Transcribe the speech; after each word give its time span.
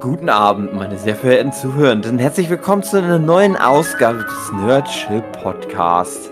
Guten 0.00 0.30
Abend, 0.30 0.72
meine 0.72 0.98
sehr 0.98 1.14
verehrten 1.14 1.52
Zuhörenden. 1.52 2.18
Herzlich 2.18 2.48
willkommen 2.48 2.82
zu 2.82 2.96
einer 2.96 3.18
neuen 3.18 3.54
Ausgabe 3.54 4.24
des 4.24 4.50
Nerd 4.50 4.88
Chill 4.88 5.20
Podcast. 5.20 6.30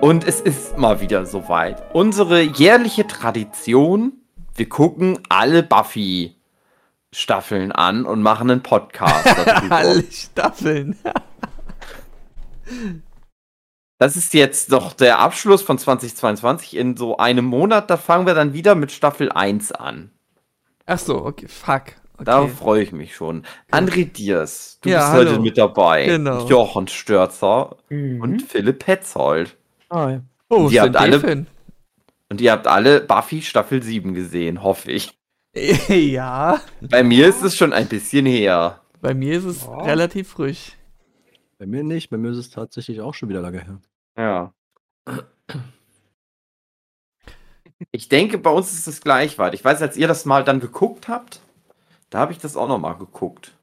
Und 0.00 0.26
es 0.26 0.40
ist 0.40 0.76
mal 0.76 1.00
wieder 1.00 1.24
soweit. 1.24 1.80
Unsere 1.94 2.40
jährliche 2.40 3.06
Tradition. 3.06 4.14
Wir 4.56 4.68
gucken 4.68 5.20
alle 5.28 5.62
Buffy 5.62 6.34
Staffeln 7.12 7.70
an 7.70 8.04
und 8.04 8.22
machen 8.22 8.50
einen 8.50 8.62
Podcast. 8.64 9.36
alle 9.70 10.02
Staffeln. 10.10 10.98
das 13.98 14.16
ist 14.16 14.34
jetzt 14.34 14.72
doch 14.72 14.94
der 14.94 15.20
Abschluss 15.20 15.62
von 15.62 15.78
2022. 15.78 16.76
In 16.76 16.96
so 16.96 17.18
einem 17.18 17.44
Monat, 17.44 17.88
da 17.88 17.96
fangen 17.96 18.26
wir 18.26 18.34
dann 18.34 18.52
wieder 18.52 18.74
mit 18.74 18.90
Staffel 18.90 19.30
1 19.30 19.70
an. 19.70 20.10
Ach 20.86 20.98
so, 20.98 21.24
okay, 21.24 21.46
fuck. 21.46 21.92
Okay. 22.20 22.26
Darauf 22.26 22.52
freue 22.52 22.82
ich 22.82 22.92
mich 22.92 23.14
schon. 23.16 23.44
André 23.72 24.04
Diers, 24.04 24.78
du 24.82 24.90
Ja, 24.90 24.98
bist 24.98 25.08
hallo. 25.12 25.30
heute 25.30 25.40
mit 25.40 25.56
dabei. 25.56 26.04
Genau. 26.04 26.46
Jochen 26.48 26.86
Störzer 26.86 27.76
Mhm. 27.88 28.20
und 28.20 28.42
Philipp 28.42 28.80
Petzold. 28.80 29.56
Hi. 29.90 30.20
Oh, 30.50 30.68
Die 30.68 30.80
habt 30.80 30.96
alle- 30.96 31.22
alle. 31.22 31.46
Und 32.28 32.40
ihr 32.42 32.52
habt 32.52 32.66
alle 32.66 33.00
Buffy 33.00 33.40
Staffel 33.40 33.82
7 33.82 34.12
gesehen, 34.14 34.62
hoffe 34.62 34.92
ich. 34.92 35.18
ja, 35.88 36.60
Bei 36.82 37.02
mir 37.02 37.26
ist 37.26 37.42
es 37.42 37.56
schon 37.56 37.72
ein 37.72 37.88
bisschen 37.88 38.26
her. 38.26 38.80
bei 39.00 39.14
mir 39.14 39.38
ist 39.38 39.44
es 39.44 39.64
Ja. 39.64 39.78
relativ 39.78 40.28
frisch. 40.28 40.72
Bei 41.58 41.64
mir 41.66 41.82
nicht, 41.82 42.10
bei 42.10 42.18
mir 42.18 42.30
ist 42.32 42.36
es 42.36 42.50
tatsächlich 42.50 43.00
auch 43.00 43.14
schon 43.14 43.30
wieder 43.30 43.40
lange 43.40 43.60
her. 43.64 43.80
Ja. 44.18 44.52
Ich 47.92 48.08
denke, 48.08 48.36
bei 48.38 48.50
uns 48.50 48.72
ist 48.72 48.86
es 48.86 49.00
gleich 49.00 49.38
weit. 49.38 49.54
Ich 49.54 49.64
weiß, 49.64 49.80
als 49.82 49.96
ihr 49.96 50.06
das 50.06 50.26
mal 50.26 50.44
dann 50.44 50.60
geguckt 50.60 51.08
habt, 51.08 51.40
da 52.10 52.18
habe 52.20 52.32
ich 52.32 52.38
das 52.38 52.56
auch 52.56 52.68
noch 52.68 52.78
mal 52.78 52.94
geguckt. 52.94 53.56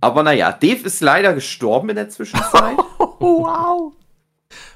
Aber 0.00 0.22
naja, 0.22 0.52
Dave 0.52 0.84
ist 0.84 1.00
leider 1.00 1.32
gestorben 1.32 1.88
in 1.90 1.96
der 1.96 2.08
Zwischenzeit. 2.08 2.76
Oh, 2.98 3.14
wow. 3.20 3.92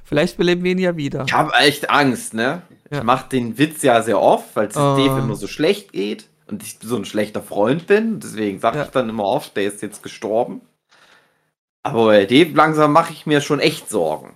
Vielleicht 0.05 0.37
beleben 0.37 0.63
wir 0.65 0.73
ihn 0.73 0.79
ja 0.79 0.97
wieder. 0.97 1.25
Ich 1.27 1.33
habe 1.33 1.53
echt 1.55 1.91
Angst, 1.91 2.35
ne? 2.35 2.63
Ja. 2.91 2.99
Ich 2.99 3.05
mache 3.05 3.29
den 3.29 3.59
Witz 3.59 3.83
ja 3.83 4.03
sehr 4.03 4.21
oft, 4.21 4.55
weil 4.57 4.69
es 4.69 4.77
Oh. 4.77 4.97
Dave 4.97 5.19
immer 5.21 5.35
so 5.37 5.47
schlecht 5.47 5.93
geht 5.93 6.29
und 6.47 6.63
ich 6.63 6.79
so 6.81 6.97
ein 6.97 7.05
schlechter 7.05 7.43
Freund 7.43 7.87
bin. 7.87 8.21
Deswegen 8.21 8.61
sage 8.61 8.79
Ja. 8.79 8.85
ich 8.85 8.91
dann 8.91 9.09
immer 9.09 9.25
oft, 9.25 9.57
der 9.57 9.65
ist 9.65 9.83
jetzt 9.83 10.03
gestorben. 10.03 10.61
Aber 11.83 12.07
bei 12.07 12.25
Dave 12.27 12.51
langsam 12.55 12.93
mache 12.93 13.13
ich 13.13 13.27
mir 13.27 13.41
schon 13.41 13.61
echt 13.61 13.89
Sorgen. 13.91 14.35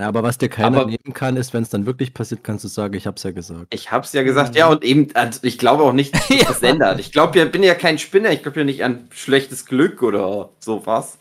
Ja, 0.00 0.08
aber 0.08 0.22
was 0.22 0.38
dir 0.38 0.48
keiner 0.48 0.78
Aber- 0.78 0.86
nehmen 0.86 1.12
kann, 1.12 1.36
ist, 1.36 1.52
wenn 1.52 1.62
es 1.62 1.68
dann 1.68 1.84
wirklich 1.84 2.14
passiert, 2.14 2.42
kannst 2.42 2.64
du 2.64 2.68
sagen, 2.68 2.94
ich 2.94 3.06
hab's 3.06 3.22
ja 3.22 3.32
gesagt. 3.32 3.66
Ich 3.74 3.92
hab's 3.92 4.14
ja 4.14 4.22
gesagt, 4.22 4.56
ja, 4.56 4.68
und 4.68 4.82
eben, 4.82 5.14
also 5.14 5.40
ich 5.42 5.58
glaube 5.58 5.82
auch 5.82 5.92
nicht, 5.92 6.14
dass 6.14 6.26
sich 6.28 6.42
das 6.42 6.62
ändert. 6.62 6.98
Ich 7.00 7.12
glaube, 7.12 7.38
ja, 7.38 7.44
bin 7.44 7.62
ja 7.62 7.74
kein 7.74 7.98
Spinner, 7.98 8.30
ich 8.30 8.42
glaube 8.42 8.60
ja 8.60 8.64
nicht 8.64 8.82
an 8.82 9.08
schlechtes 9.12 9.66
Glück 9.66 10.02
oder 10.02 10.48
sowas. 10.58 11.18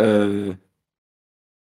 Äh, 0.00 0.52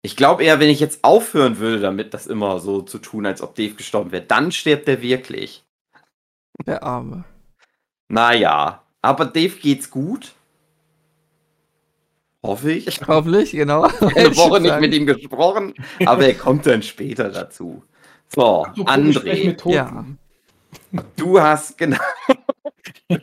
ich 0.03 0.15
glaube 0.17 0.45
eher, 0.45 0.61
wenn 0.61 0.71
ich 0.71 0.79
jetzt 0.79 1.03
aufhören 1.03 1.59
würde, 1.59 1.81
damit 1.81 2.15
das 2.15 2.29
immer 2.29 2.61
so 2.61 2.83
zu 2.83 2.99
tun, 2.99 3.27
als 3.27 3.43
ob 3.43 3.57
Dave 3.57 3.75
gestorben 3.75 4.13
wäre, 4.13 4.23
dann 4.23 4.53
stirbt 4.53 4.89
er 4.89 5.03
wirklich. 5.03 5.65
Der 6.65 6.85
Arme. 6.85 7.25
Naja, 8.09 8.85
aber 9.03 9.25
Dave 9.25 9.57
geht's 9.57 9.91
gut. 9.91 10.33
Hoffe 12.43 12.73
ich. 12.73 12.87
Ich 12.87 13.01
habe 13.03 13.15
Hoffentlich, 13.15 13.51
genau. 13.53 13.83
eine 14.01 14.37
Woche 14.37 14.61
nicht 14.61 14.81
mit 14.81 14.95
ihm 14.95 15.07
gesprochen, 15.07 15.75
aber 16.07 16.27
er 16.27 16.35
kommt 16.35 16.67
dann 16.67 16.83
später 16.83 17.29
dazu. 17.31 17.83
So, 18.35 18.67
So 18.77 18.85
André. 18.85 19.57
Ja. 19.71 20.05
Du 21.17 21.41
hast, 21.41 21.77
genau. 21.77 21.99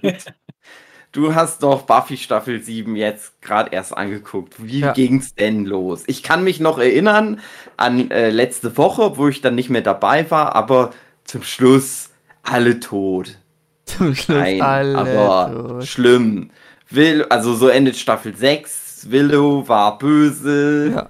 du 1.12 1.34
hast 1.34 1.64
doch 1.64 1.84
Buffy 1.84 2.18
Staffel 2.18 2.62
7 2.62 2.96
jetzt 2.96 3.42
gerade 3.42 3.72
erst 3.74 3.96
angeguckt. 3.98 4.56
Wie 4.64 4.80
Ja. 4.82 4.94
ging's 4.94 5.34
denn 5.36 5.66
los? 5.66 6.04
Ich 6.08 6.24
kann 6.24 6.44
mich 6.44 6.60
noch 6.60 6.78
erinnern 6.78 7.40
an 7.78 8.12
äh, 8.12 8.30
letzte 8.30 8.78
Woche, 8.78 9.18
wo 9.18 9.28
ich 9.30 9.42
dann 9.42 9.56
nicht 9.56 9.70
mehr 9.70 9.82
dabei 9.82 10.30
war, 10.30 10.56
aber 10.56 10.92
zum 11.24 11.44
Schluss 11.44 12.10
alle 12.44 12.80
tot. 12.80 13.38
Zum 13.86 14.14
Schluss 14.16 14.38
Nein, 14.38 14.62
alle 14.62 14.98
aber 14.98 15.54
tot. 15.80 15.86
schlimm. 15.88 16.52
Will, 16.90 17.24
also 17.26 17.54
so 17.56 17.68
endet 17.68 17.96
Staffel 17.98 18.36
6. 18.36 18.87
Willow 19.12 19.68
war 19.68 19.98
böse, 19.98 20.92
Ja. 20.94 21.10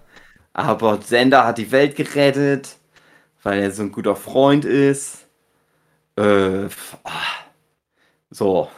aber 0.54 1.02
Sender 1.02 1.46
hat 1.46 1.58
die 1.58 1.72
Welt 1.72 1.96
gerettet, 1.96 2.78
weil 3.44 3.60
er 3.62 3.72
so 3.72 3.84
ein 3.84 3.92
guter 3.92 4.16
Freund 4.16 4.66
ist. 4.66 5.28
Äh, 6.18 6.68
ah. 7.04 7.12
so. 8.30 8.70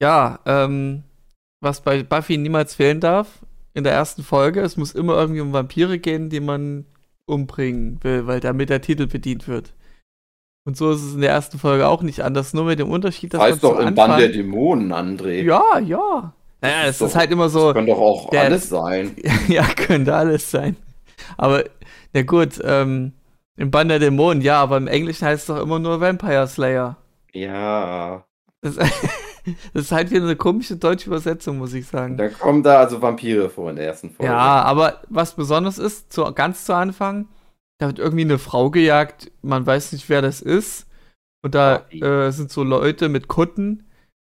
Ja, 0.00 0.38
ähm, 0.46 1.02
was 1.60 1.80
bei 1.80 2.02
Buffy 2.02 2.38
niemals 2.38 2.74
fehlen 2.74 3.00
darf, 3.00 3.40
in 3.74 3.84
der 3.84 3.92
ersten 3.92 4.22
Folge, 4.22 4.60
es 4.60 4.76
muss 4.76 4.92
immer 4.92 5.14
irgendwie 5.14 5.40
um 5.40 5.52
Vampire 5.52 5.98
gehen, 5.98 6.30
die 6.30 6.40
man 6.40 6.86
umbringen 7.26 8.02
will, 8.02 8.26
weil 8.26 8.40
damit 8.40 8.70
der 8.70 8.80
Titel 8.80 9.06
bedient 9.06 9.48
wird. 9.48 9.74
Und 10.64 10.76
so 10.76 10.90
ist 10.90 11.02
es 11.02 11.14
in 11.14 11.22
der 11.22 11.30
ersten 11.30 11.58
Folge 11.58 11.86
auch 11.86 12.02
nicht 12.02 12.20
anders, 12.20 12.52
nur 12.52 12.64
mit 12.64 12.78
dem 12.78 12.90
Unterschied, 12.90 13.32
dass 13.32 13.40
Das 13.40 13.52
heißt 13.52 13.62
man 13.62 13.72
doch 13.72 13.80
im 13.80 13.94
Bann 13.94 14.18
der 14.18 14.28
Dämonen, 14.28 14.92
André. 14.92 15.42
Ja, 15.42 15.78
ja. 15.78 16.34
Naja, 16.60 16.84
es 16.86 17.00
ist 17.00 17.08
ist 17.08 17.16
halt 17.16 17.30
immer 17.30 17.44
Das 17.44 17.52
so, 17.52 17.72
kann 17.72 17.86
doch 17.86 17.98
auch 17.98 18.30
der- 18.30 18.42
alles 18.42 18.68
sein. 18.68 19.16
ja, 19.48 19.64
könnte 19.64 20.14
alles 20.14 20.50
sein. 20.50 20.76
Aber, 21.36 21.64
na 22.12 22.22
gut, 22.22 22.60
ähm, 22.64 23.12
im 23.56 23.70
Bann 23.70 23.88
der 23.88 23.98
Dämonen, 23.98 24.40
ja, 24.42 24.60
aber 24.60 24.76
im 24.76 24.86
Englischen 24.86 25.26
heißt 25.26 25.42
es 25.42 25.46
doch 25.54 25.60
immer 25.62 25.78
nur 25.78 26.00
Vampire 26.00 26.46
Slayer. 26.46 26.96
Ja. 27.32 28.24
Das, 28.60 28.74
das 29.72 29.84
ist 29.84 29.92
halt 29.92 30.10
wieder 30.10 30.22
eine 30.24 30.36
komische 30.36 30.76
deutsche 30.76 31.06
Übersetzung, 31.08 31.58
muss 31.58 31.74
ich 31.74 31.86
sagen. 31.86 32.16
Da 32.16 32.28
kommen 32.28 32.62
da 32.62 32.78
also 32.80 33.00
Vampire 33.02 33.48
vor 33.50 33.70
in 33.70 33.76
der 33.76 33.86
ersten 33.86 34.10
Folge. 34.10 34.32
Ja, 34.32 34.62
aber 34.62 35.02
was 35.08 35.34
besonders 35.34 35.78
ist, 35.78 36.12
zu, 36.12 36.24
ganz 36.34 36.64
zu 36.64 36.74
Anfang, 36.74 37.28
da 37.78 37.86
wird 37.86 37.98
irgendwie 37.98 38.24
eine 38.24 38.38
Frau 38.38 38.70
gejagt, 38.70 39.30
man 39.42 39.64
weiß 39.66 39.92
nicht, 39.92 40.08
wer 40.08 40.22
das 40.22 40.40
ist. 40.40 40.86
Und 41.42 41.54
da 41.54 41.84
äh, 41.90 42.30
sind 42.32 42.50
so 42.50 42.64
Leute 42.64 43.08
mit 43.08 43.28
Kutten 43.28 43.84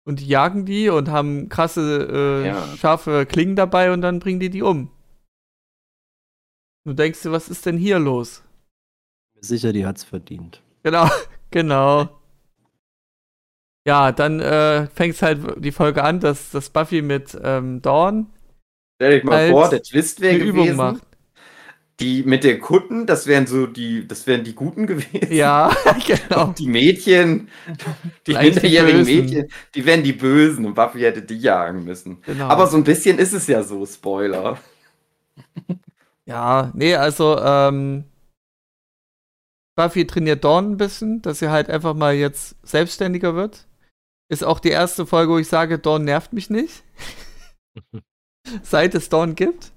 und 0.04 0.20
die 0.20 0.26
jagen 0.26 0.64
die 0.66 0.88
und 0.88 1.08
haben 1.08 1.48
krasse, 1.48 2.08
äh, 2.44 2.46
Ja. 2.48 2.76
scharfe 2.76 3.26
Klingen 3.26 3.56
dabei 3.56 3.92
und 3.92 4.00
dann 4.02 4.18
bringen 4.20 4.40
die 4.40 4.50
die 4.50 4.62
um. 4.62 4.90
Du 6.86 6.92
denkst 6.92 7.22
dir, 7.22 7.32
was 7.32 7.48
ist 7.48 7.64
denn 7.66 7.78
hier 7.78 7.98
los? 7.98 8.42
Sicher, 9.40 9.72
die 9.72 9.86
hat's 9.86 10.04
verdient. 10.04 10.62
Genau, 10.82 11.08
genau. 11.50 12.20
Ja, 13.86 14.12
dann 14.12 14.40
äh, 14.40 14.86
fängt 14.88 15.20
halt 15.20 15.62
die 15.62 15.72
Folge 15.72 16.02
an, 16.04 16.20
dass, 16.20 16.50
dass 16.50 16.70
Buffy 16.70 17.02
mit 17.02 17.38
ähm, 17.42 17.82
Dawn 17.82 18.30
Stell 18.96 19.16
dich 19.16 19.24
mal 19.24 19.36
als 19.38 19.50
vor, 19.50 19.68
der 19.68 19.82
Twist 19.82 20.20
wäre 20.20 20.36
eine 20.36 20.44
Übung 20.44 20.62
gewesen. 20.64 20.76
macht. 20.76 21.02
Die 22.00 22.24
mit 22.24 22.42
den 22.42 22.60
Kutten, 22.60 23.06
das 23.06 23.26
wären 23.28 23.46
so 23.46 23.66
die, 23.66 24.06
das 24.08 24.26
wären 24.26 24.42
die 24.42 24.54
Guten 24.54 24.86
gewesen. 24.86 25.32
Ja, 25.32 25.74
genau. 26.06 26.52
Die 26.58 26.66
Mädchen, 26.66 27.48
die 28.26 28.34
minderjährigen 28.34 29.04
Bösen. 29.04 29.24
Mädchen, 29.24 29.48
die 29.74 29.86
wären 29.86 30.02
die 30.02 30.12
Bösen 30.12 30.66
und 30.66 30.74
Buffy 30.74 31.00
hätte 31.00 31.22
die 31.22 31.38
jagen 31.38 31.84
müssen. 31.84 32.20
genau. 32.22 32.48
Aber 32.48 32.66
so 32.66 32.76
ein 32.76 32.84
bisschen 32.84 33.18
ist 33.18 33.32
es 33.32 33.46
ja 33.46 33.62
so, 33.62 33.84
Spoiler. 33.86 34.58
Ja, 36.26 36.72
nee, 36.74 36.94
also, 36.94 37.38
ähm, 37.38 38.04
Buffy 39.76 40.06
trainiert 40.06 40.44
Dawn 40.44 40.72
ein 40.72 40.76
bisschen, 40.78 41.20
dass 41.22 41.40
sie 41.40 41.50
halt 41.50 41.68
einfach 41.68 41.94
mal 41.94 42.14
jetzt 42.14 42.56
selbstständiger 42.66 43.34
wird. 43.34 43.66
Ist 44.30 44.42
auch 44.44 44.60
die 44.60 44.70
erste 44.70 45.04
Folge, 45.06 45.32
wo 45.32 45.38
ich 45.38 45.48
sage, 45.48 45.78
Dawn 45.78 46.04
nervt 46.04 46.32
mich 46.32 46.48
nicht. 46.48 46.82
Seit 48.62 48.94
es 48.94 49.08
Dawn 49.10 49.34
gibt. 49.34 49.73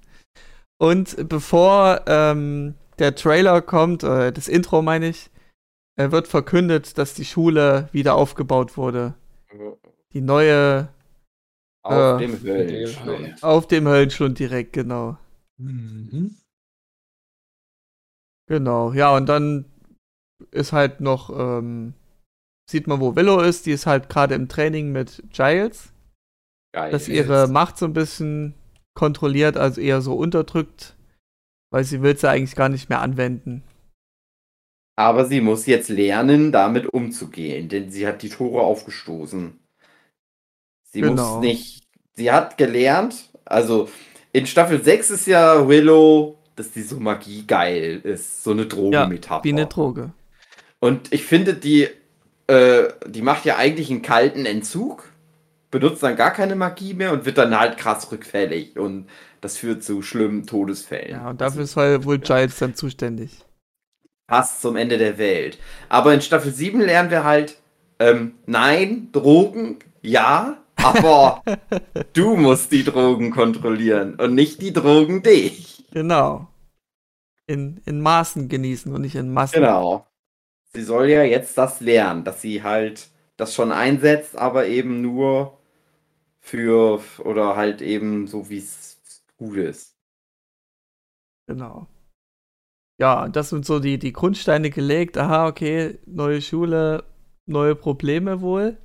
Und 0.80 1.28
bevor 1.28 2.02
ähm, 2.06 2.74
der 2.98 3.14
Trailer 3.14 3.62
kommt, 3.62 4.02
äh, 4.04 4.32
das 4.32 4.48
Intro 4.48 4.82
meine 4.82 5.08
ich, 5.08 5.30
äh, 5.96 6.10
wird 6.12 6.28
verkündet, 6.28 6.98
dass 6.98 7.14
die 7.14 7.24
Schule 7.24 7.88
wieder 7.92 8.14
aufgebaut 8.14 8.76
wurde. 8.76 9.14
Die 10.12 10.20
neue 10.20 10.88
Auf 11.84 12.20
Äh, 12.20 12.26
dem 12.26 12.42
Höllenschlund. 12.42 13.42
auf 13.42 13.66
dem 13.66 13.88
Höllenschlund 13.88 14.38
direkt, 14.38 14.72
genau. 14.72 15.16
Genau, 18.48 18.92
ja, 18.92 19.14
und 19.16 19.26
dann 19.26 19.64
ist 20.52 20.72
halt 20.72 21.00
noch, 21.00 21.30
ähm, 21.30 21.94
sieht 22.70 22.86
man, 22.86 23.00
wo 23.00 23.16
Willow 23.16 23.40
ist. 23.40 23.66
Die 23.66 23.72
ist 23.72 23.86
halt 23.86 24.08
gerade 24.08 24.34
im 24.34 24.48
Training 24.48 24.92
mit 24.92 25.22
Giles, 25.32 25.92
Geil. 26.72 26.90
dass 26.92 27.08
ihre 27.08 27.48
Macht 27.48 27.76
so 27.78 27.86
ein 27.86 27.92
bisschen 27.92 28.54
kontrolliert, 28.98 29.56
also 29.56 29.80
eher 29.80 30.00
so 30.00 30.14
unterdrückt, 30.14 30.96
weil 31.70 31.84
sie 31.84 32.02
will 32.02 32.18
sie 32.18 32.28
eigentlich 32.28 32.56
gar 32.56 32.68
nicht 32.68 32.88
mehr 32.88 33.00
anwenden. 33.00 33.62
Aber 34.96 35.24
sie 35.24 35.40
muss 35.40 35.66
jetzt 35.66 35.88
lernen, 35.88 36.50
damit 36.50 36.92
umzugehen, 36.92 37.68
denn 37.68 37.90
sie 37.90 38.08
hat 38.08 38.22
die 38.22 38.28
Tore 38.28 38.62
aufgestoßen. 38.62 39.56
Sie 40.90 41.00
Genau. 41.00 41.36
muss 41.36 41.40
nicht. 41.40 41.84
Sie 42.14 42.32
hat 42.32 42.58
gelernt, 42.58 43.30
also 43.44 43.88
in 44.32 44.46
Staffel 44.46 44.82
6 44.82 45.10
ist 45.10 45.26
ja 45.28 45.68
Willow, 45.68 46.36
dass 46.56 46.72
die 46.72 46.82
so 46.82 46.98
Magie 46.98 47.46
geil 47.46 48.00
ist, 48.02 48.42
so 48.42 48.50
eine 48.50 48.66
Drogenmetapher. 48.66 49.44
Wie 49.44 49.52
eine 49.52 49.66
Droge. 49.66 50.10
Und 50.80 51.12
ich 51.12 51.22
finde, 51.22 51.54
die 51.54 51.86
äh, 52.48 52.88
die 53.06 53.22
macht 53.22 53.44
ja 53.44 53.56
eigentlich 53.56 53.90
einen 53.90 54.02
kalten 54.02 54.46
Entzug, 54.46 55.07
benutzt 55.70 56.02
dann 56.02 56.16
gar 56.16 56.32
keine 56.32 56.54
Magie 56.54 56.94
mehr 56.94 57.12
und 57.12 57.24
wird 57.24 57.38
dann 57.38 57.58
halt 57.58 57.76
krass 57.78 58.10
rückfällig 58.10 58.78
und 58.78 59.08
das 59.40 59.56
führt 59.56 59.84
zu 59.84 60.02
schlimmen 60.02 60.46
Todesfällen. 60.46 61.10
Ja, 61.10 61.30
und 61.30 61.40
dafür 61.40 61.62
ist 61.62 61.76
halt 61.76 62.04
wohl 62.04 62.18
Giles 62.18 62.58
dann 62.58 62.74
zuständig. 62.74 63.44
Passt 64.26 64.60
zum 64.60 64.76
Ende 64.76 64.98
der 64.98 65.18
Welt. 65.18 65.58
Aber 65.88 66.12
in 66.12 66.20
Staffel 66.20 66.52
7 66.52 66.80
lernen 66.80 67.10
wir 67.10 67.24
halt, 67.24 67.56
ähm, 67.98 68.34
nein, 68.46 69.08
Drogen, 69.12 69.78
ja, 70.02 70.58
aber 70.76 71.42
du 72.12 72.36
musst 72.36 72.72
die 72.72 72.84
Drogen 72.84 73.30
kontrollieren 73.30 74.14
und 74.16 74.34
nicht 74.34 74.60
die 74.62 74.72
Drogen 74.72 75.22
dich. 75.22 75.84
Genau. 75.92 76.48
In, 77.46 77.80
in 77.86 78.00
Maßen 78.00 78.48
genießen 78.48 78.92
und 78.92 79.00
nicht 79.00 79.16
in 79.16 79.32
Massen. 79.32 79.60
Genau. 79.60 80.06
Sie 80.74 80.82
soll 80.82 81.08
ja 81.08 81.22
jetzt 81.22 81.56
das 81.56 81.80
lernen, 81.80 82.24
dass 82.24 82.42
sie 82.42 82.62
halt 82.62 83.08
das 83.38 83.54
schon 83.54 83.72
einsetzt, 83.72 84.36
aber 84.36 84.66
eben 84.66 85.00
nur 85.00 85.57
für 86.48 87.02
oder 87.20 87.56
halt 87.56 87.82
eben 87.82 88.26
so 88.26 88.48
wie 88.48 88.58
es 88.58 89.00
gut 89.36 89.56
ist. 89.56 89.94
Genau. 91.46 91.86
Ja, 93.00 93.28
das 93.28 93.50
sind 93.50 93.64
so 93.64 93.78
die, 93.78 93.98
die 93.98 94.12
Grundsteine 94.12 94.70
gelegt. 94.70 95.16
Aha, 95.16 95.46
okay, 95.46 95.98
neue 96.06 96.42
Schule, 96.42 97.04
neue 97.46 97.74
Probleme 97.74 98.40
wohl. 98.40 98.76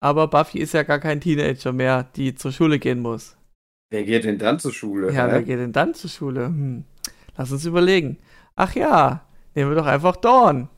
Aber 0.00 0.28
Buffy 0.28 0.58
ist 0.58 0.74
ja 0.74 0.82
gar 0.82 0.98
kein 0.98 1.20
Teenager 1.20 1.72
mehr, 1.72 2.04
die 2.16 2.34
zur 2.34 2.52
Schule 2.52 2.78
gehen 2.78 3.00
muss. 3.00 3.36
Wer 3.90 4.04
geht 4.04 4.24
denn 4.24 4.38
dann 4.38 4.58
zur 4.58 4.72
Schule? 4.72 5.12
Ja, 5.12 5.26
hä? 5.26 5.32
wer 5.32 5.42
geht 5.42 5.58
denn 5.58 5.72
dann 5.72 5.94
zur 5.94 6.10
Schule? 6.10 6.46
Hm. 6.46 6.84
Lass 7.36 7.52
uns 7.52 7.64
überlegen. 7.64 8.18
Ach 8.56 8.74
ja, 8.74 9.26
nehmen 9.54 9.70
wir 9.70 9.76
doch 9.76 9.86
einfach 9.86 10.16
Dawn. 10.16 10.68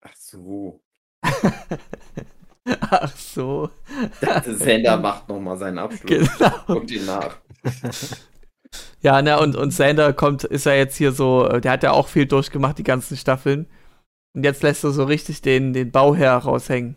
Ach 0.00 0.14
so. 0.16 0.80
Ach 2.80 3.14
so. 3.16 3.70
Der 4.22 4.42
Sender 4.54 4.96
macht 4.96 5.28
nochmal 5.28 5.58
seinen 5.58 5.78
Abschluss. 5.78 6.28
Genau. 6.38 6.50
Guckt 6.66 6.90
ihn 6.90 7.04
nach. 7.06 7.36
Ja, 9.00 9.22
ne, 9.22 9.38
und, 9.38 9.54
und 9.56 9.70
Sander 9.72 10.12
kommt, 10.12 10.44
ist 10.44 10.66
ja 10.66 10.74
jetzt 10.74 10.96
hier 10.96 11.12
so, 11.12 11.46
der 11.60 11.72
hat 11.72 11.82
ja 11.82 11.92
auch 11.92 12.08
viel 12.08 12.26
durchgemacht, 12.26 12.78
die 12.78 12.82
ganzen 12.84 13.16
Staffeln. 13.16 13.66
Und 14.34 14.44
jetzt 14.44 14.62
lässt 14.62 14.84
er 14.84 14.90
so 14.90 15.04
richtig 15.04 15.42
den, 15.42 15.72
den 15.72 15.92
Bauherr 15.92 16.38
raushängen. 16.38 16.96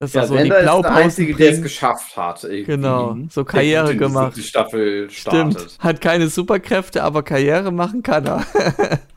Dass 0.00 0.14
Ja, 0.14 0.22
er 0.22 0.26
so 0.26 0.34
die 0.36 0.40
Sender 0.40 0.58
ist 0.60 0.82
der 0.82 0.92
Einzige, 0.94 1.34
der 1.36 1.52
es 1.52 1.62
geschafft 1.62 2.16
hat. 2.16 2.42
irgendwie. 2.44 2.64
Genau, 2.64 3.16
so 3.30 3.44
Der 3.44 3.44
Karriere 3.44 3.92
die 3.92 3.96
gemacht. 3.98 4.34
siebte 4.34 4.48
Staffel 4.48 5.10
startet. 5.10 5.60
Stimmt, 5.60 5.78
hat 5.78 6.00
keine 6.00 6.28
Superkräfte, 6.28 7.04
aber 7.04 7.22
Karriere 7.22 7.70
machen 7.70 8.02
kann 8.02 8.26
er. 8.26 8.46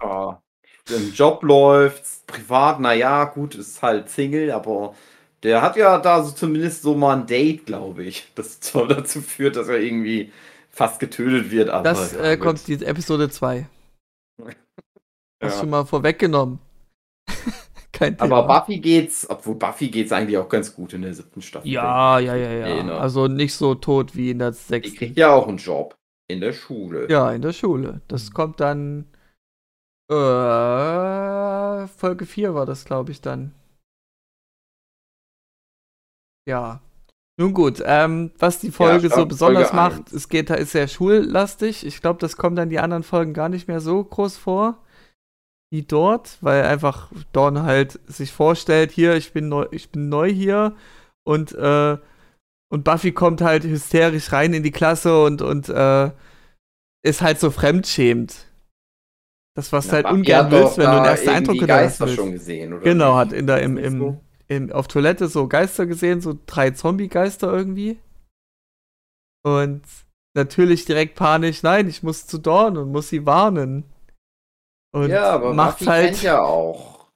Ja. 0.01 0.41
Im 0.89 1.11
Job 1.13 1.41
läuft's, 1.43 2.23
privat, 2.27 2.79
naja, 2.79 3.25
gut, 3.25 3.55
ist 3.55 3.81
halt 3.81 4.09
Single, 4.09 4.51
aber 4.51 4.95
der 5.43 5.61
hat 5.61 5.75
ja 5.77 5.97
da 5.97 6.23
so 6.23 6.31
zumindest 6.31 6.83
so 6.83 6.95
mal 6.95 7.17
ein 7.17 7.27
Date, 7.27 7.65
glaube 7.65 8.03
ich. 8.03 8.27
Das 8.35 8.59
dazu 8.59 9.21
führt, 9.21 9.55
dass 9.55 9.67
er 9.67 9.79
irgendwie 9.79 10.31
fast 10.69 10.99
getötet 10.99 11.51
wird, 11.51 11.69
aber. 11.69 11.83
Das 11.83 12.13
äh, 12.13 12.37
kommt 12.37 12.67
die 12.67 12.83
Episode 12.85 13.29
2. 13.29 13.67
Hast 15.41 15.55
Ja. 15.55 15.59
schon 15.59 15.69
mal 15.69 15.85
vorweggenommen. 15.85 16.59
Kein 17.91 18.17
Thema. 18.17 18.37
Aber 18.37 18.59
Buffy 18.61 18.79
geht's, 18.79 19.29
obwohl 19.29 19.55
Buffy 19.55 19.89
geht's 19.89 20.11
eigentlich 20.11 20.37
auch 20.37 20.49
ganz 20.49 20.73
gut 20.75 20.93
in 20.93 21.01
der 21.01 21.13
siebten 21.13 21.41
Staffel. 21.41 21.71
ja, 21.71 22.19
ja, 22.19 22.35
ja, 22.35 22.51
ja. 22.67 22.83
ne? 22.83 22.93
Also 22.93 23.27
nicht 23.27 23.53
so 23.53 23.75
tot 23.75 24.15
wie 24.15 24.31
in 24.31 24.39
der 24.39 24.51
Die 24.51 24.57
sechsten. 24.57 24.97
kriegt 24.97 25.17
ja 25.17 25.33
auch 25.33 25.47
einen 25.47 25.57
Job 25.57 25.95
in 26.27 26.41
der 26.41 26.53
Schule. 26.53 27.09
Ja, 27.09 27.31
in 27.31 27.41
der 27.41 27.53
Schule. 27.53 28.01
Das 28.07 28.31
kommt 28.31 28.59
dann. 28.59 29.05
Äh, 30.09 31.87
Folge 31.87 32.25
4 32.25 32.53
war 32.53 32.65
das, 32.65 32.85
glaube 32.85 33.11
ich, 33.11 33.21
dann. 33.21 33.53
Ja. 36.47 36.81
Nun 37.37 37.53
gut, 37.53 37.81
ähm, 37.85 38.31
was 38.39 38.59
die 38.59 38.71
Folge 38.71 39.01
so 39.01 39.07
Staffel- 39.07 39.25
besonders 39.25 39.69
Folge 39.71 39.75
macht, 39.75 40.13
es 40.13 40.29
geht, 40.29 40.49
ist 40.51 40.71
sehr 40.71 40.87
schullastig. 40.87 41.85
Ich 41.85 41.99
glaube, 42.01 42.19
das 42.19 42.37
kommt 42.37 42.57
dann 42.57 42.69
die 42.69 42.79
anderen 42.79 43.03
Folgen 43.03 43.33
gar 43.33 43.49
nicht 43.49 43.67
mehr 43.67 43.81
so 43.81 44.03
groß 44.03 44.37
vor 44.37 44.77
wie 45.71 45.83
dort, 45.83 46.37
weil 46.41 46.63
einfach 46.63 47.11
Dawn 47.33 47.63
halt 47.63 47.99
sich 48.07 48.31
vorstellt, 48.31 48.91
hier, 48.91 49.15
ich 49.15 49.33
bin 49.33 49.49
neu, 49.49 49.65
ich 49.71 49.89
bin 49.89 50.07
neu 50.07 50.31
hier 50.31 50.75
und 51.27 51.51
äh, 51.53 51.97
und 52.71 52.83
Buffy 52.83 53.11
kommt 53.11 53.41
halt 53.41 53.63
hysterisch 53.63 54.31
rein 54.31 54.53
in 54.53 54.63
die 54.63 54.71
Klasse 54.71 55.23
und 55.23 55.41
und 55.41 55.67
äh, 55.67 56.11
ist 57.03 57.21
halt 57.21 57.39
so 57.39 57.51
fremdschämt. 57.51 58.47
Das, 59.55 59.71
was 59.71 59.87
du 59.87 59.93
halt 59.93 60.05
ungern 60.07 60.51
willst, 60.51 60.77
wenn 60.77 60.85
du 60.85 60.91
einen 60.97 61.05
ersten 61.05 61.29
Eindruck 61.29 61.55
hinterlassen 61.55 61.83
Geister 61.87 62.05
willst. 62.07 62.15
schon 62.17 62.31
gesehen, 62.33 62.73
oder? 62.73 62.83
Genau, 62.83 63.15
hat 63.15 63.31
in 63.31 63.47
der, 63.47 63.61
im, 63.61 63.77
im, 63.77 64.19
im, 64.47 64.71
auf 64.71 64.87
Toilette 64.87 65.29
so 65.29 65.47
Geister 65.47 65.85
gesehen, 65.85 66.19
so 66.19 66.37
drei 66.45 66.71
Zombie-Geister 66.71 67.53
irgendwie. 67.53 67.97
Und 69.43 69.83
natürlich 70.35 70.83
direkt 70.85 71.15
panisch, 71.15 71.63
nein, 71.63 71.87
ich 71.87 72.03
muss 72.03 72.27
zu 72.27 72.37
Dawn 72.37 72.75
und 72.77 72.91
muss 72.91 73.07
sie 73.09 73.25
warnen. 73.25 73.85
Und 74.93 75.09
ja, 75.09 75.31
aber 75.31 75.53
macht 75.53 75.79
Buffy 75.79 75.85
halt. 75.85 76.05
kennt 76.11 76.23
ja 76.23 76.41
auch 76.41 77.07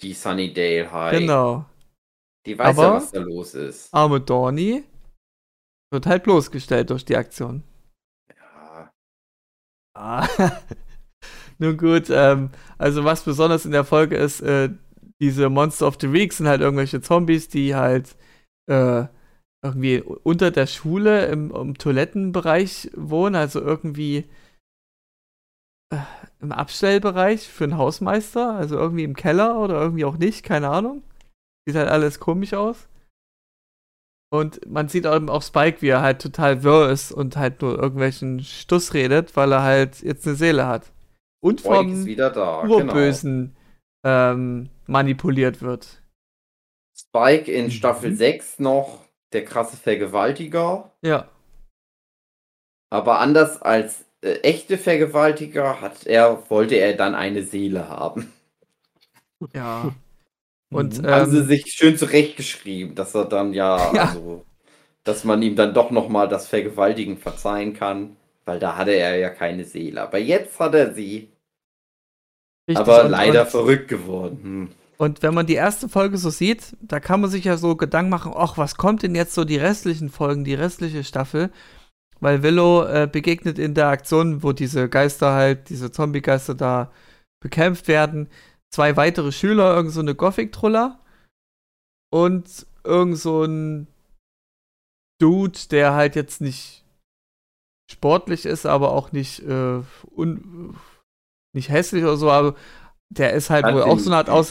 die 0.00 0.12
Sunnydale 0.12 0.90
High. 0.92 1.18
Genau. 1.18 1.64
Die 2.46 2.56
weiß 2.56 2.76
ja, 2.76 2.82
Aber- 2.84 2.96
was 2.96 3.10
da 3.10 3.20
los 3.20 3.54
ist. 3.54 3.92
Arme 3.92 4.20
Dorny 4.20 4.84
wird 5.90 6.06
halt 6.06 6.22
bloßgestellt 6.22 6.90
durch 6.90 7.04
die 7.04 7.16
Aktion. 7.16 7.64
Ja. 8.36 8.92
Ah. 9.96 10.28
Nun 11.58 11.76
gut, 11.76 12.08
ähm, 12.10 12.50
also 12.78 13.04
was 13.04 13.24
besonders 13.24 13.64
in 13.64 13.72
der 13.72 13.84
Folge 13.84 14.16
ist, 14.16 14.40
äh, 14.40 14.70
diese 15.20 15.48
Monster 15.48 15.88
of 15.88 15.98
the 16.00 16.12
Week 16.12 16.32
sind 16.32 16.46
halt 16.46 16.60
irgendwelche 16.60 17.00
Zombies, 17.00 17.48
die 17.48 17.74
halt 17.74 18.16
äh, 18.70 19.06
irgendwie 19.64 20.00
unter 20.00 20.50
der 20.52 20.66
Schule 20.66 21.26
im, 21.26 21.50
im 21.50 21.76
Toilettenbereich 21.76 22.90
wohnen, 22.94 23.34
also 23.34 23.60
irgendwie 23.60 24.28
äh, 25.92 25.98
im 26.40 26.52
Abstellbereich 26.52 27.48
für 27.48 27.64
einen 27.64 27.76
Hausmeister, 27.76 28.54
also 28.54 28.76
irgendwie 28.76 29.04
im 29.04 29.16
Keller 29.16 29.58
oder 29.58 29.80
irgendwie 29.80 30.04
auch 30.04 30.16
nicht, 30.16 30.44
keine 30.44 30.68
Ahnung. 30.68 31.02
Sieht 31.66 31.76
halt 31.76 31.88
alles 31.88 32.20
komisch 32.20 32.54
aus. 32.54 32.88
Und 34.30 34.64
man 34.68 34.88
sieht 34.88 35.06
eben 35.06 35.30
auch 35.30 35.42
Spike, 35.42 35.80
wie 35.80 35.88
er 35.88 36.02
halt 36.02 36.20
total 36.20 36.62
wirr 36.62 36.90
ist 36.90 37.12
und 37.12 37.36
halt 37.36 37.62
nur 37.62 37.78
irgendwelchen 37.78 38.40
Stuss 38.44 38.92
redet, 38.94 39.36
weil 39.36 39.52
er 39.52 39.62
halt 39.62 40.02
jetzt 40.02 40.26
eine 40.26 40.36
Seele 40.36 40.66
hat. 40.66 40.92
Und 41.40 41.60
vom 41.60 42.04
wieder 42.06 42.30
da. 42.30 42.70
Genau. 42.74 42.76
Urbösen 42.76 43.56
ähm, 44.04 44.70
manipuliert 44.86 45.62
wird. 45.62 46.02
Spike 46.94 47.50
in 47.50 47.70
Mhm. 47.70 47.70
Staffel 47.70 48.14
6 48.14 48.58
noch 48.58 49.06
der 49.32 49.42
krasse 49.46 49.78
Vergewaltiger. 49.78 50.92
Ja. 51.02 51.28
Aber 52.90 53.20
anders 53.20 53.62
als 53.62 54.04
äh, 54.20 54.40
echte 54.40 54.76
Vergewaltiger 54.76 55.80
hat 55.80 56.06
er, 56.06 56.50
wollte 56.50 56.74
er 56.74 56.94
dann 56.94 57.14
eine 57.14 57.42
Seele 57.42 57.88
haben. 57.88 58.30
Ja. 59.54 59.94
Und 60.72 61.02
Mhm. 61.02 61.06
Haben 61.08 61.26
sie 61.30 61.42
ähm, 61.42 61.46
sich 61.46 61.72
schön 61.72 61.96
zurechtgeschrieben, 61.96 62.94
dass 62.94 63.14
er 63.14 63.24
dann 63.26 63.54
ja, 63.54 63.92
Ja. 63.92 64.04
also, 64.04 64.46
dass 65.04 65.24
man 65.24 65.42
ihm 65.42 65.56
dann 65.56 65.74
doch 65.74 65.90
nochmal 65.92 66.28
das 66.28 66.48
Vergewaltigen 66.48 67.18
verzeihen 67.18 67.74
kann, 67.74 68.16
weil 68.46 68.58
da 68.60 68.76
hatte 68.76 68.92
er 68.92 69.16
ja 69.18 69.30
keine 69.30 69.64
Seele. 69.64 70.02
Aber 70.02 70.18
jetzt 70.18 70.60
hat 70.60 70.74
er 70.74 70.94
sie, 70.94 71.30
richtig, 72.68 72.78
aber 72.78 73.08
leider 73.08 73.42
und, 73.42 73.50
verrückt 73.50 73.88
geworden. 73.88 74.38
Hm. 74.42 74.68
und 74.98 75.22
wenn 75.22 75.34
man 75.34 75.46
die 75.46 75.54
erste 75.54 75.88
Folge 75.88 76.18
so 76.18 76.30
sieht, 76.30 76.76
da 76.80 77.00
kann 77.00 77.20
man 77.20 77.30
sich 77.30 77.44
ja 77.44 77.56
so 77.56 77.76
Gedanken 77.76 78.10
machen, 78.10 78.32
ach, 78.34 78.58
was 78.58 78.76
kommt 78.76 79.02
denn 79.02 79.14
jetzt 79.14 79.34
so 79.34 79.44
die 79.44 79.56
restlichen 79.56 80.10
Folgen, 80.10 80.44
die 80.44 80.54
restliche 80.54 81.04
Staffel? 81.04 81.50
Weil 82.20 82.42
Willow 82.42 82.84
äh, 82.84 83.08
begegnet 83.10 83.58
in 83.58 83.74
der 83.74 83.88
Aktion, 83.88 84.42
wo 84.42 84.52
diese 84.52 84.88
Geister 84.88 85.32
halt, 85.32 85.68
diese 85.68 85.92
Zombie-Geister 85.92 86.54
da 86.54 86.90
bekämpft 87.40 87.86
werden, 87.86 88.28
zwei 88.70 88.96
weitere 88.96 89.32
Schüler, 89.32 89.74
irgend 89.74 89.92
so 89.92 90.00
eine 90.00 90.14
Gothic-Truller 90.14 90.98
und 92.10 92.66
irgend 92.84 93.18
so 93.18 93.44
ein 93.44 93.86
Dude, 95.20 95.58
der 95.70 95.94
halt 95.94 96.16
jetzt 96.16 96.40
nicht 96.40 96.84
sportlich 97.90 98.46
ist, 98.46 98.66
aber 98.66 98.92
auch 98.92 99.12
nicht, 99.12 99.40
äh, 99.40 99.80
un, 100.16 100.76
nicht 101.58 101.70
hässlich 101.70 102.02
oder 102.04 102.16
so, 102.16 102.30
aber 102.30 102.54
der 103.10 103.32
ist 103.34 103.50
halt 103.50 103.66
wohl 103.66 103.82
auch 103.82 103.98
so 103.98 104.10
eine 104.10 104.16
Art 104.16 104.30
auch. 104.30 104.46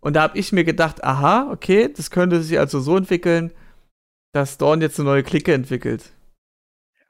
Und 0.00 0.14
da 0.14 0.22
habe 0.22 0.38
ich 0.38 0.52
mir 0.52 0.64
gedacht, 0.64 1.02
aha, 1.04 1.50
okay, 1.50 1.92
das 1.94 2.10
könnte 2.10 2.40
sich 2.42 2.58
also 2.58 2.80
so 2.80 2.96
entwickeln, 2.96 3.52
dass 4.32 4.58
Dawn 4.58 4.80
jetzt 4.80 4.98
eine 4.98 5.08
neue 5.08 5.22
Clique 5.22 5.52
entwickelt. 5.52 6.12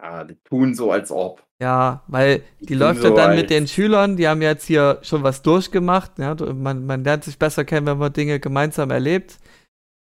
Ja, 0.01 0.25
die 0.25 0.37
tun 0.45 0.75
so, 0.75 0.91
als 0.91 1.11
ob. 1.11 1.43
Ja, 1.61 2.05
weil 2.07 2.45
die, 2.61 2.67
Die 2.67 2.75
läuft 2.75 3.03
ja 3.03 3.09
so 3.09 3.17
dann 3.17 3.35
mit 3.35 3.51
den 3.51 3.67
Schülern, 3.67 4.17
die 4.17 4.29
haben 4.29 4.43
jetzt 4.43 4.65
hier 4.65 5.01
schon 5.03 5.25
was 5.25 5.43
durchgemacht. 5.43 6.19
Ja, 6.19 6.37
man, 6.55 6.87
man 6.87 7.03
lernt 7.03 7.25
sich 7.25 7.39
besser 7.39 7.65
kennen, 7.65 7.87
wenn 7.87 7.99
man 7.99 8.13
Dinge 8.13 8.39
gemeinsam 8.39 8.91
erlebt. 8.91 9.39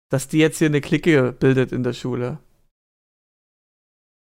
Dass 0.10 0.28
die 0.28 0.38
jetzt 0.38 0.60
hier 0.60 0.68
eine 0.68 0.82
Clique 0.82 1.34
bildet 1.34 1.72
in 1.72 1.84
der 1.84 1.94
Schule. 1.94 2.38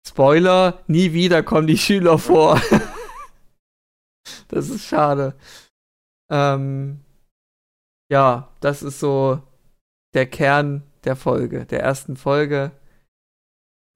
Spoiler, 0.07 0.79
nie 0.87 1.13
wieder 1.13 1.43
kommen 1.43 1.67
die 1.67 1.77
Schüler 1.77 2.17
vor. 2.19 2.61
das 4.47 4.69
ist 4.69 4.85
schade. 4.85 5.35
Ähm, 6.31 6.99
ja, 8.11 8.49
das 8.59 8.83
ist 8.83 8.99
so 8.99 9.41
der 10.13 10.27
Kern 10.27 10.83
der 11.03 11.15
Folge, 11.15 11.65
der 11.65 11.81
ersten 11.81 12.15
Folge, 12.15 12.71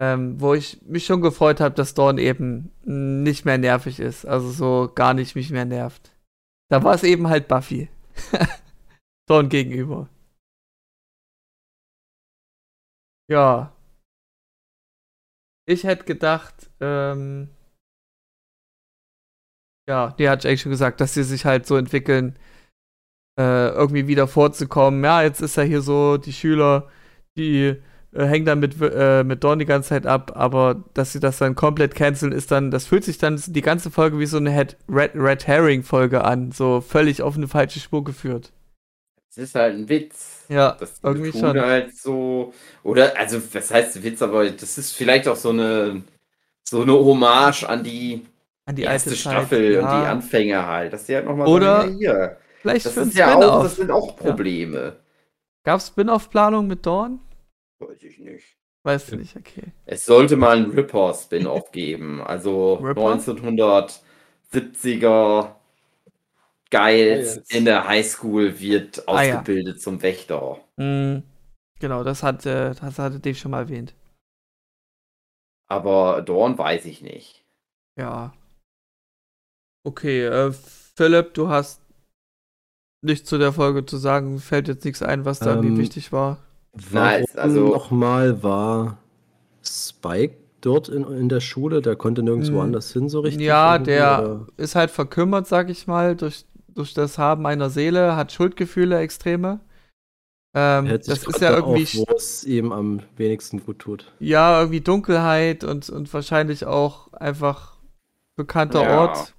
ähm, 0.02 0.40
wo 0.40 0.54
ich 0.54 0.82
mich 0.84 1.06
schon 1.06 1.22
gefreut 1.22 1.60
habe, 1.60 1.76
dass 1.76 1.94
Dawn 1.94 2.18
eben 2.18 2.72
nicht 2.84 3.46
mehr 3.46 3.58
nervig 3.58 4.00
ist, 4.00 4.26
also 4.26 4.52
so 4.52 4.92
gar 4.94 5.14
nicht 5.14 5.36
mich 5.36 5.50
mehr 5.52 5.66
nervt. 5.66 6.12
Da 6.70 6.84
war 6.84 6.94
es 6.94 7.04
eben 7.04 7.28
halt 7.30 7.48
Buffy. 7.48 7.90
Dawn 9.28 9.50
gegenüber. 9.50 10.10
Ja. 13.30 13.74
Ich 15.66 15.84
hätte 15.84 16.06
gedacht, 16.06 16.70
ähm, 16.80 17.50
ja, 19.88 20.13
die 20.20 20.29
hat 20.29 20.46
eigentlich 20.46 20.62
schon 20.62 20.72
gesagt, 20.72 21.01
dass 21.01 21.13
sie 21.13 21.24
sich 21.24 21.46
halt 21.46 21.65
so 21.65 21.77
entwickeln, 21.77 22.38
äh, 23.39 23.70
irgendwie 23.70 24.08
wieder 24.08 24.27
vorzukommen. 24.27 25.03
Ja, 25.03 25.22
jetzt 25.22 25.41
ist 25.41 25.58
ja 25.58 25.63
hier 25.63 25.82
so, 25.82 26.17
die 26.17 26.34
Schüler, 26.34 26.89
die 27.38 27.75
äh, 28.13 28.25
hängen 28.25 28.46
dann 28.46 28.60
mit, 28.60 28.75
äh, 28.82 29.24
mit 29.24 29.44
Dawn 29.44 29.60
die 29.60 29.65
ganze 29.65 29.89
Zeit 29.89 30.06
ab, 30.06 30.32
aber 30.36 30.84
dass 30.94 31.13
sie 31.13 31.20
das 31.20 31.38
dann 31.38 31.56
komplett 31.56 31.96
canceln, 31.96 32.32
ist 32.32 32.51
dann, 32.51 32.72
das 32.72 32.86
fühlt 32.86 33.03
sich 33.03 33.17
dann 33.17 33.41
die 33.46 33.62
ganze 33.62 33.91
Folge 33.91 34.20
wie 34.20 34.25
so 34.25 34.38
eine 34.38 34.56
Red, 34.89 35.12
Red 35.15 35.48
Herring-Folge 35.48 36.24
an, 36.24 36.51
so 36.51 36.82
völlig 36.82 37.22
auf 37.22 37.38
eine 37.38 37.48
falsche 37.48 37.79
Spur 37.79 38.03
geführt. 38.03 38.51
Es 39.29 39.38
ist 39.38 39.56
halt 39.56 39.75
ein 39.75 39.88
Witz. 39.88 40.46
Ja, 40.50 40.72
das 40.79 41.00
irgendwie 41.03 41.32
schon. 41.32 41.60
halt 41.60 41.96
so, 41.96 42.53
oder, 42.82 43.15
also, 43.17 43.39
was 43.53 43.72
heißt 43.72 44.03
Witz, 44.03 44.22
aber 44.22 44.50
das 44.50 44.77
ist 44.77 44.94
vielleicht 44.94 45.27
auch 45.27 45.36
so 45.36 45.50
eine, 45.50 46.01
so 46.67 46.82
eine 46.82 46.94
Hommage 46.94 47.65
an 47.65 47.84
die, 47.84 48.25
an 48.68 48.76
die 48.76 48.84
erste 48.84 49.16
alte 49.16 49.16
Staffel 49.16 49.74
Zeit, 49.74 49.84
und 49.84 49.90
ja. 49.90 50.02
die 50.02 50.06
Anfänger 50.08 50.68
halt, 50.68 50.94
dass 50.94 51.06
die 51.06 51.16
halt 51.16 51.26
nochmal 51.26 51.48
Oder 51.48 51.82
sagen, 51.82 51.98
ja, 52.00 52.14
hier. 52.14 52.38
Vielleicht 52.62 52.86
Das 52.86 52.94
für 52.94 53.02
ist 53.02 53.16
ja 53.16 53.36
auch, 53.36 53.64
das 53.64 53.76
sind 53.78 53.92
auch 53.92 54.16
Probleme. 54.18 54.98
Gab 55.64 55.80
es 55.80 55.88
Spin-off-Planung 55.88 56.68
mit 56.68 56.86
Dawn? 56.86 57.20
Weiß 57.80 58.04
ich 58.04 58.20
nicht. 58.20 58.58
Weißt 58.84 59.12
du 59.12 59.18
nicht, 59.18 59.36
okay. 59.36 59.74
Es 59.86 60.06
sollte 60.06 60.38
mal 60.38 60.58
ein 60.58 60.72
Ripper-Spin-off 60.72 61.72
geben. 61.72 62.22
Also 62.22 62.76
Ripper? 62.76 63.02
1970er 64.52 65.56
Geils 66.70 67.40
Geils. 67.40 67.50
in 67.50 67.66
der 67.66 67.88
Highschool 67.88 68.60
wird 68.60 69.08
Ah, 69.12 69.24
ja. 69.24 69.40
ausgebildet 69.40 69.82
zum 69.82 70.02
Wächter. 70.02 70.60
Mhm. 70.78 71.24
Genau, 71.80 72.04
das, 72.04 72.24
hat, 72.24 72.46
äh, 72.46 72.74
das 72.76 73.00
hatte 73.00 73.20
Dave 73.20 73.36
schon 73.36 73.52
mal 73.52 73.62
erwähnt. 73.62 73.96
Aber 75.70 76.22
Dorn 76.24 76.58
weiß 76.58 76.84
ich 76.86 77.02
nicht. 77.02 77.46
Ja. 77.98 78.34
Okay, 79.88 80.25
äh, 80.25 80.51
Philipp, 80.96 81.34
du 81.34 81.48
hast 81.48 81.79
nichts 83.01 83.29
zu 83.29 83.38
der 83.38 83.53
Folge 83.53 83.86
zu 83.86 83.96
sagen. 83.98 84.39
Fällt 84.39 84.67
jetzt 84.67 84.84
nichts 84.84 85.01
ein, 85.01 85.24
was 85.24 85.39
da 85.39 85.51
irgendwie 85.51 85.70
Ähm, 85.70 85.77
wichtig 85.77 86.12
war. 86.12 86.39
Nice, 86.91 87.27
Warum 87.36 87.39
also- 87.50 87.67
nochmal 87.70 88.44
war 88.44 88.98
Spike 89.65 90.36
dort 90.62 90.89
in, 90.89 91.03
in 91.06 91.29
der 91.29 91.39
Schule? 91.39 91.82
Der 91.82 91.96
konnte 91.96 92.22
nirgendwo 92.22 92.56
Hm. 92.56 92.60
anders 92.60 92.91
hin 92.91 93.08
so 93.08 93.22
richtig? 93.22 93.46
Ja, 93.46 93.75
irgendwie, 93.75 93.91
der 93.91 94.20
oder? 94.20 94.48
ist 94.58 94.75
halt 94.75 94.91
verkümmert, 94.91 95.48
sag 95.48 95.70
ich 95.70 95.88
mal, 95.88 96.15
durch, 96.17 96.44
durch 96.67 96.94
das 96.94 97.17
Haben 97.17 97.46
einer 97.46 97.70
Seele, 97.70 98.17
hat 98.17 98.34
Schuldgefühle 98.34 99.00
extreme. 99.00 99.62
Ähm, 100.53 100.88
das 100.88 101.08
ist 101.24 101.39
ja 101.39 101.56
irgendwie, 101.56 101.84
auf, 101.84 102.10
wo 102.10 102.15
es 102.15 102.44
ihm 102.44 102.72
am 102.74 103.00
wenigsten 103.15 103.63
gut 103.63 103.79
tut. 103.79 104.12
ja, 104.20 104.60
irgendwie 104.60 104.82
Dunkelheit 104.82 105.63
und, 105.63 105.89
und 105.89 106.13
wahrscheinlich 106.13 106.65
auch 106.65 107.13
einfach 107.13 107.77
bekannter 108.36 108.84
Ja. 108.84 109.00
Ort. 109.01 109.34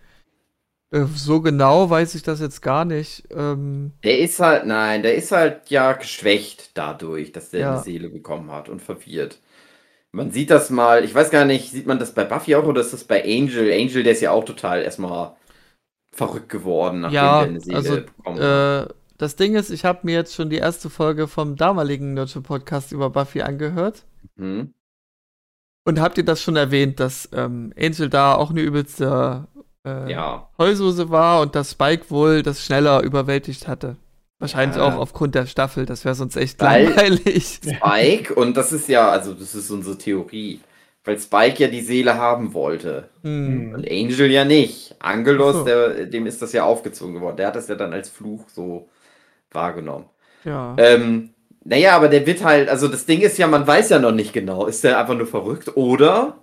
Äh, 0.90 1.04
so 1.14 1.40
genau 1.40 1.90
weiß 1.90 2.14
ich 2.14 2.23
das 2.23 2.40
jetzt 2.40 2.62
gar 2.62 2.85
nicht. 2.85 3.25
Ähm, 3.30 3.92
Der 4.04 4.18
ist 4.18 4.38
halt, 4.40 4.66
nein, 4.66 5.02
der 5.02 5.14
ist 5.16 5.33
halt 5.33 5.71
ja 5.71 5.92
geschwächt 5.92 6.71
dadurch, 6.76 7.33
dass 7.33 7.50
der 7.50 7.61
Ja. 7.61 7.66
eine 7.66 7.78
Seele 7.78 8.09
bekommen 8.11 8.50
hat 8.52 8.68
und 8.68 8.80
verwirrt. 8.80 9.40
Man 10.12 10.33
sieht 10.33 10.50
das 10.50 10.71
mal, 10.71 11.04
ich 11.04 11.14
weiß 11.14 11.30
gar 11.30 11.45
nicht, 11.47 11.71
sieht 11.73 11.87
man 11.87 11.99
das 12.00 12.14
bei 12.14 12.25
Buffy 12.25 12.57
auch 12.57 12.64
oder 12.66 12.80
ist 12.83 12.92
das 12.95 13.04
bei 13.04 13.25
Angel? 13.25 13.73
Angel, 13.73 14.02
der 14.04 14.12
ist 14.14 14.23
ja 14.23 14.33
auch 14.33 14.45
total 14.45 14.83
erstmal 14.83 15.37
verrückt 16.12 16.49
geworden, 16.50 17.00
nachdem 17.00 17.16
Ja, 17.16 17.38
der 17.38 17.49
eine 17.49 17.61
Seele 17.61 17.83
also, 17.85 18.02
bekommen 18.02 18.49
hat. 18.49 18.66
Äh, 18.88 18.95
das 19.16 19.37
Ding 19.37 19.54
ist, 19.57 19.71
ich 19.71 19.85
habe 19.85 20.00
mir 20.04 20.14
jetzt 20.14 20.35
schon 20.35 20.50
die 20.50 20.57
erste 20.59 20.90
Folge 20.90 21.26
vom 21.28 21.57
damaligen 21.57 22.14
Nurture 22.14 22.42
Podcast 22.42 22.92
über 22.92 23.11
Buffy 23.11 23.42
angehört. 23.42 24.04
Hm? 24.38 24.73
Und 25.85 26.00
habt 26.00 26.18
ihr 26.18 26.25
das 26.25 26.42
schon 26.42 26.57
erwähnt, 26.57 27.00
dass 27.00 27.28
ähm, 27.33 27.73
Angel 27.78 28.11
da 28.11 28.35
auch 28.35 28.50
eine 28.50 28.61
übelste 28.61 29.49
äh, 30.07 30.11
Ja. 30.12 30.49
Heulsuse 30.59 31.11
war 31.11 31.40
und 31.40 31.54
dass 31.54 31.73
Spike 31.73 32.04
wohl 32.11 32.42
das 32.42 32.64
schneller 32.64 33.02
überwältigt 33.02 33.68
hatte? 33.68 33.97
Wahrscheinlich 34.40 34.76
Ja. 34.76 34.85
auch 34.85 34.97
aufgrund 34.99 35.35
der 35.35 35.47
Staffel, 35.47 35.85
das 35.87 36.04
wäre 36.04 36.14
sonst 36.14 36.37
echt 36.37 36.61
Weil- 36.61 36.85
langweilig. 36.87 37.61
Spike, 37.83 38.35
und 38.35 38.57
das 38.57 38.73
ist 38.73 38.88
ja, 38.88 39.09
also 39.11 39.35
das 39.35 39.54
ist 39.54 39.71
unsere 39.71 39.99
Theorie, 39.99 40.61
weil 41.04 41.18
Spike 41.18 41.62
ja 41.62 41.68
die 41.68 41.80
Seele 41.80 42.14
haben 42.14 42.54
wollte. 42.54 43.09
Hm. 43.23 43.73
Und 43.75 43.90
Angel 43.90 44.30
ja 44.30 44.45
nicht. 44.45 44.95
Angelos, 45.00 45.57
so. 45.57 45.64
der, 45.64 46.07
dem 46.07 46.26
ist 46.26 46.40
das 46.42 46.52
ja 46.52 46.64
aufgezwungen 46.64 47.21
worden. 47.21 47.37
Der 47.38 47.49
hat 47.49 47.57
das 47.57 47.66
ja 47.68 47.75
dann 47.75 47.92
als 47.92 48.09
Fluch 48.11 48.45
so 48.49 48.88
wahrgenommen. 49.50 50.04
Ja. 50.45 50.75
Ähm, 50.78 51.30
naja, 51.64 51.97
aber 51.97 52.09
der 52.09 52.26
wird 52.26 52.45
halt, 52.45 52.68
also 52.68 52.88
das 52.88 53.07
Ding 53.07 53.21
ist 53.21 53.38
ja, 53.38 53.47
man 53.47 53.66
weiß 53.66 53.90
ja 53.90 53.99
noch 53.99 54.12
nicht 54.12 54.33
genau, 54.33 54.66
ist 54.66 54.85
der 54.85 54.99
einfach 54.99 55.16
nur 55.16 55.26
verrückt 55.26 55.76
oder 55.76 56.37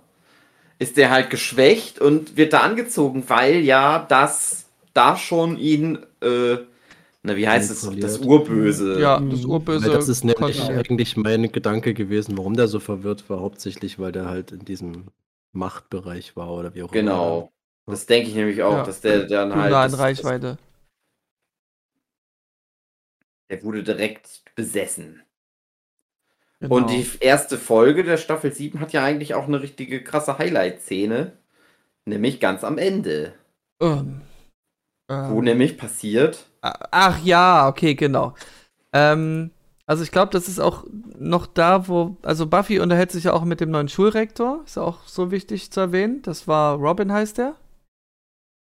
ist 0.78 0.96
der 0.96 1.10
halt 1.10 1.30
geschwächt 1.30 2.00
und 2.00 2.36
wird 2.36 2.52
da 2.52 2.60
angezogen, 2.60 3.24
weil 3.28 3.60
ja 3.60 4.04
das 4.08 4.66
da 4.94 5.16
schon 5.16 5.58
ihn, 5.58 5.98
äh, 6.22 6.56
na 7.22 7.36
wie 7.36 7.48
heißt 7.48 7.70
es, 7.70 7.90
das. 8.00 8.18
Urböse. 8.18 9.00
ja, 9.00 9.18
das 9.20 9.44
Urböse. 9.44 9.86
Weil 9.88 9.94
das 9.96 10.08
ist 10.08 10.24
nämlich 10.24 10.62
eigentlich 10.62 11.16
mein 11.16 11.50
Gedanke 11.50 11.92
gewesen, 11.94 12.36
warum 12.38 12.54
der 12.56 12.68
so 12.68 12.78
verwirrt 12.80 13.28
war, 13.28 13.40
hauptsächlich, 13.40 13.98
weil 13.98 14.12
der 14.12 14.26
halt 14.26 14.52
in 14.52 14.64
diesem 14.64 15.08
Machtbereich 15.52 16.36
war 16.36 16.50
oder 16.52 16.74
wie 16.74 16.82
auch 16.82 16.90
Genau. 16.92 17.52
Das 17.86 18.06
denke 18.06 18.28
ich 18.28 18.34
nämlich 18.34 18.62
auch, 18.62 18.72
Ja. 18.78 18.82
dass 18.84 19.00
der 19.00 19.24
dann 19.24 19.54
halt. 19.54 19.70
nah 19.70 19.84
in 19.86 19.92
das- 19.92 20.00
Reichweite. 20.00 20.58
Der 23.48 23.62
wurde 23.62 23.82
direkt 23.84 24.42
besessen. 24.56 25.22
Genau. 26.60 26.74
Und 26.76 26.90
die 26.90 27.06
erste 27.20 27.58
Folge 27.58 28.02
der 28.02 28.16
Staffel 28.16 28.52
7 28.52 28.80
hat 28.80 28.92
ja 28.92 29.04
eigentlich 29.04 29.34
auch 29.34 29.46
eine 29.46 29.60
richtige 29.60 30.02
krasse 30.02 30.38
Highlight-Szene. 30.38 31.32
Nämlich 32.06 32.40
ganz 32.40 32.64
am 32.64 32.78
Ende. 32.78 33.34
Ähm, 33.82 34.22
ähm, 35.10 35.30
Wo 35.30 35.42
nämlich 35.42 35.76
passiert. 35.78 36.46
Ach 36.62 37.22
ja, 37.22 37.68
okay, 37.68 37.94
genau. 37.94 38.34
Ähm, 38.92 39.52
also 39.86 40.02
ich 40.02 40.10
glaube, 40.12 40.32
das 40.32 40.48
ist 40.48 40.60
auch 40.60 40.84
noch 41.18 41.46
da, 41.46 41.88
wo, 41.88 42.16
also 42.22 42.46
Buffy 42.46 42.80
unterhält 42.80 43.12
sich 43.12 43.24
ja 43.24 43.32
auch 43.32 43.44
mit 43.44 43.60
dem 43.60 43.70
neuen 43.70 43.88
Schulrektor, 43.88 44.62
ist 44.64 44.78
auch 44.78 45.06
so 45.06 45.30
wichtig 45.30 45.70
zu 45.70 45.80
erwähnen. 45.80 46.22
Das 46.22 46.48
war 46.48 46.76
Robin, 46.76 47.12
heißt 47.12 47.38
der. 47.38 47.56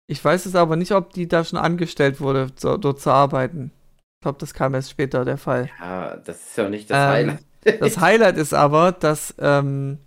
Ich 0.07 0.23
weiß 0.23 0.45
es 0.45 0.55
aber 0.55 0.75
nicht, 0.75 0.91
ob 0.93 1.13
die 1.13 1.27
da 1.27 1.43
schon 1.43 1.59
angestellt 1.59 2.19
wurde, 2.19 2.47
so, 2.55 2.77
dort 2.77 2.99
zu 2.99 3.11
arbeiten. 3.11 3.71
Ich 4.17 4.23
glaube, 4.23 4.39
das 4.39 4.53
kam 4.53 4.73
erst 4.73 4.91
später 4.91 5.23
der 5.25 5.37
Fall. 5.37 5.69
Ja, 5.79 6.17
das 6.17 6.47
ist 6.47 6.57
ja 6.57 6.69
nicht 6.69 6.89
das 6.89 6.97
Ähm, 6.97 7.07
Highlight. 7.07 7.45
Das 7.79 7.97
Highlight 7.99 8.37
ist 8.37 8.53
aber, 8.53 8.91
dass 8.93 9.33
ähm, 9.39 9.97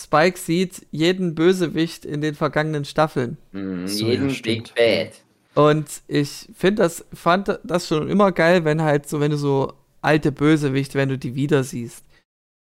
Spike 0.00 0.38
sieht 0.38 0.86
jeden 0.90 1.34
Bösewicht 1.34 2.04
in 2.04 2.20
den 2.20 2.34
vergangenen 2.34 2.84
Staffeln. 2.84 3.36
Mhm, 3.52 3.86
So, 3.86 4.06
jeden 4.06 4.28
ja. 4.30 4.36
Big 4.42 4.74
Bad. 4.74 5.12
Und 5.54 5.86
ich 6.08 6.48
finde 6.56 6.82
das, 6.82 7.04
fand 7.14 7.60
das 7.62 7.86
schon 7.86 8.08
immer 8.08 8.32
geil, 8.32 8.64
wenn 8.64 8.82
halt 8.82 9.08
so, 9.08 9.20
wenn 9.20 9.30
du 9.30 9.36
so 9.36 9.72
alte 10.02 10.32
Bösewichte, 10.32 10.98
wenn 10.98 11.08
du 11.08 11.16
die 11.16 11.36
wieder 11.36 11.62
siehst. 11.62 12.04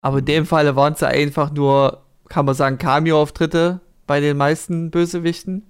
Aber 0.01 0.19
in 0.19 0.25
dem 0.27 0.47
Falle 0.47 0.77
waren 0.77 0.93
es 0.93 1.01
ja 1.01 1.09
einfach 1.09 1.51
nur, 1.53 2.03
kann 2.29 2.47
man 2.47 2.55
sagen, 2.55 2.79
Cameo-Auftritte 2.79 3.81
bei 4.07 4.21
den 4.21 4.37
meisten 4.37 4.91
Bösewichten. 4.93 5.67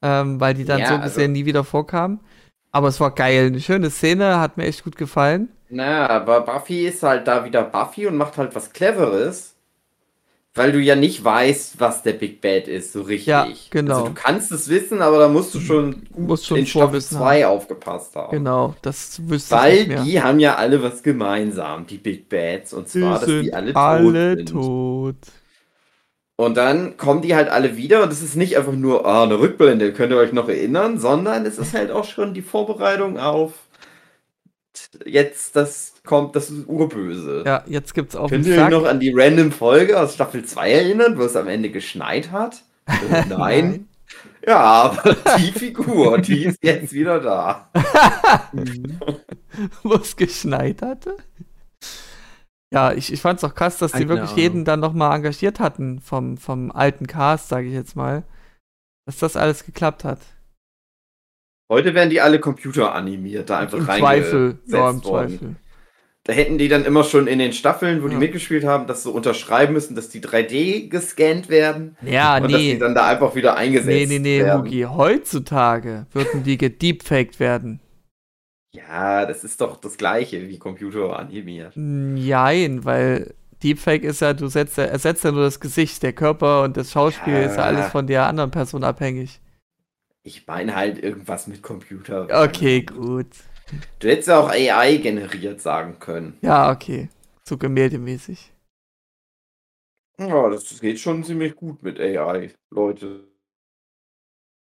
Ähm, 0.00 0.40
weil 0.40 0.54
die 0.54 0.64
dann 0.64 0.80
Ja, 0.80 0.86
so 0.88 0.94
also- 0.94 1.04
gesehen 1.04 1.32
nie 1.32 1.44
wieder 1.44 1.64
vorkamen. 1.64 2.20
Aber 2.72 2.88
es 2.88 2.98
war 3.00 3.14
geil, 3.14 3.46
eine 3.46 3.60
schöne 3.60 3.90
Szene, 3.90 4.40
hat 4.40 4.56
mir 4.56 4.64
echt 4.64 4.82
gut 4.84 4.96
gefallen. 4.96 5.48
Na, 5.68 6.08
aber 6.08 6.40
Buffy 6.42 6.86
ist 6.86 7.02
halt 7.02 7.26
da 7.28 7.44
wieder 7.44 7.62
Buffy 7.64 8.06
und 8.06 8.16
macht 8.16 8.38
halt 8.38 8.54
was 8.54 8.72
Cleveres. 8.72 9.50
Weil 10.54 10.72
du 10.72 10.80
ja 10.80 10.96
nicht 10.96 11.24
weißt, 11.24 11.80
was 11.80 12.02
der 12.02 12.12
Big 12.12 12.42
Bad 12.42 12.68
ist, 12.68 12.92
so 12.92 13.02
richtig. 13.02 13.26
Ja, 13.26 13.46
genau. 13.70 13.94
Also 13.94 14.08
du 14.08 14.14
kannst 14.14 14.52
es 14.52 14.68
wissen, 14.68 15.00
aber 15.00 15.18
da 15.18 15.28
musst 15.28 15.54
du 15.54 15.60
schon 15.60 16.02
Du 16.14 16.20
musst 16.20 16.46
schon 16.46 16.58
in 16.58 16.66
Staffel 16.66 17.00
Vorwissen 17.00 17.18
2 17.18 17.46
aufgepasst 17.46 18.14
haben. 18.16 18.30
Genau, 18.30 18.74
das 18.82 19.20
wüsste 19.28 19.54
ich 19.54 19.62
Weil 19.62 19.76
nicht 19.78 19.88
mehr. 19.88 20.02
die 20.04 20.22
haben 20.22 20.38
ja 20.40 20.56
alle 20.56 20.82
was 20.82 21.02
gemeinsam, 21.02 21.86
die 21.86 21.96
Big 21.98 22.28
Bads. 22.28 22.74
Und 22.74 22.88
zwar, 22.88 23.18
dass 23.18 23.38
die 23.40 23.52
alle, 23.54 23.72
tot 23.72 24.20
sind. 24.34 24.48
tot. 24.50 25.16
Und 26.42 26.56
dann 26.56 26.96
kommen 26.96 27.22
die 27.22 27.34
halt 27.34 27.48
alle 27.48 27.76
wieder 27.76 28.02
und 28.02 28.12
es 28.12 28.22
ist 28.22 28.36
nicht 28.36 28.56
einfach 28.56 28.72
nur 28.72 29.06
ah, 29.06 29.22
eine 29.22 29.38
Rückblende, 29.38 29.92
könnt 29.92 30.12
ihr 30.12 30.18
euch 30.18 30.32
noch 30.32 30.48
erinnern, 30.48 30.98
sondern 30.98 31.46
es 31.46 31.58
ist 31.58 31.74
halt 31.74 31.90
auch 31.90 32.04
schon 32.04 32.34
die 32.34 32.42
Vorbereitung 32.42 33.18
auf 33.18 33.52
jetzt 35.04 35.56
das 35.56 35.94
kommt 36.04 36.34
das 36.34 36.50
Urböse. 36.50 37.44
Ja, 37.46 37.62
jetzt 37.66 37.94
gibt's 37.94 38.16
auf 38.16 38.30
Könnt 38.30 38.46
ihr 38.46 38.60
euch 38.60 38.70
noch 38.70 38.84
an 38.84 39.00
die 39.00 39.12
random 39.14 39.52
Folge 39.52 39.98
aus 40.00 40.14
Staffel 40.14 40.44
2 40.44 40.70
erinnern, 40.70 41.18
wo 41.18 41.22
es 41.22 41.36
am 41.36 41.48
Ende 41.48 41.70
geschneit 41.70 42.30
hat? 42.30 42.62
Äh, 43.10 43.22
Nein. 43.28 43.88
Ja, 44.44 44.58
aber 44.58 45.16
die 45.38 45.52
Figur, 45.52 46.18
die 46.18 46.46
ist 46.46 46.58
jetzt 46.62 46.92
wieder 46.92 47.20
da. 47.20 47.70
wo 49.84 49.94
es 49.94 50.16
geschneit 50.16 50.82
hatte. 50.82 51.16
Ja, 52.72 52.92
ich, 52.92 53.12
ich 53.12 53.20
fand 53.20 53.38
es 53.38 53.44
auch 53.44 53.54
krass, 53.54 53.78
dass 53.78 53.92
die 53.92 53.98
Keine 53.98 54.08
wirklich 54.08 54.30
Ahnung. 54.30 54.38
jeden 54.42 54.64
dann 54.64 54.80
nochmal 54.80 55.14
engagiert 55.16 55.60
hatten 55.60 56.00
vom, 56.00 56.36
vom 56.38 56.70
alten 56.72 57.06
Cast, 57.06 57.48
sage 57.48 57.66
ich 57.66 57.74
jetzt 57.74 57.96
mal. 57.96 58.24
Dass 59.06 59.18
das 59.18 59.36
alles 59.36 59.64
geklappt 59.64 60.04
hat. 60.04 60.20
Heute 61.70 61.94
werden 61.94 62.10
die 62.10 62.20
alle 62.20 62.38
computeranimiert, 62.38 63.50
da 63.50 63.58
einfach 63.58 63.78
Im 63.78 63.84
Zweifel. 63.84 64.58
Ja, 64.66 64.90
im 64.90 65.04
worden. 65.04 65.28
Zweifel. 65.38 65.56
Da 66.24 66.32
hätten 66.34 66.56
die 66.56 66.68
dann 66.68 66.84
immer 66.84 67.02
schon 67.02 67.26
in 67.26 67.40
den 67.40 67.52
Staffeln, 67.52 68.02
wo 68.02 68.06
die 68.06 68.12
Ja. 68.14 68.20
mitgespielt 68.20 68.64
haben, 68.64 68.86
das 68.86 69.02
so 69.02 69.10
unterschreiben 69.10 69.72
müssen, 69.72 69.96
dass 69.96 70.08
die 70.08 70.20
3D 70.20 70.88
gescannt 70.88 71.48
werden 71.48 71.96
Ja, 72.00 72.36
und 72.36 72.44
dass 72.44 72.52
die 72.60 72.74
nee. 72.74 72.78
dann 72.78 72.94
da 72.94 73.06
einfach 73.08 73.34
wieder 73.34 73.56
eingesetzt 73.56 73.88
Nee, 73.88 74.06
nee, 74.06 74.18
nee, 74.20 74.38
werden. 74.44 74.62
Hugi. 74.62 74.82
Heutzutage 74.82 76.06
würden 76.12 76.44
die 76.44 76.58
gedeepfaked 76.58 77.40
werden. 77.40 77.80
Ja, 78.74 79.26
das 79.26 79.44
ist 79.44 79.60
doch 79.60 79.76
das 79.76 79.96
gleiche 79.98 80.48
wie 80.48 80.58
computeranimiert. 80.58 81.74
Nein, 81.76 82.84
weil 82.84 83.34
Deepfake 83.62 84.04
ist 84.04 84.20
ja, 84.20 84.32
du 84.32 84.48
setzt, 84.48 84.78
ersetzt 84.78 85.24
ja 85.24 85.32
nur 85.32 85.42
das 85.44 85.60
Gesicht, 85.60 86.02
der 86.02 86.12
Körper 86.12 86.62
und 86.62 86.76
das 86.76 86.90
Schauspiel 86.90 87.34
ist 87.34 87.56
ja 87.56 87.62
Ja. 87.62 87.66
alles 87.66 87.88
von 87.88 88.06
der 88.06 88.26
anderen 88.26 88.50
Person 88.50 88.82
abhängig. 88.82 89.40
Ich 90.24 90.46
meine 90.46 90.74
halt 90.74 91.02
irgendwas 91.02 91.46
mit 91.48 91.62
Computer. 91.62 92.28
Okay, 92.44 92.82
gut. 92.82 93.26
Du 94.00 94.08
hättest 94.08 94.28
ja 94.28 94.40
auch 94.40 94.48
AI 94.50 94.96
generiert 94.96 95.60
sagen 95.60 95.98
können. 95.98 96.38
Ja, 96.42 96.70
okay. 96.70 97.08
So 97.44 97.56
gemäldemäßig. 97.56 98.52
Ja, 100.18 100.48
das 100.50 100.80
geht 100.80 101.00
schon 101.00 101.24
ziemlich 101.24 101.56
gut 101.56 101.82
mit 101.82 101.98
AI, 101.98 102.54
Leute. 102.70 103.28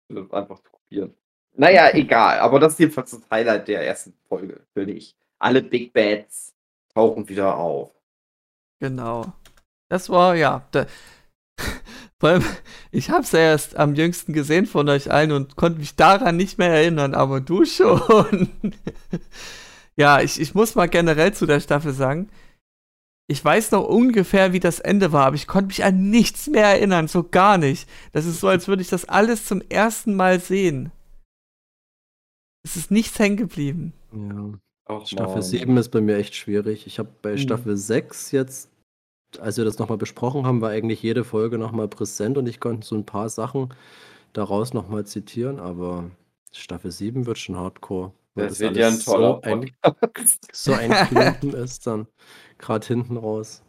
Das 0.08 0.30
einfach 0.32 0.60
zu 0.60 0.70
kopieren. 0.70 1.14
Naja, 1.56 1.94
egal, 1.94 2.40
aber 2.40 2.58
das 2.58 2.72
ist 2.72 2.80
jedenfalls 2.80 3.12
das 3.12 3.30
Highlight 3.30 3.68
der 3.68 3.86
ersten 3.86 4.12
Folge, 4.28 4.60
finde 4.72 4.92
ich. 4.92 5.16
Alle 5.38 5.62
Big 5.62 5.92
Bats 5.92 6.52
tauchen 6.92 7.28
wieder 7.28 7.56
auf. 7.56 7.92
Genau. 8.80 9.32
Das 9.88 10.08
war, 10.08 10.34
ja. 10.34 10.66
Da, 10.72 10.86
vor 12.18 12.30
allem, 12.30 12.44
ich 12.90 13.10
hab's 13.10 13.32
ja 13.32 13.38
erst 13.38 13.76
am 13.76 13.94
jüngsten 13.94 14.32
gesehen 14.32 14.66
von 14.66 14.88
euch 14.88 15.12
allen 15.12 15.30
und 15.30 15.56
konnte 15.56 15.78
mich 15.78 15.94
daran 15.94 16.36
nicht 16.36 16.58
mehr 16.58 16.70
erinnern, 16.70 17.14
aber 17.14 17.40
du 17.40 17.64
schon. 17.66 18.50
ja, 19.96 20.20
ich, 20.20 20.40
ich 20.40 20.54
muss 20.54 20.74
mal 20.74 20.88
generell 20.88 21.34
zu 21.34 21.46
der 21.46 21.60
Staffel 21.60 21.92
sagen, 21.92 22.30
ich 23.26 23.42
weiß 23.42 23.70
noch 23.70 23.84
ungefähr, 23.84 24.52
wie 24.52 24.60
das 24.60 24.80
Ende 24.80 25.12
war, 25.12 25.26
aber 25.26 25.36
ich 25.36 25.46
konnte 25.46 25.68
mich 25.68 25.84
an 25.84 26.10
nichts 26.10 26.48
mehr 26.48 26.66
erinnern, 26.66 27.08
so 27.08 27.22
gar 27.22 27.58
nicht. 27.58 27.88
Das 28.12 28.26
ist 28.26 28.40
so, 28.40 28.48
als 28.48 28.68
würde 28.68 28.82
ich 28.82 28.88
das 28.88 29.06
alles 29.06 29.46
zum 29.46 29.62
ersten 29.62 30.14
Mal 30.14 30.40
sehen. 30.40 30.92
Es 32.64 32.76
ist 32.76 32.90
nichts 32.90 33.18
hängen 33.18 33.36
geblieben. 33.36 33.92
Ja. 34.12 34.52
Ach, 34.86 35.06
Staffel 35.06 35.34
Mann. 35.34 35.42
7 35.42 35.76
ist 35.76 35.90
bei 35.90 36.00
mir 36.00 36.16
echt 36.16 36.34
schwierig. 36.34 36.86
Ich 36.86 36.98
habe 36.98 37.08
bei 37.22 37.32
Mhm. 37.32 37.38
Staffel 37.38 37.76
6 37.76 38.32
jetzt, 38.32 38.70
als 39.38 39.56
wir 39.56 39.64
das 39.64 39.78
nochmal 39.78 39.98
besprochen 39.98 40.46
haben, 40.46 40.60
war 40.60 40.70
eigentlich 40.70 41.02
jede 41.02 41.24
Folge 41.24 41.58
nochmal 41.58 41.88
präsent 41.88 42.38
und 42.38 42.46
ich 42.48 42.60
konnte 42.60 42.86
so 42.86 42.94
ein 42.94 43.06
paar 43.06 43.28
Sachen 43.28 43.72
daraus 44.32 44.74
nochmal 44.74 45.06
zitieren, 45.06 45.60
aber 45.60 46.10
Staffel 46.52 46.90
7 46.90 47.26
wird 47.26 47.38
schon 47.38 47.56
hardcore. 47.56 48.12
weil 48.34 48.48
Das 48.48 48.60
wird 48.60 48.76
ja 48.76 48.88
ein 48.88 48.92
alles 48.94 49.04
toller 49.04 49.40
so 49.44 49.50
ein, 49.50 49.70
Podcast. 49.82 50.48
so 50.52 50.72
ein 50.72 50.90
Klumpen 50.90 51.54
ist 51.54 51.86
dann 51.86 52.06
gerade 52.58 52.86
hinten 52.86 53.16
raus. 53.16 53.62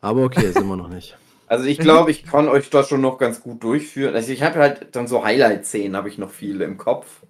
Aber 0.00 0.24
okay, 0.24 0.50
sind 0.50 0.66
wir 0.66 0.76
noch 0.76 0.88
nicht. 0.88 1.16
Also 1.46 1.66
ich 1.66 1.78
glaube, 1.78 2.10
ich 2.10 2.24
kann 2.24 2.48
euch 2.48 2.70
das 2.70 2.88
schon 2.88 3.02
noch 3.02 3.18
ganz 3.18 3.42
gut 3.42 3.62
durchführen. 3.62 4.14
Also 4.14 4.32
ich 4.32 4.42
habe 4.42 4.58
halt 4.58 4.96
dann 4.96 5.06
so 5.06 5.22
Highlight-Szenen, 5.22 5.94
habe 5.96 6.08
ich 6.08 6.16
noch 6.18 6.30
viele 6.30 6.64
im 6.64 6.78
Kopf. 6.78 7.22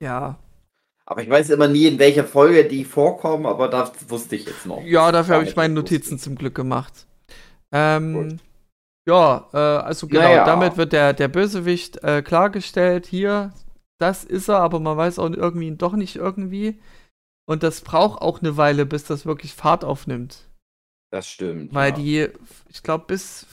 Ja. 0.00 0.38
Aber 1.04 1.22
ich 1.22 1.30
weiß 1.30 1.50
immer 1.50 1.68
nie, 1.68 1.86
in 1.86 1.98
welcher 1.98 2.24
Folge 2.24 2.64
die 2.64 2.84
vorkommen, 2.84 3.46
aber 3.46 3.68
das 3.68 3.92
wusste 4.10 4.36
ich 4.36 4.46
jetzt 4.46 4.66
noch. 4.66 4.82
Ja, 4.82 5.12
dafür 5.12 5.36
habe 5.36 5.44
ich 5.44 5.54
meine 5.54 5.74
Notizen 5.74 6.14
wusste. 6.14 6.24
zum 6.24 6.34
Glück 6.34 6.54
gemacht. 6.54 7.06
Ähm, 7.70 8.14
Gut. 8.14 8.40
ja, 9.08 9.48
äh, 9.52 9.56
also 9.56 10.08
genau, 10.08 10.22
Naja. 10.22 10.44
damit 10.44 10.76
wird 10.76 10.92
der, 10.92 11.12
der 11.12 11.28
Bösewicht 11.28 12.02
äh, 12.02 12.22
klargestellt. 12.22 13.06
Hier, 13.06 13.52
das 13.98 14.24
ist 14.24 14.48
er, 14.48 14.58
aber 14.58 14.80
man 14.80 14.96
weiß 14.96 15.20
auch 15.20 15.30
irgendwie 15.30 15.70
doch 15.76 15.94
nicht 15.94 16.16
irgendwie. 16.16 16.80
Und 17.48 17.62
das 17.62 17.82
braucht 17.82 18.20
auch 18.20 18.40
eine 18.40 18.56
Weile, 18.56 18.84
bis 18.84 19.04
das 19.04 19.26
wirklich 19.26 19.54
Fahrt 19.54 19.84
aufnimmt. 19.84 20.48
Das 21.12 21.28
stimmt. 21.28 21.72
Weil 21.72 21.90
ja. 21.90 21.96
die, 21.96 22.28
ich 22.68 22.82
glaube, 22.82 23.04
bis 23.06 23.46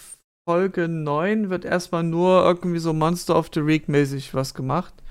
Folge 0.50 0.88
9 0.88 1.52
wird 1.52 1.66
erstmal 1.66 2.04
nur 2.04 2.44
irgendwie 2.44 2.80
so 2.80 2.94
Monster 2.94 3.38
of 3.38 3.52
the 3.54 3.66
Week 3.68 3.88
mäßig 3.88 4.34
was 4.34 4.56
gemacht. 4.56 5.03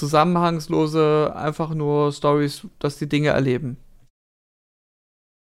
Zusammenhangslose, 0.00 1.32
einfach 1.36 1.74
nur 1.74 2.12
Stories, 2.12 2.66
dass 2.78 2.98
die 2.98 3.08
Dinge 3.08 3.28
erleben. 3.28 3.76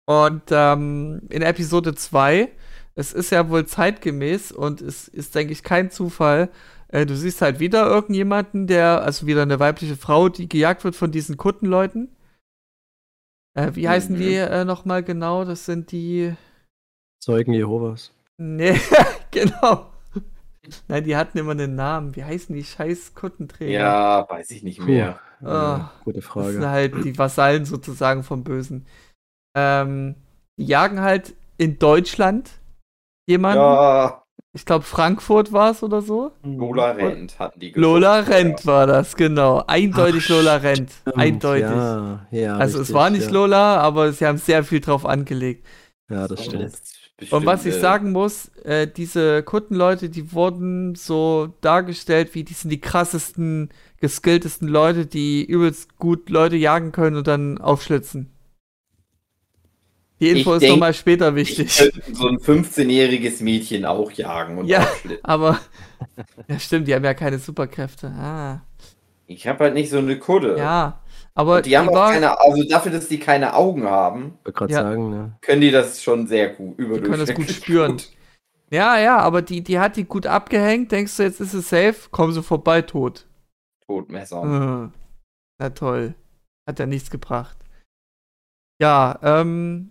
Und 0.09 0.43
ähm, 0.51 1.23
in 1.31 1.43
Episode 1.43 1.95
2, 1.95 2.49
es 2.95 3.13
ist 3.13 3.31
ja 3.31 3.49
wohl 3.51 3.67
zeitgemäß 3.67 4.53
und 4.53 4.81
es 4.81 5.09
ist, 5.09 5.35
denke 5.35 5.53
ich, 5.53 5.63
kein 5.63 5.91
Zufall. 5.91 6.49
Äh, 6.89 7.07
du 7.07 7.17
siehst 7.17 7.43
halt 7.43 7.59
wieder 7.61 7.87
irgendjemanden, 7.87 8.67
der, 8.67 9.03
also 9.03 9.27
wieder 9.27 9.43
eine 9.43 9.59
weibliche 9.61 9.97
Frau, 9.97 10.29
die 10.29 10.49
gejagt 10.49 10.85
wird 10.85 10.97
von 10.97 11.11
diesen 11.11 11.37
Kuttenleuten. 11.37 12.09
Äh, 13.55 13.75
wie 13.75 13.89
heißen 13.89 14.15
Mhm. 14.15 14.21
die 14.21 14.35
äh, 14.35 14.65
nochmal 14.65 15.03
genau? 15.03 15.45
Das 15.45 15.65
sind 15.67 15.91
die. 15.91 16.35
Zeugen 17.21 17.53
Jehovas. 17.53 18.13
Nee, 18.39 18.79
genau. 19.33 19.91
Nein, 20.89 21.05
die 21.05 21.17
hatten 21.17 21.39
immer 21.39 21.53
einen 21.53 21.75
Namen. 21.75 22.17
Wie 22.17 22.25
heißen 22.25 22.55
die 22.55 22.65
scheiß 22.65 23.15
Kuttenträger? 23.15 23.73
Ja, 23.73 24.27
weiß 24.29 24.51
ich 24.51 24.63
nicht 24.63 24.81
mehr. 24.81 25.19
Puh, 25.41 25.47
Ah, 25.49 25.91
äh, 26.01 26.05
gute 26.05 26.21
Das 26.21 26.25
Frage. 26.25 26.53
sind 26.53 26.67
halt 26.67 27.05
die 27.05 27.19
Vasallen 27.19 27.65
sozusagen 27.67 28.23
vom 28.23 28.43
Bösen. 28.43 28.87
Ähm, 29.55 30.15
die 30.59 30.65
jagen 30.67 31.01
halt 31.01 31.35
in 31.59 31.79
Deutschland 31.79 32.51
jemanden. 33.29 33.59
Ja, 33.63 34.23
Ich 34.55 34.65
glaube, 34.65 34.85
Frankfurt 34.85 35.53
war 35.53 35.73
es 35.73 35.83
oder 35.83 36.01
so. 36.01 36.33
Lola 36.43 36.93
Rent 36.93 37.39
hatten 37.39 37.61
die 37.61 37.73
Lola 37.73 38.21
gesucht, 38.21 38.35
Rent 38.35 38.67
war 38.67 38.87
das, 38.87 39.15
genau. 39.17 39.63
Eindeutig 39.67 40.25
Ach, 40.25 40.31
Lola 40.31 40.57
Rent. 40.57 40.91
Stimmt, 40.91 41.17
Eindeutig. 41.19 41.63
Ja, 41.69 42.27
ja, 42.31 42.57
also 42.57 42.77
es 42.79 42.81
richtig, 42.85 42.95
war 42.95 43.11
nicht 43.11 43.27
ja. 43.27 43.33
Lola, 43.33 43.77
aber 43.83 44.13
sie 44.13 44.27
haben 44.27 44.39
sehr 44.39 44.65
viel 44.65 44.81
drauf 44.81 45.05
angelegt. 45.05 45.67
Ja, 46.09 46.27
das 46.27 46.39
Ja. 46.41 46.45
stimmt. 46.47 46.81
Ist 47.19 47.33
Und 47.33 47.47
was 47.47 47.65
ich 47.67 47.75
bestimmt, 47.75 47.77
äh, 47.77 47.81
sagen 47.81 48.13
muss, 48.13 48.49
äh, 48.65 48.87
diese 48.87 49.43
Kuttenleute, 49.43 50.09
die 50.11 50.33
wurden 50.33 50.95
so 50.95 51.55
dargestellt, 51.61 52.35
wie 52.35 52.45
die 52.45 52.55
sind 52.55 52.71
die 52.71 52.81
krassesten, 52.81 53.71
geskilltesten 54.01 54.69
Leute, 54.69 55.07
die 55.07 55.45
übelst 55.45 55.97
gut 55.99 56.29
Leute 56.31 56.57
jagen 56.57 56.93
können 56.93 57.17
und 57.17 57.27
dann 57.27 57.59
aufschlitzen. 57.59 58.31
Die 60.21 60.31
Info 60.31 60.55
Ich 60.55 60.63
ist 60.63 60.69
nochmal 60.69 60.95
später 60.95 61.37
Ich 61.45 61.59
wichtig. 61.59 61.77
könnte 61.77 62.03
so 62.13 62.29
ein 62.29 62.39
15-jähriges 62.39 63.43
Mädchen 63.43 63.85
auch 63.85 64.11
jagen 64.13 64.59
und 64.59 64.67
Ja. 64.67 64.81
aufschlitzen. 64.81 65.25
Aber, 65.25 65.61
ja 66.49 66.59
stimmt, 66.59 66.89
die 66.89 66.95
haben 66.95 67.05
ja 67.05 67.15
keine 67.15 67.39
Superkräfte. 67.39 68.09
Ah, 68.09 68.63
Ich 69.27 69.47
habe 69.47 69.65
halt 69.65 69.75
nicht 69.75 69.91
so 69.91 69.99
eine 69.99 70.19
Kudde. 70.19 70.57
ja. 70.57 71.03
Aber 71.39 71.57
Und 71.57 71.67
die 71.67 71.77
haben 71.77 71.89
auch 71.91 71.95
war, 71.95 72.13
keine, 72.13 72.41
also 72.41 72.65
dafür, 72.67 72.93
dass 72.93 73.09
die 73.09 73.21
keine 73.21 73.55
Augen 73.55 73.85
haben, 73.85 74.39
Ja. 74.69 74.83
sagen, 74.83 75.11
ne? 75.11 75.39
können 75.43 75.61
die 75.61 75.71
das 75.71 76.03
schon 76.03 76.27
sehr 76.27 76.49
gut, 76.49 76.79
können 76.79 76.89
das 76.91 76.99
gut 76.99 77.07
überdurchschnittlich 77.07 77.57
spüren. 77.59 77.93
gut. 77.93 78.11
ja, 78.71 78.99
ja, 78.99 79.19
aber 79.19 79.43
die, 79.43 79.61
die 79.63 79.79
hat 79.79 79.97
die 79.97 80.05
gut 80.05 80.27
abgehängt. 80.27 80.93
Denkst 80.93 81.15
du, 81.17 81.23
jetzt 81.25 81.41
ist 81.41 81.53
es 81.53 81.69
safe? 81.69 82.09
Kommen 82.11 82.33
sie 82.33 82.43
vorbei, 82.43 82.81
tot. 82.81 83.27
Totmesser. 83.87 84.43
Äh, 84.43 84.99
Na 85.61 85.71
toll. 85.71 86.15
Hat 86.67 86.79
ja 86.79 86.87
nichts 86.87 87.11
gebracht. 87.11 87.57
Ja, 88.81 89.19
ähm, 89.23 89.91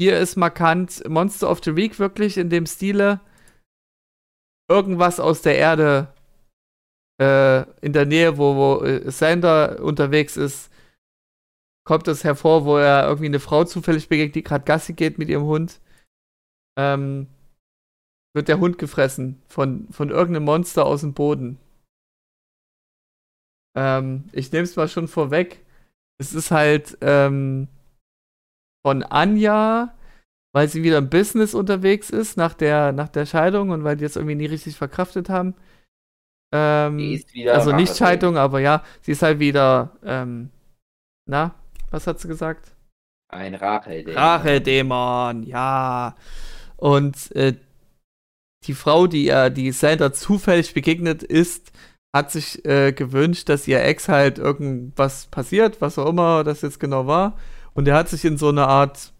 hier 0.00 0.18
ist 0.18 0.36
markant 0.36 1.08
Monster 1.08 1.50
of 1.50 1.60
the 1.64 1.74
Week 1.76 1.98
wirklich 1.98 2.38
in 2.38 2.50
dem 2.50 2.66
Stile. 2.66 3.20
Irgendwas 4.70 5.18
aus 5.20 5.42
der 5.42 5.56
Erde 5.58 6.08
äh, 7.20 7.62
in 7.84 7.92
der 7.92 8.06
Nähe, 8.06 8.38
wo, 8.38 8.54
wo 8.56 8.84
äh, 8.84 9.10
Sander 9.10 9.80
unterwegs 9.82 10.36
ist, 10.36 10.70
kommt 11.84 12.08
es 12.08 12.24
hervor, 12.24 12.64
wo 12.64 12.76
er 12.78 13.04
irgendwie 13.04 13.26
eine 13.26 13.40
Frau 13.40 13.64
zufällig 13.64 14.08
begegnet, 14.08 14.34
die 14.34 14.42
gerade 14.42 14.64
Gassi 14.64 14.94
geht 14.94 15.18
mit 15.18 15.28
ihrem 15.28 15.44
Hund. 15.44 15.80
Ähm, 16.78 17.28
wird 18.34 18.48
der 18.48 18.58
Hund 18.58 18.78
gefressen 18.78 19.40
von, 19.46 19.86
von 19.90 20.10
irgendeinem 20.10 20.44
Monster 20.44 20.84
aus 20.84 21.02
dem 21.02 21.14
Boden. 21.14 21.58
Ähm, 23.76 24.24
ich 24.32 24.50
nehme 24.50 24.64
es 24.64 24.76
mal 24.76 24.88
schon 24.88 25.08
vorweg. 25.08 25.64
Es 26.18 26.34
ist 26.34 26.50
halt 26.50 26.98
ähm, 27.00 27.68
von 28.84 29.02
Anja, 29.02 29.94
weil 30.52 30.68
sie 30.68 30.82
wieder 30.82 30.98
im 30.98 31.10
Business 31.10 31.54
unterwegs 31.54 32.10
ist 32.10 32.36
nach 32.36 32.54
der, 32.54 32.92
nach 32.92 33.08
der 33.08 33.26
Scheidung 33.26 33.70
und 33.70 33.84
weil 33.84 33.96
die 33.96 34.04
das 34.04 34.16
irgendwie 34.16 34.36
nie 34.36 34.46
richtig 34.46 34.76
verkraftet 34.76 35.28
haben. 35.28 35.54
Ähm, 36.52 37.20
also 37.48 37.72
nicht 37.72 37.96
Scheidung, 37.96 38.36
aber 38.36 38.60
ja, 38.60 38.84
sie 39.00 39.12
ist 39.12 39.22
halt 39.22 39.40
wieder, 39.40 39.96
ähm, 40.04 40.50
na, 41.28 41.54
was 41.94 42.06
hat 42.06 42.20
sie 42.20 42.28
gesagt? 42.28 42.74
Ein 43.28 43.54
Rache. 43.54 44.04
Rachedämon, 44.06 45.44
ja. 45.44 46.16
Und 46.76 47.34
äh, 47.36 47.54
die 48.64 48.74
Frau, 48.74 49.06
die 49.06 49.28
er, 49.28 49.50
die 49.50 49.70
Sander 49.72 50.12
zufällig 50.12 50.74
begegnet 50.74 51.22
ist, 51.22 51.72
hat 52.14 52.30
sich 52.30 52.64
äh, 52.64 52.92
gewünscht, 52.92 53.48
dass 53.48 53.68
ihr 53.68 53.82
Ex 53.82 54.08
halt 54.08 54.38
irgendwas 54.38 55.26
passiert, 55.26 55.80
was 55.80 55.98
auch 55.98 56.08
immer 56.08 56.44
das 56.44 56.62
jetzt 56.62 56.80
genau 56.80 57.06
war. 57.06 57.38
Und 57.74 57.88
er 57.88 57.96
hat 57.96 58.08
sich 58.08 58.24
in 58.24 58.38
so 58.38 58.48
eine 58.48 58.66
Art 58.66 59.12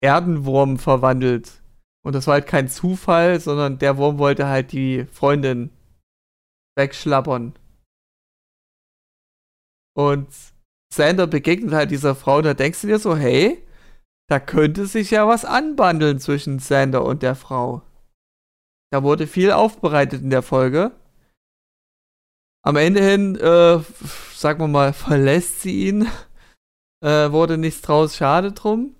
Erdenwurm 0.00 0.78
verwandelt. 0.78 1.62
Und 2.04 2.14
das 2.14 2.26
war 2.26 2.34
halt 2.34 2.46
kein 2.46 2.68
Zufall, 2.68 3.40
sondern 3.40 3.78
der 3.78 3.96
Wurm 3.96 4.18
wollte 4.18 4.46
halt 4.46 4.72
die 4.72 5.04
Freundin 5.06 5.70
wegschlappern. 6.76 7.54
Und 9.94 10.28
Sander 10.92 11.26
begegnet 11.26 11.72
halt 11.72 11.90
dieser 11.90 12.14
Frau 12.14 12.38
und 12.38 12.44
da 12.44 12.54
denkst 12.54 12.80
du 12.82 12.86
dir 12.86 12.98
so, 12.98 13.16
hey, 13.16 13.62
da 14.28 14.40
könnte 14.40 14.86
sich 14.86 15.10
ja 15.10 15.26
was 15.26 15.44
anbandeln 15.44 16.18
zwischen 16.18 16.58
Sander 16.58 17.04
und 17.04 17.22
der 17.22 17.34
Frau. 17.34 17.82
Da 18.90 19.02
wurde 19.02 19.26
viel 19.26 19.52
aufbereitet 19.52 20.22
in 20.22 20.30
der 20.30 20.42
Folge. 20.42 20.92
Am 22.62 22.76
Ende 22.76 23.02
hin, 23.02 23.36
äh, 23.36 23.80
sagen 24.34 24.60
wir 24.60 24.68
mal, 24.68 24.92
verlässt 24.92 25.62
sie 25.62 25.88
ihn. 25.88 26.08
Äh, 27.00 27.30
wurde 27.30 27.58
nichts 27.58 27.82
draus, 27.82 28.16
schade 28.16 28.52
drum. 28.52 28.96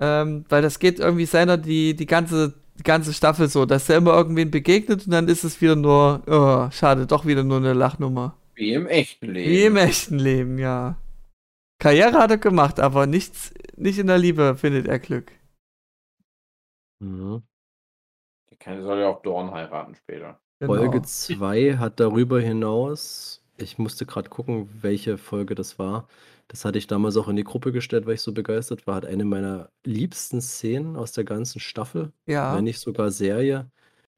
Ähm, 0.00 0.44
weil 0.48 0.62
das 0.62 0.78
geht 0.78 0.98
irgendwie 0.98 1.26
seiner 1.26 1.58
die, 1.58 1.94
die, 1.94 2.06
ganze, 2.06 2.54
die 2.78 2.82
ganze 2.82 3.12
Staffel 3.12 3.48
so, 3.48 3.66
dass 3.66 3.88
er 3.90 3.98
immer 3.98 4.14
irgendwen 4.14 4.50
begegnet 4.50 5.04
und 5.04 5.12
dann 5.12 5.28
ist 5.28 5.44
es 5.44 5.60
wieder 5.60 5.76
nur, 5.76 6.22
oh, 6.26 6.70
schade, 6.70 7.06
doch 7.06 7.26
wieder 7.26 7.44
nur 7.44 7.58
eine 7.58 7.74
Lachnummer. 7.74 8.39
Wie 8.60 8.74
im 8.74 8.86
echten 8.86 9.32
Leben. 9.32 9.50
Wie 9.50 9.64
im 9.64 9.76
echten 9.76 10.18
Leben, 10.18 10.58
ja. 10.58 10.98
Karriere 11.80 12.18
hat 12.18 12.30
er 12.30 12.36
gemacht, 12.36 12.78
aber 12.78 13.06
nichts, 13.06 13.54
nicht 13.74 13.98
in 13.98 14.06
der 14.06 14.18
Liebe 14.18 14.54
findet 14.54 14.86
er 14.86 14.98
Glück. 14.98 15.32
Mhm. 17.02 17.42
Der 18.66 18.82
soll 18.82 18.98
ja 19.00 19.08
auch 19.08 19.22
Dorn 19.22 19.50
heiraten 19.50 19.94
später. 19.94 20.38
Genau. 20.58 20.74
Folge 20.74 21.00
2 21.00 21.78
hat 21.78 21.98
darüber 22.00 22.38
hinaus, 22.38 23.42
ich 23.56 23.78
musste 23.78 24.04
gerade 24.04 24.28
gucken, 24.28 24.68
welche 24.82 25.16
Folge 25.16 25.54
das 25.54 25.78
war. 25.78 26.06
Das 26.48 26.66
hatte 26.66 26.76
ich 26.76 26.86
damals 26.86 27.16
auch 27.16 27.28
in 27.28 27.36
die 27.36 27.44
Gruppe 27.44 27.72
gestellt, 27.72 28.04
weil 28.04 28.14
ich 28.14 28.20
so 28.20 28.34
begeistert 28.34 28.86
war. 28.86 28.96
Hat 28.96 29.06
eine 29.06 29.24
meiner 29.24 29.70
liebsten 29.86 30.42
Szenen 30.42 30.96
aus 30.96 31.12
der 31.12 31.24
ganzen 31.24 31.60
Staffel, 31.60 32.12
Ja, 32.26 32.54
wenn 32.54 32.64
nicht 32.64 32.80
sogar 32.80 33.10
Serie, 33.10 33.70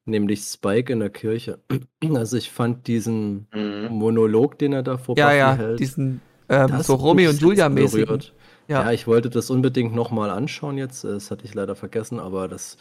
nämlich 0.04 0.42
Spike 0.42 0.92
in 0.92 1.00
der 1.00 1.10
Kirche. 1.10 1.60
Also 2.14 2.36
ich 2.36 2.50
fand 2.50 2.86
diesen 2.88 3.48
Mhm. 3.54 3.86
Monolog, 3.88 4.58
den 4.58 4.72
er 4.72 4.82
da 4.82 4.98
vor 4.98 5.16
ja, 5.16 5.28
Buffy 5.28 5.38
ja, 5.38 5.56
hält, 5.56 5.78
diesen 5.78 6.20
ähm, 6.48 6.78
das 6.78 6.86
so 6.86 6.94
Romeo 6.94 7.30
und 7.30 7.40
Julia 7.40 7.68
mäßig. 7.68 8.04
berührt. 8.06 8.34
Ja. 8.68 8.82
Ja, 8.82 8.92
ich 8.92 9.06
wollte 9.06 9.30
das 9.30 9.50
unbedingt 9.50 9.94
nochmal 9.94 10.30
anschauen 10.30 10.78
jetzt. 10.78 11.04
Das 11.04 11.30
hatte 11.30 11.44
ich 11.44 11.54
leider 11.54 11.76
vergessen, 11.76 12.18
aber 12.20 12.48
das, 12.48 12.78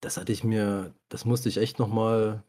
das 0.00 0.16
hatte 0.18 0.32
ich 0.32 0.44
mir, 0.44 0.94
das 1.10 1.24
musste 1.26 1.48
ich 1.50 1.58
echt 1.58 1.78
nochmal, 1.78 2.44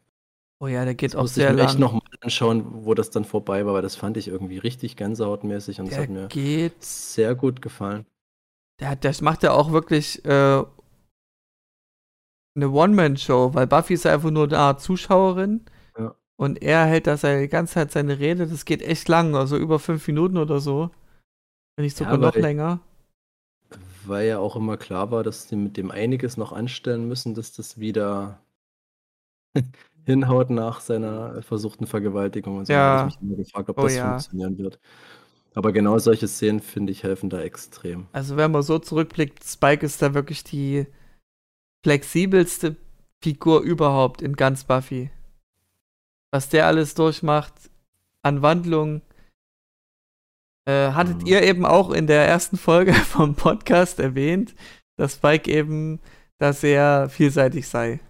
Oh 0.60 0.68
ja, 0.68 0.84
der 0.84 0.94
geht 0.94 1.10
das 1.12 1.16
auch 1.16 1.26
musste 1.26 1.40
ich 1.40 1.46
sehr 1.46 1.48
mir 1.48 1.60
echt 1.60 1.78
lang. 1.78 1.78
nochmal 1.78 2.02
anschauen, 2.20 2.84
wo 2.84 2.94
das 2.94 3.10
dann 3.10 3.24
vorbei 3.24 3.64
war, 3.66 3.74
weil 3.74 3.82
das 3.82 3.96
fand 3.96 4.16
ich 4.16 4.28
irgendwie 4.28 4.58
richtig 4.58 4.96
gänsehautmäßig 4.96 5.80
und 5.80 5.86
das 5.88 5.98
Der 5.98 5.98
hat 5.98 6.08
mir 6.08 6.30
geht, 6.30 6.82
sehr 6.82 7.34
gut 7.34 7.60
gefallen. 7.62 8.06
der, 8.80 8.96
das 8.96 9.20
macht 9.20 9.42
ja 9.42 9.52
auch 9.52 9.72
wirklich 9.72 10.24
äh, 10.24 10.62
eine 12.54 12.70
One-Man-Show, 12.70 13.54
weil 13.54 13.66
Buffy 13.66 13.94
ist 13.94 14.06
einfach 14.06 14.30
nur 14.30 14.44
eine 14.44 14.58
Art 14.58 14.80
Zuschauerin. 14.80 15.64
Ja. 15.98 16.14
Und 16.36 16.62
er 16.62 16.86
hält 16.86 17.06
da 17.06 17.16
seine 17.16 17.42
die 17.42 17.48
ganze 17.48 17.74
Zeit 17.74 17.92
seine 17.92 18.18
Rede. 18.18 18.46
Das 18.46 18.64
geht 18.64 18.82
echt 18.82 19.08
lang, 19.08 19.34
also 19.36 19.56
über 19.56 19.78
fünf 19.78 20.06
Minuten 20.06 20.36
oder 20.38 20.60
so. 20.60 20.90
Wenn 21.76 21.84
nicht 21.84 21.96
sogar 21.96 22.14
Ja, 22.14 22.18
noch 22.18 22.36
länger. 22.36 22.80
Weil 24.04 24.28
ja 24.28 24.38
auch 24.38 24.56
immer 24.56 24.76
klar 24.76 25.10
war, 25.10 25.22
dass 25.22 25.46
die 25.46 25.56
mit 25.56 25.76
dem 25.76 25.90
einiges 25.90 26.36
noch 26.36 26.52
anstellen 26.52 27.06
müssen, 27.08 27.34
dass 27.34 27.52
das 27.52 27.78
wieder 27.78 28.40
hinhaut 30.06 30.50
nach 30.50 30.80
seiner 30.80 31.42
versuchten 31.42 31.86
Vergewaltigung 31.86 32.58
und 32.58 32.66
so. 32.66 32.72
Ja. 32.72 32.78
Da 32.94 32.98
habe 33.00 33.10
ich 33.10 33.20
mich 33.20 33.28
immer 33.30 33.36
gefragt, 33.36 33.68
ob 33.70 33.78
Oh 33.78 33.82
das 33.82 33.96
ja. 33.96 34.04
funktionieren 34.08 34.58
wird. 34.58 34.80
Aber 35.54 35.72
genau 35.72 35.98
solche 35.98 36.28
Szenen, 36.28 36.60
finde 36.60 36.92
ich, 36.92 37.02
helfen 37.04 37.30
da 37.30 37.40
extrem. 37.40 38.08
Also 38.12 38.36
wenn 38.36 38.50
man 38.50 38.62
so 38.62 38.78
zurückblickt, 38.78 39.44
Spike 39.44 39.84
ist 39.84 40.02
da 40.02 40.14
wirklich 40.14 40.44
die 40.44 40.86
flexibelste 41.82 42.76
Figur 43.22 43.60
überhaupt 43.62 44.22
in 44.22 44.34
ganz 44.36 44.64
Buffy. 44.64 45.10
Was 46.32 46.48
der 46.48 46.66
alles 46.66 46.94
durchmacht 46.94 47.54
an 48.22 48.42
Wandlungen. 48.42 49.02
Äh, 50.68 50.92
hattet 50.92 51.22
Mhm. 51.22 51.26
ihr 51.26 51.42
eben 51.42 51.64
auch 51.66 51.90
in 51.90 52.06
der 52.06 52.26
ersten 52.26 52.56
Folge 52.56 52.92
vom 52.94 53.34
Podcast 53.34 53.98
erwähnt, 53.98 54.54
dass 54.96 55.14
Spike 55.14 55.50
eben 55.50 56.00
da 56.38 56.52
sehr 56.52 57.08
vielseitig 57.08 57.66
sei. 57.68 58.00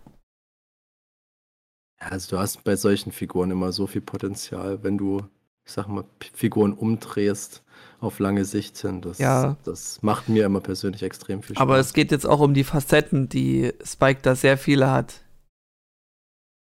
Also 1.98 2.36
du 2.36 2.40
hast 2.40 2.64
bei 2.64 2.76
solchen 2.76 3.12
Figuren 3.12 3.50
immer 3.50 3.72
so 3.72 3.86
viel 3.86 4.00
Potenzial, 4.00 4.82
wenn 4.82 4.96
du, 4.98 5.22
ich 5.66 5.72
sag 5.72 5.86
mal, 5.88 6.04
Figuren 6.34 6.72
umdrehst 6.72 7.62
auf 8.00 8.18
lange 8.18 8.44
Sicht 8.44 8.78
hin. 8.78 9.00
Das, 9.02 9.18
Ja. 9.18 9.56
das 9.64 10.02
macht 10.02 10.28
mir 10.28 10.46
immer 10.46 10.60
persönlich 10.60 11.02
extrem 11.02 11.42
viel 11.42 11.56
Spaß. 11.56 11.62
Aber 11.62 11.78
es 11.78 11.92
geht 11.92 12.10
jetzt 12.10 12.26
auch 12.26 12.40
um 12.40 12.54
die 12.54 12.64
Facetten, 12.64 13.28
die 13.28 13.72
Spike 13.84 14.20
da 14.22 14.34
sehr 14.34 14.56
viele 14.58 14.90
hat. 14.90 15.20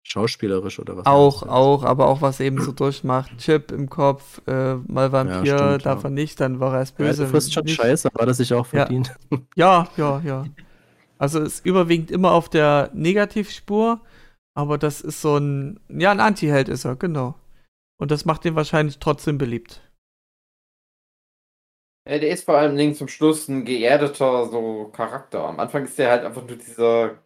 Schauspielerisch 0.06 0.78
oder 0.80 0.98
was? 0.98 1.06
Auch, 1.06 1.44
du? 1.44 1.48
auch, 1.48 1.82
aber 1.82 2.08
auch 2.08 2.20
was 2.20 2.38
eben 2.40 2.60
so 2.60 2.72
durchmacht. 2.72 3.38
Chip 3.38 3.72
im 3.72 3.88
Kopf, 3.88 4.42
äh, 4.46 4.74
mal 4.74 5.12
Vampir, 5.12 5.56
stimmt, 5.56 5.86
darf 5.86 6.02
ja. 6.02 6.08
er 6.08 6.10
nicht, 6.10 6.38
dann 6.40 6.60
war 6.60 6.74
er 6.74 6.80
erst 6.80 6.98
Ja, 6.98 7.06
böse. 7.06 7.22
du 7.24 7.30
frisst 7.30 7.54
schon 7.54 7.64
nicht. 7.64 7.76
Scheiße, 7.76 8.10
aber 8.12 8.26
das 8.26 8.36
sich 8.36 8.52
auch 8.52 8.66
Ja. 8.66 8.80
verdient. 8.84 9.14
Ja, 9.56 9.88
ja, 9.96 10.20
ja. 10.22 10.44
Also 11.16 11.40
es 11.40 11.60
überwiegend 11.60 12.10
immer 12.10 12.32
auf 12.32 12.50
der 12.50 12.90
Negativspur, 12.92 14.02
aber 14.54 14.76
das 14.76 15.00
ist 15.00 15.22
so 15.22 15.38
ein, 15.38 15.80
ja, 15.88 16.10
ein 16.10 16.20
Anti-Held 16.20 16.68
ist 16.68 16.84
er, 16.84 16.96
genau. 16.96 17.34
Und 17.96 18.10
das 18.10 18.24
macht 18.24 18.44
ihn 18.44 18.56
wahrscheinlich 18.56 18.98
trotzdem 18.98 19.38
beliebt. 19.38 19.80
Ja, 22.06 22.18
der 22.18 22.30
ist 22.30 22.44
vor 22.44 22.58
allem 22.58 22.76
Dingen 22.76 22.94
zum 22.94 23.08
Schluss 23.08 23.48
ein 23.48 23.64
geerdeter 23.64 24.46
so 24.50 24.90
Charakter. 24.94 25.44
Am 25.48 25.58
Anfang 25.58 25.84
ist 25.84 25.98
der 25.98 26.10
halt 26.10 26.24
einfach 26.24 26.46
nur 26.46 26.56
dieser 26.56 27.18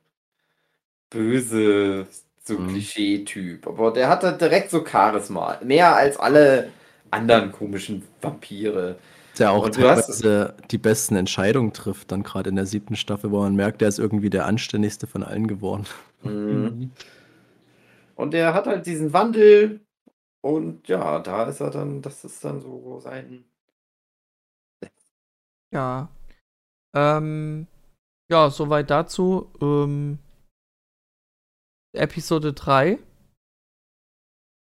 böse, 1.10 2.06
so 2.44 2.58
Mhm. 2.58 2.68
Klischee-Typ. 2.68 3.66
Aber 3.66 3.92
der 3.92 4.08
hat 4.08 4.22
halt 4.22 4.40
direkt 4.40 4.70
so 4.70 4.84
Charisma. 4.86 5.58
Mehr 5.64 5.94
als 5.96 6.16
alle 6.18 6.70
anderen 7.10 7.52
komischen 7.52 8.04
Vampire. 8.20 8.96
Der 9.38 9.52
auch 9.52 9.64
Und 9.64 9.76
du 9.76 9.88
hast- 9.88 10.06
teilweise 10.22 10.54
die 10.70 10.78
besten 10.78 11.16
Entscheidungen 11.16 11.72
trifft, 11.72 12.10
dann 12.12 12.22
gerade 12.22 12.50
in 12.50 12.56
der 12.56 12.66
siebten 12.66 12.96
Staffel, 12.96 13.30
wo 13.30 13.40
man 13.40 13.54
merkt, 13.56 13.80
der 13.80 13.88
ist 13.88 13.98
irgendwie 13.98 14.30
der 14.30 14.46
anständigste 14.46 15.06
von 15.06 15.22
allen 15.22 15.46
geworden. 15.46 15.86
Mhm. 16.22 16.90
Und 18.16 18.32
der 18.34 18.52
hat 18.54 18.66
halt 18.66 18.86
diesen 18.86 19.12
Wandel. 19.12 19.80
Und 20.44 20.88
ja, 20.88 21.18
da 21.20 21.44
ist 21.44 21.60
er 21.60 21.70
dann, 21.70 22.02
das 22.02 22.24
ist 22.24 22.44
dann 22.44 22.60
so 22.60 23.00
sein. 23.00 23.44
Ja. 25.72 26.08
Ähm, 26.94 27.66
ja, 28.30 28.50
soweit 28.50 28.90
dazu. 28.90 29.50
Ähm, 29.60 30.18
Episode 31.94 32.52
3 32.52 32.98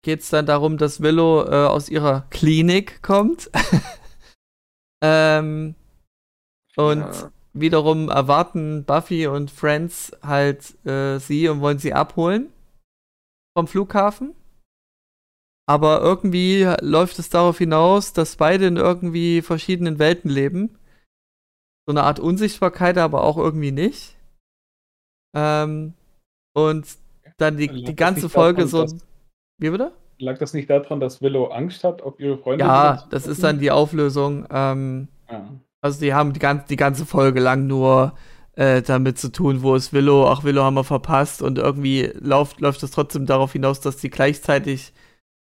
geht 0.04 0.22
es 0.22 0.30
dann 0.30 0.46
darum, 0.46 0.78
dass 0.78 1.02
Willow 1.02 1.44
äh, 1.46 1.66
aus 1.68 1.90
ihrer 1.90 2.22
Klinik 2.30 3.02
kommt. 3.02 3.50
ähm, 5.04 5.76
und 6.78 7.00
Ja. 7.00 7.32
wiederum 7.54 8.10
erwarten 8.10 8.84
Buffy 8.86 9.28
und 9.28 9.50
Friends 9.50 10.12
halt 10.22 10.86
äh, 10.86 11.20
sie 11.20 11.48
und 11.48 11.62
wollen 11.62 11.80
sie 11.80 11.94
abholen 11.94 12.52
vom 13.58 13.68
Flughafen. 13.68 14.36
Aber 15.68 16.02
irgendwie 16.02 16.72
läuft 16.82 17.18
es 17.20 17.30
darauf 17.30 17.58
hinaus, 17.58 18.14
dass 18.14 18.36
beide 18.36 18.68
in 18.68 18.78
irgendwie 18.78 19.42
verschiedenen 19.42 20.00
Welten 20.00 20.30
leben. 20.30 20.78
So 21.88 21.92
eine 21.92 22.04
Art 22.04 22.20
Unsichtbarkeit, 22.20 22.98
aber 22.98 23.24
auch 23.24 23.38
irgendwie 23.38 23.72
nicht. 23.72 24.18
Ähm, 25.36 25.94
und 26.54 26.86
dann 27.38 27.58
die, 27.58 27.68
die 27.68 27.84
das 27.84 27.96
ganze 27.96 28.30
Folge 28.30 28.66
daran, 28.66 28.88
so. 28.88 28.98
Wie 29.60 29.70
bitte? 29.70 29.92
Lag 30.20 30.38
das 30.38 30.54
nicht 30.54 30.70
daran, 30.70 31.00
dass 31.00 31.22
Willow 31.22 31.48
Angst 31.48 31.84
hat, 31.84 32.02
auf 32.02 32.20
ihre 32.20 32.38
Freunde 32.38 32.64
Ja, 32.64 33.06
das 33.10 33.28
ist 33.28 33.44
dann 33.44 33.60
die 33.60 33.72
Auflösung. 33.72 34.48
Ähm, 34.50 35.10
Ah. 35.28 35.50
Also 35.82 36.00
die 36.00 36.14
haben 36.14 36.34
die, 36.34 36.40
gan 36.40 36.64
die 36.70 36.76
ganze 36.76 37.06
Folge 37.06 37.40
lang 37.40 37.68
nur 37.68 38.14
äh, 38.54 38.82
damit 38.82 39.20
zu 39.20 39.32
tun, 39.32 39.62
wo 39.62 39.76
ist 39.76 39.94
Willow, 39.94 40.28
ach 40.28 40.44
Willow 40.44 40.64
haben 40.64 40.76
wir 40.76 40.84
verpasst 40.84 41.42
und 41.42 41.58
irgendwie 41.58 42.12
läuft, 42.20 42.62
läuft 42.62 42.82
es 42.84 42.92
trotzdem 42.92 43.26
darauf 43.26 43.54
hinaus, 43.54 43.82
dass 43.82 43.98
die 43.98 44.10
gleichzeitig 44.10 44.94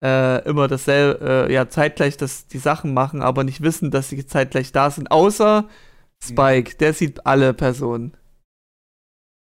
äh, 0.02 0.44
immer 0.48 0.68
dasselbe, 0.68 1.46
äh, 1.48 1.52
ja, 1.52 1.68
zeitgleich 1.68 2.16
das, 2.16 2.48
die 2.48 2.58
Sachen 2.58 2.94
machen, 2.94 3.22
aber 3.22 3.44
nicht 3.44 3.62
wissen, 3.62 3.90
dass 3.90 4.08
sie 4.10 4.26
zeitgleich 4.26 4.72
da 4.72 4.90
sind, 4.90 5.10
außer 5.10 5.68
Spike, 6.22 6.76
der 6.78 6.92
sieht 6.94 7.26
alle 7.26 7.54
Personen. 7.54 8.16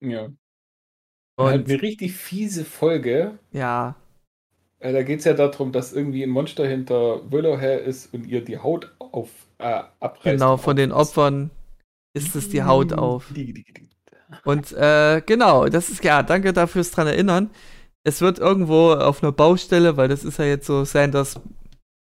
Ja. 0.02 0.30
Und 1.38 1.46
halt 1.48 1.68
eine 1.68 1.82
richtig 1.82 2.14
fiese 2.16 2.64
Folge. 2.66 3.40
ja, 3.52 3.96
Äh, 4.80 4.94
da 4.94 5.04
geht 5.04 5.20
es 5.20 5.26
ja 5.26 5.34
darum, 5.34 5.72
dass 5.72 5.94
irgendwie 5.94 6.24
ein 6.24 6.30
Monster 6.30 6.68
hinter 6.68 7.30
Willow 7.32 7.58
her 7.60 7.82
ist 7.84 8.14
und 8.14 8.26
ihr 8.28 8.44
die 8.44 8.58
Haut 8.58 8.94
auf, 9.00 9.30
äh, 9.60 9.84
abreißt. 10.00 10.24
genau, 10.40 10.58
von 10.58 10.76
den. 10.76 10.92
Opfern 10.92 11.52
ist 12.14 12.36
es 12.36 12.50
die 12.50 12.64
Haut 12.64 12.94
auf. 12.94 13.36
Und 14.44 14.72
äh, 14.74 15.22
genau, 15.26 15.68
das 15.68 15.90
ist 15.90 16.04
ja, 16.04 16.24
danke 16.24 16.54
dafür 16.54 16.84
fürs 16.84 16.92
dran 16.92 17.08
erinnern. 17.08 17.50
Es 18.06 18.22
wird 18.22 18.40
irgendwo 18.40 18.94
auf 18.94 19.22
einer 19.24 19.32
Baustelle, 19.32 19.98
weil 19.98 20.08
das 20.08 20.24
ist 20.24 20.40
ja 20.40 20.46
jetzt 20.46 20.66
so 20.68 20.84
Sanders 20.86 21.40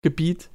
Gebiet, 0.03 0.51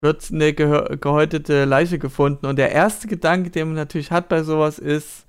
wird 0.00 0.30
eine 0.32 0.50
gehä- 0.50 0.96
gehäutete 0.96 1.64
Leiche 1.64 1.98
gefunden. 1.98 2.46
Und 2.46 2.56
der 2.56 2.72
erste 2.72 3.06
Gedanke, 3.08 3.50
den 3.50 3.68
man 3.68 3.76
natürlich 3.76 4.10
hat 4.10 4.28
bei 4.28 4.42
sowas, 4.42 4.78
ist, 4.78 5.26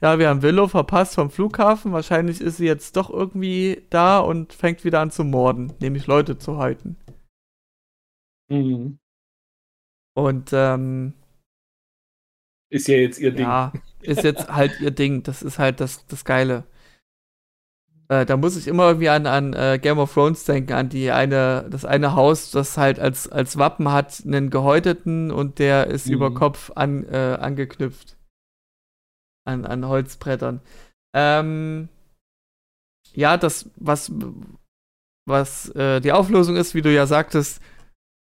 ja, 0.00 0.18
wir 0.18 0.28
haben 0.28 0.42
Willow 0.42 0.68
verpasst 0.68 1.14
vom 1.14 1.30
Flughafen. 1.30 1.92
Wahrscheinlich 1.92 2.40
ist 2.40 2.56
sie 2.56 2.66
jetzt 2.66 2.96
doch 2.96 3.08
irgendwie 3.10 3.86
da 3.90 4.18
und 4.18 4.52
fängt 4.52 4.84
wieder 4.84 5.00
an 5.00 5.10
zu 5.10 5.24
morden, 5.24 5.72
nämlich 5.80 6.06
Leute 6.06 6.38
zu 6.38 6.58
halten. 6.58 6.96
Mhm. 8.50 8.98
Und 10.14 10.50
ähm, 10.52 11.14
Ist 12.70 12.88
ja 12.88 12.96
jetzt 12.96 13.18
ihr 13.18 13.32
Ding. 13.32 13.44
ja, 13.46 13.72
ist 14.02 14.24
jetzt 14.24 14.48
halt 14.48 14.80
ihr 14.80 14.90
Ding. 14.90 15.22
Das 15.22 15.42
ist 15.42 15.58
halt 15.58 15.80
das, 15.80 16.06
das 16.06 16.24
Geile. 16.24 16.64
Äh, 18.12 18.26
da 18.26 18.36
muss 18.36 18.56
ich 18.58 18.68
immer 18.68 18.88
irgendwie 18.88 19.08
an, 19.08 19.26
an 19.26 19.54
äh, 19.54 19.78
Game 19.80 19.98
of 19.98 20.12
Thrones 20.12 20.44
denken, 20.44 20.74
an 20.74 20.90
die 20.90 21.10
eine, 21.10 21.66
das 21.70 21.86
eine 21.86 22.14
Haus, 22.14 22.50
das 22.50 22.76
halt 22.76 23.00
als, 23.00 23.26
als 23.32 23.56
Wappen 23.56 23.90
hat 23.90 24.22
einen 24.26 24.50
gehäuteten 24.50 25.30
und 25.30 25.58
der 25.58 25.86
ist 25.86 26.08
Mhm. 26.08 26.12
über 26.12 26.34
Kopf 26.34 26.70
an, 26.74 27.04
äh, 27.08 27.38
angeknüpft. 27.40 28.18
An, 29.46 29.64
an 29.64 29.88
Holzbrettern. 29.88 30.60
Ähm, 31.16 31.88
ja, 33.14 33.38
das, 33.38 33.70
was, 33.76 34.12
was 35.26 35.70
äh, 35.70 36.00
die 36.00 36.12
Auflösung 36.12 36.56
ist, 36.56 36.74
wie 36.74 36.82
du 36.82 36.92
ja 36.92 37.06
sagtest, 37.06 37.62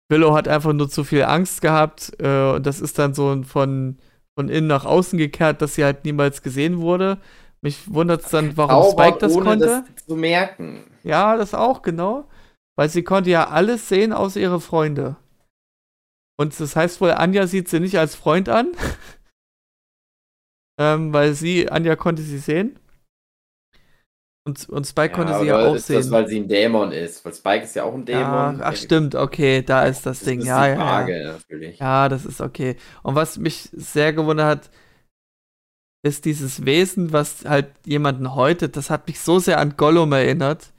Willow 0.09 0.33
hat 0.35 0.47
einfach 0.47 0.73
nur 0.73 0.89
zu 0.89 1.03
viel 1.03 1.23
Angst 1.23 1.61
gehabt 1.61 2.11
äh, 2.19 2.53
und 2.55 2.65
das 2.65 2.81
ist 2.81 2.97
dann 2.97 3.13
so 3.13 3.31
ein 3.31 3.43
von, 3.43 3.99
von 4.35 4.49
innen 4.49 4.67
nach 4.67 4.85
außen 4.85 5.19
gekehrt, 5.19 5.61
dass 5.61 5.75
sie 5.75 5.83
halt 5.83 6.05
niemals 6.05 6.41
gesehen 6.41 6.79
wurde. 6.79 7.19
Mich 7.65 7.91
wundert 7.91 8.23
es 8.23 8.29
dann, 8.29 8.55
warum 8.57 8.91
Spike 8.91 9.17
das 9.17 9.33
ohne 9.33 9.45
konnte. 9.45 9.65
das 9.65 10.05
zu 10.05 10.15
merken. 10.15 10.83
Ja, 11.01 11.35
das 11.35 11.55
auch, 11.55 11.81
genau. 11.81 12.29
Weil 12.77 12.89
sie 12.89 13.01
konnte 13.01 13.31
ja 13.31 13.49
alles 13.49 13.89
sehen, 13.89 14.13
außer 14.13 14.39
ihre 14.39 14.61
Freunde. 14.61 15.15
Und 16.37 16.59
das 16.59 16.75
heißt 16.75 17.01
wohl, 17.01 17.09
Anja 17.09 17.47
sieht 17.47 17.67
sie 17.67 17.79
nicht 17.79 17.97
als 17.97 18.13
Freund 18.13 18.49
an. 18.49 18.73
ähm, 20.79 21.11
weil 21.11 21.33
sie, 21.33 21.71
Anja 21.71 21.95
konnte 21.95 22.21
sie 22.21 22.37
sehen. 22.37 22.77
Und, 24.47 24.69
und 24.69 24.85
Spike 24.85 25.15
konnte 25.15 25.39
sie 25.39 25.47
ja 25.47 25.57
auch 25.57 25.73
ist 25.73 25.87
sehen. 25.87 25.95
Das, 25.95 26.11
weil 26.11 26.27
sie 26.27 26.41
ein 26.41 26.47
Dämon 26.47 26.91
ist. 26.91 27.25
Weil 27.25 27.33
Spike 27.33 27.63
ist 27.63 27.75
ja 27.75 27.85
auch 27.85 27.95
ein 27.95 28.05
ja, 28.07 28.51
Dämon. 28.51 28.61
ach, 28.61 28.75
stimmt, 28.75 29.15
okay, 29.15 29.63
da 29.63 29.85
ist 29.85 30.05
das, 30.05 30.19
Das 30.19 30.25
Ding. 30.27 30.41
ist 30.41 30.45
Ja, 30.45 30.67
ja, 30.67 30.73
ja. 30.73 30.75
Frage, 30.75 31.23
natürlich. 31.23 31.79
Ja, 31.79 32.09
das 32.09 32.27
ist 32.27 32.41
okay. 32.41 32.75
Und 33.01 33.15
was 33.15 33.39
mich 33.39 33.69
sehr 33.73 34.13
gewundert 34.13 34.45
hat, 34.45 34.69
ist 36.05 36.25
dieses 36.25 36.65
Wesen, 36.65 37.11
was 37.13 37.45
halt 37.45 37.67
jemanden 37.85 38.35
häutet. 38.35 38.77
Das 38.77 38.89
hat 38.89 39.07
mich 39.07 39.19
so 39.19 39.39
sehr 39.39 39.59
an 39.59 39.75
Gollum 39.75 40.11
erinnert. 40.13 40.71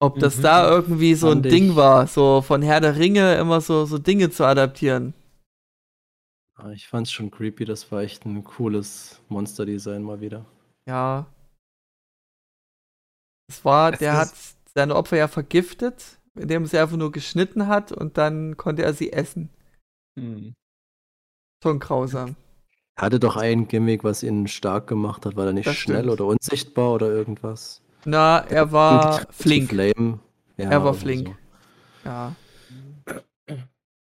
Ob 0.00 0.18
das 0.18 0.38
Mhm. 0.38 0.42
da 0.42 0.68
irgendwie 0.70 1.14
so 1.14 1.30
ein 1.30 1.42
Ding 1.42 1.70
ich. 1.70 1.76
war, 1.76 2.06
so 2.06 2.42
von 2.42 2.62
Herr 2.62 2.80
der 2.80 2.96
Ringe 2.96 3.36
immer 3.36 3.60
so, 3.60 3.86
so 3.86 3.98
Dinge 3.98 4.30
zu 4.30 4.44
adaptieren. 4.44 5.14
Ah, 6.58 6.70
Ich 6.72 6.88
fand's 6.88 7.12
schon 7.12 7.30
creepy, 7.30 7.64
das 7.64 7.90
war 7.92 8.02
echt 8.02 8.24
ein 8.24 8.42
cooles 8.44 9.20
Monster-Design 9.28 10.02
mal 10.02 10.20
wieder. 10.20 10.44
Ja. 10.88 11.26
Es 13.48 13.64
war, 13.64 13.92
Es 13.92 13.98
der 14.00 14.16
hat 14.16 14.32
seine 14.74 14.96
Opfer 14.96 15.16
ja 15.16 15.28
vergiftet, 15.28 16.18
indem 16.34 16.66
sie 16.66 16.78
einfach 16.78 16.96
nur 16.96 17.12
geschnitten 17.12 17.66
hat 17.68 17.92
und 17.92 18.18
dann 18.18 18.56
konnte 18.56 18.82
er 18.82 18.92
sie 18.94 19.12
essen. 19.12 19.50
Mhm. 20.18 20.22
Hm. 20.36 20.54
Schon 21.62 21.78
grausam. 21.78 22.36
Er 22.96 23.02
hatte 23.02 23.20
doch 23.20 23.36
ein 23.36 23.68
Gimmick, 23.68 24.04
was 24.04 24.22
ihn 24.22 24.48
stark 24.48 24.86
gemacht 24.86 25.26
hat. 25.26 25.36
War 25.36 25.46
er 25.46 25.52
nicht 25.52 25.66
Das 25.66 25.76
schnell 25.76 25.98
stimmt. 26.04 26.12
oder 26.12 26.24
unsichtbar 26.26 26.92
oder 26.94 27.08
irgendwas? 27.08 27.82
Na, 28.04 28.38
er 28.38 28.72
war 28.72 29.26
flink. 29.30 29.72
Ja, 29.72 30.70
Er 30.70 30.82
war 30.84 30.94
flink. 30.94 31.28
so. 31.28 32.08
Ja. 32.08 32.34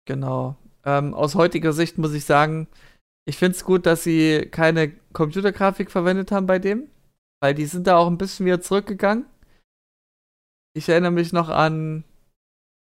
Genau. 0.06 0.56
Ähm, 0.84 1.12
aus 1.14 1.34
heutiger 1.34 1.72
Sicht 1.72 1.98
muss 1.98 2.14
ich 2.14 2.24
sagen, 2.24 2.68
ich 3.26 3.36
finde 3.36 3.56
es 3.56 3.64
gut, 3.64 3.84
dass 3.84 4.02
sie 4.02 4.48
keine 4.50 4.90
Computergrafik 5.12 5.90
verwendet 5.90 6.32
haben 6.32 6.46
bei 6.46 6.58
dem, 6.58 6.88
weil 7.40 7.54
die 7.54 7.66
sind 7.66 7.86
da 7.86 7.98
auch 7.98 8.06
ein 8.06 8.16
bisschen 8.18 8.46
wieder 8.46 8.60
zurückgegangen. 8.60 9.26
Ich 10.74 10.88
erinnere 10.88 11.10
mich 11.12 11.32
noch 11.32 11.48
an 11.48 12.04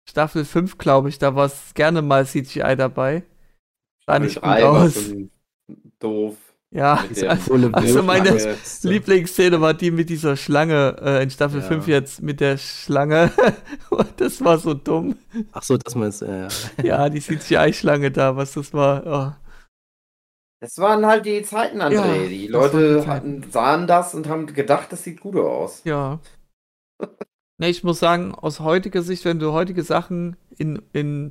Staffel 0.09 0.45
5, 0.45 0.79
glaube 0.79 1.09
ich, 1.09 1.19
da 1.19 1.35
war 1.35 1.47
es 1.47 1.75
gerne 1.75 2.01
mal 2.03 2.27
CGI 2.27 2.75
dabei. 2.77 3.25
Sah 4.07 4.19
nicht 4.19 4.37
gut 4.37 4.45
aus. 4.45 5.11
So 6.05 6.09
doof. 6.09 6.37
Ja, 6.71 6.95
also, 7.09 7.29
also 7.29 7.55
Blöd- 7.55 8.03
meine 8.05 8.39
Schlange. 8.41 8.57
Lieblingsszene 8.83 9.61
war 9.61 9.75
die 9.75 9.93
mit 9.93 10.11
dieser 10.11 10.37
Schlange 10.37 10.97
äh, 11.01 11.23
in 11.23 11.31
Staffel 11.31 11.61
Ja. 11.61 11.67
5 11.69 11.87
jetzt 11.87 12.21
mit 12.23 12.41
der 12.41 12.59
Schlange. 12.59 13.31
das 14.17 14.45
war 14.45 14.59
so 14.59 14.75
dumm. 14.75 15.17
Ach 15.53 15.63
so, 15.63 15.77
das 15.77 15.95
meinst 15.95 16.23
du, 16.23 16.27
ja. 16.27 16.49
Ja, 16.83 17.09
die 17.11 17.21
CGI-Schlange 17.21 18.11
da, 18.11 18.35
was 18.35 18.55
das 18.55 18.73
war. 18.73 19.07
Oh. 19.07 19.33
Das 20.61 20.77
waren 20.79 21.07
halt 21.07 21.27
die 21.27 21.43
Zeiten, 21.43 21.81
André. 21.81 21.93
Ja, 21.95 22.23
die 22.25 22.39
die 22.39 22.47
Leute 22.49 22.99
Zeiten. 22.99 23.09
hatten, 23.11 23.51
sahen 23.53 23.87
das 23.87 24.15
und 24.15 24.29
haben 24.29 24.47
gedacht, 24.47 24.91
das 24.91 25.05
sieht 25.05 25.21
gut 25.21 25.37
aus. 25.37 25.83
Ja. 25.85 26.19
Ne, 27.57 27.69
ich 27.69 27.85
muss 27.85 28.01
sagen, 28.01 28.35
aus 28.35 28.59
heutiger 28.59 29.03
Sicht, 29.03 29.25
wenn 29.25 29.39
du 29.39 29.53
heutige 29.53 29.85
Sachen 29.85 30.37
in, 30.59 30.83
in 30.93 31.31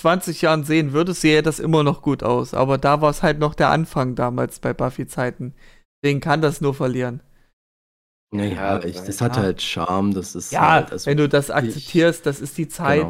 20 0.00 0.42
Jahren 0.42 0.64
sehen 0.64 0.92
würdest, 0.92 1.20
sähe 1.20 1.42
das 1.42 1.58
immer 1.60 1.82
noch 1.82 2.02
gut 2.02 2.22
aus. 2.22 2.52
Aber 2.54 2.78
da 2.78 3.00
war 3.00 3.10
es 3.10 3.22
halt 3.22 3.38
noch 3.38 3.54
der 3.54 3.70
Anfang 3.70 4.14
damals 4.14 4.58
bei 4.58 4.72
Buffy-Zeiten. 4.74 5.54
Deswegen 6.02 6.20
kann 6.20 6.40
das 6.42 6.60
nur 6.60 6.74
verlieren. 6.74 7.22
Naja, 8.32 8.78
Ja, 8.78 8.84
ich, 8.84 9.00
das- 9.00 9.20
hat 9.20 9.36
ja. 9.36 9.42
halt 9.42 9.60
Charme, 9.62 10.14
das 10.14 10.34
ist 10.34 10.52
Ja, 10.52 10.70
halt, 10.72 10.92
also 10.92 11.06
wenn 11.10 11.16
du 11.16 11.28
das 11.28 11.48
ich- 11.48 11.54
akzeptierst, 11.54 12.24
das 12.26 12.40
ist 12.40 12.56
die 12.58 12.68
Zeit, 12.68 13.06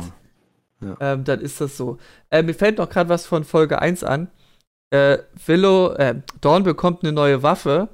Genau. 0.81 0.97
ähm, 1.01 1.25
dann 1.25 1.41
ist 1.41 1.61
das 1.61 1.77
so. 1.77 1.99
Äh, 2.31 2.43
mir 2.43 2.55
fällt 2.55 2.79
noch 2.79 2.89
gerade 2.89 3.09
was 3.11 3.27
von 3.27 3.45
Folge 3.45 3.81
1 3.81 4.03
an. 4.03 4.29
Äh, 4.91 5.19
Willow, 5.47 5.93
äh, 5.93 6.17
Dawn 6.41 6.63
bekommt 6.65 7.03
eine 7.05 7.13
neue 7.13 7.43
Waffe. 7.43 7.89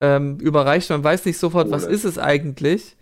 Ähm, 0.00 0.38
überreicht, 0.38 0.90
man 0.90 1.02
weiß 1.02 1.24
nicht 1.24 1.38
sofort, 1.38 1.70
was 1.70 1.82
Coole. 1.84 1.94
ist 1.94 2.04
es 2.04 2.18
eigentlich. 2.18 2.96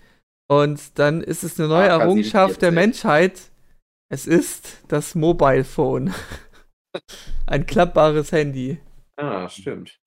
Und 0.49 0.99
dann 0.99 1.21
ist 1.23 1.43
es 1.45 1.59
eine 1.59 1.69
neue 1.69 1.91
AK-47. 1.91 2.01
Errungenschaft 2.01 2.63
der 2.63 2.73
Menschheit. 2.73 3.41
Es 4.15 4.29
ist 4.29 4.79
das 4.87 5.17
Mobile 5.17 5.65
Phone. 5.65 6.15
Ein 7.49 7.67
klappbares 7.67 8.31
Handy. 8.31 8.79
Ah, 9.17 9.49
stimmt. 9.49 9.99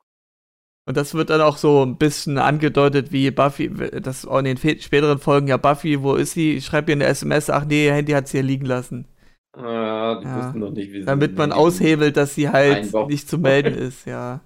Und 0.88 0.96
das 0.96 1.13
wird 1.13 1.30
dann 1.30 1.41
auch 1.41 1.58
so 1.58 1.84
ein 1.86 1.98
bisschen 1.98 2.38
angedeutet, 2.38 3.12
wie 3.12 3.30
Buffy, 3.32 3.70
das 4.02 4.26
auch 4.26 4.39
in 4.39 4.46
den 4.46 4.58
späteren 4.58 5.20
Folgen, 5.20 5.50
ja, 5.50 5.58
Buffy, 5.58 6.02
wo 6.04 6.15
ist 6.15 6.32
sie? 6.32 6.56
Ich 6.56 6.65
schreibe 6.65 6.91
ihr 6.91 6.96
eine 6.96 7.04
SMS, 7.04 7.50
ach 7.50 7.65
nee, 7.65 7.88
ihr 7.88 7.93
Handy 7.96 8.13
hat 8.13 8.30
sie 8.30 8.38
hier 8.38 8.43
liegen 8.48 8.65
lassen. 8.65 9.10
Ah, 9.52 10.22
die 10.22 10.26
Ja. 10.26 10.38
wussten 10.38 10.60
noch 10.60 10.72
nicht, 10.72 10.93
wie 10.93 11.00
sie 11.02 11.06
Damit 11.06 11.36
man 11.38 11.52
aushebelt, 11.52 12.15
dass 12.15 12.34
sie 12.34 12.48
halt 12.48 12.78
Einbau. 12.86 13.08
nicht 13.08 13.28
zu 13.28 13.38
melden 13.38 13.74
ist, 13.78 14.06
ja. 14.06 14.39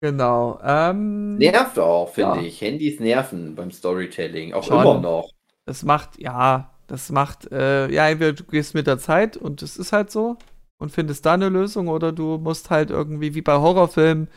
Genau. 0.00 0.60
Ähm, 0.62 1.38
Nervt 1.38 1.76
auch, 1.80 2.10
finde 2.14 2.36
Ja. 2.36 2.42
ich. 2.42 2.60
Handys 2.60 3.00
nerven 3.00 3.56
beim 3.56 3.72
Storytelling. 3.72 4.54
Auch 4.54 4.62
Schon. 4.62 4.80
immer 4.80 5.00
noch. 5.00 5.32
Das 5.66 5.82
macht, 5.82 6.20
ja, 6.20 6.70
das 6.86 7.10
macht, 7.10 7.50
äh, 7.52 7.90
ja, 7.90 8.08
entweder 8.08 8.32
du 8.32 8.44
gehst 8.44 8.74
mit 8.74 8.86
der 8.86 8.98
Zeit 8.98 9.36
und 9.36 9.62
es 9.62 9.76
ist 9.76 9.92
halt 9.92 10.10
so 10.10 10.36
und 10.78 10.92
findest 10.92 11.26
da 11.26 11.34
eine 11.34 11.48
Lösung 11.48 11.88
oder 11.88 12.12
du 12.12 12.38
musst 12.38 12.70
halt 12.70 12.90
irgendwie 12.90 13.34
wie 13.34 13.42
bei 13.42 13.56
Horrorfilmen 13.56 14.28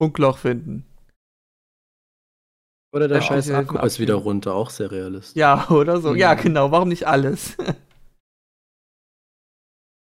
Funkloch 0.00 0.38
finden. 0.38 0.84
Oder 2.92 3.06
der 3.06 3.18
Ja, 3.18 3.22
scheiß 3.22 3.44
die 3.44 3.54
helfen 3.54 3.76
Akku 3.76 3.86
ist 3.86 4.00
wieder 4.00 4.14
runter, 4.14 4.54
auch 4.54 4.70
sehr 4.70 4.90
realistisch. 4.90 5.36
Ja, 5.36 5.66
oder 5.70 6.00
so. 6.00 6.14
Ja, 6.14 6.34
Mhm. 6.34 6.40
genau. 6.42 6.70
Warum 6.72 6.88
nicht 6.88 7.06
alles? 7.06 7.56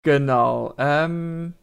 genau. 0.03 0.73
Ähm, 0.77 1.53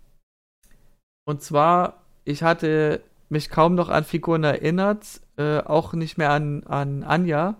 und 1.24 1.42
zwar, 1.42 2.02
ich 2.24 2.42
hatte 2.42 3.02
mich 3.28 3.50
kaum 3.50 3.74
noch 3.74 3.88
an 3.88 4.04
Figuren 4.04 4.44
erinnert, 4.44 5.20
äh, 5.36 5.58
auch 5.58 5.92
nicht 5.94 6.16
mehr 6.16 6.30
an, 6.30 6.64
an 6.64 7.02
Anja. 7.02 7.56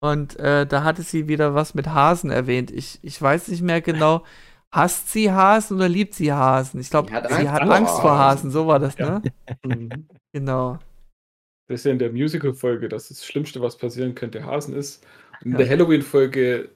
Und 0.00 0.38
äh, 0.38 0.66
da 0.66 0.84
hatte 0.84 1.02
sie 1.02 1.26
wieder 1.28 1.54
was 1.54 1.74
mit 1.74 1.88
Hasen 1.88 2.30
erwähnt. 2.30 2.70
Ich, 2.70 2.98
ich 3.02 3.20
weiß 3.20 3.48
nicht 3.48 3.62
mehr 3.62 3.80
genau. 3.80 4.24
Hasst 4.70 5.10
sie 5.12 5.32
Hasen 5.32 5.76
oder 5.78 5.88
liebt 5.88 6.14
sie 6.14 6.32
Hasen? 6.32 6.80
Ich 6.80 6.90
glaube, 6.90 7.08
Sie 7.08 7.14
hat 7.16 7.30
Angst 7.32 7.48
hat 7.50 7.62
vor 7.64 7.72
Angst 7.74 8.00
vor 8.00 8.18
Hasen. 8.18 8.18
Hasen. 8.18 8.50
So 8.50 8.66
war 8.66 8.78
das, 8.78 8.96
Ja. 8.98 9.18
ne? 9.18 9.22
Mhm. 9.64 10.06
Genau. 10.32 10.78
Das 11.68 11.80
ist 11.80 11.84
ja 11.84 11.92
in 11.92 11.98
der 11.98 12.12
Musical-Folge, 12.12 12.88
dass 12.88 13.08
das 13.08 13.24
Schlimmste, 13.26 13.60
was 13.60 13.76
passieren 13.76 14.14
könnte, 14.14 14.44
Hasen 14.44 14.74
ist. 14.74 15.04
Und 15.40 15.46
in 15.46 15.52
Ja. 15.52 15.58
der 15.58 15.68
Halloween-Folge, 15.70 16.68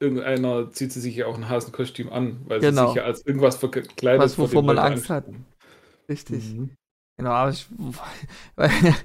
irgendeiner 0.00 0.70
zieht 0.72 0.92
sie 0.92 1.00
sich 1.00 1.16
ja 1.16 1.26
auch 1.26 1.36
ein 1.36 1.48
Hasenkostüm 1.48 2.12
an, 2.12 2.40
weil 2.46 2.60
Genau. 2.60 2.82
sie 2.82 2.86
sich 2.88 2.96
ja 2.96 3.04
als 3.04 3.24
irgendwas 3.26 3.56
verkleidet. 3.56 4.20
Was, 4.22 4.34
vor 4.34 4.44
wovor 4.48 4.62
man 4.62 4.76
Leute 4.76 4.88
Angst 4.88 5.10
hat. 5.10 5.24
Richtig. 6.08 6.54
Mhm. 6.54 6.70
Genau, 7.16 7.30
aber 7.30 7.50
ich 7.50 7.66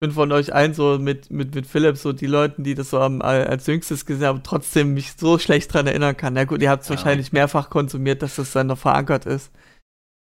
bin 0.00 0.12
von 0.12 0.32
euch 0.32 0.54
allen 0.54 0.72
so 0.74 0.98
mit, 0.98 1.30
mit, 1.30 1.54
mit 1.54 1.66
Philipp, 1.66 1.96
so 1.98 2.12
die 2.12 2.26
Leuten, 2.26 2.64
die 2.64 2.74
das 2.74 2.90
so 2.90 3.00
am, 3.00 3.20
als 3.20 3.66
jüngstes 3.66 4.06
gesehen 4.06 4.26
haben, 4.26 4.42
trotzdem 4.42 4.94
mich 4.94 5.12
so 5.12 5.38
schlecht 5.38 5.72
dran 5.72 5.86
erinnern 5.86 6.16
kann. 6.16 6.32
Na 6.32 6.44
gut, 6.44 6.62
ihr 6.62 6.70
habt 6.70 6.82
es 6.82 6.88
Ja. 6.88 6.96
wahrscheinlich 6.96 7.32
mehrfach 7.32 7.68
konsumiert, 7.68 8.22
dass 8.22 8.36
das 8.36 8.52
dann 8.52 8.68
noch 8.68 8.78
verankert 8.78 9.26
ist. 9.26 9.52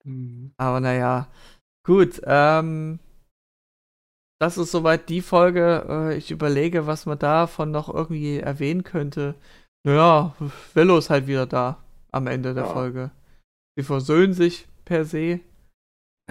Mhm. 0.03 0.53
Aber 0.57 0.81
naja, 0.81 1.29
gut. 1.85 2.21
Ähm, 2.25 2.99
das 4.41 4.57
ist 4.57 4.71
soweit 4.71 5.07
die 5.07 5.21
Folge. 5.21 5.85
Äh, 5.87 6.17
ich 6.17 6.31
überlege, 6.31 6.85
was 6.85 7.05
man 7.05 7.17
davon 7.19 7.71
noch 7.71 7.87
irgendwie 7.93 8.39
erwähnen 8.39 8.83
könnte. 8.83 9.35
Naja, 9.85 10.35
Willow 10.73 10.97
ist 10.97 11.09
halt 11.09 11.27
wieder 11.27 11.45
da 11.45 11.77
am 12.11 12.27
Ende 12.27 12.53
der 12.53 12.65
Ja. 12.65 12.69
Folge. 12.73 13.11
Sie 13.77 13.83
versöhnen 13.83 14.33
sich 14.33 14.67
per 14.83 15.05
se. 15.05 15.39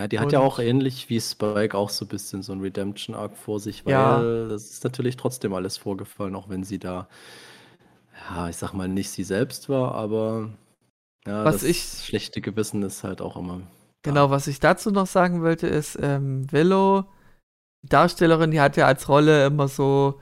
Ja, 0.01 0.09
die 0.09 0.19
hat 0.19 0.27
Und- 0.27 0.33
ja 0.33 0.41
auch 0.41 0.59
ähnlich 0.59 1.11
wie 1.11 1.21
Spike 1.21 1.77
auch 1.77 1.91
so 1.91 2.07
ein 2.07 2.09
bisschen 2.09 2.43
so 2.43 2.53
ein 2.55 2.61
Redemption-Arc 2.63 3.37
vor 3.37 3.61
sich, 3.61 3.85
weil 3.85 3.93
Ja. 3.93 4.49
das 4.49 4.71
ist 4.71 4.83
natürlich 4.83 5.19
trotzdem 5.19 5.53
alles 5.53 5.77
vorgefallen, 5.77 6.35
auch 6.35 6.49
wenn 6.49 6.65
sie 6.65 6.79
da, 6.79 7.07
ja, 8.31 8.49
ich 8.49 8.57
sag 8.57 8.73
mal, 8.73 8.89
nicht 8.89 9.11
sie 9.11 9.25
selbst 9.25 9.69
war, 9.69 9.95
aber 9.95 10.49
ja, 11.27 11.45
Was 11.45 11.57
das 11.57 11.65
ich- 11.65 11.83
schlechte 12.03 12.41
Gewissen 12.41 12.83
ist 12.83 13.05
halt 13.05 13.21
auch 13.21 13.37
immer. 13.37 13.61
Genau, 14.03 14.31
was 14.31 14.47
ich 14.47 14.59
dazu 14.59 14.91
noch 14.91 15.07
sagen 15.07 15.43
wollte, 15.43 15.67
ist, 15.67 15.99
ähm, 16.01 16.51
Willow, 16.51 17.05
die 17.83 17.91
Darstellerin, 17.91 18.53
die 18.53 18.61
hat 18.63 18.79
ja 18.79 18.87
als 18.87 19.07
Rolle 19.07 19.45
immer 19.45 19.69
so, 19.69 20.19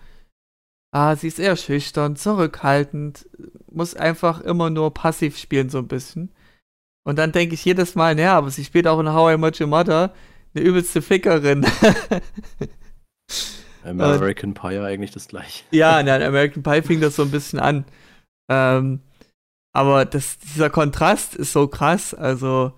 ah, 0.91 1.15
sie 1.15 1.29
ist 1.29 1.39
eher 1.39 1.55
schüchtern, 1.55 2.17
zurückhaltend, 2.17 3.29
muss 3.71 3.95
einfach 3.95 4.41
immer 4.41 4.71
nur 4.71 4.93
passiv 4.93 5.39
spielen, 5.39 5.71
so 5.71 5.79
ein 5.79 5.87
bisschen. 5.87 6.33
Und 7.09 7.17
dann 7.17 7.33
denke 7.33 7.55
ich 7.55 7.65
jedes 7.65 7.95
Mal, 7.95 8.15
naja, 8.15 8.37
aber 8.37 8.51
sie 8.51 8.67
spielt 8.67 8.87
auch 8.87 9.01
in 9.01 9.11
How 9.11 9.33
I 9.33 9.39
Met 9.39 9.59
Your 9.59 9.67
Mother 9.67 10.13
eine 10.55 10.63
übelste 10.63 11.01
Fickerin. 11.01 11.65
American 13.83 14.53
Pie 14.53 14.79
eigentlich 14.79 15.13
das 15.13 15.29
gleiche. 15.29 15.65
ja, 15.71 15.99
in 16.01 16.09
American 16.11 16.63
Pie 16.63 16.83
fing 16.83 17.01
das 17.01 17.17
so 17.17 17.23
ein 17.23 17.31
bisschen 17.31 17.61
an. 17.61 17.87
Ähm, 18.51 19.01
aber 19.75 20.05
das, 20.05 20.39
dieser 20.39 20.69
Kontrast 20.69 21.35
ist 21.35 21.55
so 21.55 21.67
krass. 21.67 22.13
Also, 22.13 22.75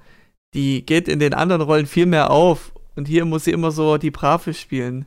die 0.54 0.86
geht 0.86 1.08
in 1.08 1.18
den 1.18 1.34
anderen 1.34 1.62
Rollen 1.62 1.86
viel 1.86 2.06
mehr 2.06 2.30
auf. 2.30 2.72
Und 2.94 3.08
hier 3.08 3.24
muss 3.24 3.46
sie 3.46 3.50
immer 3.50 3.72
so 3.72 3.98
die 3.98 4.12
Brave 4.12 4.54
spielen. 4.54 5.06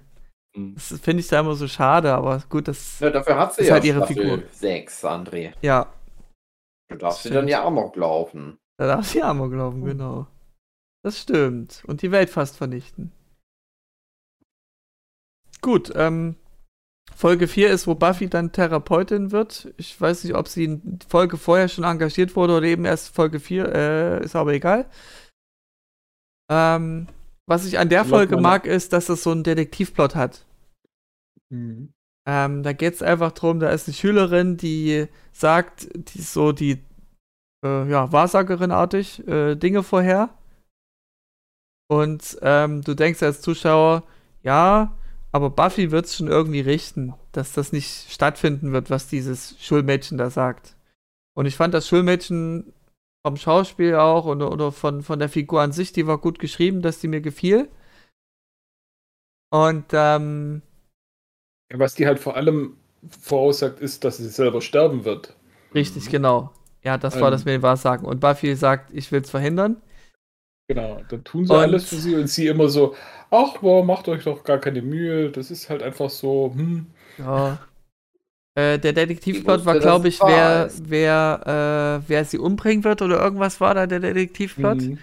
Hm. 0.54 0.76
Das 0.76 1.00
finde 1.00 1.22
ich 1.22 1.30
da 1.30 1.40
immer 1.40 1.56
so 1.56 1.70
schade, 1.70 2.14
aber 2.14 2.44
gut, 2.50 2.68
das. 2.68 3.00
Ja, 3.00 3.10
dafür 3.10 3.38
hat 3.38 3.54
sie 3.54 3.62
Ist 3.62 3.68
ja 3.70 3.76
halt 3.76 3.86
ihre 3.86 4.00
Staffel 4.00 4.16
Figur. 4.18 4.44
6, 4.52 5.06
André. 5.06 5.54
Ja, 5.62 5.88
Du 6.94 7.00
darfst 7.00 7.24
sie 7.24 7.32
dann 7.32 7.48
ja 7.48 7.64
auch 7.64 7.72
noch 7.72 7.96
laufen. 7.96 8.60
Da 8.78 8.88
darf 8.88 9.08
sie 9.08 9.22
Amok 9.22 9.54
laufen, 9.54 9.84
genau. 9.86 10.28
Das 11.04 11.20
stimmt. 11.20 11.84
Und 11.86 12.02
die 12.02 12.12
Welt 12.12 12.30
fast 12.30 12.58
vernichten. 12.58 13.12
Gut, 15.62 15.92
ähm. 15.96 16.36
Folge 17.16 17.48
4 17.48 17.70
ist, 17.70 17.86
wo 17.86 17.96
Buffy 17.96 18.28
dann 18.28 18.52
Therapeutin 18.52 19.32
wird. 19.32 19.74
Ich 19.78 20.00
weiß 20.00 20.24
nicht, 20.24 20.36
ob 20.36 20.48
sie 20.48 20.64
in 20.64 21.00
Folge 21.08 21.38
vorher 21.38 21.68
schon 21.68 21.84
engagiert 21.84 22.36
wurde 22.36 22.58
oder 22.58 22.66
eben 22.66 22.86
erst 22.86 23.14
Folge 23.14 23.40
4, 23.40 23.66
äh, 23.68 24.24
ist 24.24 24.36
aber 24.36 24.54
egal. 24.54 24.90
Ähm, 26.50 27.08
was 27.46 27.66
ich 27.66 27.78
an 27.78 27.90
der 27.90 28.06
Folge 28.06 28.38
mag, 28.38 28.66
ist, 28.66 28.94
dass 28.94 29.10
es 29.10 29.24
so 29.24 29.32
einen 29.32 29.44
Detektivplot 29.44 30.16
hat. 30.16 30.46
Mhm. 31.50 31.94
Ähm, 32.26 32.64
da 32.64 32.74
geht 32.74 32.94
es 32.94 33.02
einfach 33.02 33.34
darum, 33.34 33.60
da 33.60 33.70
ist 33.70 33.88
eine 33.88 33.96
Schülerin, 33.96 34.56
die 34.56 35.08
sagt, 35.34 35.90
die 35.94 36.22
so 36.22 36.54
die 36.54 36.82
äh, 37.64 37.90
ja, 37.90 38.12
Wahrsagerin-artig 38.12 39.28
äh, 39.28 39.56
Dinge 39.56 39.84
vorher. 39.84 40.30
Und 41.90 42.38
ähm, 42.42 42.82
du 42.82 42.94
denkst 42.96 43.22
als 43.24 43.42
Zuschauer, 43.42 44.04
ja, 44.42 44.96
aber 45.32 45.50
Buffy 45.50 45.92
wird 45.92 46.06
es 46.06 46.16
schon 46.16 46.28
irgendwie 46.28 46.62
richten, 46.62 47.14
dass 47.32 47.54
das 47.54 47.72
nicht 47.72 48.12
stattfinden 48.12 48.72
wird, 48.72 48.90
was 48.90 49.08
dieses 49.08 49.56
Schulmädchen 49.60 50.18
da 50.18 50.30
sagt. 50.30 50.76
Und 51.36 51.46
ich 51.46 51.56
fand 51.56 51.74
das 51.74 51.88
Schulmädchen 51.88 52.74
vom 53.26 53.38
Schauspiel 53.38 53.96
auch 53.96 54.26
oder, 54.26 54.52
oder 54.52 54.72
von, 54.72 55.02
von 55.02 55.20
der 55.20 55.30
Figur 55.30 55.62
an 55.62 55.72
sich, 55.72 55.94
die 55.94 56.08
war 56.08 56.18
gut 56.18 56.40
geschrieben, 56.40 56.82
dass 56.82 57.00
die 57.00 57.08
mir 57.08 57.22
gefiel. 57.22 57.70
Und 59.52 59.86
ähm, 59.94 60.62
Ja, 61.72 61.80
Was 61.80 61.96
die 61.96 62.06
halt 62.06 62.20
vor 62.20 62.36
allem 62.36 62.78
voraussagt, 63.08 63.80
ist, 63.80 64.04
dass 64.04 64.18
sie 64.18 64.30
selber 64.30 64.62
sterben 64.62 65.06
wird. 65.06 65.36
Richtig, 65.74 66.10
genau. 66.10 66.52
Ja, 66.84 66.98
das 66.98 67.16
war 67.16 67.28
Ähm. 67.28 67.32
das 67.32 67.46
mit 67.46 67.54
dem 67.54 67.62
Wahrsagen. 67.62 68.06
Und 68.06 68.20
Buffy 68.20 68.56
sagt, 68.56 68.92
ich 68.94 69.12
will 69.12 69.22
es 69.22 69.30
verhindern. 69.30 69.82
Genau, 70.70 71.02
dann 71.10 71.24
tun 71.24 71.46
sie 71.46 71.54
Und- 71.54 71.60
alles 71.60 71.90
für 71.90 71.96
sie 71.96 72.16
und 72.16 72.28
sie 72.28 72.48
immer 72.48 72.70
so, 72.70 72.96
ach, 73.32 73.58
boah, 73.58 73.84
macht 73.84 74.08
euch 74.08 74.24
doch 74.24 74.44
gar 74.44 74.60
keine 74.60 74.82
Mühe, 74.82 75.30
das 75.30 75.52
ist 75.52 75.70
halt 75.70 75.84
einfach 75.84 76.10
so, 76.10 76.54
hm. 76.56 76.88
Ja. 77.18 77.60
Äh, 78.56 78.80
der 78.80 78.94
Detektivplot 78.94 79.66
war, 79.66 79.80
glaube 79.80 80.08
ich, 80.08 80.20
wer, 80.22 80.70
wer, 80.84 82.00
äh, 82.06 82.10
wer 82.10 82.24
sie 82.26 82.38
umbringen 82.38 82.84
wird 82.84 83.02
oder 83.02 83.22
irgendwas 83.22 83.60
war 83.60 83.74
da 83.74 83.88
der 83.88 84.00
Detektivplot. 84.00 84.82
hm. 84.82 84.98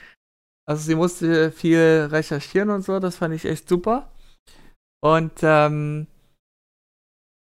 Also 0.67 0.83
sie 0.85 0.95
musste 0.95 1.51
viel 1.51 2.09
recherchieren 2.11 2.71
und 2.71 2.83
so, 2.83 3.01
das 3.01 3.17
fand 3.17 3.35
ich 3.35 3.45
echt 3.45 3.69
super. 3.69 4.11
Und 5.03 5.33
ähm, 5.43 6.07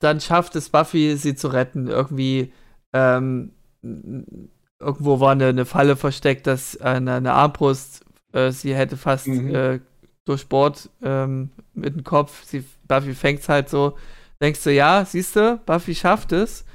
dann 0.02 0.22
schafft 0.22 0.56
es 0.56 0.70
Buffy, 0.70 1.16
sie 1.18 1.36
zu 1.36 1.50
retten. 1.50 1.88
Irgendwie, 1.88 2.54
ähm, 2.94 3.52
irgendwo 3.82 5.20
war 5.20 5.32
eine, 5.32 5.48
eine 5.48 5.66
Falle 5.66 5.96
versteckt, 5.96 6.48
dass 6.48 6.80
eine, 6.80 7.16
eine 7.16 7.34
Armbrust 7.34 8.06
äh, 8.34 8.52
sie 8.52 8.76
hätte 8.76 8.98
fast 8.98 9.28
Mhm. 9.28 9.56
äh, 9.56 9.80
durchbohrt 10.26 10.90
ähm, 11.02 11.50
mit 11.74 11.96
dem 11.96 12.04
Kopf. 12.04 12.44
Sie, 12.46 12.64
Buffy 12.88 13.14
fängt 13.14 13.48
halt 13.50 13.70
so. 13.70 13.98
Denkst 14.42 14.64
du, 14.64 14.72
ja, 14.72 15.04
siehst 15.06 15.36
du, 15.36 15.58
Buffy 15.66 15.96
schafft 15.96 16.32
es. 16.32 16.66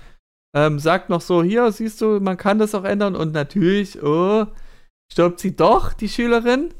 Ähm, 0.57 0.79
sagt 0.79 1.09
noch 1.09 1.21
so, 1.21 1.43
hier, 1.43 1.71
siehst 1.73 2.01
du, 2.01 2.21
man 2.21 2.37
kann 2.37 2.59
das 2.59 2.75
auch 2.75 2.85
ändern. 2.85 3.17
Und 3.17 3.33
natürlich, 3.33 4.03
oh, 4.03 4.47
stirbt 5.11 5.40
sie 5.40 5.57
doch, 5.57 5.93
die 5.93 6.09
Schülerin, 6.09 6.73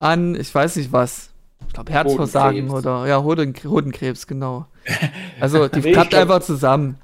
an, 0.00 0.34
ich 0.34 0.54
weiß 0.54 0.76
nicht 0.76 0.92
was. 0.92 1.30
Ich 1.66 1.74
glaube, 1.74 1.92
Herzversagen 1.92 2.70
oder, 2.70 3.06
ja, 3.06 3.22
Hoden, 3.22 3.54
Hodenkrebs, 3.64 4.26
genau. 4.26 4.66
Also, 5.40 5.68
die 5.68 5.80
klappt 5.80 6.14
einfach 6.14 6.40
zusammen. 6.40 6.98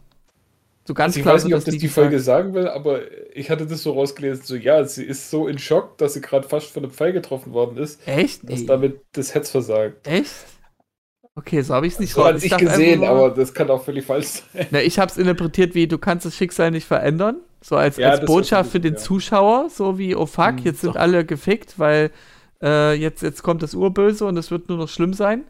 So 0.88 0.94
ganz 0.94 1.10
Also 1.10 1.18
ich 1.18 1.22
klar 1.24 1.34
weiß 1.34 1.44
nicht, 1.44 1.54
ob 1.54 1.62
das 1.64 1.74
die 1.74 1.78
gesagt. 1.80 1.94
Folge 1.94 2.18
sagen 2.18 2.54
will, 2.54 2.66
aber 2.66 3.00
ich 3.34 3.50
hatte 3.50 3.66
das 3.66 3.82
so 3.82 3.92
rausgelesen, 3.92 4.42
so, 4.42 4.56
ja, 4.56 4.82
sie 4.84 5.04
ist 5.04 5.30
so 5.30 5.46
in 5.46 5.58
Schock, 5.58 5.98
dass 5.98 6.14
sie 6.14 6.22
gerade 6.22 6.48
fast 6.48 6.68
von 6.70 6.82
einem 6.82 6.92
Pfeil 6.92 7.12
getroffen 7.12 7.52
worden 7.52 7.76
ist, 7.76 8.00
Echt? 8.08 8.48
dass 8.48 8.60
Nee. 8.60 8.66
damit 8.66 9.00
das 9.12 9.34
Herz 9.34 9.50
versagt. 9.50 10.06
Echt? 10.06 10.32
Okay, 11.34 11.60
so 11.60 11.74
habe 11.74 11.86
ich 11.86 11.92
es 11.92 12.00
nicht 12.00 12.14
So 12.14 12.22
raus- 12.22 12.42
dachte 12.42 12.64
gesehen, 12.64 13.00
nur- 13.00 13.08
aber 13.10 13.30
das 13.32 13.52
kann 13.52 13.68
auch 13.68 13.84
völlig 13.84 14.06
falsch 14.06 14.26
sein. 14.54 14.66
Na, 14.70 14.80
ich 14.80 14.98
habe 14.98 15.10
es 15.12 15.18
interpretiert 15.18 15.74
wie, 15.74 15.86
du 15.86 15.98
kannst 15.98 16.24
das 16.24 16.34
Schicksal 16.34 16.70
nicht 16.70 16.86
verändern. 16.86 17.36
So 17.60 17.76
als, 17.76 17.98
Ja, 17.98 18.08
als 18.10 18.24
Botschaft 18.24 18.70
für 18.72 18.80
den 18.80 18.94
ja. 18.94 18.98
Zuschauer, 18.98 19.68
so 19.68 19.98
wie, 19.98 20.16
oh 20.16 20.24
fuck, 20.24 20.56
Hm, 20.56 20.64
jetzt 20.64 20.80
sind 20.80 20.94
doch. 20.96 21.00
alle 21.00 21.26
gefickt, 21.26 21.78
weil 21.78 22.10
äh, 22.62 22.94
jetzt, 22.94 23.22
jetzt 23.22 23.42
kommt 23.42 23.62
das 23.62 23.74
Urböse 23.74 24.24
und 24.24 24.38
es 24.38 24.50
wird 24.50 24.70
nur 24.70 24.78
noch 24.78 24.88
schlimm 24.88 25.12
sein. 25.12 25.44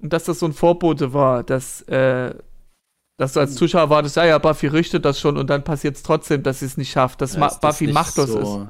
Und 0.00 0.12
dass 0.12 0.22
das 0.24 0.38
so 0.38 0.46
ein 0.46 0.52
Vorbote 0.52 1.12
war, 1.12 1.42
dass, 1.42 1.82
äh, 1.88 2.32
dass 3.16 3.32
du 3.32 3.40
als 3.40 3.52
Hm. 3.52 3.56
Zuschauer 3.58 3.90
wartest, 3.90 4.16
ja, 4.16 4.26
ja, 4.26 4.38
Buffy 4.38 4.66
richtet 4.66 5.04
das 5.04 5.18
schon 5.20 5.36
und 5.36 5.48
dann 5.48 5.64
passiert 5.64 5.96
es 5.96 6.02
trotzdem, 6.02 6.42
dass 6.42 6.60
sie 6.60 6.66
es 6.66 6.76
nicht 6.76 6.90
schafft, 6.90 7.20
dass 7.20 7.34
Ja, 7.34 7.40
Ma 7.40 7.48
das 7.48 7.60
Buffy 7.60 7.84
nicht 7.86 7.94
machtlos 7.94 8.30
so 8.30 8.38
ist. 8.38 8.68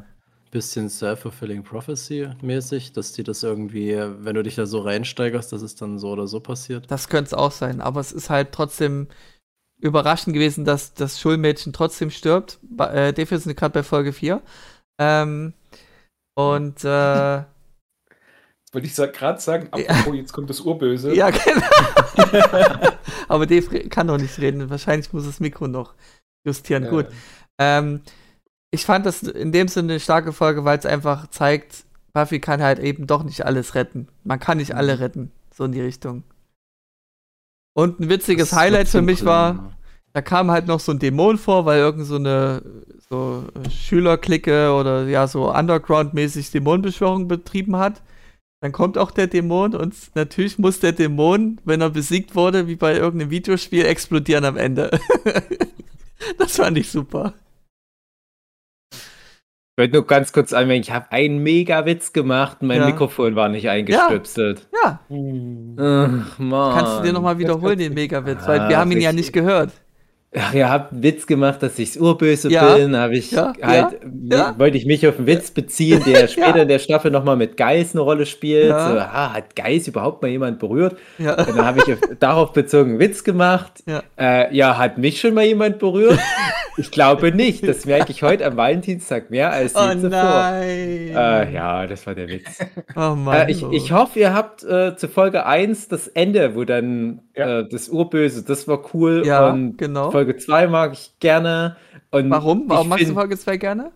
Bisschen 0.53 0.89
Self-Fulfilling 0.89 1.65
Prophecy 1.65 2.29
mäßig, 2.41 2.93
dass 2.93 3.13
die 3.13 3.25
das 3.25 3.43
irgendwie, 3.43 3.97
wenn 4.21 4.37
du 4.37 4.43
dich 4.43 4.55
da 4.55 4.65
so 4.67 4.79
reinsteigerst, 4.81 5.53
dass 5.53 5.61
es 5.63 5.75
dann 5.75 5.99
so 5.99 6.11
oder 6.11 6.27
so 6.29 6.41
passiert. 6.41 6.91
Das 6.91 7.09
könnte 7.09 7.27
es 7.27 7.35
auch 7.35 7.51
sein, 7.51 7.81
aber 7.81 8.01
es 8.01 8.13
ist 8.13 8.31
halt 8.31 8.53
trotzdem 8.53 9.09
überraschend 9.81 10.33
gewesen, 10.35 10.65
dass 10.65 10.95
das 10.95 11.21
Schulmädchen 11.21 11.73
trotzdem 11.73 12.11
stirbt. 12.11 12.59
Äh, 12.79 13.13
dafür 13.13 13.39
sind 13.39 13.51
wir 13.51 13.55
gerade 13.55 13.75
bei 13.75 13.83
Folge 13.83 14.13
4. 14.13 14.41
Ähm, 14.99 15.53
und 16.35 16.85
äh, 16.85 17.43
Wollte 18.77 18.89
ich 18.89 18.95
gerade 18.95 19.41
sagen, 19.41 19.69
apropos, 19.71 20.15
jetzt 20.15 20.35
kommt 20.35 20.51
das 20.51 20.61
Urböse. 20.61 21.15
ja, 21.15 21.31
genau. 21.31 21.67
aber 23.29 23.47
Dave 23.47 23.89
kann 23.89 24.07
noch 24.07 24.19
nicht 24.19 24.39
reden. 24.39 24.69
Wahrscheinlich 24.69 25.11
muss 25.15 25.25
das 25.25 25.41
Mikro 25.41 25.67
noch 25.67 25.95
justieren. 26.47 26.85
Äh, 26.85 26.91
Gut. 26.91 27.07
Ähm, 27.59 28.03
ich 28.71 28.85
fand 28.85 29.07
das 29.07 29.23
in 29.23 29.51
dem 29.51 29.69
Sinne 29.69 29.95
eine 29.95 30.01
starke 30.01 30.35
Folge, 30.35 30.67
weil 30.67 30.79
es 30.79 30.85
einfach 30.85 31.29
zeigt, 31.29 31.87
Buffy 32.13 32.39
kann 32.39 32.61
halt 32.63 32.79
eben 32.79 33.07
doch 33.07 33.23
nicht 33.25 33.47
alles 33.47 33.75
retten. 33.75 34.09
Man 34.25 34.41
kann 34.41 34.59
nicht 34.59 34.75
alle 34.77 34.97
Mhm. 34.97 35.03
retten. 35.03 35.33
So 35.55 35.65
in 35.65 35.73
die 35.73 35.81
Richtung. 35.81 36.25
Und 37.73 37.99
ein 37.99 38.11
witziges 38.11 38.51
Das 38.51 38.59
Highlight 38.59 38.89
für 38.89 39.01
mich 39.01 39.25
war, 39.25 39.55
ja. 39.55 39.71
da 40.13 40.21
kam 40.21 40.51
halt 40.51 40.67
noch 40.67 40.81
so 40.81 40.93
ein 40.93 40.99
Dämon 40.99 41.39
vor, 41.39 41.65
weil 41.65 41.79
irgend 41.79 42.05
so 42.05 42.17
eine 42.17 42.61
so 43.09 43.45
Schülerklicke 43.71 44.71
oder 44.75 45.05
ja 45.05 45.27
so 45.27 45.51
Underground-mäßig 45.51 46.51
Dämonenbeschwörung 46.51 47.27
betrieben 47.27 47.77
hat. 47.77 48.03
Dann 48.67 48.73
kommt 48.73 48.99
auch 48.99 49.13
der 49.13 49.29
Dämon 49.29 49.77
und 49.77 49.95
natürlich 50.17 50.59
muss 50.59 50.81
der 50.81 50.91
Dämon, 50.91 51.61
wenn 51.65 51.81
er 51.81 51.91
besiegt 51.91 52.35
wurde, 52.35 52.67
wie 52.67 52.75
bei 52.75 52.97
irgendeinem 52.97 53.31
Videospiel, 53.31 53.85
explodieren 53.87 54.45
am 54.45 54.57
Ende. 54.57 54.91
das 56.39 56.57
fand 56.57 56.77
ich 56.77 56.91
super. 56.91 57.35
Ich 58.93 59.79
wollte 59.79 59.95
nur 59.95 60.05
ganz 60.09 60.33
kurz 60.33 60.53
anmerken, 60.53 60.81
ich 60.83 60.91
habe 60.91 61.13
einen 61.13 61.45
mega 61.45 61.87
Witz 61.87 62.13
gemacht 62.13 62.57
und 62.61 62.67
mein 62.67 62.81
Ja. 62.81 62.87
Mikrofon 62.87 63.37
war 63.37 63.49
nicht 63.49 63.69
eingestöpselt. 63.69 64.67
Ja, 64.83 64.99
hm. 65.07 65.77
Ach, 65.79 66.39
Mann. 66.41 66.75
kannst 66.75 66.99
du 66.99 67.03
dir 67.05 67.13
nochmal 67.13 67.39
wiederholen, 67.39 67.79
den 67.79 67.95
Megawitz, 67.95 68.49
weil 68.49 68.69
wir 68.69 68.79
Ah, 68.79 68.81
haben 68.81 68.91
ihn 68.91 69.01
ja 69.01 69.13
nicht 69.13 69.33
gehört. 69.33 69.71
Ach, 70.39 70.53
ihr 70.53 70.69
habt 70.69 70.93
einen 70.93 71.03
Witz 71.03 71.27
gemacht, 71.27 71.63
dass 71.63 71.79
ich 71.79 71.93
das 71.95 72.03
Urböse 72.03 72.51
Ja. 72.51 72.75
bin. 72.75 72.95
Habe 72.97 73.17
ich 73.17 73.31
Ja, 73.31 73.53
halt, 73.63 74.01
ja. 74.31 74.55
wollte 74.59 74.77
ich 74.77 74.85
mich 74.85 75.07
auf 75.07 75.17
einen 75.19 75.27
Witz 75.27 75.51
beziehen, 75.51 76.03
der 76.05 76.27
später 76.29 76.63
in 76.63 76.69
der 76.69 76.79
Staffel 76.79 77.11
nochmal 77.11 77.37
mit 77.37 77.57
Geis 77.57 77.93
eine 77.95 78.03
Rolle 78.03 78.27
spielt. 78.27 78.69
So, 78.69 78.75
ah, 78.75 79.33
hat 79.33 79.57
Geis 79.57 79.89
überhaupt 79.89 80.21
mal 80.23 80.29
jemand 80.29 80.59
berührt? 80.59 80.97
Ja. 81.19 81.39
Und 81.39 81.57
dann 81.57 81.65
habe 81.65 81.81
ich 81.87 81.93
auf, 81.95 82.01
darauf 82.21 82.53
bezogen 82.53 82.91
einen 82.93 82.99
Witz 82.99 83.25
gemacht. 83.25 83.83
Ja. 83.87 84.03
Äh, 84.19 84.55
ja, 84.55 84.77
hat 84.77 84.99
mich 84.99 85.21
schon 85.21 85.33
mal 85.33 85.45
jemand 85.45 85.79
berührt? 85.79 86.19
Ich 86.79 86.91
glaube 86.91 87.33
nicht. 87.33 87.67
Das 87.67 87.87
merke 87.87 88.13
ich 88.13 88.23
heute 88.23 88.45
am 88.45 88.59
Valentinstag 88.59 89.31
mehr 89.31 89.51
als 89.51 89.73
je 89.73 89.79
Oh 89.81 89.93
zuvor. 89.95 90.11
nein. 90.11 90.69
Äh, 91.15 91.55
ja, 91.55 91.87
das 91.87 92.07
war 92.07 92.15
der 92.15 92.29
Witz. 92.29 92.59
Oh 92.95 93.15
Mann. 93.15 93.49
Äh, 93.49 93.51
ich, 93.51 93.63
ich 93.73 93.93
hoffe, 93.93 94.19
ihr 94.19 94.35
habt 94.35 94.63
äh, 94.65 94.95
zu 94.97 95.09
Folge 95.09 95.47
1 95.47 95.89
das 95.89 96.09
Ende, 96.09 96.55
wo 96.55 96.65
dann 96.65 97.21
äh, 97.33 97.65
das 97.71 97.89
Urböse, 97.89 98.45
das 98.45 98.69
war 98.69 98.81
cool. 98.93 99.23
Ja, 99.25 99.57
genau. 99.79 100.11
Folge 100.17 100.37
2 100.37 100.67
mag 100.69 100.93
ich 100.95 101.13
gerne. 101.21 101.77
Und 102.11 102.31
Warum? 102.31 102.65
Warum 102.69 102.89
magst 102.89 103.09
du 103.09 103.13
find, 103.13 103.15
Folge 103.15 103.37
2 103.39 103.57
gerne? 103.59 103.93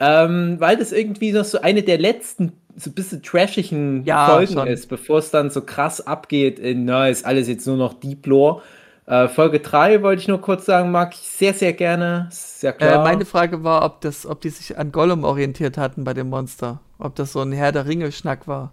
ähm, 0.00 0.56
Weil 0.60 0.76
das 0.76 0.92
irgendwie 0.92 1.32
noch 1.32 1.44
so 1.44 1.60
eine 1.60 1.82
der 1.82 1.98
letzten, 1.98 2.52
so 2.76 2.90
ein 2.90 2.94
bisschen 2.94 3.22
trashigen 3.22 4.04
Ja, 4.04 4.26
Folgen 4.26 4.52
schon. 4.54 4.68
ist, 4.68 4.88
bevor 4.88 5.18
es 5.18 5.30
dann 5.30 5.50
so 5.50 5.62
krass 5.62 6.06
abgeht 6.06 6.58
in, 6.58 6.84
na, 6.84 7.08
ist 7.08 7.24
alles 7.24 7.48
jetzt 7.48 7.66
nur 7.66 7.76
noch 7.76 7.94
Deep 7.94 8.26
Lore. 8.26 8.62
Äh, 9.06 9.28
Folge 9.28 9.60
3 9.60 10.02
wollte 10.02 10.22
ich 10.22 10.28
nur 10.28 10.40
kurz 10.40 10.64
sagen, 10.66 10.90
mag 10.90 11.14
ich 11.14 11.20
sehr, 11.20 11.54
sehr 11.54 11.72
gerne. 11.74 12.28
Ja 12.62 12.70
Äh, 12.78 13.00
klar. 13.00 13.02
meine 13.02 13.24
Frage 13.26 13.62
war, 13.64 13.84
ob, 13.84 14.00
das, 14.00 14.26
ob 14.26 14.40
die 14.40 14.50
sich 14.50 14.78
an 14.78 14.92
Gollum 14.92 15.24
orientiert 15.24 15.76
hatten 15.78 16.04
bei 16.04 16.14
dem 16.14 16.28
Monster. 16.30 16.80
Ob 16.98 17.14
das 17.16 17.32
so 17.32 17.40
ein 17.40 17.52
Herr 17.52 17.72
der 17.72 17.86
Ringe-Schnack 17.86 18.46
war. 18.48 18.72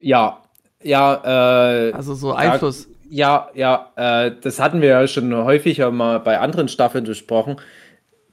ja, 0.00 0.42
ja, 0.82 1.88
äh, 1.88 1.92
Also 1.92 2.14
so 2.14 2.32
Einfluss. 2.32 2.88
Ja, 3.08 3.48
ja, 3.54 3.90
äh, 3.96 4.32
das 4.40 4.60
hatten 4.60 4.80
wir 4.80 4.88
ja 4.88 5.06
schon 5.06 5.34
häufiger 5.34 5.90
mal 5.90 6.18
bei 6.20 6.38
anderen 6.38 6.68
Staffeln 6.68 7.04
besprochen. 7.04 7.56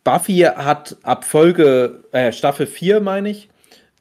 Buffy 0.04 0.40
hat 0.40 0.98
ab 1.04 1.24
Folge, 1.24 2.04
äh, 2.12 2.32
Staffel 2.32 2.68
4, 2.68 3.00
meine 3.00 3.30
ich, 3.30 3.50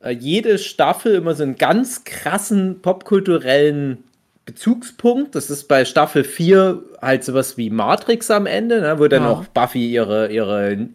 äh, 0.03 0.11
jede 0.11 0.59
Staffel 0.59 1.15
immer 1.15 1.35
so 1.35 1.43
einen 1.45 1.57
ganz 1.57 2.05
krassen 2.05 2.81
popkulturellen 2.83 4.05
Bezugspunkt. 4.45 5.35
Das 5.37 5.51
ist 5.51 5.69
bei 5.69 5.85
Staffel 5.85 6.25
4 6.25 6.83
halt 7.01 7.23
sowas 7.23 7.57
wie 7.57 7.71
Matrix 7.71 8.31
am 8.31 8.47
Ende, 8.47 8.81
ne, 8.81 8.99
wo 8.99 9.07
dann 9.07 9.23
Ja. 9.23 9.31
auch 9.31 9.45
Buffy 9.45 9.93
ihre, 9.93 10.33
ihre 10.33 10.89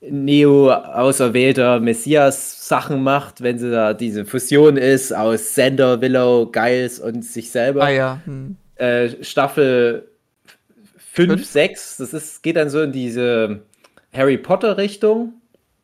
Neo-auserwählter 0.00 1.80
Messias-Sachen 1.80 3.02
macht, 3.02 3.42
wenn 3.42 3.58
sie 3.58 3.70
da 3.70 3.92
diese 3.92 4.24
Fusion 4.24 4.76
ist 4.76 5.12
aus 5.12 5.54
Sander, 5.54 6.00
Willow, 6.00 6.46
Giles 6.46 7.00
und 7.00 7.24
sich 7.24 7.50
selber 7.50 7.82
Ah 7.82 7.90
ja. 7.90 8.20
Hm. 8.24 8.56
Äh, 8.76 9.08
Staffel 9.22 10.08
5, 10.98 11.30
Fünf? 11.32 11.46
6, 11.46 11.96
das 11.98 12.12
ist, 12.14 12.42
geht 12.42 12.56
dann 12.56 12.68
so 12.70 12.82
in 12.82 12.92
diese 12.92 13.62
Harry 14.12 14.38
Potter 14.38 14.76
Richtung. 14.76 15.34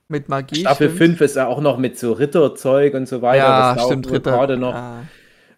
Mit 0.08 0.28
Magie. 0.28 0.56
Staffel 0.60 0.88
stimmt. 0.88 0.98
5 1.18 1.20
ist 1.22 1.36
ja 1.36 1.46
auch 1.46 1.60
noch 1.60 1.78
mit 1.78 1.98
so 1.98 2.12
Ritterzeug 2.12 2.92
und 2.94 3.08
so 3.08 3.22
weiter. 3.22 3.44
Ja, 3.44 3.74
das 3.74 3.84
stimmt, 3.86 4.10
Ritter. 4.10 4.30
gerade 4.30 4.56
noch. 4.58 4.74
Ja. 4.74 5.04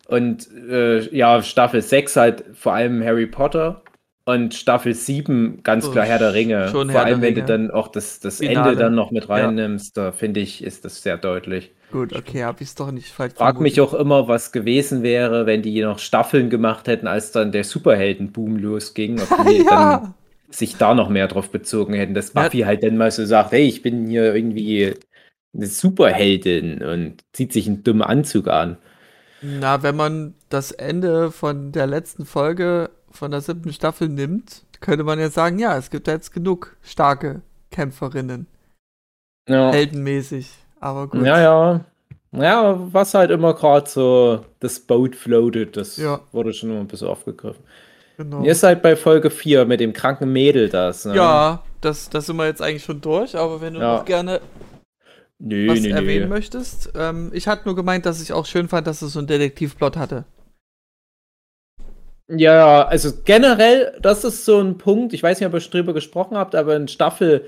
Und 0.06 0.48
äh, 0.68 1.00
ja, 1.16 1.42
Staffel 1.42 1.82
6 1.82 2.16
halt 2.16 2.44
vor 2.54 2.74
allem 2.74 3.02
Harry 3.02 3.26
Potter. 3.26 3.82
Und 4.26 4.54
Staffel 4.54 4.94
7 4.94 5.62
ganz 5.64 5.86
Oh, 5.88 5.90
klar 5.90 6.06
Herr 6.06 6.18
der 6.18 6.32
Ringe. 6.34 6.68
schon 6.68 6.88
vor 6.90 7.00
allem, 7.02 7.20
wenn 7.20 7.34
du 7.34 7.42
dann 7.42 7.70
auch 7.70 7.88
das, 7.88 8.20
das 8.20 8.38
Finale. 8.38 8.70
Ende 8.70 8.82
dann 8.82 8.94
noch 8.94 9.10
mit 9.10 9.24
Ja. 9.28 9.34
reinnimmst, 9.34 9.96
da 9.96 10.12
finde 10.12 10.40
ich, 10.40 10.62
ist 10.62 10.84
das 10.84 11.02
sehr 11.02 11.18
deutlich. 11.18 11.72
Gut, 11.94 12.12
okay, 12.12 12.42
hab 12.42 12.60
ich's 12.60 12.74
doch 12.74 12.90
nicht 12.90 13.12
falsch 13.12 13.34
Frag 13.34 13.60
mich 13.60 13.80
auch 13.80 13.94
immer, 13.94 14.26
was 14.26 14.50
gewesen 14.50 15.04
wäre, 15.04 15.46
wenn 15.46 15.62
die 15.62 15.80
noch 15.80 16.00
Staffeln 16.00 16.50
gemacht 16.50 16.88
hätten, 16.88 17.06
als 17.06 17.30
dann 17.30 17.52
der 17.52 17.62
Superheldenboom 17.62 18.56
losging. 18.56 19.20
Ob 19.22 19.36
die 19.46 19.62
dann 19.62 19.92
ja. 19.92 20.14
sich 20.50 20.76
da 20.76 20.94
noch 20.96 21.08
mehr 21.08 21.28
drauf 21.28 21.50
bezogen 21.50 21.94
hätten, 21.94 22.14
dass 22.14 22.34
Ja. 22.34 22.42
Buffy 22.42 22.62
halt 22.62 22.82
dann 22.82 22.96
mal 22.96 23.12
so 23.12 23.24
sagt, 23.24 23.52
hey, 23.52 23.68
ich 23.68 23.82
bin 23.82 24.08
hier 24.08 24.34
irgendwie 24.34 24.96
eine 25.54 25.66
Superheldin 25.68 26.82
und 26.82 27.22
zieht 27.32 27.52
sich 27.52 27.68
einen 27.68 27.84
dummen 27.84 28.02
Anzug 28.02 28.48
an. 28.48 28.76
Na, 29.40 29.84
wenn 29.84 29.94
man 29.94 30.34
das 30.48 30.72
Ende 30.72 31.30
von 31.30 31.70
der 31.70 31.86
letzten 31.86 32.26
Folge 32.26 32.90
von 33.12 33.30
der 33.30 33.40
siebten 33.40 33.72
Staffel 33.72 34.08
nimmt, 34.08 34.64
könnte 34.80 35.04
man 35.04 35.20
ja 35.20 35.30
sagen, 35.30 35.60
ja, 35.60 35.78
es 35.78 35.90
gibt 35.90 36.08
da 36.08 36.12
jetzt 36.12 36.32
genug 36.32 36.76
starke 36.82 37.42
Kämpferinnen, 37.70 38.48
Ja, 39.48 39.72
heldenmäßig. 39.72 40.63
Aber 40.84 41.08
gut. 41.08 41.24
ja, 41.24 41.40
ja. 41.40 41.80
Ja, 42.32 42.76
was 42.92 43.14
halt 43.14 43.30
immer 43.30 43.54
gerade 43.54 43.88
so 43.88 44.44
das 44.60 44.80
Boat 44.80 45.14
floatet, 45.16 45.76
das 45.76 45.96
Ja. 45.96 46.20
wurde 46.32 46.52
schon 46.52 46.70
immer 46.70 46.80
ein 46.80 46.88
bisschen 46.88 47.08
aufgegriffen. 47.08 47.62
Genau. 48.18 48.42
Ihr 48.44 48.54
seid 48.54 48.82
bei 48.82 48.96
Folge 48.96 49.30
4 49.30 49.64
mit 49.64 49.80
dem 49.80 49.92
kranken 49.92 50.32
Mädel 50.32 50.68
das, 50.68 51.04
ne? 51.04 51.14
Ja, 51.16 51.62
das, 51.80 52.10
das 52.10 52.26
sind 52.26 52.36
wir 52.36 52.46
jetzt 52.46 52.60
eigentlich 52.60 52.84
schon 52.84 53.00
durch, 53.00 53.36
aber 53.36 53.60
wenn 53.60 53.74
du 53.74 53.80
Ja. 53.80 53.96
noch 53.98 54.04
gerne 54.04 54.40
Nö, 55.38 55.68
was 55.68 55.80
nö, 55.80 55.90
erwähnen 55.90 56.28
nö. 56.28 56.34
möchtest. 56.34 56.92
Ähm, 56.96 57.30
ich 57.32 57.46
hatte 57.48 57.62
nur 57.66 57.76
gemeint, 57.76 58.04
dass 58.04 58.20
ich 58.20 58.32
auch 58.32 58.46
schön 58.46 58.68
fand, 58.68 58.86
dass 58.86 59.00
es 59.00 59.12
so 59.12 59.20
einen 59.20 59.28
Detektivplot 59.28 59.96
hatte. 59.96 60.24
Ja, 62.28 62.86
also 62.86 63.10
generell, 63.24 63.96
das 64.00 64.24
ist 64.24 64.44
so 64.44 64.58
ein 64.60 64.78
Punkt, 64.78 65.12
ich 65.12 65.22
weiß 65.22 65.38
nicht, 65.38 65.46
ob 65.46 65.54
ihr 65.54 65.60
schon 65.60 65.72
drüber 65.72 65.92
gesprochen 65.92 66.36
habt, 66.36 66.54
aber 66.54 66.74
in 66.74 66.88
Staffel 66.88 67.44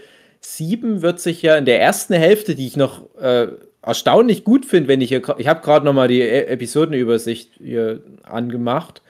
7 0.54 1.02
wird 1.02 1.20
sich 1.20 1.42
ja 1.42 1.56
in 1.56 1.64
der 1.64 1.80
ersten 1.80 2.14
Hälfte, 2.14 2.54
die 2.54 2.66
ich 2.66 2.76
noch 2.76 3.14
äh, 3.16 3.48
erstaunlich 3.82 4.44
gut 4.44 4.64
finde, 4.64 4.88
wenn 4.88 5.00
ich 5.00 5.08
hier, 5.08 5.22
ich 5.38 5.48
habe 5.48 5.60
gerade 5.60 5.84
nochmal 5.84 6.08
die 6.08 6.20
E 6.20 6.44
Episodenübersicht 6.46 7.52
hier 7.58 8.00
angemacht 8.22 9.02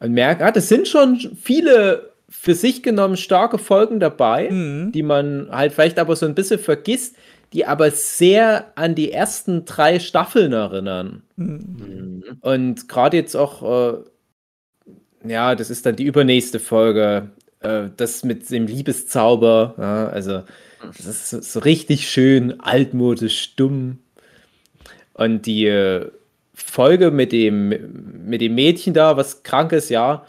und 0.00 0.12
merke, 0.12 0.44
ah, 0.46 0.50
das 0.50 0.68
sind 0.68 0.88
schon 0.88 1.18
viele 1.40 2.10
für 2.30 2.54
sich 2.54 2.82
genommen 2.82 3.16
starke 3.16 3.58
Folgen 3.58 4.00
dabei, 4.00 4.50
Mhm. 4.50 4.92
die 4.92 5.02
man 5.02 5.48
halt 5.50 5.72
vielleicht 5.72 5.98
aber 5.98 6.16
so 6.16 6.26
ein 6.26 6.34
bisschen 6.34 6.58
vergisst, 6.58 7.16
die 7.52 7.64
aber 7.66 7.90
sehr 7.90 8.72
an 8.74 8.94
die 8.94 9.12
ersten 9.12 9.64
drei 9.64 9.98
Staffeln 9.98 10.52
erinnern. 10.52 11.22
Mhm. 11.36 12.24
Und 12.40 12.88
gerade 12.88 13.16
jetzt 13.16 13.34
auch, 13.34 13.62
äh, 13.62 13.98
ja, 15.26 15.54
das 15.54 15.70
ist 15.70 15.86
dann 15.86 15.96
die 15.96 16.04
übernächste 16.04 16.60
Folge, 16.60 17.30
äh, 17.60 17.88
das 17.96 18.24
mit 18.24 18.50
dem 18.50 18.66
Liebeszauber, 18.66 19.74
ja, 19.78 20.08
also 20.08 20.42
das 20.80 21.06
ist 21.06 21.30
so, 21.30 21.40
so 21.40 21.60
richtig 21.60 22.08
schön 22.08 22.60
altmodisch 22.60 23.56
dumm. 23.56 23.98
Und 25.14 25.46
die 25.46 25.66
äh, 25.66 26.10
Folge 26.54 27.10
mit 27.10 27.32
dem, 27.32 27.68
mit 28.28 28.40
dem 28.40 28.54
Mädchen 28.54 28.94
da, 28.94 29.16
was 29.16 29.42
krank 29.42 29.72
ist, 29.72 29.90
ja, 29.90 30.24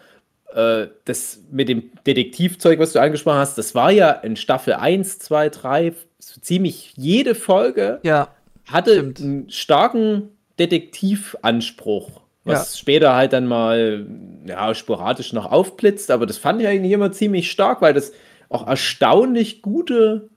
äh, 0.54 0.88
das 1.06 1.42
mit 1.52 1.70
dem 1.70 1.92
Detektivzeug, 2.06 2.80
was 2.80 2.94
du 2.94 3.02
angesprochen 3.02 3.38
hast, 3.38 3.58
das 3.58 3.76
war 3.76 3.92
ja 3.92 4.12
in 4.12 4.36
Staffel 4.36 4.74
1, 4.74 5.20
2, 5.20 5.50
3, 5.50 5.94
so 6.20 6.42
ziemlich 6.42 6.94
jede 6.98 7.36
Folge 7.36 8.00
Ja, 8.04 8.30
hatte 8.66 8.94
Stimmt. 8.94 9.20
einen 9.20 9.50
starken 9.50 10.30
Detektivanspruch, 10.58 12.22
was 12.44 12.80
später 12.80 13.16
halt 13.16 13.34
dann 13.34 13.46
mal 13.48 14.08
ja, 14.46 14.74
sporadisch 14.74 15.34
noch 15.34 15.52
aufblitzt, 15.52 16.10
aber 16.10 16.26
das 16.26 16.38
fand 16.38 16.62
ich 16.62 16.68
eigentlich 16.68 16.92
immer 16.92 17.12
ziemlich 17.12 17.52
stark, 17.52 17.82
weil 17.82 17.94
das 17.94 18.12
auch 18.50 18.68
erstaunlich 18.68 19.62
gute 19.62 20.30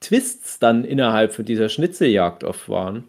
Twists 0.00 0.58
dann 0.58 0.84
innerhalb 0.84 1.32
von 1.32 1.44
dieser 1.44 1.68
Schnitzeljagd 1.68 2.44
oft 2.44 2.68
waren. 2.68 3.04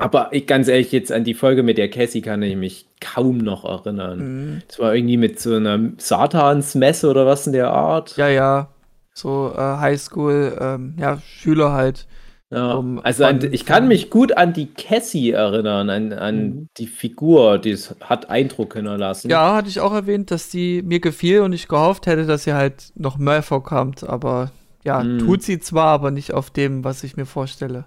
Aber 0.00 0.28
ich 0.32 0.46
ganz 0.46 0.68
ehrlich, 0.68 0.92
jetzt 0.92 1.10
an 1.10 1.24
die 1.24 1.34
Folge 1.34 1.64
mit 1.64 1.76
der 1.76 1.90
Cassie 1.90 2.20
kann 2.22 2.40
ich 2.42 2.54
mich 2.56 2.86
kaum 3.00 3.38
noch 3.38 3.64
erinnern. 3.64 4.18
mhm. 4.18 4.62
Das 4.68 4.78
war 4.78 4.94
irgendwie 4.94 5.16
mit 5.16 5.40
so 5.40 5.54
einer 5.54 5.78
Satansmesse 5.98 7.08
oder 7.10 7.26
was 7.26 7.46
in 7.46 7.52
der 7.52 7.70
Art. 7.70 8.16
ja, 8.16 8.28
ja. 8.28 8.68
So 9.12 9.52
äh, 9.52 9.58
Highschool, 9.60 10.56
ähm, 10.60 10.94
ja, 10.96 11.18
Schüler 11.26 11.72
halt. 11.72 12.06
Ja, 12.50 12.74
Um- 12.74 13.00
also 13.02 13.24
an, 13.24 13.40
ich 13.52 13.66
kann 13.66 13.88
mich 13.88 14.10
gut 14.10 14.36
an 14.36 14.52
die 14.52 14.66
Cassie 14.72 15.32
erinnern, 15.32 15.90
an, 15.90 16.12
an 16.12 16.36
Mhm. 16.46 16.68
die 16.78 16.86
Figur, 16.86 17.58
die 17.58 17.72
es 17.72 17.96
hat 18.00 18.30
Eindruck 18.30 18.74
hinterlassen. 18.74 19.28
Ja, 19.28 19.56
hatte 19.56 19.68
ich 19.68 19.80
auch 19.80 19.92
erwähnt, 19.92 20.30
dass 20.30 20.48
die 20.50 20.82
mir 20.82 21.00
gefiel 21.00 21.40
und 21.40 21.52
ich 21.52 21.66
gehofft 21.66 22.06
hätte, 22.06 22.26
dass 22.26 22.44
sie 22.44 22.54
halt 22.54 22.92
noch 22.94 23.18
mehr 23.18 23.42
vorkommt. 23.42 24.08
Aber 24.08 24.52
ja, 24.88 25.04
Mhm. 25.04 25.18
tut 25.20 25.42
sie 25.42 25.60
zwar, 25.60 25.86
aber 25.98 26.10
nicht 26.10 26.32
auf 26.32 26.50
dem, 26.50 26.82
was 26.84 27.04
ich 27.04 27.16
mir 27.16 27.26
vorstelle. 27.26 27.84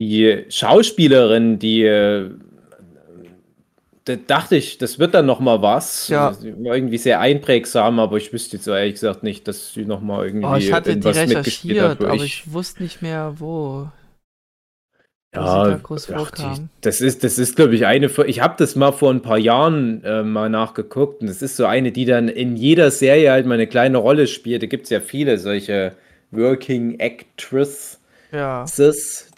Die 0.00 0.44
Schauspielerin, 0.48 1.58
die 1.58 1.82
äh, 1.84 2.30
da 4.06 4.16
dachte 4.16 4.56
ich, 4.56 4.76
das 4.76 4.98
wird 4.98 5.14
dann 5.14 5.24
noch 5.24 5.40
mal 5.40 5.62
was. 5.62 6.08
Ja. 6.08 6.36
Irgendwie 6.42 6.98
sehr 6.98 7.20
einprägsam, 7.20 7.98
aber 7.98 8.18
ich 8.18 8.32
wüsste 8.34 8.56
jetzt 8.58 8.66
ehrlich 8.66 8.94
gesagt 8.94 9.22
nicht, 9.22 9.48
dass 9.48 9.72
sie 9.72 9.86
noch 9.86 10.02
mal 10.02 10.26
irgendwie 10.26 10.46
Oh, 10.46 10.56
ich 10.56 10.72
hatte 10.72 10.96
die 10.96 11.08
mitgespielt 11.08 11.80
hat. 11.80 12.00
aber 12.04 12.14
ich- 12.16 12.22
ich 12.24 12.52
wusste 12.52 12.82
nicht 12.82 13.00
mehr, 13.02 13.34
wo. 13.38 13.88
Ja, 15.34 15.80
ach, 16.14 16.30
die, 16.30 16.68
das 16.82 17.00
ist, 17.00 17.24
das 17.24 17.38
ist, 17.38 17.56
glaube 17.56 17.74
ich, 17.74 17.86
eine. 17.86 18.06
Ich 18.26 18.40
habe 18.40 18.54
das 18.58 18.76
mal 18.76 18.92
vor 18.92 19.10
ein 19.10 19.22
paar 19.22 19.38
Jahren 19.38 20.04
äh, 20.04 20.22
mal 20.22 20.48
nachgeguckt 20.48 21.22
und 21.22 21.26
das 21.28 21.42
ist 21.42 21.56
so 21.56 21.66
eine, 21.66 21.90
die 21.90 22.04
dann 22.04 22.28
in 22.28 22.56
jeder 22.56 22.90
Serie 22.92 23.32
halt 23.32 23.46
mal 23.46 23.54
eine 23.54 23.66
kleine 23.66 23.98
Rolle 23.98 24.28
spielt. 24.28 24.62
Da 24.62 24.66
gibt 24.66 24.84
es 24.84 24.90
ja 24.90 25.00
viele 25.00 25.38
solche 25.38 25.96
Working 26.36 26.98
Actresses, 27.00 28.00
Ja. 28.32 28.64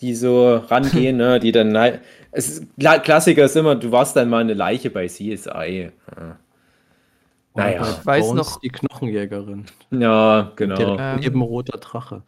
die 0.00 0.14
so 0.14 0.56
rangehen, 0.56 1.16
ne, 1.16 1.38
die 1.40 1.52
dann 1.52 1.76
halt. 1.76 2.00
Es 2.32 2.48
ist, 2.48 2.64
Kla- 2.78 2.98
Klassiker 2.98 3.44
ist 3.44 3.56
immer, 3.56 3.74
du 3.74 3.90
warst 3.92 4.14
dann 4.16 4.28
mal 4.28 4.40
eine 4.40 4.54
Leiche 4.54 4.90
bei 4.90 5.06
CSI. 5.06 5.90
Ja. 6.16 6.36
Naja, 7.54 7.86
ich 7.98 8.04
weiß 8.06 8.32
noch- 8.32 8.60
Die 8.60 8.68
Knochenjägerin. 8.68 9.64
Ja, 9.90 10.52
genau. 10.56 10.76
Direkt 10.76 11.00
Ähm, 11.00 11.20
neben 11.20 11.40
roter 11.42 11.78
Drache. 11.78 12.22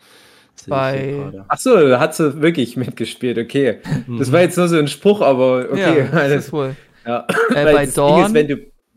Bei- 0.66 1.12
gerade. 1.12 1.44
Ach 1.48 1.58
so, 1.58 1.88
da 1.88 2.00
hat 2.00 2.14
sie 2.14 2.40
wirklich 2.40 2.76
mitgespielt, 2.76 3.38
okay. 3.38 3.78
Das 4.18 4.28
Mhm. 4.28 4.32
war 4.32 4.40
jetzt 4.40 4.56
nur 4.56 4.68
so 4.68 4.76
ein 4.78 4.88
Spruch, 4.88 5.20
aber 5.20 5.66
okay. 5.70 5.98
Ja, 6.00 6.04
das 6.06 6.14
alles, 6.14 6.44
ist 6.46 6.52
wohl. 6.52 6.74
ja. 7.06 7.26
Äh, 7.54 7.64
bei 7.72 7.86
Dawn, 7.86 8.24
ist, 8.26 8.34
wenn 8.34 8.48
du, 8.48 8.56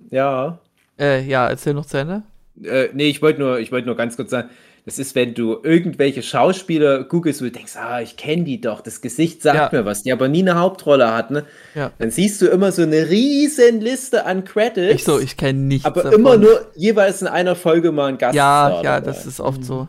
ja, 0.09 0.57
äh, 0.99 1.21
ja, 1.23 1.49
erzähl 1.49 1.73
noch 1.73 1.85
zu 1.85 1.97
Ende. 1.97 2.23
äh, 2.63 2.87
nee, 2.93 3.09
ich 3.09 3.21
wollte 3.21 3.39
nur, 3.41 3.59
ich 3.59 3.71
wollte 3.71 3.87
nur 3.87 3.95
ganz 3.97 4.15
kurz 4.15 4.31
sagen, 4.31 4.49
das 4.85 4.97
ist, 4.97 5.13
wenn 5.15 5.33
du 5.33 5.59
irgendwelche 5.63 6.23
Schauspieler 6.23 7.03
googelst 7.03 7.41
und 7.41 7.47
du 7.47 7.51
denkst, 7.51 7.75
ah, 7.75 8.01
ich 8.01 8.17
kenne 8.17 8.43
die 8.45 8.59
doch, 8.59 8.81
das 8.81 9.01
Gesicht 9.01 9.41
sagt 9.43 9.73
Ja. 9.73 9.79
mir 9.79 9.85
was, 9.85 10.03
die 10.03 10.11
aber 10.11 10.27
nie 10.27 10.41
eine 10.41 10.55
Hauptrolle 10.59 11.13
hat, 11.13 11.29
ne? 11.31 11.45
Ja. 11.75 11.91
Dann 11.99 12.09
siehst 12.09 12.41
du 12.41 12.47
immer 12.47 12.71
so 12.71 12.81
eine 12.81 13.09
riesen 13.09 13.79
Liste 13.79 14.25
an 14.25 14.43
Credits. 14.43 14.95
Ich 14.95 15.03
so, 15.03 15.19
ich 15.19 15.37
kenne 15.37 15.59
nichts 15.59 15.85
aber 15.85 16.03
davon. 16.03 16.19
immer 16.19 16.37
nur 16.37 16.67
jeweils 16.75 17.21
in 17.21 17.27
einer 17.27 17.55
Folge 17.55 17.91
mal 17.91 18.07
ein 18.07 18.17
Gast. 18.17 18.35
Ja, 18.35 18.81
ja, 18.81 18.99
das 19.01 19.25
ist 19.25 19.39
oft 19.39 19.63
so. 19.63 19.87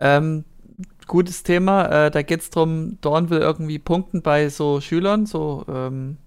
Ähm, 0.00 0.44
gutes 1.06 1.42
Thema. 1.42 2.06
Äh, 2.06 2.10
da 2.10 2.22
geht 2.22 2.40
es 2.40 2.50
darum, 2.50 2.98
Dorn 3.00 3.30
will 3.30 3.40
irgendwie 3.40 3.78
punkten 3.78 4.22
bei 4.22 4.48
so 4.48 4.80
Schülern, 4.80 5.26
so, 5.26 5.64
ähm, 5.68 6.18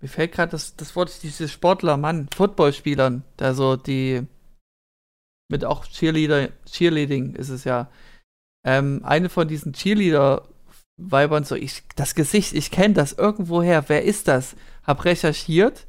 mir 0.00 0.08
fällt 0.08 0.32
gerade 0.32 0.52
das, 0.52 0.76
das 0.76 0.96
Wort, 0.96 1.12
diese 1.22 1.46
Sportler, 1.48 1.96
Mann, 1.98 2.26
Footballspielern, 2.34 3.22
da 3.36 3.52
so 3.54 3.76
die 3.76 4.22
mit 5.50 5.64
auch 5.64 5.86
Cheerleader, 5.86 6.48
Cheerleading 6.66 7.34
ist 7.34 7.48
es 7.48 7.64
ja. 7.64 7.90
Ähm, 8.64 9.00
eine 9.04 9.28
von 9.28 9.48
diesen 9.48 9.72
Cheerleader-Weibern 9.72 11.44
so, 11.44 11.54
ich, 11.54 11.82
das 11.96 12.14
Gesicht, 12.14 12.52
ich 12.52 12.70
kenne 12.70 12.94
das 12.94 13.12
irgendwoher, 13.12 13.88
wer 13.88 14.04
ist 14.04 14.28
das? 14.28 14.54
Hab 14.84 15.04
recherchiert 15.04 15.86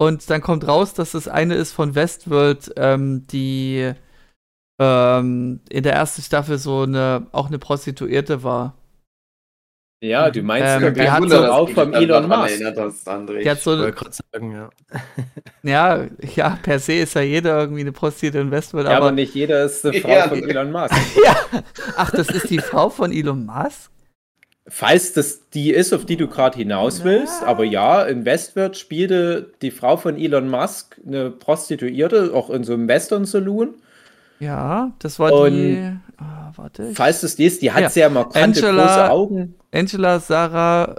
und 0.00 0.30
dann 0.30 0.40
kommt 0.40 0.66
raus, 0.66 0.94
dass 0.94 1.12
das 1.12 1.26
eine 1.28 1.54
ist 1.54 1.72
von 1.72 1.94
Westworld, 1.94 2.72
ähm, 2.76 3.26
die 3.26 3.92
ähm, 4.80 5.60
in 5.68 5.82
der 5.82 5.94
ersten 5.94 6.22
Staffel 6.22 6.58
so 6.58 6.82
eine, 6.82 7.26
auch 7.32 7.48
eine 7.48 7.58
Prostituierte 7.58 8.44
war. 8.44 8.77
Ja, 10.00 10.30
du 10.30 10.42
meinst 10.42 10.68
Ähm, 10.84 10.94
die 10.94 11.10
hat 11.10 11.22
hat 11.22 11.30
so- 11.30 11.44
auch 11.46 11.68
vom 11.70 11.92
Elon 11.92 12.28
Musk. 12.28 12.60
hast, 12.76 13.08
André. 13.08 13.42
Die 13.42 13.50
hat 13.50 13.60
so, 13.60 13.72
Ich 13.74 13.80
wollte 13.80 13.92
gerade 13.96 14.16
sagen, 14.32 14.52
ja. 14.52 14.70
ja, 15.64 16.06
ja, 16.36 16.58
per 16.62 16.78
se 16.78 16.92
ist 16.94 17.14
ja 17.14 17.22
jeder 17.22 17.58
irgendwie 17.58 17.80
eine 17.80 17.90
Prostituierte 17.92 18.38
in 18.38 18.50
Westworld, 18.52 18.86
Ja, 18.86 18.96
aber 18.96 19.06
aber, 19.06 19.14
nicht 19.16 19.34
jeder 19.34 19.64
ist 19.64 19.84
eine 19.84 19.98
Frau 20.00 20.08
Ja, 20.10 20.28
von 20.28 20.42
Elon 20.48 20.70
Musk. 20.70 20.94
ja, 21.24 21.36
ach, 21.96 22.10
das 22.12 22.28
ist 22.28 22.48
die 22.48 22.58
Frau 22.60 22.90
von 22.90 23.12
Elon 23.12 23.44
Musk? 23.44 23.90
Falls 24.70 25.14
das 25.14 25.48
die 25.48 25.70
ist, 25.70 25.92
auf 25.94 26.04
die 26.04 26.16
du 26.16 26.28
gerade 26.28 26.58
hinaus 26.58 27.02
willst, 27.02 27.42
aber 27.42 27.64
ja, 27.64 28.04
in 28.04 28.24
Westworld 28.24 28.76
spielte 28.76 29.50
die 29.62 29.70
Frau 29.70 29.96
von 29.96 30.16
Elon 30.16 30.48
Musk 30.48 30.96
eine 31.06 31.30
Prostituierte, 31.30 32.32
auch 32.34 32.50
in 32.50 32.62
so 32.64 32.74
einem 32.74 32.86
Western-Saloon. 32.86 33.74
Ja, 34.40 34.92
das 35.00 35.18
war 35.18 35.32
Und- 35.32 35.52
die, 35.54 35.92
warte, 36.58 36.88
ich- 36.90 36.96
Falls 36.96 37.20
das 37.22 37.36
die 37.36 37.44
ist, 37.46 37.62
die 37.62 37.72
hat 37.72 37.80
Ja. 37.82 37.90
sehr 37.90 38.10
markante 38.10 38.40
Angela- 38.66 38.82
große 38.86 39.10
Augen. 39.10 39.54
Angela 39.72 40.20
Sarah 40.20 40.96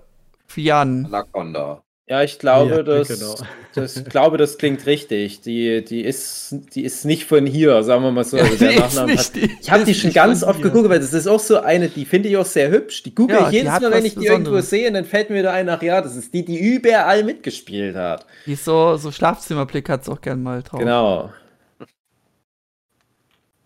Fian. 0.48 1.06
Anaconda. 1.06 1.84
Ja, 2.08 2.24
ich 2.24 2.40
glaube, 2.40 2.72
Ja, 2.78 2.82
das, 2.82 3.08
genau. 3.08 3.36
das, 3.76 3.96
ich 3.98 4.06
glaube, 4.06 4.38
das 4.38 4.58
klingt 4.58 4.84
richtig. 4.88 5.42
Die, 5.42 5.86
die, 5.86 6.02
ist, 6.02 6.56
die 6.74 6.84
ist 6.84 7.06
nicht 7.06 7.26
von 7.26 7.46
hier, 7.46 7.84
sagen 7.84 8.02
wir 8.04 8.10
mal 8.12 8.24
so. 8.24 8.38
Also 8.38 8.56
der 8.56 8.72
ist 8.72 8.80
Nachname 8.80 9.12
nicht- 9.12 9.20
hat, 9.28 9.36
die 9.36 9.52
ich 9.62 9.70
habe 9.70 9.84
die 9.84 9.94
schon 9.94 10.12
ganz 10.12 10.42
oft 10.44 10.56
hier. 10.60 10.72
geguckt, 10.72 10.90
weil 10.90 10.98
das 11.00 11.14
ist 11.14 11.28
auch 11.28 11.40
so 11.40 11.60
eine, 11.60 11.88
die 11.88 12.06
finde 12.06 12.30
ich 12.30 12.38
auch 12.38 12.48
sehr 12.48 12.72
hübsch. 12.72 13.04
Die 13.04 13.14
google 13.14 13.36
Ja, 13.38 13.48
ich 13.50 13.54
jedes 13.54 13.80
Mal, 13.80 13.92
wenn 13.92 14.06
ich 14.06 14.16
die 14.16 14.26
irgendwo 14.26 14.38
Besonderes. 14.54 14.70
sehe, 14.72 14.88
und 14.88 14.96
dann 14.96 15.06
fällt 15.06 15.30
mir 15.30 15.44
da 15.44 15.52
ein, 15.54 15.70
ach 15.70 15.84
ja, 15.84 16.02
das 16.02 16.16
ist 16.16 16.34
die, 16.34 16.44
die 16.44 16.58
überall 16.58 17.24
mitgespielt 17.24 17.96
hat. 17.96 18.26
Die 18.48 18.54
ist 18.54 18.66
so, 18.66 18.98
so 18.98 19.12
Schlafzimmerblick 19.12 19.88
hat 19.88 20.02
es 20.02 20.10
auch 20.10 20.22
gern 20.22 20.42
mal 20.42 20.64
drauf. 20.64 20.80
Genau. 20.80 21.30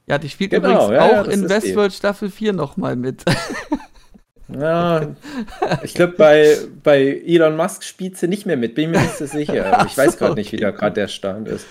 Ja, 0.07 0.17
die 0.17 0.29
spielt 0.29 0.51
Genau, 0.51 0.87
übrigens 0.89 0.91
ja, 0.91 1.21
auch 1.21 1.25
in 1.27 1.31
ist 1.31 1.43
die. 1.43 1.49
Westworld 1.49 1.93
Staffel 1.93 2.29
4 2.29 2.53
nochmal 2.53 2.95
mit. 2.95 3.23
Ja, 4.49 5.15
ich 5.83 5.93
glaube, 5.95 6.13
bei, 6.15 6.57
bei 6.83 7.21
Elon 7.25 7.55
Musk 7.55 7.83
spielt 7.83 8.17
sie 8.17 8.27
nicht 8.27 8.45
mehr 8.45 8.57
mit, 8.57 8.75
bin 8.75 8.91
mir 8.91 8.99
nicht 9.01 9.17
so 9.17 9.25
sicher. 9.25 9.83
Ich 9.87 9.97
weiß 9.97 10.17
gerade 10.17 10.35
nicht, 10.35 10.51
wie 10.51 10.57
da 10.57 10.71
gerade 10.71 10.93
der 10.93 11.07
Stand 11.07 11.47
ist. 11.47 11.65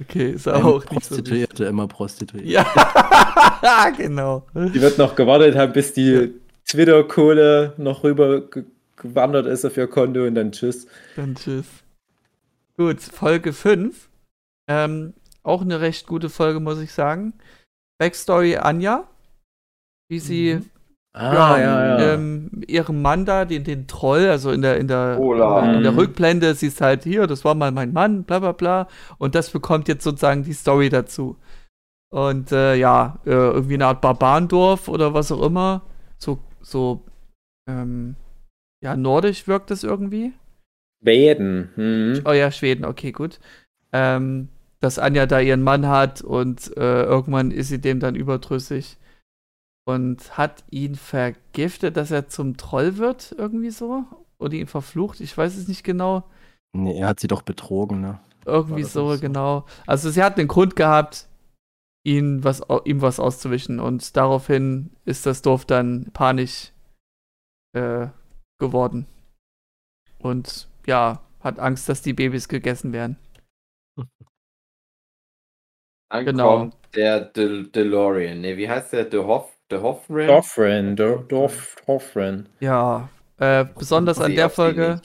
Okay, 0.00 0.30
ist 0.32 0.46
Immer 0.46 0.64
auch 0.64 0.80
nicht 0.90 1.04
so. 1.04 1.14
Prostituierte, 1.16 1.64
immer 1.64 1.88
Prostituierte. 1.88 2.48
Ja, 2.48 3.90
genau. 3.96 4.46
Die 4.54 4.80
wird 4.80 4.98
noch 4.98 5.16
gewartet 5.16 5.56
haben, 5.56 5.72
bis 5.72 5.94
die 5.94 6.34
Twitter-Kohle 6.68 7.72
noch 7.78 8.04
rüber 8.04 8.42
ge- 8.48 8.64
gewandert 8.96 9.46
ist 9.46 9.64
auf 9.64 9.76
ihr 9.76 9.86
Konto 9.88 10.24
und 10.24 10.34
dann 10.34 10.52
tschüss. 10.52 10.86
Dann 11.16 11.34
tschüss. 11.34 11.64
Gut, 12.76 13.00
Folge 13.00 13.52
5. 13.52 14.08
Ähm, 14.68 15.14
auch 15.42 15.62
eine 15.62 15.80
recht 15.80 16.06
gute 16.06 16.28
Folge, 16.28 16.60
muss 16.60 16.78
ich 16.80 16.92
sagen. 16.92 17.32
Backstory 18.02 18.56
Anja. 18.56 19.06
Wie 20.08 20.18
sie 20.18 20.60
Ah, 21.14 21.56
Ähm, 22.14 22.50
ihrem 22.66 23.00
Mann 23.00 23.24
da, 23.26 23.44
den, 23.44 23.62
den 23.62 23.86
Troll, 23.86 24.26
also 24.28 24.50
in 24.50 24.62
der, 24.62 24.78
in 24.78 24.88
der, 24.88 25.18
Ola. 25.20 25.74
in 25.74 25.82
der 25.84 25.92
Mhm. 25.92 25.98
Rückblende 25.98 26.54
siehst 26.54 26.80
du 26.80 26.84
halt 26.84 27.04
hier, 27.04 27.26
das 27.28 27.44
war 27.44 27.54
mal 27.54 27.70
mein 27.70 27.92
Mann, 27.92 28.24
bla 28.24 28.40
bla 28.40 28.52
bla. 28.52 28.88
Und 29.18 29.36
das 29.36 29.50
bekommt 29.50 29.86
jetzt 29.86 30.02
sozusagen 30.02 30.42
die 30.42 30.52
Story 30.54 30.88
dazu. 30.88 31.36
Und 32.10 32.50
äh, 32.50 32.74
ja, 32.74 33.20
äh, 33.24 33.30
irgendwie 33.30 33.74
eine 33.74 33.86
Art 33.86 34.00
Barbarendorf 34.00 34.88
oder 34.88 35.14
was 35.14 35.30
auch 35.30 35.42
immer. 35.42 35.82
So, 36.18 36.38
so, 36.60 37.04
ähm, 37.68 38.16
ja, 38.82 38.96
nordisch 38.96 39.46
wirkt 39.46 39.70
das 39.70 39.84
irgendwie. 39.84 40.32
Schweden. 41.02 41.70
Hm. 41.76 42.22
Oh 42.24 42.32
ja, 42.32 42.50
Schweden, 42.50 42.84
okay, 42.84 43.12
gut. 43.12 43.38
Ähm, 43.92 44.48
dass 44.82 44.98
Anja 44.98 45.26
da 45.26 45.38
ihren 45.38 45.62
Mann 45.62 45.86
hat 45.86 46.22
und 46.22 46.76
äh, 46.76 47.04
irgendwann 47.04 47.52
ist 47.52 47.68
sie 47.68 47.80
dem 47.80 48.00
dann 48.00 48.16
überdrüssig 48.16 48.98
und 49.84 50.36
hat 50.36 50.64
ihn 50.70 50.96
vergiftet, 50.96 51.96
dass 51.96 52.10
er 52.10 52.28
zum 52.28 52.56
Troll 52.56 52.98
wird, 52.98 53.32
irgendwie 53.38 53.70
so. 53.70 54.04
Oder 54.38 54.54
ihn 54.54 54.66
verflucht, 54.66 55.20
ich 55.20 55.38
weiß 55.38 55.56
es 55.56 55.68
nicht 55.68 55.84
genau. 55.84 56.24
Nee, 56.76 56.98
er 56.98 57.08
hat 57.08 57.20
sie 57.20 57.28
doch 57.28 57.42
betrogen, 57.42 58.00
ne? 58.00 58.18
Irgendwie 58.44 58.82
so, 58.82 59.14
so? 59.14 59.20
genau. 59.20 59.66
Also 59.86 60.10
sie 60.10 60.22
hat 60.22 60.36
einen 60.36 60.48
Grund 60.48 60.74
gehabt, 60.74 61.28
ihn 62.04 62.42
was, 62.42 62.60
ihm 62.84 63.02
was 63.02 63.20
auszuwischen 63.20 63.78
und 63.78 64.16
daraufhin 64.16 64.90
ist 65.04 65.26
das 65.26 65.42
Dorf 65.42 65.64
dann 65.64 66.10
panisch 66.12 66.72
äh, 67.72 68.08
geworden. 68.58 69.06
Und 70.18 70.66
ja, 70.86 71.20
hat 71.38 71.60
Angst, 71.60 71.88
dass 71.88 72.02
die 72.02 72.14
Babys 72.14 72.48
gegessen 72.48 72.92
werden. 72.92 73.16
Dann 76.12 76.24
Genau. 76.26 76.70
der 76.94 77.20
De 77.20 77.64
DeLorean. 77.70 78.40
Ne, 78.42 78.56
wie 78.56 78.68
heißt 78.68 78.92
der? 78.92 79.04
De 79.04 79.20
Hoff, 79.24 79.48
De 79.70 79.80
Hoffman? 79.80 80.26
Dorfren, 80.26 80.94
Dor- 80.96 81.24
Dorf, 81.26 81.76
Dorfren. 81.86 82.48
Ja, 82.60 83.08
äh, 83.38 83.64
besonders 83.64 84.20
an 84.20 84.34
der 84.34 84.50
Folge, 84.50 85.00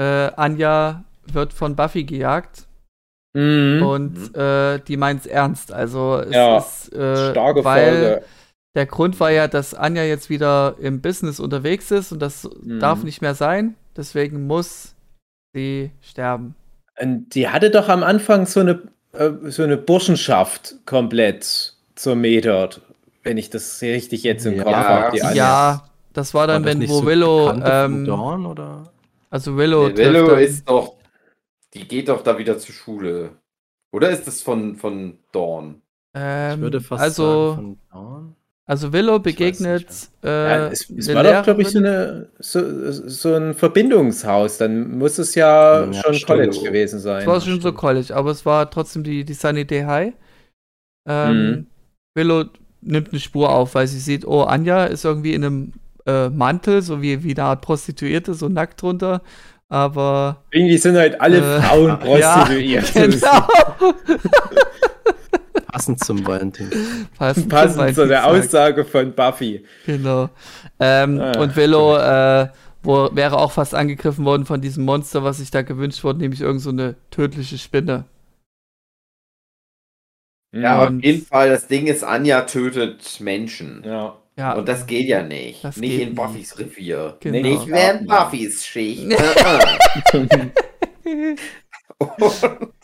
äh, 0.00 0.30
Anja 0.36 1.04
wird 1.26 1.52
von 1.52 1.76
Buffy 1.76 2.02
gejagt 2.04 2.66
Mhm. 3.34 3.82
und 3.82 4.36
äh, 4.36 4.78
die 4.80 4.96
meint's 4.96 5.26
ernst. 5.26 5.72
Also 5.72 6.16
es 6.18 6.34
Ja, 6.34 6.58
ist, 6.58 6.92
äh, 6.92 7.30
Starke 7.30 7.64
weil 7.64 7.92
Folge. 8.02 8.24
der 8.74 8.86
Grund 8.86 9.20
war 9.20 9.30
ja, 9.30 9.46
dass 9.48 9.72
Anja 9.74 10.02
jetzt 10.02 10.28
wieder 10.30 10.74
im 10.80 11.00
Business 11.00 11.38
unterwegs 11.40 11.90
ist 11.92 12.10
und 12.12 12.20
das 12.20 12.50
Mhm. 12.62 12.80
darf 12.80 13.04
nicht 13.04 13.22
mehr 13.22 13.34
sein. 13.34 13.76
Deswegen 13.96 14.46
muss 14.48 14.96
sie 15.54 15.92
sterben. 16.02 16.56
Und 17.00 17.34
die 17.34 17.48
hatte 17.48 17.70
doch 17.70 17.88
am 17.88 18.02
Anfang 18.02 18.44
so 18.46 18.60
eine, 18.60 18.82
so 19.12 19.62
eine 19.62 19.76
Burschenschaft 19.76 20.76
komplett 20.86 21.74
zermetert. 21.94 22.80
Wenn 23.22 23.38
ich 23.38 23.50
das 23.50 23.80
richtig 23.82 24.24
jetzt 24.24 24.46
im 24.46 24.56
Ja. 24.56 24.64
Kopf 24.64 24.74
habe. 24.74 25.16
Die 25.16 25.36
Ja, 25.36 25.88
das 26.12 26.34
war 26.34 26.46
dann, 26.46 26.64
War 26.64 26.70
das 26.72 26.80
wenn 26.80 26.88
wo 26.88 27.00
so 27.00 27.06
Willow, 27.06 27.48
von 27.48 27.62
ähm, 27.64 28.04
Dawn, 28.04 28.46
oder? 28.46 28.92
also 29.30 29.56
Willow, 29.56 29.88
Der 29.90 30.12
Willow 30.12 30.34
ist 30.34 30.68
doch. 30.68 30.94
Die 31.74 31.86
geht 31.88 32.08
doch 32.08 32.22
da 32.22 32.36
wieder 32.38 32.58
zur 32.58 32.74
Schule. 32.74 33.30
Oder 33.92 34.10
ist 34.10 34.26
das 34.26 34.42
von, 34.42 34.76
von 34.76 35.18
Dawn? 35.32 35.82
ähm, 36.14 36.54
Ich 36.56 36.60
würde 36.60 36.80
fast 36.80 37.02
also, 37.02 37.50
sagen, 37.50 37.56
von 37.56 37.78
Dawn. 37.90 38.36
Also 38.66 38.92
Willow 38.92 39.18
begegnet 39.18 39.86
äh, 40.22 40.28
Ja, 40.28 40.66
es, 40.68 40.88
es 40.90 41.12
war 41.12 41.24
doch, 41.24 41.42
glaube 41.42 41.62
ich, 41.62 41.68
so, 41.70 41.78
eine, 41.78 42.28
so, 42.38 42.60
so 43.08 43.34
ein 43.34 43.54
Verbindungshaus. 43.54 44.58
Dann 44.58 44.98
muss 44.98 45.18
es 45.18 45.34
ja, 45.34 45.84
Ja, 45.84 45.92
schon 46.02 46.14
stimmt. 46.14 46.26
College 46.26 46.58
gewesen 46.64 47.00
sein. 47.00 47.22
Es 47.22 47.26
war 47.26 47.40
schon 47.40 47.60
so. 47.60 47.72
College, 47.72 48.14
aber 48.14 48.30
es 48.30 48.46
war 48.46 48.70
trotzdem 48.70 49.02
die, 49.02 49.24
die 49.24 49.34
Sunny 49.34 49.64
Day 49.66 49.82
High. 49.82 50.12
Ähm, 51.08 51.50
Mhm. 51.50 51.66
Willow 52.14 52.44
nimmt 52.82 53.10
eine 53.10 53.20
Spur 53.20 53.50
auf, 53.50 53.74
weil 53.74 53.86
sie 53.86 53.98
sieht, 53.98 54.26
oh, 54.26 54.42
Anja 54.42 54.84
ist 54.84 55.04
irgendwie 55.04 55.34
in 55.34 55.44
einem 55.44 55.72
äh, 56.06 56.28
Mantel, 56.28 56.82
so 56.82 57.00
wie, 57.02 57.22
wie 57.24 57.32
eine 57.34 57.44
Art 57.44 57.62
Prostituierte, 57.62 58.34
so 58.34 58.48
nackt 58.48 58.82
drunter. 58.82 59.22
Aber 59.68 60.42
Irgendwie 60.50 60.76
sind 60.78 60.96
halt 60.96 61.18
alle 61.20 61.38
Äh, 61.38 61.60
Frauen 61.62 61.88
ja, 62.18 62.44
prostituiert. 62.44 62.92
genau. 62.92 63.48
Passend 65.72 66.04
zum 66.04 66.26
Valentin. 66.26 66.70
Passend, 67.18 67.48
Passend 67.48 67.86
zum 67.88 67.94
zu 67.94 68.08
der. 68.08 68.26
Aussage 68.26 68.84
von 68.84 69.14
Buffy. 69.14 69.64
Genau. 69.86 70.28
Ähm, 70.78 71.18
Ah, 71.18 71.38
und 71.40 71.56
Willow 71.56 71.96
äh, 71.96 72.48
wo, 72.82 73.08
wäre 73.14 73.38
auch 73.38 73.52
fast 73.52 73.74
angegriffen 73.74 74.24
worden 74.24 74.44
von 74.44 74.60
diesem 74.60 74.84
Monster, 74.84 75.24
was 75.24 75.38
sich 75.38 75.50
da 75.50 75.62
gewünscht 75.62 76.04
wurde, 76.04 76.18
nämlich 76.18 76.40
irgend 76.40 76.60
so 76.60 76.70
eine 76.70 76.96
tödliche 77.10 77.56
Spinne. 77.58 78.04
Ja, 80.54 80.82
Und- 80.84 80.98
auf 80.98 81.04
jeden 81.04 81.24
Fall, 81.24 81.48
das 81.48 81.66
Ding 81.68 81.86
ist, 81.86 82.04
Anja 82.04 82.42
tötet 82.42 83.20
Menschen. 83.20 83.82
Ja. 83.84 84.18
Ja, 84.36 84.54
Und 84.54 84.66
das 84.66 84.86
geht 84.86 85.06
ja 85.08 85.22
nicht. 85.22 85.62
Das 85.62 85.76
nicht 85.76 85.92
in 86.00 86.08
nicht. 86.10 86.14
Buffys 86.16 86.58
Revier. 86.58 87.16
Genau. 87.20 87.48
Nicht 87.48 87.66
während 87.68 88.08
Ja. 88.08 88.24
Buffys 88.24 88.66
Schicht. 88.66 89.06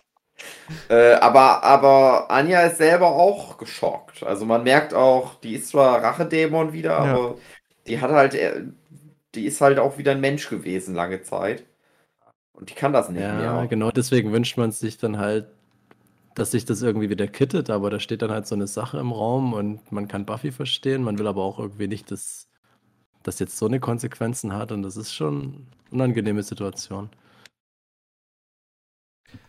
Äh, 0.89 1.15
aber, 1.15 1.63
aber 1.65 2.31
Anja 2.31 2.63
ist 2.63 2.79
selber 2.79 3.09
auch 3.09 3.59
geschockt. 3.59 4.23
Also 4.23 4.47
man 4.47 4.63
merkt 4.65 4.95
auch, 4.95 5.35
die 5.41 5.55
ist 5.55 5.69
zwar 5.69 6.03
Rachedämon 6.03 6.73
wieder, 6.73 6.97
Ja. 6.97 6.99
aber 6.99 7.37
die 7.87 8.01
hat 8.01 8.11
halt, 8.11 8.35
äh, 8.35 8.65
die 9.35 9.47
ist 9.47 9.61
halt 9.61 9.79
auch 9.79 9.99
wieder 9.99 10.13
ein 10.13 10.21
Mensch 10.21 10.49
gewesen 10.51 10.95
lange 10.95 11.23
Zeit. 11.23 11.65
Und 12.55 12.71
die 12.71 12.75
kann 12.75 12.93
das 12.93 13.11
nicht 13.11 13.33
Ja, 13.33 13.33
mehr. 13.33 13.67
genau 13.67 13.91
deswegen 13.91 14.33
wünscht 14.33 14.57
man 14.59 14.71
sich 14.71 14.99
dann 14.99 15.19
halt, 15.19 15.49
dass 16.35 16.53
sich 16.53 16.65
das 16.67 16.83
irgendwie 16.83 17.11
wieder 17.11 17.29
kittet, 17.29 17.71
aber 17.71 17.91
da 17.91 18.01
steht 18.01 18.23
dann 18.23 18.31
halt 18.33 18.47
so 18.47 18.55
eine 18.57 18.67
Sache 18.69 18.99
im 18.99 19.13
Raum 19.13 19.55
und 19.55 19.93
man 19.93 20.09
kann 20.09 20.27
Buffy 20.27 20.53
verstehen, 20.53 21.03
man 21.05 21.19
will 21.19 21.27
aber 21.29 21.43
auch 21.45 21.59
irgendwie 21.61 21.89
nicht, 21.89 22.11
dass 22.13 22.49
das 23.25 23.39
jetzt 23.41 23.59
so 23.59 23.67
eine 23.67 23.81
Konsequenzen 23.81 24.55
hat 24.55 24.73
und 24.73 24.83
das 24.85 24.97
ist 24.97 25.15
schon 25.15 25.69
eine 25.91 26.05
unangenehme 26.05 26.43
Situation. 26.45 27.11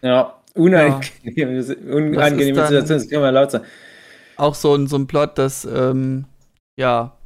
Ja, 0.02 0.39
unangenehme, 0.56 1.64
unangenehme 1.94 2.58
dann- 2.58 2.68
Situation, 2.68 2.98
das 3.00 3.10
kann 3.10 3.22
man 3.22 3.34
laut 3.34 3.52
sagen. 3.52 3.66
auch 4.38 4.56
so 4.56 4.74
ein, 4.76 4.88
so 4.88 4.98
ein 4.98 5.08
Plot, 5.08 5.38
dass, 5.38 5.66
ähm, 5.66 6.26
ja, 6.78 7.18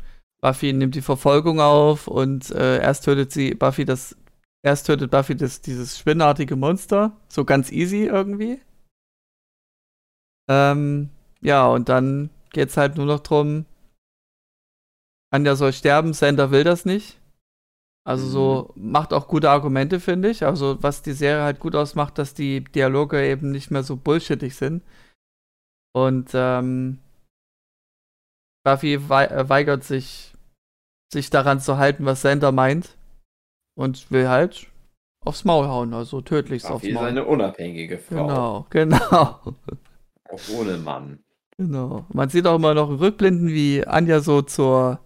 Buffy 0.42 0.74
nimmt 0.74 0.96
die 0.96 1.02
Verfolgung 1.02 1.60
auf 1.62 2.08
und 2.08 2.52
äh, 2.52 2.80
erst 2.82 3.06
tötet 3.06 3.32
sie 3.32 3.54
Buffy 3.56 3.86
das, 3.86 4.18
erst 4.66 4.88
tötet 4.88 5.10
Buffy 5.12 5.36
das, 5.36 5.62
dieses 5.62 5.98
spinnartige 5.98 6.56
Monster, 6.56 7.16
so 7.30 7.46
ganz 7.46 7.72
easy 7.72 8.06
irgendwie. 8.06 8.60
Ähm, 10.50 11.10
ja, 11.42 11.66
und 11.68 11.88
dann 11.90 12.30
geht's 12.52 12.76
halt 12.78 12.98
nur 12.98 13.06
noch 13.06 13.22
drum, 13.22 13.66
Anja 15.32 15.56
soll 15.56 15.74
sterben, 15.74 16.14
Sander 16.14 16.52
will 16.52 16.64
das 16.64 16.86
nicht. 16.86 17.20
Also 18.06 18.28
so 18.28 18.74
macht 18.76 19.14
auch 19.14 19.28
gute 19.28 19.50
Argumente, 19.50 20.00
finde 20.00 20.30
ich. 20.30 20.46
Also 20.46 20.82
was 20.84 21.02
die 21.02 21.14
Serie 21.14 21.44
halt 21.44 21.60
gut 21.60 21.76
ausmacht, 21.76 22.18
dass 22.18 22.34
die 22.34 22.64
Dialoge 22.64 23.26
eben 23.26 23.52
nicht 23.52 23.72
mehr 23.72 23.84
so 23.84 23.96
bullshittig 23.96 24.56
sind. 24.56 24.84
Und 25.96 26.32
ähm, 26.34 27.00
Buffy 28.66 29.10
wei 29.10 29.26
äh, 29.26 29.48
weigert 29.48 29.84
sich, 29.84 30.34
sich 31.14 31.30
daran 31.30 31.62
zu 31.62 31.78
halten, 31.78 32.06
was 32.06 32.22
Sander 32.22 32.52
meint. 32.52 32.98
Und 33.76 34.12
will 34.12 34.28
halt 34.28 34.68
aufs 35.26 35.46
Maul 35.46 35.68
hauen, 35.68 35.94
also 35.94 36.22
tödlichst 36.22 36.68
aufs 36.68 36.82
Buffy 36.82 36.90
ist 36.90 36.96
Maul. 36.96 37.08
eine 37.08 37.26
unabhängige 37.26 37.98
Frau. 37.98 38.28
Genau, 38.28 38.68
genau. 38.70 39.56
Auch 40.30 40.50
ohne 40.58 40.78
Mann. 40.78 41.24
Genau. 41.58 42.06
Man 42.12 42.30
sieht 42.30 42.46
auch 42.48 42.56
immer 42.56 42.74
noch 42.74 42.90
in 42.90 42.96
Rückblenden, 42.98 43.48
wie 43.48 43.86
Anja 43.86 44.20
so 44.20 44.42
zur 44.42 45.00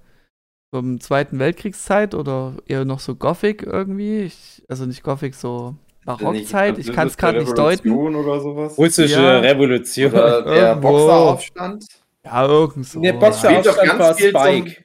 zum 0.71 0.99
Zweiten 0.99 1.39
Weltkriegszeit 1.39 2.13
oder 2.13 2.53
eher 2.67 2.85
noch 2.85 2.99
so 2.99 3.15
Gothic 3.15 3.63
irgendwie. 3.63 4.19
Ich, 4.21 4.63
also 4.67 4.85
nicht 4.85 5.03
Gothic, 5.03 5.33
so 5.35 5.75
Barockzeit. 6.05 6.77
Ich 6.77 6.91
kann 6.93 7.07
es 7.07 7.17
gerade 7.17 7.39
nicht 7.39 7.57
deuten. 7.57 7.89
Revolution 7.89 8.15
Oder 8.15 8.39
sowas. 8.41 8.77
Russische 8.77 9.21
Ja. 9.21 9.39
Revolution. 9.39 10.11
Oder 10.11 10.41
der 10.43 10.69
Irgendwo. 10.69 10.89
Boxeraufstand. 10.89 11.85
Ja, 12.23 12.45
irgend 12.45 12.85
so. 12.85 13.01
Der 13.01 13.13
Boxeraufstand 13.13 13.99
war 13.99 14.13
viel 14.15 14.31
zum- 14.31 14.41
Spike. 14.41 14.83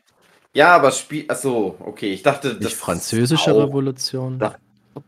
Ja, 0.55 0.77
aber 0.77 0.91
spiel. 0.93 1.25
Achso, 1.29 1.77
okay. 1.81 2.13
Ich 2.13 2.23
dachte, 2.23 2.55
das 2.55 2.61
Nicht 2.65 2.77
französische 2.77 3.57
Revolution. 3.57 4.39
Da- 4.39 4.57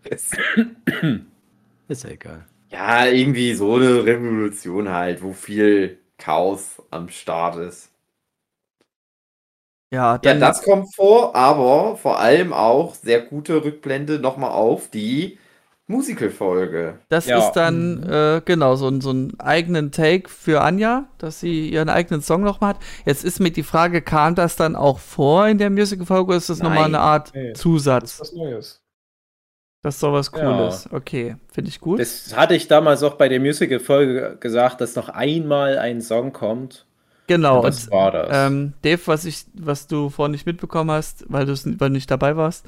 ist- 0.09 0.37
Ist 1.89 2.05
ja 2.05 2.11
egal. 2.11 2.47
Ja, 2.71 3.07
irgendwie 3.07 3.55
so 3.55 3.75
eine 3.75 4.05
Revolution 4.05 4.89
halt, 4.91 5.23
wo 5.23 5.33
viel 5.33 5.99
Chaos 6.17 6.83
am 6.91 7.09
Start 7.11 7.57
ist. 7.57 7.91
Ja, 9.95 10.13
Ja, 10.15 10.19
dann, 10.19 10.41
das 10.41 10.63
kommt 10.63 10.95
vor, 10.95 11.35
aber 11.35 11.97
vor 11.97 12.19
allem 12.21 12.53
auch 12.53 12.95
sehr 12.95 13.21
gute 13.23 13.65
Rückblende 13.65 14.19
nochmal 14.19 14.51
auf 14.53 14.89
die 14.91 15.39
Musical-Folge. 15.87 16.99
das 17.11 17.27
Ja. 17.27 17.39
ist 17.39 17.53
dann, 17.53 18.03
äh, 18.05 18.41
genau, 18.45 18.75
so, 18.75 18.89
ein- 18.89 19.01
so 19.03 19.11
einen 19.11 19.39
eigenen 19.39 19.91
Take 19.93 20.31
für 20.31 20.63
Anja, 20.63 21.09
dass 21.19 21.41
sie 21.41 21.69
ihren 21.69 21.89
eigenen 21.91 22.23
Song 22.23 22.43
nochmal 22.43 22.71
hat. 22.75 22.81
Jetzt 23.05 23.23
ist 23.25 23.39
mir 23.41 23.51
die 23.51 23.63
Frage, 23.63 24.01
kam 24.01 24.35
das 24.35 24.57
dann 24.57 24.77
auch 24.77 24.99
vor 24.99 25.47
in 25.47 25.59
der 25.59 25.69
Musical-Folge 25.71 26.29
oder 26.29 26.37
ist 26.39 26.49
das 26.49 26.63
nochmal 26.63 26.85
eine 26.87 27.01
Art 27.01 27.33
Nee. 27.35 27.51
Das 27.53 27.61
Zusatz? 27.61 28.13
ist 28.15 28.21
was 28.21 28.33
Neues. 28.33 28.81
Das 29.83 29.97
ist 29.97 30.03
doch 30.03 30.13
was 30.15 30.31
Ja. 30.35 30.39
Cooles. 30.41 30.89
Okay, 30.91 31.37
finde 31.53 31.69
ich 31.69 31.79
gut. 31.81 32.01
Das 32.01 32.35
hatte 32.35 32.55
ich 32.55 32.67
damals 32.69 33.03
auch 33.03 33.15
bei 33.17 33.29
der 33.29 33.41
Musical-Folge 33.41 34.39
gesagt, 34.41 34.81
dass 34.81 34.97
noch 34.97 35.11
einmal 35.11 35.77
ein 35.79 36.01
Song 36.01 36.33
kommt. 36.33 36.87
Genau. 37.27 37.59
Und 37.59 37.65
das 37.67 37.85
und- 37.87 37.93
war 37.93 38.11
das. 38.11 38.29
Ähm, 38.31 38.73
Dave, 38.83 39.01
was 39.07 39.25
ich, 39.25 39.45
was 39.55 39.87
du 39.87 40.11
vorhin 40.11 40.33
nicht 40.33 40.47
mitbekommen 40.47 40.91
hast, 40.91 41.25
weil 41.29 41.47
du 41.47 41.53
es- 41.53 41.67
weil 41.67 41.89
du 41.89 41.95
nicht 41.95 42.11
dabei 42.11 42.37
warst, 42.37 42.67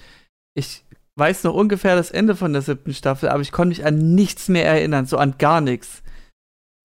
ich 0.55 0.85
weiß 1.17 1.45
noch 1.45 1.55
ungefähr 1.55 1.97
das 1.97 2.11
Ende 2.11 2.37
von 2.37 2.53
der 2.53 2.63
siebten 2.63 2.93
Staffel, 2.95 3.29
aber 3.31 3.41
ich 3.43 3.53
konnte 3.53 3.71
mich 3.71 3.85
an 3.87 4.15
nichts 4.15 4.49
mehr 4.49 4.67
erinnern, 4.67 5.07
so 5.07 5.17
an 5.17 5.37
gar 5.39 5.61
nichts. 5.61 6.03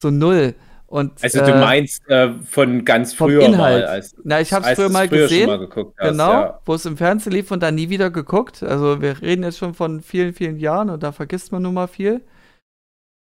So 0.02 0.10
null. 0.10 0.56
Und, 0.88 1.24
also 1.24 1.40
du 1.40 1.52
äh, 1.54 1.60
meinst 1.62 2.06
äh, 2.10 2.34
von 2.44 2.84
ganz 2.84 3.14
früher 3.14 3.44
Inhalt. 3.44 3.86
mal. 3.86 3.86
Als, 3.86 4.14
Na, 4.26 4.42
ich 4.42 4.52
habe 4.52 4.68
es 4.70 4.76
früher 4.78 4.90
mal 4.90 5.08
früher 5.08 5.22
gesehen, 5.22 5.48
mal 5.48 5.58
geguckt 5.60 5.98
hast, 5.98 6.10
genau, 6.12 6.32
Ja. 6.32 6.60
wo 6.66 6.74
es 6.74 6.86
im 6.86 6.98
Fernsehen 6.98 7.32
lief 7.32 7.50
und 7.52 7.62
dann 7.64 7.76
nie 7.76 7.90
wieder 7.90 8.10
geguckt. 8.12 8.62
Also 8.62 9.02
wir 9.02 9.22
reden 9.22 9.44
jetzt 9.44 9.58
schon 9.58 9.74
von 9.74 10.02
vielen, 10.02 10.34
vielen 10.34 10.58
Jahren 10.58 10.90
und 10.90 11.02
da 11.02 11.14
vergisst 11.14 11.54
man 11.54 11.62
nun 11.62 11.76
mal 11.76 11.88
viel. 11.88 12.20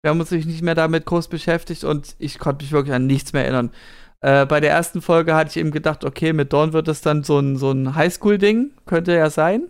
Wir 0.02 0.12
haben 0.12 0.20
uns 0.22 0.32
nicht 0.32 0.62
mehr 0.62 0.76
damit 0.76 1.06
groß 1.06 1.28
beschäftigt 1.28 1.84
und 1.84 2.16
ich 2.20 2.40
konnte 2.40 2.64
mich 2.64 2.72
wirklich 2.72 2.96
an 2.96 3.06
nichts 3.06 3.34
mehr 3.34 3.44
erinnern. 3.44 3.72
Äh, 4.22 4.46
bei 4.46 4.60
der 4.60 4.72
ersten 4.72 5.02
Folge 5.02 5.36
hatte 5.36 5.52
ich 5.52 5.58
eben 5.58 5.72
gedacht, 5.72 6.04
okay, 6.04 6.34
mit 6.34 6.52
Dawn 6.54 6.74
wird 6.74 6.88
es 6.88 7.02
dann 7.02 7.24
so 7.24 7.40
ein, 7.40 7.56
so 7.58 7.72
ein 7.72 7.96
Highschool-Ding, 7.96 8.72
könnte 8.86 9.14
ja 9.14 9.30
sein. 9.30 9.64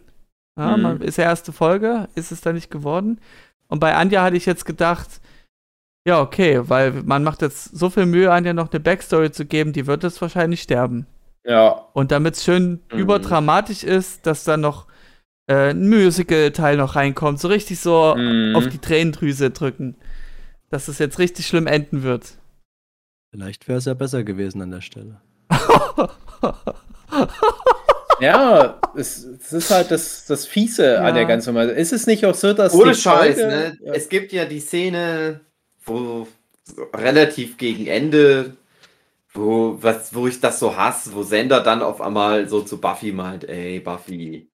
Ja, 0.58 0.78
Mhm. 0.78 0.84
man, 0.84 1.02
ist 1.02 1.18
ja 1.18 1.26
erste 1.26 1.52
Folge, 1.52 2.08
ist 2.16 2.32
es 2.32 2.42
dann 2.42 2.56
nicht 2.56 2.72
geworden. 2.72 3.20
Und 3.68 3.80
bei 3.80 3.94
Anja 3.96 4.24
hatte 4.24 4.38
ich 4.38 4.46
jetzt 4.46 4.66
gedacht, 4.66 5.08
ja, 6.08 6.22
okay, 6.22 6.62
weil 6.70 6.94
man 7.04 7.24
macht 7.24 7.42
jetzt 7.42 7.78
so 7.78 7.90
viel 7.90 8.06
Mühe, 8.06 8.32
Anja 8.32 8.54
noch 8.54 8.72
eine 8.72 8.80
Backstory 8.80 9.32
zu 9.32 9.46
geben, 9.46 9.74
die 9.74 9.86
wird 9.88 10.04
jetzt 10.04 10.22
wahrscheinlich 10.22 10.62
sterben. 10.62 11.06
ja. 11.46 11.70
Und 11.94 12.12
damit 12.12 12.36
es 12.36 12.44
schön 12.44 12.82
Mhm. 12.92 13.00
überdramatisch 13.00 13.84
ist, 13.84 14.26
dass 14.26 14.44
dann 14.44 14.62
noch 14.62 14.86
äh, 15.50 15.70
ein 15.70 15.88
Musical-Teil 15.88 16.76
noch 16.76 16.96
reinkommt, 16.98 17.40
so 17.40 17.48
richtig 17.48 17.80
so 17.80 18.16
Mhm. 18.18 18.54
auf 18.56 18.68
die 18.68 18.80
Tränendrüse 18.80 19.50
drücken. 19.50 19.96
Dass 20.70 20.90
es 20.90 21.00
jetzt 21.00 21.20
richtig 21.20 21.48
schlimm 21.48 21.68
enden 21.68 22.04
wird. 22.04 22.34
Vielleicht 23.38 23.68
wäre 23.68 23.78
es 23.78 23.86
ja 23.86 23.94
besser 23.94 24.24
gewesen 24.24 24.64
an 24.64 24.72
der 24.72 24.82
Stelle. 24.82 25.22
Ja, 28.20 28.80
es, 28.96 29.24
es 29.26 29.54
ist 29.54 29.70
halt 29.70 29.92
das, 29.92 30.26
das 30.26 30.48
Fiese 30.48 30.94
Ja. 30.94 31.02
an 31.04 31.14
der 31.14 31.26
ganzen 31.26 31.54
Nummer. 31.54 31.70
Ist 31.72 31.94
es 31.94 32.08
nicht 32.08 32.26
auch 32.26 32.34
so, 32.34 32.52
dass 32.54 32.74
Ohne 32.74 32.96
Scheiß, 32.96 33.36
Folge- 33.40 33.48
ne? 33.48 33.78
Ja. 33.80 33.94
Es 33.94 34.10
gibt 34.10 34.32
ja 34.34 34.46
die 34.46 34.60
Szene, 34.60 35.42
wo 35.86 36.28
so 36.64 36.82
relativ 36.96 37.58
gegen 37.60 37.86
Ende, 37.86 38.58
wo, 39.34 39.78
was, 39.82 40.16
wo 40.16 40.26
ich 40.26 40.40
das 40.40 40.58
so 40.60 40.76
hasse, 40.76 41.14
wo 41.14 41.22
Sender 41.22 41.60
dann 41.62 41.84
auf 41.84 42.02
einmal 42.02 42.50
so 42.50 42.62
zu 42.62 42.82
Buffy 42.82 43.12
meint, 43.12 43.48
ey, 43.48 43.80
Buffy, 43.82 44.50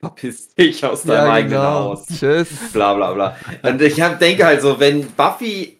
verpiss 0.00 0.54
dich 0.54 0.82
aus 0.86 1.02
deinem 1.02 1.30
eigenen 1.30 1.58
Haus. 1.60 2.06
genau. 2.06 2.18
Tschüss. 2.18 2.48
Bla 2.72 2.94
bla 2.94 3.12
bla. 3.12 3.36
Und 3.64 3.82
ich 3.82 4.00
hab, 4.00 4.18
denke 4.18 4.46
halt 4.46 4.62
so, 4.62 4.80
wenn 4.80 5.10
Buffy 5.12 5.78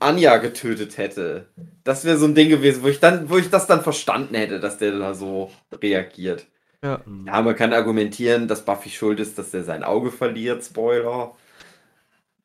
Anja 0.00 0.38
getötet 0.38 0.98
hätte, 0.98 1.46
das 1.84 2.04
wäre 2.04 2.18
so 2.18 2.26
ein 2.26 2.34
Ding 2.34 2.48
gewesen, 2.48 2.82
wo 2.82 2.88
ich 2.88 3.00
dann, 3.00 3.30
wo 3.30 3.38
ich 3.38 3.50
das 3.50 3.66
dann 3.66 3.82
verstanden 3.82 4.34
hätte, 4.34 4.60
dass 4.60 4.78
der 4.78 4.98
da 4.98 5.14
so 5.14 5.50
reagiert. 5.72 6.46
Ja. 6.82 7.00
Ja, 7.26 7.42
man 7.42 7.54
kann 7.56 7.72
argumentieren, 7.74 8.48
dass 8.48 8.64
Buffy 8.64 8.90
schuld 8.90 9.20
ist, 9.20 9.38
dass 9.38 9.52
er 9.54 9.64
sein 9.64 9.84
Auge 9.84 10.10
verliert, 10.10 10.64
Spoiler. 10.64 11.32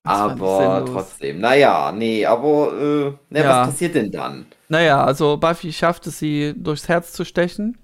Das 0.03 0.13
Aber 0.19 0.85
trotzdem, 0.85 1.39
naja, 1.39 1.91
nee, 1.91 2.25
aber 2.25 2.73
äh, 2.79 3.13
na, 3.29 3.39
Ja. 3.39 3.49
was 3.61 3.69
passiert 3.71 3.95
denn 3.95 4.11
dann? 4.11 4.45
Naja, 4.69 5.03
also 5.03 5.37
Buffy 5.37 5.73
schafft 5.73 6.05
es, 6.07 6.19
sie 6.19 6.53
durchs 6.55 6.87
Herz 6.89 7.13
zu 7.13 7.25
stechen. 7.25 7.77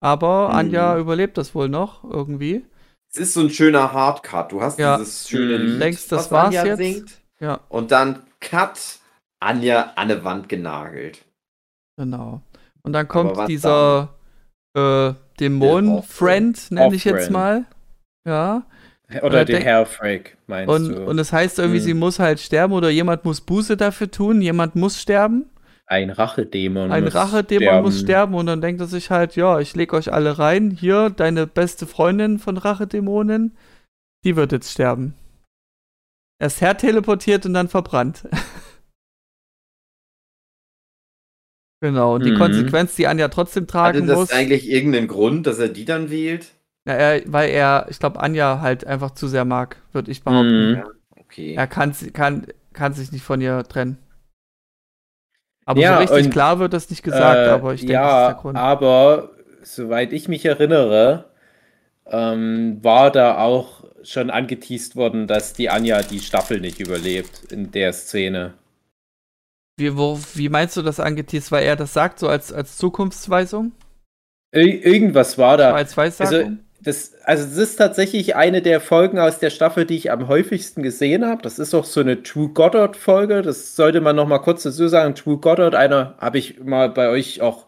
Aber 0.00 0.48
Mhm. 0.50 0.54
Anja 0.54 0.98
überlebt 0.98 1.36
das 1.36 1.54
wohl 1.54 1.68
noch 1.68 2.04
irgendwie. 2.04 2.64
Es 3.12 3.18
ist 3.18 3.34
so 3.34 3.40
ein 3.40 3.50
schöner 3.50 3.92
Hardcut. 3.92 4.52
Du 4.52 4.62
hast 4.62 4.78
Ja. 4.78 4.96
dieses 4.98 5.28
schöne 5.28 5.58
Mhm. 5.58 5.72
Lied, 5.72 5.80
Denkst, 5.82 6.08
das 6.08 6.24
was 6.26 6.32
war's 6.32 6.46
Anja 6.48 6.64
jetzt? 6.64 6.78
singt. 6.78 7.10
Ja, 7.40 7.60
Und 7.68 7.90
dann 7.92 8.22
Cut, 8.40 8.98
Anja 9.40 9.92
an 9.96 10.10
eine 10.10 10.24
Wand 10.24 10.48
genagelt. 10.48 11.24
genau. 11.98 12.42
Und 12.82 12.92
dann 12.92 13.08
kommt 13.08 13.48
dieser 13.48 14.14
äh, 14.76 15.12
Dämonen-Friend, 15.40 16.70
nenne 16.70 16.94
ich 16.94 17.04
jetzt 17.04 17.30
mal. 17.30 17.64
Ja. 18.26 18.64
Oder 19.10 19.24
Oder 19.24 19.44
den 19.44 19.56
denk- 19.56 19.66
Hairfreak, 19.66 20.36
meinst 20.46 20.72
Und, 20.72 20.88
du? 20.88 21.04
und 21.04 21.18
es 21.18 21.32
heißt 21.32 21.58
irgendwie, 21.58 21.78
Hm. 21.78 21.84
sie 21.84 21.94
muss 21.94 22.18
halt 22.18 22.40
sterben 22.40 22.72
oder 22.72 22.88
jemand 22.90 23.24
muss 23.24 23.40
Buße 23.40 23.76
dafür 23.76 24.10
tun, 24.10 24.40
jemand 24.42 24.74
muss 24.76 25.00
sterben. 25.00 25.50
ein 25.88 26.10
Rachedämon. 26.10 26.90
Ein 26.90 27.04
muss 27.04 27.14
Rachedämon 27.14 27.82
muss 27.82 28.00
sterben 28.00 28.34
und 28.34 28.46
dann 28.46 28.60
denkt 28.60 28.80
er 28.80 28.88
sich 28.88 29.10
halt, 29.10 29.36
ja, 29.36 29.60
ich 29.60 29.76
leg 29.76 29.92
euch 29.92 30.12
alle 30.12 30.38
rein. 30.38 30.72
Hier, 30.72 31.10
deine 31.10 31.46
beste 31.46 31.86
Freundin 31.86 32.40
von 32.40 32.56
Rachedämonen, 32.56 33.56
die 34.24 34.34
wird 34.34 34.50
jetzt 34.50 34.72
sterben. 34.72 35.14
Erst 36.38 36.60
her 36.62 36.76
teleportiert 36.76 37.44
und 37.46 37.54
dann 37.54 37.68
verbrannt. 37.68 38.28
Genau, 41.80 42.14
und 42.14 42.24
die 42.26 42.32
Mhm. 42.32 42.32
Konsequenz, 42.32 42.96
die 42.96 43.06
Anja 43.06 43.28
trotzdem 43.28 43.66
Hatte 43.82 44.02
tragen 44.02 44.06
das 44.06 44.18
muss, 44.18 44.30
eigentlich 44.30 44.68
irgendeinen 44.68 45.08
Grund, 45.08 45.46
dass 45.46 45.58
er 45.58 45.70
die 45.70 45.86
dann 45.86 46.10
wählt? 46.10 46.52
na, 46.84 46.92
er, 46.94 47.22
weil 47.32 47.50
er, 47.50 47.86
ich 47.90 47.98
glaube, 47.98 48.20
Anja 48.20 48.60
halt 48.60 48.86
einfach 48.86 49.10
zu 49.12 49.28
sehr 49.28 49.44
mag, 49.44 49.82
würde 49.92 50.10
ich 50.10 50.22
behaupten. 50.22 50.70
Mhm. 50.70 50.74
Ja, 50.74 50.86
okay. 51.16 51.54
Er 51.54 51.66
kann, 51.66 51.94
kann, 52.12 52.46
kann 52.72 52.92
sich 52.94 53.12
nicht 53.12 53.24
von 53.24 53.40
ihr 53.40 53.62
trennen. 53.64 53.98
Aber 55.64 55.82
Ja, 55.82 55.92
so 55.96 56.00
richtig 56.02 56.16
und, 56.16 56.32
klar 56.32 56.58
wird 56.58 56.72
das 56.72 56.90
nicht 56.90 57.02
gesagt, 57.02 57.48
Äh, 57.48 57.48
aber 57.48 57.74
ich 57.74 57.84
denke, 57.84 58.02
ja, 58.02 58.08
das 58.08 58.20
ist 58.20 58.28
der 58.28 58.34
Grund. 58.34 58.58
aber 58.58 59.30
soweit 59.62 60.12
ich 60.12 60.28
mich 60.28 60.44
erinnere, 60.44 61.30
ähm, 62.06 62.84
war 62.84 63.12
da 63.12 63.38
auch 63.38 63.85
schon 64.08 64.30
angeteased 64.30 64.96
worden, 64.96 65.26
dass 65.26 65.52
die 65.52 65.70
Anja 65.70 66.02
die 66.02 66.20
Staffel 66.20 66.60
nicht 66.60 66.80
überlebt 66.80 67.52
in 67.52 67.70
der 67.70 67.92
Szene. 67.92 68.54
Wie, 69.78 69.96
wo, 69.96 70.18
wie 70.34 70.48
meinst 70.48 70.76
du 70.76 70.82
das 70.82 71.00
angeteased, 71.00 71.52
weil 71.52 71.64
er 71.64 71.76
das 71.76 71.92
sagt, 71.92 72.18
so 72.18 72.28
als, 72.28 72.52
als 72.52 72.76
Zukunftsweisung? 72.78 73.72
Ir 74.52 74.86
irgendwas 74.86 75.36
war 75.36 75.56
da. 75.56 75.74
als 75.74 75.96
Weissagung? 75.96 76.60
Das, 76.82 77.14
also 77.24 77.44
das 77.44 77.56
ist 77.56 77.76
tatsächlich 77.76 78.36
eine 78.36 78.62
der 78.62 78.80
Folgen 78.80 79.18
aus 79.18 79.38
der 79.38 79.50
Staffel, 79.50 79.86
die 79.86 79.96
ich 79.96 80.10
am 80.10 80.28
häufigsten 80.28 80.82
gesehen 80.82 81.26
habe. 81.26 81.42
Das 81.42 81.58
ist 81.58 81.74
auch 81.74 81.84
so 81.84 82.00
eine 82.00 82.22
True 82.22 82.50
Goddard 82.50 82.96
Folge. 82.96 83.42
Das 83.42 83.76
sollte 83.76 84.00
man 84.00 84.16
noch 84.16 84.28
mal 84.28 84.38
kurz 84.38 84.62
dazu 84.62 84.86
sagen. 84.88 85.14
True 85.14 85.38
Goddard, 85.38 85.74
einer 85.74 86.14
habe 86.18 86.38
ich 86.38 86.60
mal 86.60 86.88
bei 86.90 87.08
euch 87.08 87.40
auch 87.40 87.66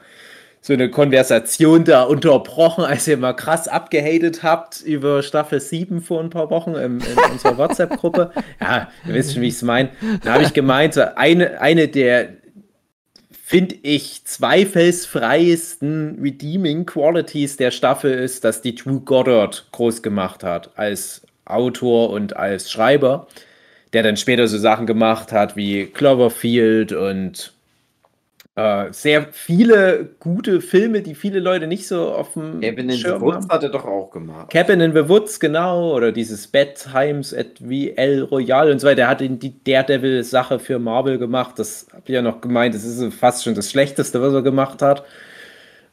so 0.61 0.73
eine 0.73 0.91
Konversation 0.91 1.85
da 1.85 2.03
unterbrochen, 2.03 2.85
als 2.85 3.07
ihr 3.07 3.17
mal 3.17 3.33
krass 3.35 3.69
abgehatet 3.69 4.43
habt 4.43 4.81
über 4.83 5.23
Staffel 5.23 5.61
7 5.61 6.01
vor 6.03 6.21
ein 6.21 6.31
paar 6.31 6.51
Wochen 6.51 6.75
in, 6.75 7.01
in 7.01 7.19
unserer 7.33 7.57
WhatsApp-Gruppe. 7.57 8.33
Ja, 8.61 8.91
ihr 9.07 9.15
wisst 9.15 9.35
schon, 9.35 9.43
wie 9.43 9.49
ich 9.49 9.55
es 9.55 9.63
meine. 9.63 9.91
Da 10.25 10.35
habe 10.35 10.45
ich 10.45 10.53
gemeint, 10.53 10.95
so 10.95 11.03
eine, 11.15 11.61
eine 11.61 11.89
der, 11.89 12.31
finde 13.31 13.77
ich, 13.83 14.25
zweifelsfreiesten 14.25 16.19
Redeeming 16.21 16.87
Qualities 16.87 17.57
der 17.57 17.71
Staffel 17.71 18.13
ist, 18.13 18.45
dass 18.45 18.61
die 18.61 18.75
True 18.75 19.01
Goddard 19.01 19.69
groß 19.73 20.03
gemacht 20.03 20.43
hat 20.43 20.71
als 20.77 21.23
Autor 21.45 22.11
und 22.11 22.37
als 22.37 22.71
Schreiber, 22.71 23.27
der 23.93 24.03
dann 24.03 24.17
später 24.19 24.49
so 24.49 24.59
Sachen 24.59 24.87
gemacht 24.87 25.33
hat 25.33 25.57
wie 25.57 25.87
Cloverfield 25.87 26.93
und 26.93 27.55
äh, 28.59 28.93
sehr 28.93 29.29
viele 29.31 30.09
gute 30.19 30.61
Filme, 30.61 31.03
die 31.03 31.15
viele 31.15 31.39
Leute 31.39 31.69
nicht 31.69 31.87
so 31.87 32.11
auf 32.11 32.33
dem 32.33 32.61
Kevin 32.61 32.89
in 32.89 32.97
the 32.97 32.99
Schirm 32.99 33.21
Woods 33.21 33.37
haben. 33.37 33.49
hat 33.51 33.63
er 33.63 33.69
doch 33.69 33.85
auch 33.85 34.11
gemacht. 34.11 34.51
Cabin 34.51 34.81
in 34.81 34.93
the 34.93 35.09
Woods, 35.09 35.39
genau, 35.39 35.95
oder 35.95 36.11
dieses 36.11 36.49
Bad 36.49 36.75
Times 36.75 37.33
at 37.33 37.61
VL 37.61 38.27
Royale 38.29 38.73
und 38.73 38.81
so 38.81 38.89
weiter. 38.89 38.97
Der 38.97 39.09
hat 39.09 39.21
die 39.21 39.63
Daredevil-Sache 39.63 40.59
für 40.59 40.81
Marvel 40.81 41.19
gemacht. 41.19 41.57
Das 41.59 41.87
habt 41.95 42.09
ihr 42.09 42.17
ja 42.17 42.23
noch 42.23 42.41
gemeint, 42.41 42.75
das 42.75 42.83
ist 42.85 43.15
fast 43.15 43.45
schon 43.45 43.55
das 43.55 43.71
Schlechteste, 43.71 44.21
was 44.21 44.35
er 44.35 44.43
gemacht 44.43 44.83
hat. 44.83 45.05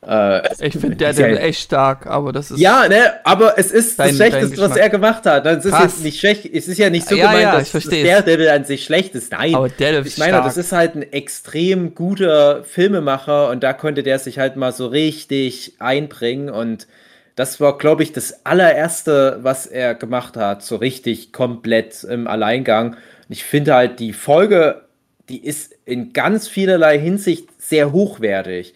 Äh, 0.07 0.41
Ich 0.67 0.73
finde 0.77 0.95
der 0.97 1.11
ja- 1.11 1.13
Devil 1.13 1.37
echt 1.37 1.61
stark, 1.61 2.05
aber 2.05 2.31
das 2.31 2.51
ist. 2.51 2.59
ja, 2.59 2.87
ne, 2.87 3.13
aber 3.23 3.57
es 3.57 3.71
ist 3.71 3.97
Dein- 3.97 4.09
das 4.09 4.15
Schlechteste, 4.17 4.57
was 4.57 4.77
er 4.77 4.89
gemacht 4.89 5.25
hat. 5.25 5.45
Das 5.45 5.65
ist 5.65 5.71
Krass. 5.71 5.83
jetzt 5.83 6.03
nicht 6.03 6.19
schlecht. 6.19 6.45
Es 6.45 6.67
ist 6.67 6.77
ja 6.77 6.89
nicht 6.91 7.07
so 7.09 7.15
Ja, 7.15 7.27
gemeint, 7.31 7.41
ja, 7.41 7.57
dass. 7.59 7.71
Daredevil 7.89 8.49
an 8.49 8.65
sich 8.65 8.83
schlecht 8.83 9.15
ist. 9.15 9.31
Nein, 9.31 9.55
aber 9.55 9.65
ist 9.67 9.73
ich 9.79 10.17
meine, 10.17 10.33
stark. 10.33 10.45
das 10.45 10.57
ist 10.57 10.71
halt 10.71 10.95
ein 10.95 11.01
extrem 11.11 11.95
guter 11.95 12.63
Filmemacher 12.63 13.49
und 13.49 13.63
da 13.63 13.73
konnte 13.73 14.03
der 14.03 14.19
sich 14.19 14.37
halt 14.37 14.55
mal 14.57 14.71
so 14.71 14.87
richtig 14.87 15.73
einbringen 15.79 16.49
und 16.49 16.87
das 17.35 17.59
war, 17.59 17.77
glaube 17.77 18.03
ich, 18.03 18.13
das 18.13 18.45
allererste, 18.45 19.39
was 19.41 19.65
er 19.67 19.93
gemacht 19.95 20.37
hat, 20.37 20.63
so 20.63 20.75
richtig 20.77 21.33
komplett 21.33 22.03
im 22.05 22.27
Alleingang. 22.27 22.91
Und 22.93 22.97
ich 23.29 23.43
finde 23.43 23.73
halt, 23.73 23.99
die 23.99 24.13
Folge, 24.13 24.83
die 25.27 25.43
ist 25.43 25.73
in 25.85 26.13
ganz 26.13 26.47
vielerlei 26.47 26.97
Hinsicht 26.99 27.49
sehr 27.59 27.91
hochwertig. 27.91 28.73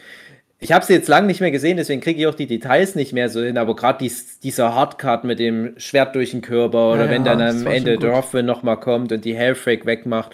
Ich 0.62 0.74
habe 0.74 0.86
sie 0.86 0.93
jetzt 0.93 1.07
lange 1.07 1.28
nicht 1.28 1.39
mehr 1.39 1.51
gesehen, 1.51 1.78
deswegen 1.78 2.01
kriege 2.01 2.20
ich 2.20 2.28
auch 2.28 2.36
die 2.36 2.47
Details 2.47 2.95
nicht 2.95 3.14
mehr 3.14 3.30
so 3.30 3.41
hin, 3.41 3.57
aber 3.57 3.76
gerade 3.78 3.99
dies, 3.99 4.39
dieser 4.39 4.76
Hardcut 4.76 5.24
mit 5.24 5.39
dem 5.39 5.74
Schwert 5.78 6.16
durch 6.16 6.32
den 6.32 6.41
Körper 6.41 6.91
oder 6.91 7.05
Ja, 7.05 7.12
wenn 7.12 7.26
ja, 7.26 7.36
dann 7.36 7.62
am 7.62 7.68
Ende. 7.68 7.97
Dorfman 7.97 8.45
nochmal 8.45 8.78
kommt 8.78 9.14
und 9.14 9.24
die 9.24 9.36
Hellfrake 9.36 9.86
wegmacht. 9.86 10.32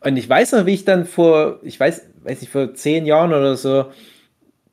Und 0.00 0.16
ich 0.16 0.28
weiß 0.28 0.52
noch, 0.52 0.64
wie 0.64 0.74
ich 0.74 0.86
dann 0.86 1.04
vor, 1.04 1.60
ich 1.62 1.78
weiß, 1.78 2.06
weiß 2.22 2.40
ich, 2.40 2.48
vor 2.48 2.72
zehn 2.72 3.04
Jahren 3.04 3.34
oder 3.34 3.56
so, 3.56 3.86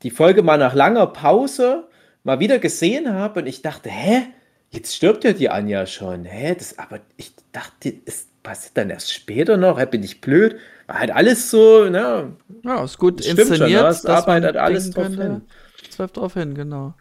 die 0.04 0.12
Folge 0.12 0.41
mal 0.41 0.58
nach 0.58 0.74
langer 0.74 1.08
Pause 1.08 1.84
mal 2.24 2.39
wieder 2.39 2.60
gesehen 2.60 3.14
habe 3.14 3.41
und 3.41 3.47
ich 3.47 3.62
dachte, 3.62 3.89
hä? 3.89 4.24
Jetzt 4.70 4.95
stirbt 4.95 5.24
ja 5.24 5.34
die 5.34 5.49
Anja 5.49 5.86
schon. 5.86 6.26
Hä? 6.26 6.56
Das, 6.58 6.80
aber 6.80 6.99
ich 7.16 7.34
dachte, 7.51 7.93
es 8.06 8.28
passiert 8.41 8.78
dann 8.78 8.89
erst 8.89 9.14
später 9.14 9.58
noch. 9.58 9.80
Hä, 9.80 9.86
bin 9.86 10.01
ich 10.01 10.20
blöd? 10.20 10.56
Halt 10.93 11.09
alles 11.11 11.49
so, 11.49 11.89
ne? 11.89 12.37
ja, 12.63 12.83
ist 12.83 12.99
gut 12.99 13.19
Das 13.19 13.25
schon, 13.27 13.37
inszeniert. 13.39 13.81
ne? 13.81 13.87
Es 13.87 14.03
dass 14.03 14.27
man 14.27 14.35
arbeitet 14.43 14.57
alles 14.57 14.91
drauf 14.91 15.05
könnte, 15.05 15.23
hin. 15.23 15.41
Zwölf 15.89 16.11
drauf 16.11 16.33
hin, 16.35 16.53
genau. 16.53 16.93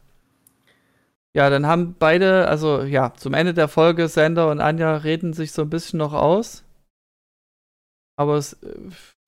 Ja, 1.36 1.50
dann 1.50 1.66
haben 1.66 1.94
beide, 1.98 2.48
also 2.48 2.82
ja, 2.82 3.12
zum 3.14 3.34
Ende 3.34 3.52
der 3.54 3.68
Folge, 3.68 4.08
Sander 4.08 4.50
und 4.50 4.60
Anja 4.60 4.96
reden 4.96 5.34
sich 5.34 5.52
so 5.52 5.62
ein 5.62 5.70
bisschen 5.70 5.98
noch 5.98 6.14
aus. 6.14 6.64
Aber 8.16 8.36
es 8.36 8.54
äh, 8.62 8.78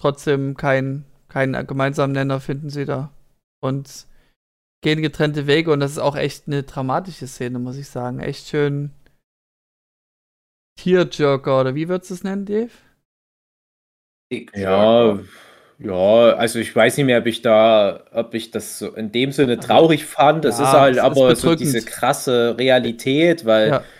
trotzdem 0.00 0.56
kein, 0.56 1.04
keinen 1.28 1.66
gemeinsamen 1.66 2.12
Nenner 2.14 2.40
finden 2.40 2.70
sie 2.70 2.86
da. 2.86 3.10
Und 3.60 4.06
gehen 4.82 5.02
getrennte 5.02 5.46
Wege 5.46 5.72
und 5.72 5.80
das 5.80 5.92
ist 5.92 5.98
auch 5.98 6.16
echt 6.16 6.46
eine 6.46 6.62
dramatische 6.62 7.26
Szene, 7.26 7.58
muss 7.58 7.76
ich 7.76 7.88
sagen. 7.88 8.20
Echt 8.20 8.48
schön 8.48 8.92
Tearjerker, 10.78 11.60
oder 11.60 11.74
wie 11.74 11.88
würdest 11.88 12.10
du 12.10 12.14
es 12.14 12.24
nennen, 12.24 12.44
Dave? 12.46 12.70
Ja, 14.54 15.18
ja, 15.78 15.94
also 16.36 16.58
ich 16.60 16.74
weiß 16.74 16.96
nicht 16.96 17.06
mehr, 17.06 17.18
ob 17.20 17.26
ich 17.26 17.42
da, 17.42 18.04
ob 18.12 18.34
ich 18.34 18.50
das 18.50 18.78
so 18.78 18.94
in 18.94 19.10
dem 19.12 19.32
Sinne 19.32 19.58
traurig 19.60 20.06
fand. 20.06 20.44
Das 20.44 20.58
Ja, 20.58 20.60
ist 20.60 20.72
halt 20.72 20.98
es 20.98 21.02
ist 21.04 21.24
aber 21.24 21.34
so 21.34 21.50
bedrückend. 21.52 21.56
diese 21.56 21.84
krasse 21.84 22.56
Realität, 22.58 23.44
weil 23.44 23.80
Ja. 23.80 23.90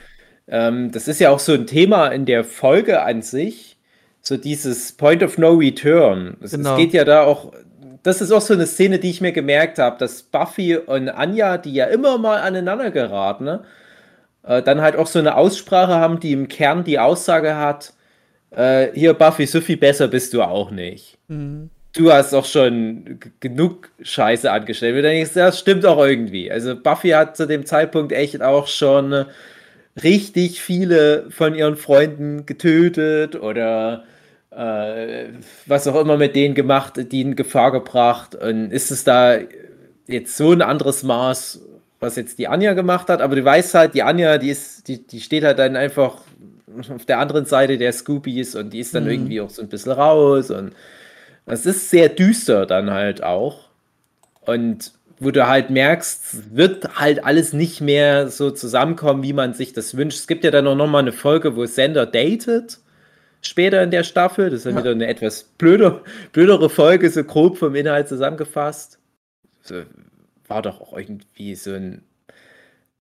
ähm, 0.48 0.92
das 0.92 1.08
ist 1.08 1.20
ja 1.20 1.30
auch 1.30 1.40
so 1.40 1.54
ein 1.54 1.66
Thema 1.66 2.08
in 2.08 2.26
der 2.26 2.44
Folge 2.44 3.02
an 3.02 3.22
sich, 3.22 3.78
so 4.22 4.36
dieses 4.38 4.92
Point 4.92 5.22
of 5.24 5.38
No 5.38 5.52
Return. 5.54 6.36
Es, 6.42 6.56
Genau. 6.56 6.58
es 6.58 6.74
geht 6.74 6.94
ja 6.94 7.04
da 7.04 7.24
auch, 7.24 7.52
das 8.04 8.20
ist 8.22 8.32
auch 8.32 8.42
so 8.42 8.54
eine 8.54 8.66
Szene, 8.66 8.98
die 9.00 9.10
ich 9.10 9.20
mir 9.22 9.32
gemerkt 9.32 9.78
habe, 9.78 9.98
dass 9.98 10.22
Buffy 10.24 10.76
und 10.78 11.08
Anja, 11.10 11.58
die 11.58 11.74
ja 11.74 11.86
immer 11.86 12.18
mal 12.18 12.40
aneinander 12.40 12.90
geraten, 12.92 13.44
ne, 13.44 13.64
äh, 14.42 14.62
dann 14.62 14.80
halt 14.80 14.96
auch 14.96 15.06
so 15.06 15.18
eine 15.18 15.36
Aussprache 15.36 15.94
haben, 15.94 16.20
die 16.20 16.32
im 16.32 16.48
Kern 16.48 16.84
die 16.84 16.98
Aussage 16.98 17.56
hat, 17.56 17.92
äh, 18.56 18.88
hier 18.94 19.14
Buffy, 19.14 19.46
so 19.46 19.60
viel 19.60 19.76
besser 19.76 20.08
bist 20.08 20.34
du 20.34 20.42
auch 20.42 20.70
nicht. 20.70 21.18
Mhm. 21.28 21.70
Du 21.94 22.12
hast 22.12 22.34
auch 22.34 22.44
schon 22.44 23.20
genug 23.38 23.90
Scheiße 24.02 24.50
angestellt. 24.50 24.96
Und 24.96 25.02
denkst 25.02 25.34
das 25.34 25.60
stimmt 25.60 25.86
auch 25.86 26.04
irgendwie. 26.04 26.50
Also 26.50 26.74
Buffy 26.74 27.10
hat 27.10 27.36
zu 27.36 27.46
dem 27.46 27.66
Zeitpunkt 27.66 28.12
echt 28.12 28.42
auch 28.42 28.66
schon 28.66 29.26
richtig 30.02 30.60
viele 30.60 31.30
von 31.30 31.54
ihren 31.54 31.76
Freunden 31.76 32.46
getötet 32.46 33.36
oder 33.36 34.04
äh, 34.50 35.26
was 35.66 35.86
auch 35.86 36.00
immer 36.00 36.16
mit 36.16 36.34
denen 36.34 36.54
gemacht, 36.54 36.94
die 36.96 37.20
in 37.20 37.36
Gefahr 37.36 37.70
gebracht. 37.70 38.34
Und 38.34 38.72
ist 38.72 38.90
es 38.90 39.04
da 39.04 39.38
jetzt 40.08 40.36
so 40.36 40.50
ein 40.50 40.62
anderes 40.62 41.04
Maß, 41.04 41.60
was 42.00 42.16
jetzt 42.16 42.40
die 42.40 42.48
Anja 42.48 42.72
gemacht 42.74 43.08
hat? 43.08 43.20
Aber 43.20 43.36
du 43.36 43.44
weißt 43.44 43.74
halt, 43.74 43.94
die 43.94 44.02
Anja, 44.02 44.38
die 44.38 44.50
ist, 44.50 44.88
die, 44.88 45.06
die 45.06 45.20
steht 45.20 45.44
halt 45.44 45.60
dann 45.60 45.76
einfach 45.76 46.23
auf 46.94 47.04
der 47.06 47.18
anderen 47.18 47.44
Seite 47.46 47.78
der 47.78 47.92
Scoopies 47.92 48.54
und 48.54 48.70
die 48.70 48.80
ist 48.80 48.94
dann 48.94 49.04
Mhm. 49.04 49.10
irgendwie 49.10 49.40
auch 49.40 49.50
so 49.50 49.62
ein 49.62 49.68
bisschen 49.68 49.92
raus 49.92 50.50
und 50.50 50.72
es 51.46 51.66
ist 51.66 51.90
sehr 51.90 52.08
düster 52.08 52.66
dann 52.66 52.90
halt 52.90 53.22
auch. 53.22 53.68
Und 54.46 54.92
wo 55.20 55.30
du 55.30 55.46
halt 55.46 55.70
merkst, 55.70 56.56
wird 56.56 56.98
halt 56.98 57.24
alles 57.24 57.52
nicht 57.52 57.80
mehr 57.80 58.28
so 58.28 58.50
zusammenkommen, 58.50 59.22
wie 59.22 59.32
man 59.32 59.54
sich 59.54 59.72
das 59.72 59.96
wünscht. 59.96 60.18
Es 60.18 60.26
gibt 60.26 60.44
ja 60.44 60.50
dann 60.50 60.66
auch 60.66 60.74
noch 60.74 60.86
mal 60.88 60.98
eine 60.98 61.12
Folge, 61.12 61.54
wo 61.56 61.64
Sender 61.66 62.04
datet, 62.06 62.78
später 63.40 63.82
in 63.82 63.90
der 63.90 64.04
Staffel. 64.04 64.50
Das 64.50 64.58
ist 64.60 64.66
dann 64.66 64.74
Ja. 64.74 64.80
wieder 64.80 64.90
eine 64.90 65.06
etwas 65.06 65.44
blöder, 65.44 66.02
blödere 66.32 66.68
Folge, 66.68 67.08
so 67.10 67.22
grob 67.24 67.58
vom 67.58 67.74
Inhalt 67.74 68.08
zusammengefasst. 68.08 68.98
So, 69.62 69.82
war 70.48 70.62
doch 70.62 70.80
auch 70.80 70.96
irgendwie 70.98 71.54
so 71.54 71.72
ein. 71.72 72.02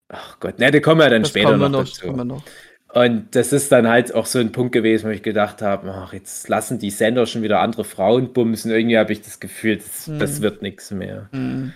Ach 0.10 0.40
Gott, 0.40 0.58
ne, 0.60 0.72
da 0.72 0.80
kommen 0.80 1.00
wir 1.02 1.10
dann 1.10 1.22
Das 1.22 1.30
später 1.30 1.56
noch, 1.58 1.70
noch, 1.70 1.86
dazu. 1.86 2.12
noch. 2.12 2.44
Und 2.92 3.36
das 3.36 3.54
ist 3.54 3.72
dann 3.72 3.88
halt 3.88 4.16
auch 4.16 4.26
so 4.26 4.40
ein 4.40 4.52
Punkt 4.52 4.72
gewesen, 4.72 5.06
wo 5.08 5.12
ich 5.12 5.22
gedacht 5.22 5.62
habe, 5.62 5.92
ach, 5.94 6.12
jetzt 6.14 6.50
lassen 6.50 6.80
die 6.80 6.90
Sender 6.90 7.28
schon 7.28 7.44
wieder 7.44 7.60
andere 7.60 7.84
Frauen 7.84 8.34
bumsen. 8.34 8.72
Irgendwie 8.72 8.98
habe 8.98 9.14
ich 9.14 9.22
das 9.22 9.40
Gefühl, 9.40 9.78
das, 9.78 10.08
Hm. 10.08 10.18
das 10.20 10.42
wird 10.42 10.62
nichts 10.64 10.90
mehr. 10.90 11.30
Mhm. 11.32 11.74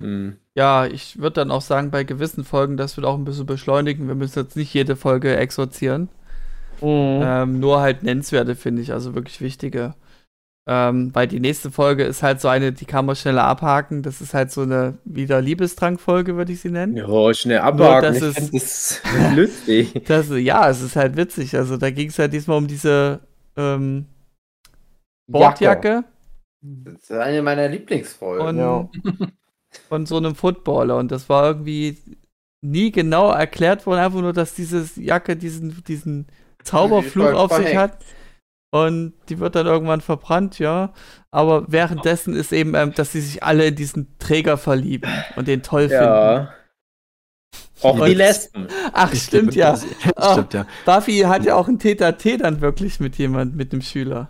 Hm. 0.00 0.36
Ja, 0.54 0.86
ich 0.86 1.18
würde 1.18 1.34
dann 1.34 1.50
auch 1.50 1.60
sagen, 1.60 1.90
bei 1.90 2.04
gewissen 2.04 2.44
Folgen, 2.44 2.76
das 2.76 2.96
wird 2.96 3.06
auch 3.06 3.16
ein 3.16 3.24
bisschen 3.24 3.46
beschleunigen. 3.46 4.08
Wir 4.08 4.14
müssen 4.14 4.38
jetzt 4.38 4.56
nicht 4.56 4.72
jede 4.72 4.96
Folge 4.96 5.36
exorzieren. 5.36 6.08
Ähm, 6.82 7.60
nur 7.60 7.80
halt 7.80 8.02
nennenswerte, 8.02 8.56
finde 8.56 8.82
ich, 8.82 8.92
also 8.92 9.14
wirklich 9.14 9.40
wichtige. 9.40 9.94
Ähm, 10.66 11.10
weil 11.14 11.28
die 11.28 11.40
nächste 11.40 11.70
Folge 11.70 12.04
ist 12.04 12.22
halt 12.22 12.40
so 12.40 12.48
eine, 12.48 12.72
die 12.72 12.86
kann 12.86 13.04
man 13.04 13.16
schneller 13.16 13.44
abhaken. 13.44 14.02
Das 14.02 14.22
ist 14.22 14.32
halt 14.32 14.50
so 14.50 14.62
eine 14.62 14.96
wieder 15.04 15.42
Liebestrank-Folge, 15.42 16.36
würde 16.36 16.52
ich 16.52 16.60
sie 16.60 16.70
nennen. 16.70 16.96
Ja, 16.96 17.34
schnell 17.34 17.58
abhaken. 17.58 18.14
das 18.14 18.22
ich 18.22 18.54
ist- 18.54 19.02
das 19.04 19.36
lustig. 19.36 20.04
Das, 20.06 20.28
ja, 20.30 20.68
es 20.70 20.80
ist 20.80 20.96
halt 20.96 21.16
witzig. 21.18 21.54
Also 21.54 21.76
da 21.76 21.90
ging 21.90 22.08
es 22.08 22.18
halt 22.18 22.32
diesmal 22.32 22.56
um 22.56 22.66
diese 22.66 23.20
ähm, 23.58 24.06
Sportjacke. 25.28 26.04
Das 26.62 26.94
ist 26.94 27.12
eine 27.12 27.42
meiner 27.42 27.68
Lieblingsfolgen. 27.68 28.46
von, 28.46 28.56
Ja. 28.58 28.88
von 29.88 30.06
so 30.06 30.16
einem 30.16 30.34
Footballer. 30.34 30.96
Und 30.96 31.10
das 31.12 31.28
war 31.28 31.46
irgendwie 31.48 31.98
nie 32.62 32.90
genau 32.90 33.30
erklärt 33.30 33.84
worden, 33.86 34.00
einfach 34.00 34.20
nur, 34.22 34.32
dass 34.32 34.54
diese 34.54 34.88
Jacke 34.98 35.36
diesen, 35.36 35.84
diesen 35.84 36.26
Zauberfluch 36.62 37.34
auf 37.34 37.52
sich 37.52 37.76
hat. 37.76 37.98
Und 38.74 39.12
die 39.28 39.38
wird 39.38 39.54
dann 39.54 39.66
irgendwann 39.66 40.00
verbrannt, 40.00 40.58
ja. 40.58 40.92
Aber 41.30 41.64
währenddessen 41.68 42.34
ist 42.34 42.52
eben, 42.52 42.74
ähm, 42.74 42.92
dass 42.92 43.12
sie 43.12 43.20
sich 43.20 43.44
alle 43.44 43.66
in 43.68 43.76
diesen 43.76 44.18
Träger 44.18 44.58
verlieben 44.58 45.08
und 45.36 45.46
den 45.46 45.62
toll 45.62 45.88
finden. 45.88 46.02
Ja. 46.02 46.52
Auch 47.82 48.00
Und- 48.00 48.06
die 48.08 48.14
Lesben. 48.14 48.66
Ach, 48.92 49.14
stimmt 49.14 49.54
ja. 49.54 49.78
Ah. 50.16 50.32
Stimmt 50.32 50.54
ja. 50.54 50.66
Buffy 50.84 51.18
hat 51.26 51.44
ja 51.44 51.54
auch 51.54 51.68
ein 51.68 51.78
Tete-a-Tete 51.78 52.42
dann 52.42 52.60
wirklich 52.60 52.98
mit 52.98 53.16
jemand, 53.16 53.54
mit 53.54 53.72
einem 53.72 53.82
Schüler. 53.82 54.28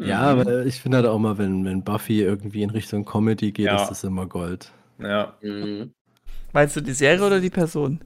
Ja, 0.00 0.34
Mhm. 0.34 0.40
aber 0.40 0.66
ich 0.66 0.80
finde 0.80 0.96
halt 0.96 1.06
auch 1.06 1.20
mal, 1.20 1.38
wenn, 1.38 1.64
wenn 1.64 1.84
Buffy 1.84 2.22
irgendwie 2.22 2.64
in 2.64 2.70
Richtung 2.70 3.04
Comedy 3.04 3.52
geht, 3.52 3.66
Ja. 3.66 3.82
ist 3.82 3.88
das 3.90 4.02
immer 4.02 4.26
Gold. 4.26 4.72
Ja, 4.98 5.34
Mhm. 5.42 5.92
Meinst 6.52 6.74
du 6.74 6.80
die 6.80 6.92
Serie 6.92 7.24
oder 7.24 7.38
die 7.38 7.50
Person? 7.50 8.00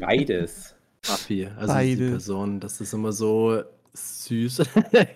beides. 0.00 0.74
Buffy, 1.06 1.46
also 1.58 1.72
Beide. 1.74 1.96
die 1.96 2.10
Person, 2.10 2.60
das 2.60 2.80
ist 2.80 2.92
immer 2.94 3.12
so 3.12 3.62
süß. 3.94 4.58
Kann 4.92 5.10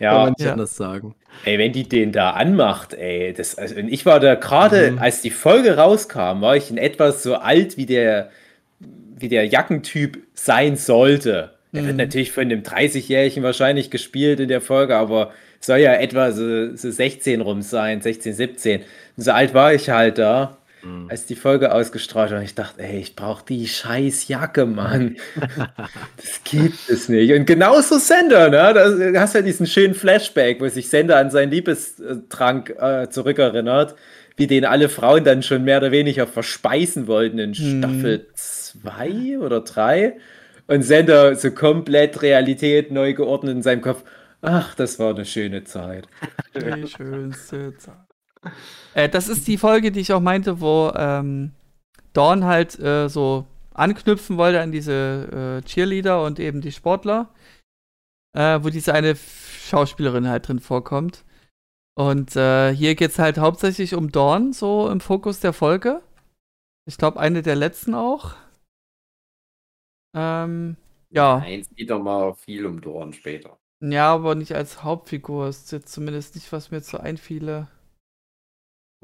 Ja, 0.00 0.14
man 0.24 0.30
nicht 0.30 0.40
Ja. 0.40 0.52
anders 0.52 0.76
sagen. 0.76 1.14
ey, 1.44 1.58
wenn 1.58 1.72
die 1.72 1.88
den 1.88 2.12
da 2.12 2.30
anmacht, 2.32 2.94
ey, 2.94 3.32
das, 3.32 3.56
also 3.56 3.74
und 3.76 3.88
ich 3.88 4.04
war 4.06 4.20
da 4.20 4.34
gerade, 4.34 4.92
Mhm. 4.92 4.98
als 4.98 5.22
die 5.22 5.30
Folge 5.30 5.76
rauskam, 5.76 6.40
war 6.42 6.56
ich 6.56 6.70
in 6.70 6.78
etwas 6.78 7.22
so 7.22 7.36
alt, 7.36 7.76
wie 7.76 7.86
der, 7.86 8.30
wie 8.80 9.28
der 9.28 9.46
Jackentyp 9.46 10.18
sein 10.34 10.76
sollte. 10.76 11.54
Er 11.72 11.82
wird 11.84 11.92
Mhm. 11.94 11.98
natürlich 11.98 12.32
von 12.32 12.42
einem 12.44 12.62
30-Jährigen 12.62 13.42
wahrscheinlich 13.42 13.90
gespielt 13.90 14.40
in 14.40 14.48
der 14.48 14.60
Folge, 14.60 14.96
aber 14.96 15.32
soll 15.60 15.78
ja 15.78 15.94
etwa 15.94 16.30
so, 16.32 16.74
so 16.76 16.90
16 16.90 17.40
rum 17.40 17.62
sein, 17.62 18.00
16, 18.00 18.32
17. 18.34 18.82
Und 19.16 19.22
so 19.24 19.32
alt 19.32 19.54
war 19.54 19.74
ich 19.74 19.90
halt 19.90 20.18
da, 20.18 20.57
Mhm. 20.82 21.08
als 21.10 21.26
die 21.26 21.34
Folge 21.36 21.72
ausgestrahlt. 21.72 22.32
Und 22.32 22.42
ich 22.42 22.54
dachte, 22.54 22.82
ey, 22.82 23.00
ich 23.00 23.16
brauche 23.16 23.44
die 23.44 23.66
scheiß 23.66 24.28
Jacke, 24.28 24.66
Mann. 24.66 25.16
Das 26.16 26.40
gibt 26.44 26.88
es 26.88 27.08
nicht. 27.08 27.32
Und 27.32 27.46
genauso 27.46 27.98
Sender, 27.98 28.48
ne? 28.50 29.12
Da 29.12 29.20
hast 29.20 29.34
du 29.34 29.38
ja 29.38 29.44
diesen 29.44 29.66
schönen 29.66 29.94
Flashback, 29.94 30.60
wo 30.60 30.68
sich 30.68 30.88
Sender 30.88 31.16
an 31.16 31.30
seinen 31.30 31.50
Liebestrank 31.50 32.70
äh, 32.78 33.08
zurückerinnert, 33.08 33.94
wie 34.36 34.46
den 34.46 34.64
alle 34.64 34.88
Frauen 34.88 35.24
dann 35.24 35.42
schon 35.42 35.64
mehr 35.64 35.78
oder 35.78 35.90
weniger 35.90 36.26
verspeisen 36.26 37.06
wollten 37.06 37.38
in 37.38 37.54
Hm. 37.54 37.78
Staffel 37.78 38.26
2 38.34 39.38
oder 39.40 39.60
3. 39.62 40.16
Und 40.66 40.82
Sender 40.82 41.34
so 41.34 41.50
komplett 41.50 42.20
Realität 42.22 42.90
neu 42.92 43.14
geordnet 43.14 43.56
in 43.56 43.62
seinem 43.62 43.80
Kopf. 43.80 44.04
Ach, 44.42 44.74
das 44.74 44.98
war 44.98 45.10
eine 45.14 45.24
schöne 45.24 45.64
Zeit. 45.64 46.06
Die 46.54 46.86
schönste 46.86 47.74
Zeit. 47.78 47.94
Äh, 48.94 49.08
das 49.08 49.28
ist 49.28 49.46
die 49.46 49.58
Folge, 49.58 49.92
die 49.92 50.00
ich 50.00 50.12
auch 50.12 50.20
meinte, 50.20 50.60
wo 50.60 50.92
ähm, 50.96 51.52
Dawn 52.12 52.44
halt 52.44 52.78
äh, 52.78 53.08
so 53.08 53.46
anknüpfen 53.74 54.36
wollte 54.36 54.60
an 54.60 54.72
diese 54.72 55.60
äh, 55.62 55.66
Cheerleader 55.66 56.24
und 56.24 56.40
eben 56.40 56.60
die 56.60 56.72
Sportler, 56.72 57.28
äh, 58.32 58.58
wo 58.62 58.70
diese 58.70 58.92
eine 58.92 59.14
Schauspielerin 59.16 60.28
halt 60.28 60.48
drin 60.48 60.58
vorkommt. 60.58 61.24
Und 61.94 62.36
äh, 62.36 62.74
hier 62.74 62.94
geht 62.94 63.10
es 63.10 63.18
halt 63.18 63.38
hauptsächlich 63.38 63.94
um 63.94 64.12
Dawn, 64.12 64.52
so 64.52 64.88
im 64.88 65.00
Fokus 65.00 65.40
der 65.40 65.52
Folge. 65.52 66.02
Ich 66.86 66.96
glaube, 66.96 67.20
eine 67.20 67.42
der 67.42 67.56
letzten 67.56 67.94
auch. 67.94 68.34
Ähm, 70.16 70.76
ja. 71.10 71.38
Nein, 71.38 71.60
es 71.60 71.68
geht 71.70 71.90
doch 71.90 72.02
mal 72.02 72.34
viel 72.34 72.66
um 72.66 72.80
Dorn 72.80 73.12
später. 73.12 73.58
Ja, 73.80 74.14
aber 74.14 74.34
nicht 74.34 74.54
als 74.54 74.82
Hauptfigur. 74.82 75.48
Ist 75.48 75.72
jetzt 75.72 75.92
zumindest 75.92 76.34
nicht, 76.34 76.50
was 76.52 76.70
mir 76.70 76.78
jetzt 76.78 76.90
so 76.90 76.98
einfiele. 76.98 77.68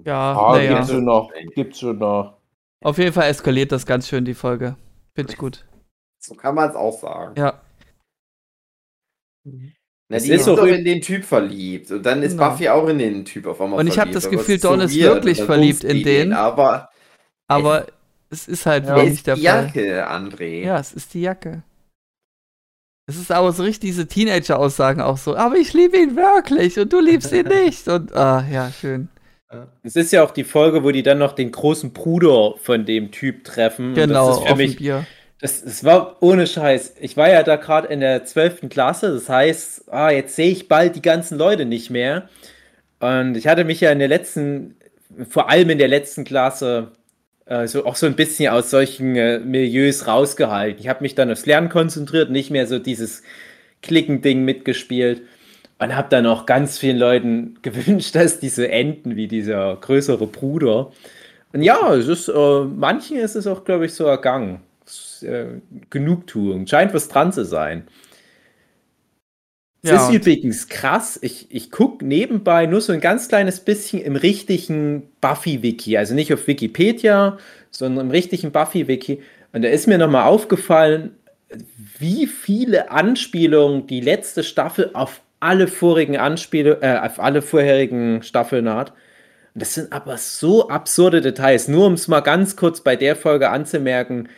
Ja, 0.02 0.32
Ah, 0.36 0.56
naja. 0.56 0.74
gibt's 0.76 0.90
schon 0.90 1.04
noch. 1.04 1.32
Gibt's 1.54 1.78
schon 1.80 1.98
noch. 1.98 2.38
Auf 2.82 2.98
jeden 2.98 3.12
Fall 3.12 3.28
eskaliert 3.30 3.72
das 3.72 3.86
ganz 3.86 4.08
schön, 4.08 4.24
die 4.24 4.34
Folge. 4.34 4.76
Finde 5.14 5.32
ich 5.32 5.38
gut. 5.38 5.64
So 6.18 6.34
kann 6.34 6.54
man 6.54 6.70
es 6.70 6.76
auch 6.76 6.98
sagen. 6.98 7.34
Ja. 7.38 7.60
Na, 9.46 10.16
Es 10.16 10.24
die 10.24 10.30
ist 10.32 10.40
ist 10.40 10.46
doch 10.48 10.58
üb- 10.64 10.74
in 10.74 10.84
den 10.84 11.00
Typ 11.00 11.24
verliebt. 11.24 11.90
Und 11.90 12.02
dann 12.04 12.22
ist 12.22 12.32
Genau. 12.36 12.50
Buffy 12.50 12.68
auch 12.68 12.88
in 12.88 12.98
den 12.98 13.24
Typ 13.24 13.46
auf 13.46 13.60
einmal 13.60 13.78
Und 13.80 13.86
ich 13.86 13.98
hab 13.98 14.08
verliebt. 14.08 14.16
das 14.24 14.30
Gefühl, 14.30 14.56
es 14.56 14.62
so 14.62 14.68
Dawn 14.68 14.80
ist 14.80 14.94
wirklich 14.96 15.42
verliebt 15.42 15.84
in 15.84 16.02
den. 16.02 16.32
Aber 16.32 16.90
Aber 17.46 17.86
es 18.30 18.48
ist 18.48 18.66
halt 18.66 18.84
Ja. 18.86 18.96
wirklich 18.96 19.06
es 19.06 19.10
nicht 19.12 19.18
ist 19.20 19.26
der 19.26 19.34
die 19.36 19.46
Fall. 19.46 19.64
Jacke, 19.66 20.10
André. 20.10 20.64
Ja, 20.64 20.78
es 20.78 20.92
ist 20.92 21.12
die 21.14 21.20
Jacke. 21.22 21.62
Es 23.06 23.16
ist 23.16 23.30
aber 23.30 23.52
so 23.52 23.62
richtig 23.62 23.90
diese 23.90 24.06
Teenager-Aussagen 24.08 25.02
auch 25.02 25.18
so. 25.18 25.36
Aber 25.36 25.56
ich 25.56 25.74
liebe 25.74 25.98
ihn 25.98 26.16
wirklich 26.16 26.78
und 26.78 26.90
du 26.92 27.00
liebst 27.00 27.32
ihn 27.32 27.46
nicht. 27.48 27.86
Und 27.86 28.14
ah, 28.16 28.44
ja, 28.50 28.70
schön. 28.72 29.08
Es 29.82 29.96
ist 29.96 30.12
ja 30.12 30.24
auch 30.24 30.30
die 30.30 30.44
Folge, 30.44 30.82
wo 30.84 30.90
die 30.90 31.02
dann 31.02 31.18
noch 31.18 31.32
den 31.32 31.52
großen 31.52 31.92
Bruder 31.92 32.54
von 32.58 32.84
dem 32.84 33.10
Typ 33.10 33.44
treffen. 33.44 33.94
Genau, 33.94 34.28
das 34.28 34.38
ist 34.38 34.48
für 34.48 34.56
mich 34.56 34.76
Bier. 34.76 35.06
Das, 35.40 35.62
das 35.62 35.84
war 35.84 36.22
ohne 36.22 36.46
Scheiß. 36.46 36.94
Ich 37.00 37.16
war 37.16 37.28
ja 37.28 37.42
da 37.42 37.56
gerade 37.56 37.88
in 37.88 38.00
der 38.00 38.24
12. 38.24 38.68
Klasse. 38.70 39.12
Das 39.12 39.28
heißt, 39.28 39.92
ah, 39.92 40.10
jetzt 40.10 40.36
sehe 40.36 40.50
ich 40.50 40.68
bald 40.68 40.96
die 40.96 41.02
ganzen 41.02 41.36
Leute 41.38 41.66
nicht 41.66 41.90
mehr. 41.90 42.28
Und 42.98 43.36
ich 43.36 43.46
hatte 43.46 43.64
mich 43.64 43.80
ja 43.80 43.90
in 43.92 43.98
der 43.98 44.08
letzten, 44.08 44.76
vor 45.28 45.50
allem 45.50 45.68
in 45.70 45.78
der 45.78 45.88
letzten 45.88 46.24
Klasse, 46.24 46.92
äh, 47.46 47.66
so, 47.66 47.84
auch 47.84 47.96
so 47.96 48.06
ein 48.06 48.16
bisschen 48.16 48.52
aus 48.52 48.70
solchen 48.70 49.16
äh, 49.16 49.38
Milieus 49.38 50.06
rausgehalten. 50.06 50.80
Ich 50.80 50.88
habe 50.88 51.02
mich 51.02 51.14
dann 51.14 51.30
aufs 51.30 51.46
Lernen 51.46 51.68
konzentriert, 51.68 52.30
nicht 52.30 52.50
mehr 52.50 52.66
so 52.66 52.78
dieses 52.78 53.22
Klicken-Ding 53.82 54.44
mitgespielt. 54.44 55.22
Und 55.84 55.96
habe 55.96 56.08
dann 56.10 56.26
auch 56.26 56.46
ganz 56.46 56.78
vielen 56.78 56.98
Leuten 56.98 57.58
gewünscht, 57.62 58.14
dass 58.14 58.40
diese 58.40 58.70
enden 58.70 59.16
wie 59.16 59.28
dieser 59.28 59.76
größere 59.76 60.26
Bruder. 60.26 60.92
Und 61.52 61.62
ja, 61.62 61.94
es 61.94 62.08
ist, 62.08 62.28
äh, 62.28 62.64
manchen 62.64 63.18
ist 63.18 63.36
es 63.36 63.46
auch, 63.46 63.64
glaube 63.64 63.86
ich, 63.86 63.94
so 63.94 64.04
ergangen. 64.06 64.60
Äh, 65.22 65.60
Genugtuung. 65.90 66.66
Scheint 66.66 66.94
was 66.94 67.08
dran 67.08 67.32
zu 67.32 67.44
sein. 67.44 67.86
Es 69.82 69.90
Ja, 69.90 70.08
ist 70.08 70.14
übrigens 70.14 70.68
krass. 70.68 71.18
Ich, 71.22 71.48
ich 71.50 71.70
gucke 71.70 72.06
nebenbei 72.06 72.66
nur 72.66 72.80
so 72.80 72.92
ein 72.92 73.00
ganz 73.00 73.28
kleines 73.28 73.60
bisschen 73.60 74.00
im 74.00 74.16
richtigen 74.16 75.10
Buffy-Wiki. 75.20 75.98
Also 75.98 76.14
nicht 76.14 76.32
auf 76.32 76.46
Wikipedia, 76.46 77.38
sondern 77.70 78.06
im 78.06 78.10
richtigen 78.10 78.50
Buffy-Wiki. 78.50 79.22
Und 79.52 79.62
da 79.62 79.68
ist 79.68 79.86
mir 79.86 79.98
nochmal 79.98 80.24
aufgefallen, 80.24 81.16
wie 81.98 82.26
viele 82.26 82.90
Anspielungen 82.90 83.86
die 83.86 84.00
letzte 84.00 84.42
Staffel 84.42 84.90
auf 84.94 85.20
alle 85.44 85.68
vorigen 85.68 86.16
Anspielungen, 86.16 86.82
äh, 86.82 86.98
auf 87.02 87.20
alle 87.20 87.42
vorherigen 87.42 88.22
Staffeln 88.22 88.68
hat. 88.68 88.92
Das 89.54 89.74
sind 89.74 89.92
aber 89.92 90.16
so 90.16 90.68
absurde 90.68 91.20
Details. 91.20 91.68
Nur 91.68 91.86
um 91.86 91.92
es 91.92 92.08
mal 92.08 92.20
ganz 92.20 92.56
kurz 92.56 92.80
bei 92.80 92.96
der 92.96 93.14
Folge 93.14 93.50
anzumerken, 93.50 94.28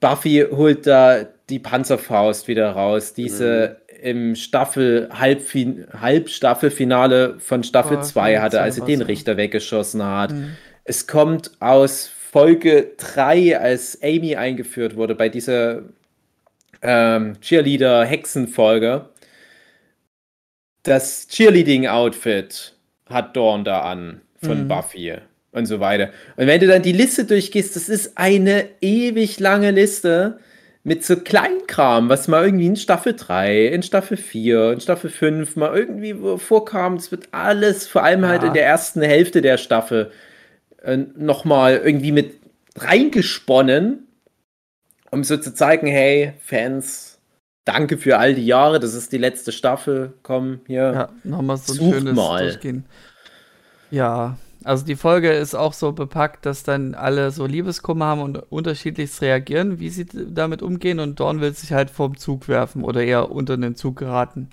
Buffy 0.00 0.46
holt 0.50 0.86
da 0.86 1.26
die 1.50 1.58
Panzerfaust 1.58 2.48
wieder 2.48 2.70
raus, 2.70 3.14
diese 3.14 3.78
im 4.02 4.34
Staffel 4.36 5.08
Halbfin 5.12 5.86
Halbstaffelfinale 6.00 7.36
von 7.40 7.64
Staffel 7.64 7.98
Oh, 7.98 8.02
2 8.02 8.38
hatte, 8.38 8.60
als 8.60 8.76
sie 8.76 8.82
den. 8.82 9.02
Richter 9.02 9.36
weggeschossen 9.36 10.02
hat. 10.04 10.32
Mhm. 10.32 10.52
Es 10.84 11.06
kommt 11.06 11.50
aus 11.60 12.06
Folge 12.06 12.92
3, 12.96 13.58
als 13.58 13.98
Amy 14.02 14.36
eingeführt 14.36 14.96
wurde, 14.96 15.14
bei 15.14 15.28
dieser 15.28 15.82
ähm, 16.82 17.36
Cheerleader-Hexenfolge. 17.40 19.06
Das 20.88 21.28
Cheerleading-Outfit 21.28 22.74
hat 23.06 23.36
Dawn 23.36 23.64
da 23.64 23.82
an 23.82 24.22
von 24.42 24.64
Mhm. 24.64 24.68
Buffy 24.68 25.14
und 25.52 25.66
so 25.66 25.80
weiter. 25.80 26.10
Und 26.36 26.46
wenn 26.46 26.60
du 26.60 26.66
dann 26.66 26.82
die 26.82 26.92
Liste 26.92 27.24
durchgehst, 27.24 27.76
das 27.76 27.88
ist 27.88 28.16
eine 28.16 28.66
ewig 28.80 29.38
lange 29.40 29.70
Liste 29.70 30.38
mit 30.84 31.04
so 31.04 31.16
Kleinkram, 31.16 32.08
was 32.08 32.28
mal 32.28 32.44
irgendwie 32.44 32.66
in 32.66 32.76
Staffel 32.76 33.14
3, 33.14 33.66
in 33.66 33.82
Staffel 33.82 34.16
4, 34.16 34.72
in 34.72 34.80
Staffel 34.80 35.10
5 35.10 35.56
mal 35.56 35.76
irgendwie 35.76 36.14
vorkam. 36.38 36.94
Es 36.94 37.10
wird 37.10 37.28
alles, 37.32 37.86
vor 37.86 38.02
allem 38.04 38.24
halt 38.26 38.42
Ja. 38.42 38.48
in 38.48 38.54
der 38.54 38.64
ersten 38.64 39.02
Hälfte 39.02 39.42
der 39.42 39.58
Staffel, 39.58 40.10
äh, 40.82 40.96
nochmal 41.16 41.76
irgendwie 41.84 42.12
mit 42.12 42.36
reingesponnen, 42.76 44.06
um 45.10 45.24
so 45.24 45.36
zu 45.36 45.52
zeigen, 45.52 45.86
hey, 45.86 46.32
Fans, 46.40 47.07
danke 47.68 47.98
für 47.98 48.18
all 48.18 48.34
die 48.34 48.46
Jahre, 48.46 48.80
das 48.80 48.94
ist 48.94 49.12
die 49.12 49.18
letzte 49.18 49.52
Staffel, 49.52 50.14
komm 50.22 50.60
hier. 50.66 50.92
Ja, 50.92 51.08
nochmal 51.22 51.58
so 51.58 51.72
ein 51.72 51.92
schönes 51.92 52.14
mal. 52.14 52.44
Durchgehen. 52.44 52.84
Ja, 53.90 54.38
also 54.64 54.84
die 54.84 54.96
Folge 54.96 55.30
ist 55.30 55.54
auch 55.54 55.72
so 55.72 55.92
bepackt, 55.92 56.46
dass 56.46 56.62
dann 56.62 56.94
alle 56.94 57.30
so 57.30 57.46
Liebeskummer 57.46 58.06
haben 58.06 58.22
und 58.22 58.38
unterschiedlichst 58.50 59.22
reagieren, 59.22 59.78
wie 59.78 59.90
sie 59.90 60.06
damit 60.06 60.62
umgehen 60.62 60.98
und 60.98 61.20
Dawn 61.20 61.40
will 61.40 61.52
sich 61.52 61.72
halt 61.72 61.90
vom 61.90 62.16
Zug 62.16 62.48
werfen 62.48 62.82
oder 62.82 63.02
eher 63.02 63.30
unter 63.30 63.56
den 63.56 63.76
Zug 63.76 63.96
geraten. 63.96 64.50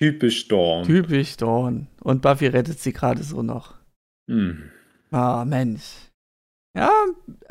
Typisch 0.00 0.46
Dawn. 0.48 0.84
Typisch 0.84 1.36
Dawn. 1.36 1.88
Und 2.00 2.22
Buffy 2.22 2.46
rettet 2.46 2.78
sie 2.78 2.92
gerade 2.92 3.22
so 3.22 3.42
noch. 3.42 3.74
Hm. 4.30 4.70
Ah, 5.10 5.44
Mensch. 5.44 5.82
Ja, 6.76 6.90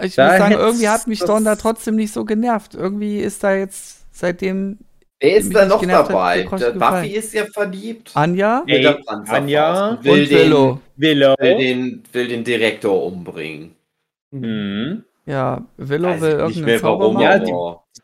ich 0.02 0.16
Da 0.16 0.30
muss 0.30 0.38
sagen, 0.38 0.54
irgendwie 0.54 0.88
hat 0.88 1.08
mich 1.08 1.20
Dawn 1.20 1.43
da 1.43 1.58
trotzdem 1.58 1.95
nicht 1.95 2.14
so 2.14 2.24
genervt. 2.24 2.76
Irgendwie 2.76 3.20
ist 3.20 3.43
da 3.43 3.54
jetzt, 3.54 3.97
seitdem 4.18 4.80
Wer 5.20 5.38
ist 5.38 5.53
da 5.55 5.65
noch 5.65 5.84
dabei? 5.84 6.43
Buffy 6.43 7.07
ist 7.15 7.34
ja 7.34 7.45
verliebt. 7.45 8.11
Anja 8.13 8.63
Ey, 8.68 8.86
Anja 9.28 9.89
und 9.93 10.03
will 10.03 10.22
und 10.24 10.30
Willow. 10.30 10.80
Willow. 10.95 11.36
Den, 11.36 11.47
will, 11.47 11.57
den, 11.57 12.03
will 12.13 12.28
den 12.28 12.43
Direktor 12.43 13.03
umbringen. 13.03 13.76
Mhm. 14.32 15.03
Ja, 15.26 15.65
Willow 15.78 16.09
Weiß 16.09 16.22
will 16.22 16.32
irgendeinen 16.32 16.65
mehr 16.65 16.80
Zauber. 16.80 17.22
Ja, 17.22 17.39
die- 17.39 17.51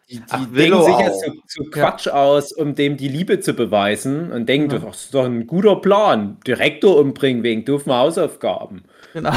Die, 0.09 0.15
die 0.17 0.21
Ach, 0.29 0.37
denken 0.39 0.55
Willow 0.55 0.81
sich 0.83 0.93
auch. 0.95 0.99
jetzt 1.01 1.23
so, 1.23 1.31
so 1.47 1.63
Quatsch 1.69 2.07
aus, 2.07 2.51
um 2.51 2.73
dem 2.75 2.97
die 2.97 3.07
Liebe 3.07 3.39
zu 3.39 3.53
beweisen 3.53 4.31
und 4.31 4.49
denken, 4.49 4.71
Ja. 4.71 4.79
das 4.79 5.05
ist 5.05 5.13
doch 5.13 5.25
ein 5.25 5.45
guter 5.47 5.75
Plan. 5.77 6.37
Direktor 6.47 6.97
umbringen 6.97 7.43
wegen 7.43 7.63
doofen 7.63 7.93
Hausaufgaben. 7.93 8.83
Genau. 9.13 9.31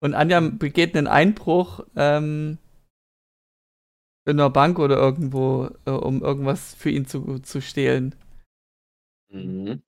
Und 0.00 0.14
Anja 0.14 0.40
begeht 0.40 0.96
einen 0.96 1.06
Einbruch 1.08 1.80
ähm, 1.96 2.58
in 4.26 4.40
einer 4.40 4.50
Bank 4.50 4.78
oder 4.78 4.96
irgendwo, 4.96 5.70
äh, 5.86 5.90
um 5.90 6.22
irgendwas 6.22 6.74
für 6.74 6.90
ihn 6.90 7.06
zu, 7.06 7.38
zu 7.38 7.62
stehlen. 7.62 8.14
Mhm. 9.30 9.82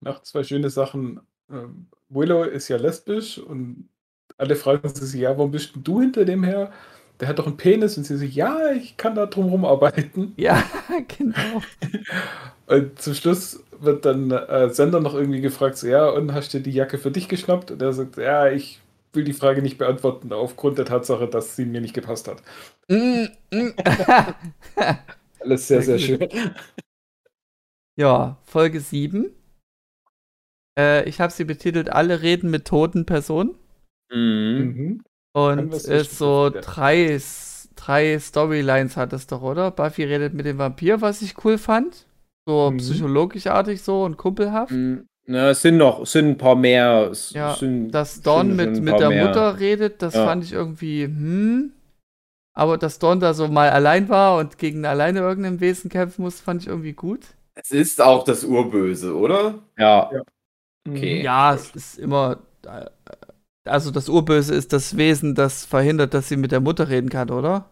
Noch 0.00 0.22
zwei 0.22 0.42
schöne 0.42 0.70
Sachen. 0.70 1.20
Ähm, 1.50 1.88
Willow 2.08 2.44
ist 2.44 2.68
ja 2.68 2.76
lesbisch 2.76 3.38
und 3.38 3.88
alle 4.36 4.56
fragen 4.56 4.88
sich, 4.88 5.20
ja, 5.20 5.30
warum 5.30 5.50
bist 5.50 5.74
denn 5.74 5.84
du 5.84 6.00
hinter 6.00 6.24
dem 6.24 6.44
her? 6.44 6.72
Der 7.20 7.28
hat 7.28 7.38
doch 7.38 7.46
einen 7.46 7.56
Penis 7.56 7.96
und 7.96 8.04
sie 8.04 8.16
sagt, 8.16 8.32
ja, 8.32 8.70
ich 8.72 8.96
kann 8.96 9.14
da 9.14 9.26
drum 9.26 9.46
rumarbeiten. 9.46 10.34
Ja, 10.36 10.62
genau. 11.16 11.62
Und 12.66 13.00
zum 13.00 13.14
Schluss 13.14 13.64
wird 13.80 14.04
dann 14.04 14.30
äh, 14.30 14.68
Sender 14.68 15.00
noch 15.00 15.14
irgendwie 15.14 15.40
gefragt, 15.40 15.78
so, 15.78 15.86
ja, 15.86 16.06
und 16.06 16.34
hast 16.34 16.52
du 16.52 16.60
die 16.60 16.70
Jacke 16.70 16.98
für 16.98 17.10
dich 17.10 17.26
geschnappt? 17.26 17.70
Und 17.70 17.80
er 17.80 17.94
sagt, 17.94 18.18
ja, 18.18 18.50
ich 18.50 18.78
will 19.18 19.24
die 19.24 19.32
Frage 19.32 19.62
nicht 19.62 19.78
beantworten, 19.78 20.32
aufgrund 20.32 20.78
der 20.78 20.84
Tatsache, 20.84 21.26
dass 21.26 21.56
sie 21.56 21.64
mir 21.64 21.80
nicht 21.80 21.92
gepasst 21.92 22.28
hat. 22.28 22.40
Mm, 22.88 23.24
mm. 23.50 23.74
Alles 25.40 25.66
sehr, 25.66 25.82
sehr 25.82 25.98
schön. 25.98 26.28
ja, 27.98 28.38
Folge 28.44 28.80
7. 28.80 29.34
Äh, 30.78 31.08
ich 31.08 31.20
habe 31.20 31.32
sie 31.32 31.44
betitelt 31.44 31.90
Alle 31.90 32.22
reden 32.22 32.50
mit 32.50 32.64
toten 32.66 33.04
Personen. 33.06 33.56
Mhm. 34.10 34.74
Mhm. 34.76 35.02
Und 35.34 35.70
nicht 35.70 36.10
so 36.10 36.50
drei, 36.50 37.20
drei 37.74 38.18
Storylines 38.18 38.96
hat 38.96 39.12
es 39.12 39.26
doch, 39.26 39.42
oder? 39.42 39.72
Buffy 39.72 40.04
redet 40.04 40.32
mit 40.32 40.46
dem 40.46 40.58
Vampir, 40.58 41.00
was 41.00 41.22
ich 41.22 41.44
cool 41.44 41.58
fand. 41.58 42.06
So 42.48 42.70
Mhm. 42.70 42.78
psychologisch-artig 42.78 43.82
so 43.82 44.04
und 44.04 44.16
kumpelhaft. 44.16 44.72
Mhm. 44.72 45.06
Na, 45.28 45.50
es 45.50 45.60
sind 45.60 45.76
noch 45.76 46.06
sind 46.06 46.26
ein 46.30 46.38
paar 46.38 46.56
mehr. 46.56 47.08
Es 47.12 47.30
Ja, 47.32 47.54
sind 47.54 47.90
Dass 47.92 48.22
Dawn 48.22 48.56
mit, 48.56 48.80
mit 48.80 48.98
der 48.98 49.10
mehr. 49.10 49.26
Mutter 49.28 49.58
redet, 49.60 50.00
das 50.00 50.14
Ja. 50.14 50.24
fand 50.24 50.42
ich 50.42 50.52
irgendwie, 50.52 51.04
hm. 51.04 51.72
Aber 52.54 52.78
dass 52.78 52.98
Dawn 52.98 53.20
da 53.20 53.34
so 53.34 53.46
mal 53.46 53.70
allein 53.70 54.08
war 54.08 54.38
und 54.38 54.58
gegen 54.58 54.84
alleine 54.86 55.20
irgendein 55.20 55.60
Wesen 55.60 55.90
kämpfen 55.90 56.22
muss, 56.22 56.40
fand 56.40 56.62
ich 56.62 56.68
irgendwie 56.68 56.94
gut. 56.94 57.20
Es 57.54 57.70
ist 57.70 58.00
auch 58.00 58.24
das 58.24 58.44
Urböse, 58.44 59.14
oder? 59.16 59.54
Ja. 59.76 60.10
Okay. 60.88 61.22
Ja, 61.22 61.54
es 61.54 61.70
ist 61.74 61.98
immer. 61.98 62.38
äh, 62.66 62.86
Also 63.66 63.90
das 63.90 64.08
Urböse 64.08 64.54
ist 64.54 64.72
das 64.72 64.96
Wesen, 64.96 65.34
das 65.34 65.66
verhindert, 65.66 66.14
dass 66.14 66.28
sie 66.28 66.36
mit 66.38 66.52
der 66.52 66.60
Mutter 66.60 66.88
reden 66.88 67.10
kann, 67.10 67.30
oder? 67.30 67.70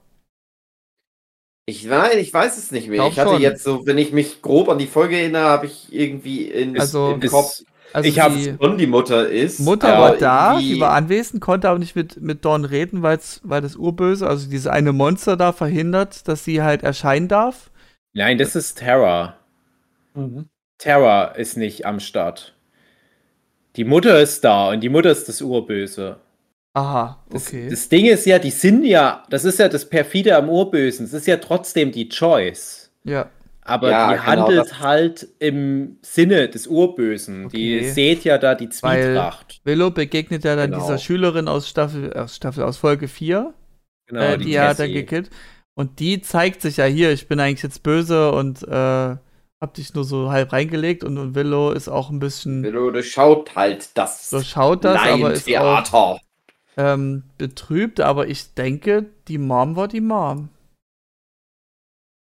Ich 1.69 1.89
weiß, 1.91 2.15
ich 2.15 2.33
weiß 2.33 2.57
es 2.59 2.71
nicht 2.71 2.89
mehr. 2.89 2.99
Glaub 2.99 3.13
ich 3.13 3.19
hatte 3.19 3.31
schon. 3.33 3.43
jetzt 3.43 3.65
so, 3.65 3.85
wenn 3.87 3.99
ich 3.99 4.13
mich 4.13 4.41
grob 4.41 4.69
an 4.69 4.79
die 4.79 4.87
Folge 4.87 5.17
erinnere, 5.19 5.45
habe 5.45 5.67
ich 5.67 5.93
irgendwie 5.93 6.45
in, 6.45 6.79
Also- 6.79 7.11
im 7.13 7.21
Kopf, 7.21 7.61
Also 7.93 8.09
Ich 8.09 8.21
hab's 8.21 8.35
die 8.37 8.51
und 8.59 8.79
die 8.79 8.87
Mutter 8.87 9.29
ist. 9.29 9.59
Mutter 9.61 9.99
war 9.99 10.17
da, 10.17 10.59
die 10.59 10.79
war 10.81 10.93
anwesend, 10.93 11.41
konnte 11.41 11.69
aber 11.69 11.79
nicht 11.79 11.97
mit, 11.97 12.21
mit 12.21 12.45
Dawn 12.45 12.65
reden, 12.65 13.03
weil's, 13.03 13.41
weil 13.43 13.63
das 13.63 13.75
Urböse, 13.75 14.27
also 14.29 14.49
dieses 14.51 14.67
eine 14.67 14.93
Monster 14.93 15.37
da 15.37 15.53
verhindert, 15.53 16.29
dass 16.29 16.45
sie 16.45 16.63
halt 16.63 16.83
erscheinen 16.83 17.29
darf. 17.29 17.71
nein, 18.13 18.39
das 18.39 18.55
ist 18.55 18.79
Terra. 18.79 19.37
Mhm. 20.15 20.49
Terra 20.79 21.27
ist 21.27 21.57
nicht 21.57 21.87
am 21.87 22.01
Start. 22.01 22.55
Die 23.77 23.85
Mutter 23.85 24.21
ist 24.21 24.45
da 24.45 24.71
und 24.71 24.81
die 24.81 24.89
Mutter 24.91 25.11
ist 25.11 25.29
das 25.29 25.41
Urböse. 25.43 26.17
Aha, 26.77 27.25
Das, 27.31 27.49
okay. 27.49 27.69
das 27.71 27.89
Ding 27.89 28.05
ist 28.05 28.27
ja, 28.27 28.39
die 28.39 28.51
sind 28.51 28.85
ja, 28.85 29.23
das 29.31 29.45
ist 29.47 29.59
ja 29.59 29.69
das 29.69 29.89
perfide 29.89 30.37
am 30.37 30.51
Urbösen. 30.51 31.07
Es 31.07 31.15
ist 31.15 31.27
ja 31.27 31.39
trotzdem 31.39 31.91
die 31.93 32.09
Choice. 32.09 32.91
ja. 33.05 33.31
Aber 33.69 33.91
Ja, 33.91 34.11
die 34.13 34.15
genau, 34.21 34.27
handelt 34.27 34.59
das- 34.71 34.79
halt 34.79 35.29
im 35.41 35.99
Sinne 36.03 36.49
des 36.49 36.69
Urbösen. 36.69 37.49
Die 37.49 37.79
Okay. 37.81 37.91
seht 37.91 38.23
ja 38.23 38.39
da 38.39 38.55
die 38.55 38.69
Weil- 38.81 39.03
Zwietracht. 39.15 39.61
Willow 39.65 39.91
begegnet 39.91 40.45
ja 40.45 40.55
dann 40.55 40.71
Genau. 40.71 40.83
dieser 40.85 40.99
Schülerin 40.99 41.49
aus 41.49 41.69
Staffel, 41.69 42.13
aus 42.13 42.37
Staffel, 42.37 42.63
aus 42.63 42.77
Folge 42.77 43.09
4, 43.09 43.55
Genau, 44.07 44.21
äh, 44.21 44.39
die, 44.39 44.53
er 44.55 44.67
dann 44.69 44.77
Cassie. 44.77 44.93
gekillt. 44.93 45.31
Und 45.75 45.99
die 45.99 46.21
zeigt 46.21 46.63
sich 46.63 46.77
ja 46.77 46.85
hier, 46.85 47.11
ich 47.11 47.27
bin 47.27 47.41
eigentlich 47.41 47.65
jetzt 47.65 47.83
böse 47.83 48.31
und 48.31 48.63
äh, 48.63 48.71
hab 48.71 49.75
dich 49.75 49.93
nur 49.95 50.05
so 50.05 50.31
halb 50.31 50.53
reingelegt 50.53 51.03
und, 51.03 51.19
und 51.19 51.35
Willow 51.35 51.73
ist 51.73 51.89
auch 51.89 52.11
ein 52.11 52.21
bisschen 52.21 52.63
Willow 52.63 52.93
durchschaut 52.93 53.57
halt 53.57 53.89
das 53.99 54.31
durchschaut 54.31 54.85
das, 54.85 54.97
aber 55.01 55.33
ist 55.33 55.49
auch. 55.57 56.21
Ähm, 56.77 57.25
betrübt, 57.39 58.01
aber 58.01 58.29
ich 58.29 58.55
denke, 58.55 59.07
die 59.29 59.39
Mom 59.39 59.77
war 59.77 59.89
die 59.89 60.01
Mom. 60.01 60.51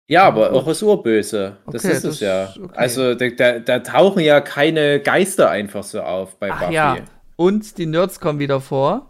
Ja, 0.09 0.23
aber 0.25 0.51
auch 0.51 0.65
das 0.65 0.83
Urböse. 0.83 1.57
Das 1.67 1.85
Okay, 1.85 1.93
ist 1.93 2.03
das- 2.03 2.13
es 2.15 2.19
ja. 2.19 2.53
okay. 2.61 2.73
Also 2.75 3.15
da, 3.15 3.29
da, 3.29 3.59
da 3.59 3.79
tauchen 3.79 4.21
ja 4.21 4.41
keine 4.41 4.99
Geister 4.99 5.49
einfach 5.49 5.83
so 5.83 6.01
auf 6.01 6.35
bei 6.37 6.51
Ach 6.51 6.59
Buffy. 6.59 6.73
ja. 6.73 6.97
Und 7.37 7.77
die 7.77 7.85
Nerds 7.85 8.19
kommen 8.19 8.39
wieder 8.39 8.59
vor. 8.59 9.09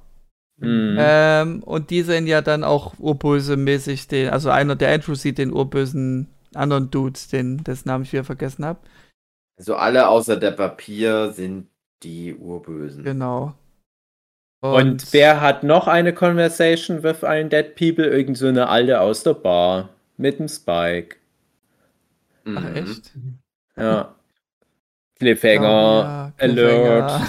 Mhm. 0.58 0.96
Ähm, 1.00 1.64
und 1.64 1.90
die 1.90 2.04
sehen 2.04 2.28
ja 2.28 2.42
dann 2.44 2.64
auch 2.64 2.94
urböse-mäßig 3.00 4.08
den, 4.10 4.30
also 4.30 4.52
einer 4.52 4.76
der 4.76 4.94
Andrew 4.94 5.16
sieht 5.16 5.40
den 5.40 5.52
urbösen 5.52 6.28
anderen 6.54 6.92
Dude, 6.92 7.20
den, 7.32 7.64
dessen 7.64 7.88
Namen 7.88 8.04
ich 8.04 8.14
wieder 8.14 8.24
vergessen 8.24 8.64
habe. 8.64 8.80
Also 9.58 9.76
alle 9.76 10.08
außer 10.08 10.38
der 10.38 10.52
Papier 10.52 11.32
sind 11.32 11.68
die 12.04 12.36
Urbösen. 12.36 13.04
Genau. 13.04 13.54
Und 14.62 15.12
wer 15.14 15.42
hat 15.42 15.64
noch 15.64 15.88
eine 15.88 16.14
Conversation 16.14 17.02
with 17.04 17.24
einen 17.24 17.50
Dead 17.50 17.76
People? 17.76 18.06
Irgend 18.06 18.38
so 18.38 18.48
eine 18.48 18.70
alte 18.70 19.02
aus 19.02 19.24
der 19.24 19.34
Bar. 19.34 19.90
Mit 20.18 20.38
dem 20.40 20.48
Spike. 20.48 21.16
Ach, 22.46 22.62
Mhm. 22.62 22.76
echt? 22.76 23.12
Ja. 23.76 24.16
Cliffhanger. 25.20 25.62
Ja, 25.68 26.34
Alert. 26.38 26.58
Cliffhanger. 26.58 27.28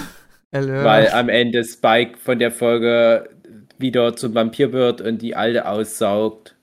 Alert. 0.53 0.85
Weil 0.85 1.09
am 1.11 1.29
Ende 1.29 1.65
Spike 1.65 2.19
von 2.19 2.39
der 2.39 2.51
Folge 2.51 3.31
wieder 3.79 4.15
zum 4.17 4.35
Vampir 4.35 4.73
wird 4.73 5.01
und 5.01 5.23
die 5.23 5.35
alte 5.35 5.67
aussaugt. 5.67 6.55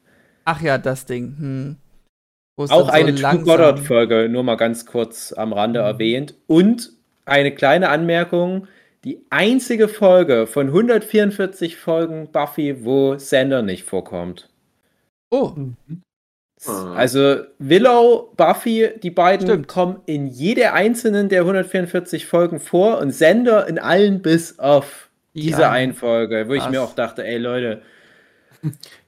Ach 0.46 0.62
ja, 0.62 0.78
das 0.78 1.06
Ding. 1.06 1.36
Hm. 1.38 1.76
Auch 2.58 2.68
so 2.68 2.86
eine 2.88 3.12
True 3.14 3.22
langsam- 3.22 3.46
Goddard-Folge, 3.46 4.28
nur 4.30 4.44
mal 4.44 4.56
ganz 4.58 4.86
kurz 4.86 5.34
am 5.34 5.54
Rande 5.54 5.80
Mhm. 5.80 5.86
erwähnt. 5.86 6.34
Und 6.48 6.92
eine 7.26 7.54
kleine 7.56 7.90
Anmerkung: 7.90 8.68
die 9.06 9.22
einzige 9.30 9.88
Folge 9.88 10.46
von 10.48 10.68
144 10.68 11.78
Folgen 11.78 12.32
Buffy, 12.32 12.84
wo 12.84 13.18
Sander 13.18 13.62
nicht 13.62 13.84
vorkommt. 13.86 14.50
Oh, 15.32 15.54
Mhm. 15.56 15.76
Ah. 16.68 16.94
Also 16.94 17.38
Willow, 17.60 18.34
Buffy, 18.36 18.90
die 19.02 19.12
beiden 19.12 19.48
Stimmt. 19.48 19.68
kommen 19.70 20.02
in 20.08 20.28
jede 20.28 20.74
einzelnen 20.74 21.30
der 21.30 21.42
144 21.42 22.26
Folgen 22.26 22.60
vor 22.60 22.98
und 23.00 23.12
Sender 23.12 23.66
in 23.68 23.80
allen 23.80 24.22
bis 24.22 24.60
auf 24.60 25.10
Die 25.34 25.42
diese 25.44 25.68
eine. 25.68 25.70
eine 25.70 25.94
Folge, 25.94 26.50
wo 26.50 26.54
ich 26.54 26.60
Krass. 26.62 26.72
mir 26.72 26.82
auch 26.82 26.96
dachte, 26.96 27.26
ey 27.26 27.38
Leute, 27.38 27.82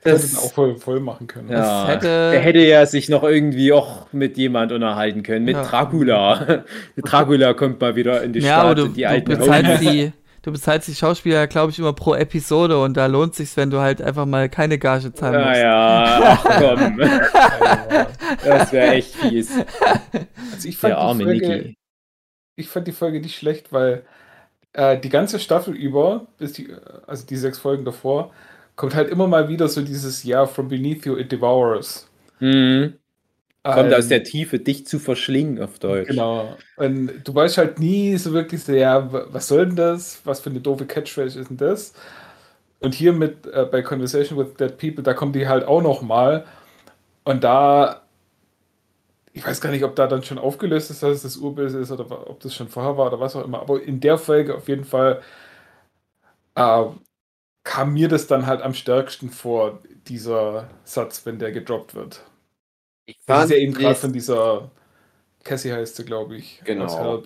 Das 0.04 0.22
das, 0.32 0.38
auch 0.38 0.54
voll, 0.54 0.78
voll 0.78 1.00
machen 1.00 1.28
können. 1.28 1.50
Ja. 1.50 1.88
hätte- 1.88 2.32
der 2.32 2.40
hätte 2.40 2.60
ja 2.60 2.86
sich 2.86 3.10
noch 3.10 3.24
irgendwie 3.24 3.74
auch 3.74 4.12
mit 4.14 4.38
jemand 4.38 4.72
unterhalten 4.72 5.24
können, 5.24 5.46
mit 5.46 5.56
Ja. 5.56 5.64
Dracula. 5.64 6.64
Dracula 6.98 7.54
kommt 7.54 7.82
mal 7.82 7.96
wieder 7.96 8.24
in 8.24 8.34
die 8.34 8.40
ja, 8.40 8.62
aber 8.62 8.72
Stadt, 8.72 8.78
du, 8.80 8.88
die 8.94 9.02
du, 9.02 9.08
alten 9.10 9.80
die, 9.82 10.14
du 10.42 10.52
bezahlst 10.52 10.88
die 10.88 10.96
Schauspieler, 10.96 11.48
glaube 11.48 11.72
ich, 11.72 11.80
immer 11.80 11.94
pro 11.94 12.16
Episode 12.16 12.82
und 12.82 12.96
da 12.98 13.06
lohnt 13.08 13.36
sich, 13.36 13.56
wenn 13.58 13.70
du 13.70 13.80
halt 13.80 14.02
einfach 14.02 14.26
mal 14.26 14.48
keine 14.50 14.78
Gage 14.80 15.14
zahlen 15.14 15.36
musst. 15.36 15.46
Naja, 15.46 16.20
ach 16.24 16.46
komm, 16.46 16.98
das 18.46 18.72
wäre 18.72 18.94
echt 18.94 19.16
fies. 19.16 19.52
Also 20.54 20.68
ich 20.68 20.78
fand 20.78 20.92
Der 20.92 20.98
arme 20.98 21.20
die 21.20 21.26
Folge, 21.26 21.48
Niki. 21.58 21.78
ich 22.56 22.70
fand 22.70 22.88
die 22.88 22.92
Folge 22.94 23.20
nicht 23.20 23.36
schlecht, 23.38 23.72
weil 23.74 24.04
äh, 24.74 24.98
die 24.98 25.10
ganze 25.10 25.40
Staffel 25.40 25.76
über, 25.76 26.28
bis 26.38 26.54
die, 26.54 26.70
also 27.06 27.26
die 27.26 27.36
sechs 27.38 27.60
Folgen 27.60 27.86
davor, 27.86 28.32
kommt 28.82 28.96
halt 28.96 29.10
immer 29.10 29.28
mal 29.28 29.48
wieder 29.50 29.70
so 29.70 29.82
dieses 29.84 30.24
Ja, 30.24 30.46
from 30.48 30.68
beneath 30.70 31.06
you 31.06 31.16
it 31.18 31.32
devours. 31.32 32.08
Mhm. 32.42 33.00
Kommt 33.70 33.94
Ähm, 33.94 33.96
aus 33.96 34.08
der 34.10 34.24
Tiefe, 34.24 34.60
dich 34.60 34.88
zu 34.88 35.00
verschlingen 35.00 35.62
auf 35.62 35.80
Deutsch. 35.80 36.28
Genau. 36.28 36.58
Und 36.76 37.24
du 37.24 37.36
weißt 37.36 37.58
halt 37.58 37.80
nie 37.80 38.18
so 38.18 38.34
wirklich 38.34 38.64
so, 38.64 38.74
ja, 38.74 39.12
wa- 39.14 39.26
was 39.30 39.48
soll 39.48 39.68
denn 39.68 39.76
das? 39.76 40.22
Was 40.26 40.40
für 40.42 40.50
eine 40.50 40.60
doofe 40.62 40.86
Catchphrase 40.86 41.40
ist 41.40 41.50
denn 41.50 41.58
das? 41.58 41.94
Und 42.82 42.96
hier 42.96 43.14
mit 43.14 43.48
äh, 43.48 43.66
bei 43.72 43.82
Conversation 43.84 44.40
with 44.40 44.56
Dead 44.56 44.78
People, 44.78 45.04
da 45.04 45.14
kommen 45.14 45.34
die 45.34 45.48
halt 45.48 45.66
auch 45.66 45.82
noch 45.84 46.02
mal. 46.04 46.46
Und 47.26 47.44
da, 47.44 48.04
ich 49.34 49.46
weiß 49.46 49.62
gar 49.62 49.72
nicht, 49.72 49.84
ob 49.84 49.96
da 49.96 50.08
dann 50.08 50.24
schon 50.24 50.38
aufgelöst 50.38 50.92
ist, 50.92 51.04
dass 51.04 51.12
es 51.18 51.22
das 51.24 51.38
Urböse 51.38 51.80
ist 51.80 51.92
oder 51.92 52.30
ob 52.30 52.40
das 52.42 52.54
schon 52.54 52.68
vorher 52.68 52.98
war 52.98 53.08
oder 53.08 53.20
was 53.20 53.36
auch 53.36 53.46
immer. 53.46 53.62
Aber 53.62 53.82
in 53.82 54.00
der 54.02 54.18
Folge 54.18 54.56
auf 54.56 54.68
jeden 54.68 54.84
Fall 54.84 55.22
äh, 56.56 56.86
kam 57.64 57.94
mir 57.94 58.08
das 58.08 58.28
dann 58.28 58.48
halt 58.48 58.62
am 58.62 58.74
stärksten 58.74 59.30
vor, 59.30 59.80
dieser 60.08 60.68
Satz, 60.84 61.26
wenn 61.26 61.38
der 61.40 61.52
gedroppt 61.52 61.94
wird. 61.96 62.24
Ich 63.06 63.18
Das 63.28 63.38
fand 63.38 63.52
ist 63.52 63.58
ja 63.58 63.64
eben 63.64 63.74
gerade 63.74 63.90
das- 63.90 64.00
von 64.02 64.14
dieser 64.14 64.72
Cassie 65.44 65.72
heißt 65.74 65.96
sie, 65.96 66.06
glaube 66.06 66.38
ich. 66.38 66.62
Genau. 66.66 67.24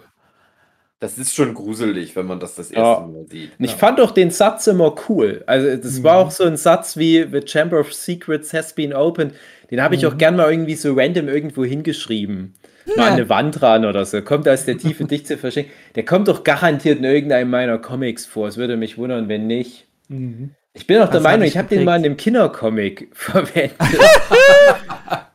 Das 1.00 1.18
ist 1.18 1.36
schon 1.36 1.54
gruselig, 1.54 2.16
wenn 2.16 2.26
man 2.26 2.40
das 2.40 2.56
das 2.56 2.72
Ja. 2.72 2.94
erste 2.94 3.08
Mal 3.12 3.26
sieht. 3.30 3.52
Ich 3.60 3.72
Ja. 3.72 3.78
fand 3.78 4.00
auch 4.00 4.12
den 4.12 4.32
Satz 4.32 4.66
immer 4.68 4.96
cool. 5.10 5.44
Also, 5.46 5.76
das 5.76 6.00
Mhm. 6.00 6.04
war 6.04 6.18
auch 6.18 6.32
so 6.32 6.46
ein 6.46 6.58
Satz 6.58 6.98
wie 6.98 7.28
The 7.30 7.46
Chamber 7.46 7.80
of 7.80 7.94
Secrets 7.94 8.54
has 8.54 8.74
been 8.74 8.94
opened. 8.94 9.34
Den 9.72 9.82
habe 9.82 9.96
ich 9.96 10.06
auch 10.06 10.14
Mhm. 10.14 10.18
gern 10.18 10.36
mal 10.38 10.50
irgendwie 10.50 10.76
so 10.76 10.94
random 10.94 11.28
irgendwo 11.28 11.66
hingeschrieben. 11.66 12.54
Mal 12.96 13.08
an 13.08 13.14
eine 13.14 13.30
Wand 13.30 13.62
ran 13.62 13.84
oder 13.86 14.06
so. 14.06 14.22
Kommt 14.22 14.48
aus 14.48 14.66
der 14.66 14.78
Tiefe 14.78 15.04
dich 15.12 15.26
zu 15.26 15.38
verschenken. 15.38 15.74
Der 15.96 16.06
kommt 16.06 16.28
doch 16.28 16.44
garantiert 16.44 17.00
in 17.00 17.04
irgendeinem 17.04 17.50
meiner 17.50 17.78
Comics 17.78 18.26
vor. 18.26 18.48
Es 18.48 18.58
würde 18.58 18.78
mich 18.78 18.98
wundern, 18.98 19.28
wenn 19.28 19.48
nicht. 19.48 19.88
Mhm. 20.10 20.52
Ich 20.74 20.88
bin 20.88 20.98
auch 20.98 21.06
der 21.06 21.14
Das 21.16 21.24
Meinung, 21.24 21.48
ich 21.48 21.58
habe 21.58 21.70
den 21.70 21.86
mal 21.86 21.98
in 21.98 22.06
einem 22.06 22.18
Kindercomic 22.18 23.10
verwendet. 23.14 23.72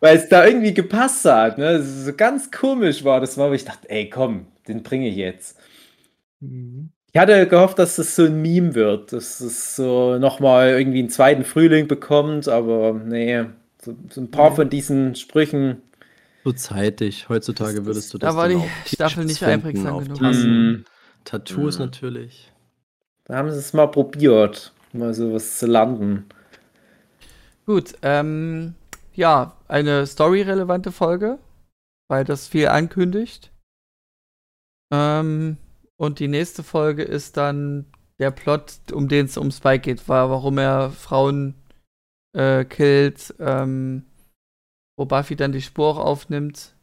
Weil 0.00 0.16
es 0.16 0.28
da 0.28 0.46
irgendwie 0.46 0.74
gepasst 0.74 1.24
hat. 1.24 1.56
Ne? 1.58 1.82
So 1.82 2.12
ganz 2.12 2.50
komisch 2.50 3.04
war 3.04 3.20
das 3.20 3.38
war, 3.38 3.50
wo 3.50 3.54
ich 3.54 3.64
dachte, 3.64 3.88
ey, 3.90 4.08
komm, 4.10 4.46
den 4.68 4.82
bringe 4.82 5.08
ich 5.08 5.16
jetzt. 5.16 5.58
Mhm. 6.40 6.90
Ich 7.12 7.18
hatte 7.20 7.46
gehofft, 7.48 7.78
dass 7.78 7.96
das 7.96 8.14
so 8.14 8.24
ein 8.24 8.40
Meme 8.40 8.74
wird, 8.74 9.12
dass 9.12 9.40
es 9.40 9.74
so 9.76 10.18
nochmal 10.18 10.70
irgendwie 10.70 11.00
einen 11.00 11.10
zweiten 11.10 11.44
Frühling 11.44 11.88
bekommt, 11.88 12.46
aber 12.46 12.92
nee, 12.92 13.44
so, 13.82 13.96
so 14.10 14.20
ein 14.20 14.30
paar 14.30 14.50
Nee. 14.50 14.56
von 14.56 14.70
diesen 14.70 15.14
Sprüchen. 15.16 15.82
So 16.44 16.52
zeitig. 16.52 17.28
Heutzutage 17.28 17.84
würdest 17.84 18.14
du 18.14 18.18
Da 18.18 18.28
das 18.28 18.36
war 18.36 18.48
dann 18.48 18.62
die 18.86 18.94
Staffel 18.94 19.24
nicht 19.24 19.42
einprägsam 19.42 20.04
genug. 20.04 20.20
Mhm. 20.20 20.84
Tattoos 21.24 21.78
Mhm. 21.78 21.84
natürlich. 21.86 22.49
Da 23.30 23.36
haben 23.36 23.52
sie 23.52 23.58
es 23.58 23.72
mal 23.72 23.86
probiert, 23.86 24.72
mal 24.92 25.14
sowas 25.14 25.56
zu 25.60 25.68
landen. 25.68 26.28
Gut, 27.64 27.94
ähm, 28.02 28.74
ja, 29.14 29.56
eine 29.68 30.04
storyrelevante 30.04 30.90
Folge, 30.90 31.38
weil 32.08 32.24
das 32.24 32.48
viel 32.48 32.66
ankündigt. 32.66 33.52
Ähm, 34.92 35.58
und 35.96 36.18
die 36.18 36.26
nächste 36.26 36.64
Folge 36.64 37.04
ist 37.04 37.36
dann 37.36 37.86
der 38.18 38.32
Plot, 38.32 38.80
um 38.92 39.06
den 39.06 39.26
es 39.26 39.36
um 39.36 39.52
Spike 39.52 39.82
geht, 39.82 40.08
war, 40.08 40.28
warum 40.28 40.58
er 40.58 40.90
Frauen 40.90 41.54
äh, 42.36 42.64
killt, 42.64 43.32
ähm, 43.38 44.06
wo 44.98 45.04
Buffy 45.04 45.36
dann 45.36 45.52
die 45.52 45.62
Spur 45.62 45.86
auch 45.86 45.98
aufnimmt. 45.98 46.74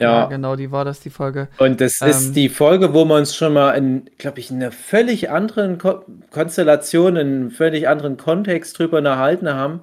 Ja, 0.00 0.26
genau, 0.26 0.56
die 0.56 0.72
war 0.72 0.84
das, 0.84 0.98
die 1.00 1.10
Folge. 1.10 1.48
und 1.58 1.80
das 1.80 2.00
Ähm. 2.02 2.08
ist 2.10 2.32
die 2.34 2.48
Folge, 2.48 2.92
wo 2.94 3.04
wir 3.04 3.14
uns 3.14 3.34
schon 3.36 3.52
mal 3.52 3.70
in, 3.72 4.10
glaube 4.18 4.40
ich, 4.40 4.50
in 4.50 4.56
einer 4.56 4.72
völlig 4.72 5.30
anderen 5.30 5.78
Ko 5.78 6.04
Konstellation, 6.32 7.16
in 7.16 7.26
einem 7.26 7.50
völlig 7.52 7.88
anderen 7.88 8.16
Kontext 8.16 8.76
drüber 8.78 8.98
unterhalten 8.98 9.48
haben, 9.54 9.80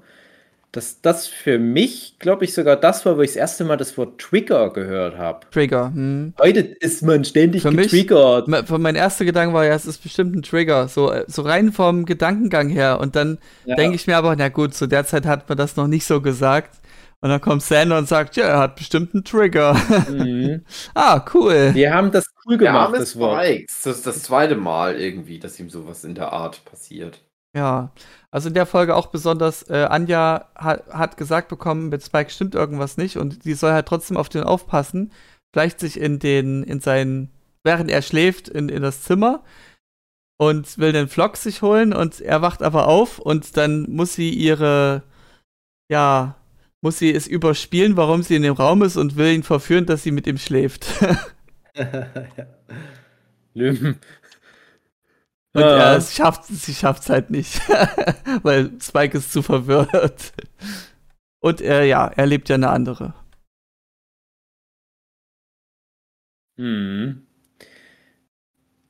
dass 0.73 1.01
das 1.01 1.27
für 1.27 1.59
mich, 1.59 2.15
glaube 2.19 2.43
ich, 2.45 2.53
sogar 2.53 2.75
das 2.77 3.05
war, 3.05 3.17
wo 3.17 3.21
ich 3.21 3.31
das 3.31 3.35
erste 3.37 3.63
Mal 3.63 3.77
das 3.77 3.97
Wort 3.97 4.19
Trigger 4.19 4.71
gehört 4.71 5.17
habe. 5.17 5.39
Trigger. 5.51 5.91
Hm. 5.93 6.33
Heute 6.41 6.59
ist 6.59 7.03
man 7.03 7.23
ständig 7.25 7.61
Für 7.61 7.71
mich- 7.71 7.89
getriggert. 7.91 8.47
Me- 8.49 8.63
Mein 8.79 8.95
erster 8.95 9.23
Gedanke 9.25 9.53
war 9.53 9.65
ja, 9.65 9.73
es 9.73 9.85
ist 9.85 10.03
bestimmt 10.03 10.35
ein 10.35 10.41
Trigger, 10.43 10.87
so, 10.89 11.11
äh, 11.11 11.23
so 11.27 11.41
rein 11.41 11.71
vom 11.71 12.05
Gedankengang 12.05 12.67
her. 12.69 12.99
Und 12.99 13.15
dann 13.15 13.37
Ja. 13.65 13.75
denke 13.75 13.95
ich 13.95 14.07
mir 14.07 14.17
aber, 14.17 14.35
na 14.35 14.49
gut, 14.49 14.73
zu 14.73 14.87
der 14.87 15.05
Zeit 15.05 15.25
hat 15.25 15.47
man 15.47 15.57
das 15.57 15.75
noch 15.77 15.87
nicht 15.87 16.05
so 16.05 16.21
gesagt. 16.21 16.80
Und 17.23 17.29
dann 17.29 17.39
kommt 17.39 17.61
Sander 17.61 17.99
und 17.99 18.07
sagt, 18.07 18.35
ja, 18.35 18.45
er 18.45 18.59
hat 18.59 18.75
bestimmt 18.75 19.13
einen 19.13 19.23
Trigger. 19.23 19.75
Mhm. 20.09 20.65
ah, 20.95 21.23
cool. 21.33 21.71
Die 21.73 21.87
haben 21.87 22.11
das 22.11 22.25
cool 22.45 22.57
gemacht, 22.57 22.95
das 22.95 23.17
Wort. 23.17 23.45
Spike. 23.45 23.65
Das 23.67 23.97
ist 23.97 24.07
das 24.07 24.23
zweite 24.23 24.55
Mal 24.55 24.99
irgendwie, 24.99 25.37
dass 25.37 25.59
ihm 25.59 25.69
sowas 25.69 26.03
in 26.03 26.15
der 26.15 26.33
Art 26.33 26.65
passiert. 26.65 27.21
Ja, 27.55 27.91
also 28.31 28.47
in 28.47 28.53
der 28.53 28.65
Folge 28.65 28.95
auch 28.95 29.07
besonders, 29.07 29.69
äh, 29.69 29.87
Anja 29.89 30.47
hat, 30.55 30.87
hat 30.87 31.17
gesagt 31.17 31.49
bekommen, 31.49 31.89
mit 31.89 32.01
Spike 32.01 32.31
stimmt 32.31 32.55
irgendwas 32.55 32.97
nicht 32.97 33.17
und 33.17 33.43
die 33.43 33.53
soll 33.53 33.73
halt 33.73 33.87
trotzdem 33.87 34.15
auf 34.15 34.29
den 34.29 34.43
aufpassen, 34.43 35.11
schleicht 35.53 35.79
sich 35.79 35.99
in 35.99 36.17
den, 36.19 36.63
in 36.63 36.79
seinen, 36.79 37.29
während 37.63 37.91
er 37.91 38.01
schläft, 38.01 38.47
in, 38.47 38.69
in 38.69 38.81
das 38.81 39.03
Zimmer 39.03 39.43
und 40.39 40.77
will 40.77 40.93
den 40.93 41.09
Flock 41.09 41.35
sich 41.35 41.61
holen 41.61 41.93
und 41.93 42.21
er 42.21 42.41
wacht 42.41 42.63
aber 42.63 42.87
auf 42.87 43.19
und 43.19 43.57
dann 43.57 43.83
muss 43.89 44.13
sie 44.13 44.29
ihre, 44.29 45.03
ja, 45.91 46.35
muss 46.81 46.97
sie 46.99 47.13
es 47.13 47.27
überspielen, 47.27 47.95
warum 47.97 48.23
sie 48.23 48.35
in 48.35 48.41
dem 48.43 48.55
Raum 48.55 48.81
ist 48.83 48.97
und 48.97 49.15
will 49.15 49.33
ihn 49.33 49.43
verführen, 49.43 49.85
dass 49.85 50.03
sie 50.03 50.11
mit 50.11 50.27
ihm 50.27 50.37
schläft. 50.37 50.85
Lüm. 53.53 53.99
Und 55.53 55.61
Ja. 55.61 55.93
er 55.95 56.01
schafft, 56.01 56.45
sie 56.45 56.73
schafft 56.73 57.03
es 57.03 57.09
halt 57.09 57.29
nicht, 57.29 57.61
weil 58.43 58.71
Spike 58.81 59.17
ist 59.17 59.31
zu 59.33 59.41
verwirrt. 59.41 60.33
Und 61.41 61.59
er, 61.61 61.85
ja, 61.85 62.07
er 62.07 62.25
lebt 62.25 62.49
ja 62.49 62.55
eine 62.55 62.69
andere. 62.69 63.13
Mhm. 66.57 67.25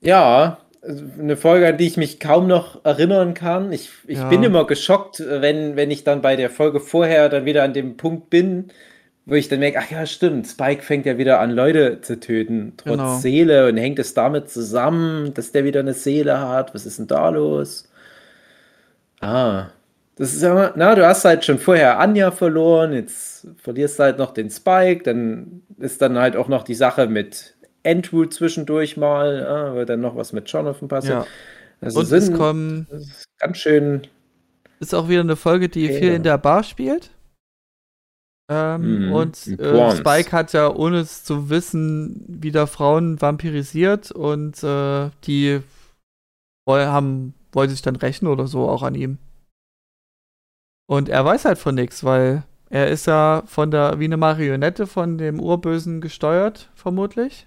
Ja, 0.00 0.61
eine 0.82 1.36
Folge, 1.36 1.68
an 1.68 1.76
die 1.78 1.86
ich 1.86 1.96
mich 1.96 2.18
kaum 2.18 2.48
noch 2.48 2.84
erinnern 2.84 3.34
kann. 3.34 3.72
Ich, 3.72 3.90
ich 4.06 4.28
Ja. 4.28 4.28
bin 4.28 4.42
immer 4.42 4.66
geschockt, 4.66 5.20
wenn, 5.26 5.76
wenn 5.76 5.90
ich 5.92 6.02
dann 6.04 6.22
bei 6.22 6.34
der 6.36 6.50
Folge 6.50 6.80
vorher 6.80 7.28
dann 7.28 7.44
wieder 7.44 7.62
an 7.62 7.72
dem 7.72 7.96
Punkt 7.96 8.30
bin, 8.30 8.68
wo 9.26 9.34
ich 9.34 9.48
dann 9.48 9.60
merke, 9.60 9.78
ach 9.80 9.90
ja, 9.90 10.06
stimmt, 10.06 10.46
Spike 10.48 10.82
fängt 10.82 11.06
ja 11.06 11.18
wieder 11.18 11.38
an, 11.40 11.52
Leute 11.52 12.00
zu 12.00 12.18
töten, 12.20 12.74
trotz 12.76 13.20
Genau. 13.20 13.22
Seele 13.22 13.68
und 13.68 13.76
hängt 13.76 13.98
es 14.00 14.14
damit 14.14 14.50
zusammen, 14.50 15.32
dass 15.34 15.52
der 15.52 15.64
wieder 15.64 15.80
eine 15.80 15.94
Seele 15.94 16.40
hat. 16.40 16.74
Was 16.74 16.86
ist 16.86 16.98
denn 16.98 17.06
da 17.06 17.28
los? 17.30 17.88
Ah, 19.20 19.72
das 20.16 20.34
ist 20.34 20.42
ja, 20.42 20.72
na, 20.76 20.94
du 20.94 21.06
hast 21.06 21.24
halt 21.24 21.44
schon 21.44 21.58
vorher 21.58 21.98
Anja 21.98 22.30
verloren, 22.30 22.92
jetzt 22.92 23.46
verlierst 23.56 23.98
du 23.98 24.02
halt 24.04 24.18
noch 24.18 24.32
den 24.34 24.50
Spike, 24.50 25.02
dann 25.04 25.62
ist 25.78 26.02
dann 26.02 26.18
halt 26.18 26.36
auch 26.36 26.48
noch 26.48 26.64
die 26.64 26.74
Sache 26.74 27.06
mit 27.06 27.51
Andrew 27.84 28.26
zwischendurch 28.26 28.96
mal, 28.96 29.46
ah, 29.46 29.74
weil 29.74 29.86
dann 29.86 30.00
noch 30.00 30.16
was 30.16 30.32
mit 30.32 30.48
Jonathan 30.48 30.88
passiert. 30.88 31.24
Ja. 31.24 31.26
Also 31.80 32.00
Und 32.00 32.12
es 32.12 32.26
sind, 32.26 32.36
kommen, 32.36 32.86
das 32.90 33.02
ist 33.02 33.24
ganz 33.38 33.58
schön. 33.58 34.02
ist 34.78 34.94
auch 34.94 35.08
wieder 35.08 35.20
eine 35.20 35.36
Folge, 35.36 35.68
die 35.68 35.84
Okay, 35.84 35.98
viel 35.98 36.08
ja. 36.10 36.14
in 36.14 36.22
der 36.22 36.38
Bar 36.38 36.62
spielt. 36.62 37.10
Ähm, 38.48 39.06
Mhm, 39.06 39.12
und 39.12 39.46
äh. 39.46 39.96
Spike 39.96 40.32
hat 40.32 40.52
ja, 40.52 40.72
ohne 40.72 40.98
es 40.98 41.24
zu 41.24 41.48
wissen, 41.50 42.24
wieder 42.28 42.66
Frauen 42.66 43.20
vampirisiert 43.20 44.12
und 44.12 44.62
äh, 44.62 45.10
die 45.24 45.60
haben, 46.68 47.34
wollen 47.52 47.70
sich 47.70 47.82
dann 47.82 47.96
rächen 47.96 48.26
oder 48.26 48.46
so 48.46 48.68
auch 48.68 48.82
an 48.82 48.94
ihm. 48.94 49.18
Und 50.86 51.08
er 51.08 51.24
weiß 51.24 51.44
halt 51.44 51.58
von 51.58 51.74
nichts, 51.74 52.04
weil 52.04 52.44
er 52.70 52.88
ist 52.88 53.06
ja 53.06 53.42
von 53.46 53.70
der, 53.70 53.98
wie 53.98 54.04
eine 54.04 54.16
Marionette 54.16 54.86
von 54.86 55.18
dem 55.18 55.40
Urbösen 55.40 56.00
gesteuert, 56.00 56.70
vermutlich. 56.74 57.46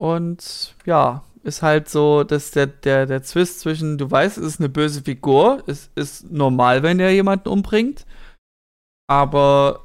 Und 0.00 0.76
ja, 0.86 1.24
ist 1.42 1.62
halt 1.62 1.88
so, 1.88 2.24
dass 2.24 2.50
der, 2.52 2.66
der, 2.66 3.06
der 3.06 3.22
Zwist 3.22 3.60
zwischen, 3.60 3.98
du 3.98 4.10
weißt, 4.10 4.38
es 4.38 4.44
ist 4.44 4.60
eine 4.60 4.68
böse 4.68 5.02
Figur, 5.02 5.62
es 5.66 5.90
ist 5.94 6.30
normal, 6.30 6.82
wenn 6.82 7.00
er 7.00 7.10
jemanden 7.12 7.48
umbringt, 7.48 8.06
aber 9.08 9.84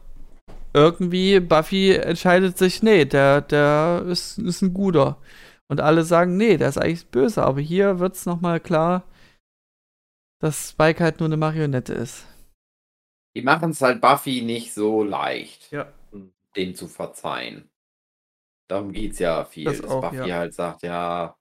irgendwie 0.74 1.40
Buffy 1.40 1.94
entscheidet 1.94 2.58
sich, 2.58 2.84
nee, 2.84 3.06
der, 3.06 3.42
der 3.42 4.04
ist, 4.08 4.38
ist 4.40 4.62
ein 4.62 4.74
guter. 4.74 5.18
Und 5.70 5.80
alle 5.82 6.04
sagen, 6.04 6.38
nee, 6.38 6.58
der 6.58 6.70
ist 6.70 6.78
eigentlich 6.78 7.08
böse, 7.08 7.44
aber 7.44 7.62
hier 7.62 8.00
wird 8.00 8.16
es 8.16 8.26
nochmal 8.26 8.60
klar, 8.60 9.04
dass 10.42 10.72
Spike 10.72 11.04
halt 11.04 11.20
nur 11.20 11.30
eine 11.30 11.38
Marionette 11.38 11.94
ist. 11.94 12.28
Die 13.36 13.42
machen 13.42 13.72
es 13.72 13.82
halt 13.82 14.02
Buffy 14.02 14.42
nicht 14.42 14.74
so 14.74 15.04
leicht, 15.04 15.72
Ja. 15.72 15.92
den 16.56 16.76
zu 16.76 16.88
verzeihen. 16.88 17.70
Darum 18.70 18.92
geht 18.92 19.14
es 19.14 19.20
ja 19.20 19.46
viel, 19.46 19.66
Das 19.66 19.82
dass 19.82 19.90
auch, 19.90 20.02
Buffy 20.02 20.28
ja. 20.28 20.38
halt 20.38 20.54
sagt, 20.54 20.84
ja, 20.84 21.36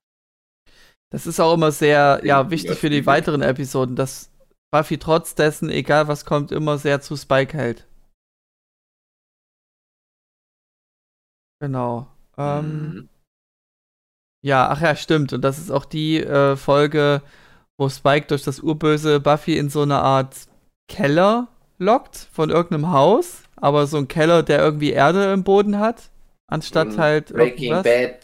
Das 1.10 1.26
ist 1.26 1.40
auch 1.40 1.54
immer 1.54 1.72
sehr, 1.72 2.20
ja, 2.24 2.50
wichtig 2.50 2.78
für 2.78 2.90
die 2.90 3.06
weiteren 3.06 3.42
Episoden, 3.42 3.96
dass 3.96 4.32
Buffy 4.72 4.98
trotz 4.98 5.34
dessen, 5.34 5.68
egal 5.68 6.08
was 6.08 6.24
kommt, 6.24 6.52
immer 6.52 6.78
sehr 6.78 7.00
zu 7.00 7.16
Spike 7.16 7.56
hält. 7.56 7.86
Genau. 11.60 12.08
Ähm, 12.36 12.94
mhm. 12.94 13.08
Ja, 14.44 14.68
ach 14.70 14.80
ja, 14.80 14.96
stimmt. 14.96 15.32
Und 15.32 15.42
das 15.42 15.58
ist 15.58 15.70
auch 15.70 15.84
die 15.84 16.18
äh, 16.18 16.56
Folge, 16.56 17.22
wo 17.78 17.88
Spike 17.88 18.26
durch 18.26 18.42
das 18.42 18.60
Urböse 18.60 19.20
Buffy 19.20 19.56
in 19.56 19.70
so 19.70 19.82
eine 19.82 19.98
Art 20.00 20.48
Keller 20.88 21.48
lockt 21.78 22.16
von 22.16 22.50
irgendeinem 22.50 22.90
Haus, 22.90 23.44
aber 23.56 23.86
so 23.86 23.98
ein 23.98 24.08
Keller, 24.08 24.42
der 24.42 24.60
irgendwie 24.60 24.90
Erde 24.90 25.32
im 25.32 25.44
Boden 25.44 25.78
hat, 25.78 26.10
anstatt 26.52 26.88
Mhm. 26.88 26.98
halt 26.98 27.32
Breaking 27.32 27.72
irgendwas. 27.72 27.82
Bad 27.84 28.18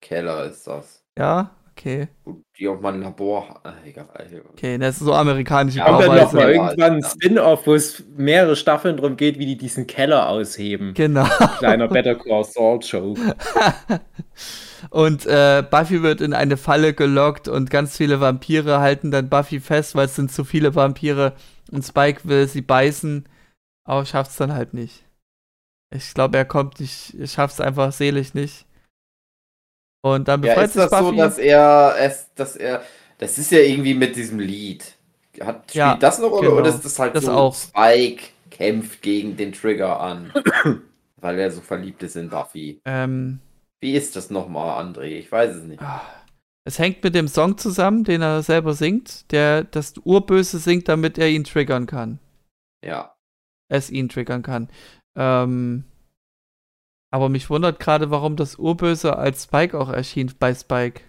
Keller 0.00 0.44
ist 0.44 0.66
das. 0.66 1.02
Ja, 1.18 1.50
okay. 1.72 2.08
Gut, 2.24 2.42
Die 2.58 2.68
auch 2.68 2.80
mal 2.80 2.92
ein 2.92 3.00
Labor. 3.02 3.60
Ah, 3.64 3.72
egal. 3.84 4.06
Okay, 4.52 4.78
das 4.78 4.96
ist 4.98 5.04
so 5.04 5.14
amerikanische 5.14 5.78
Ja, 5.78 5.86
dann 5.98 6.08
Bauweise. 6.08 6.24
noch 6.24 6.32
mal 6.34 6.42
Ja, 6.42 6.48
irgendwann 6.50 6.92
ein. 6.96 7.02
Spin-off, 7.04 7.66
wo 7.66 7.74
es 7.74 8.04
mehrere 8.16 8.54
Staffeln 8.56 8.96
darum 8.96 9.16
geht, 9.16 9.38
wie 9.38 9.46
die 9.46 9.56
diesen 9.56 9.86
Keller 9.86 10.28
ausheben. 10.28 10.92
Genau. 10.94 11.24
Kleiner 11.58 11.88
Better 11.88 12.14
Call 12.16 12.44
Saul 12.44 12.82
Show. 12.82 13.16
und 14.90 15.26
äh, 15.26 15.64
Buffy 15.68 16.02
wird 16.02 16.20
in 16.20 16.34
eine 16.34 16.56
Falle 16.56 16.94
gelockt 16.94 17.48
und 17.48 17.70
ganz 17.70 17.96
viele 17.96 18.20
Vampire 18.20 18.80
halten 18.80 19.10
dann 19.10 19.28
Buffy 19.28 19.60
fest, 19.60 19.94
weil 19.94 20.06
es 20.06 20.16
sind 20.16 20.30
zu 20.32 20.44
viele 20.44 20.74
Vampire 20.74 21.32
und 21.72 21.82
Spike 21.84 22.20
will 22.24 22.46
sie 22.48 22.62
beißen 22.62 23.26
aber 23.86 24.06
schafft's 24.06 24.36
dann 24.36 24.54
halt 24.54 24.72
nicht. 24.72 25.03
Ich 25.94 26.12
glaube, 26.12 26.36
er 26.36 26.44
kommt 26.44 26.78
nicht, 26.80 27.14
er 27.14 27.26
schafft's 27.26 27.58
einfach 27.60 27.90
seelisch 27.92 28.34
nicht. 28.34 28.66
Und 30.02 30.28
dann 30.28 30.40
Ja, 30.40 30.54
befreit 30.54 30.60
ist 30.60 30.74
sich 30.74 30.76
das 30.76 30.90
Buffy. 30.90 30.98
so, 30.98 31.12
dass 31.12 31.38
er, 31.38 31.94
es, 31.98 32.32
dass 32.34 32.56
er, 32.56 32.84
das 33.18 33.38
ist 33.38 33.50
ja 33.50 33.60
irgendwie 33.60 33.94
mit 33.94 34.16
diesem 34.16 34.38
Lied. 34.38 34.96
Hat, 35.40 35.72
spielt 35.72 36.02
Ja, 36.02 36.02
das 36.02 36.18
eine 36.18 36.26
Rolle 36.26 36.50
genau. 36.50 36.58
oder 36.58 36.68
ist 36.68 36.84
das 36.84 36.98
halt 36.98 37.14
Das 37.14 37.24
so, 37.24 37.32
auch. 37.32 37.54
Spike 37.54 38.24
kämpft 38.50 39.02
gegen 39.02 39.36
den 39.36 39.52
Trigger 39.52 40.00
an, 40.00 40.32
weil 41.16 41.38
er 41.38 41.50
so 41.50 41.60
verliebt 41.60 42.02
ist 42.02 42.16
in 42.16 42.30
Buffy. 42.30 42.82
ähm, 42.84 43.40
Wie 43.80 43.94
ist 43.94 44.16
das 44.16 44.30
nochmal, 44.30 44.84
André? 44.84 45.04
Ich 45.18 45.30
weiß 45.30 45.54
es 45.56 45.62
nicht. 45.64 45.80
ah, 45.80 46.02
es 46.64 46.78
hängt 46.78 47.02
mit 47.04 47.14
dem 47.14 47.28
Song 47.28 47.58
zusammen, 47.58 48.04
den 48.04 48.22
er 48.22 48.42
selber 48.42 48.74
singt, 48.74 49.30
der 49.32 49.64
das 49.64 49.94
Urböse 50.04 50.58
singt, 50.58 50.88
damit 50.88 51.18
er 51.18 51.28
ihn 51.28 51.44
triggern 51.44 51.86
kann. 51.86 52.18
Ja. 52.82 53.16
Es 53.68 53.90
ihn 53.90 54.08
triggern 54.08 54.42
kann. 54.42 54.68
Ähm, 55.16 55.84
aber 57.10 57.28
mich 57.30 57.48
wundert 57.48 57.78
gerade, 57.80 58.10
warum 58.10 58.36
das 58.36 58.56
Urböse 58.58 59.16
als 59.16 59.44
Spike 59.44 59.78
auch 59.78 59.88
erschien 59.88 60.32
bei 60.38 60.54
Spike. 60.54 61.00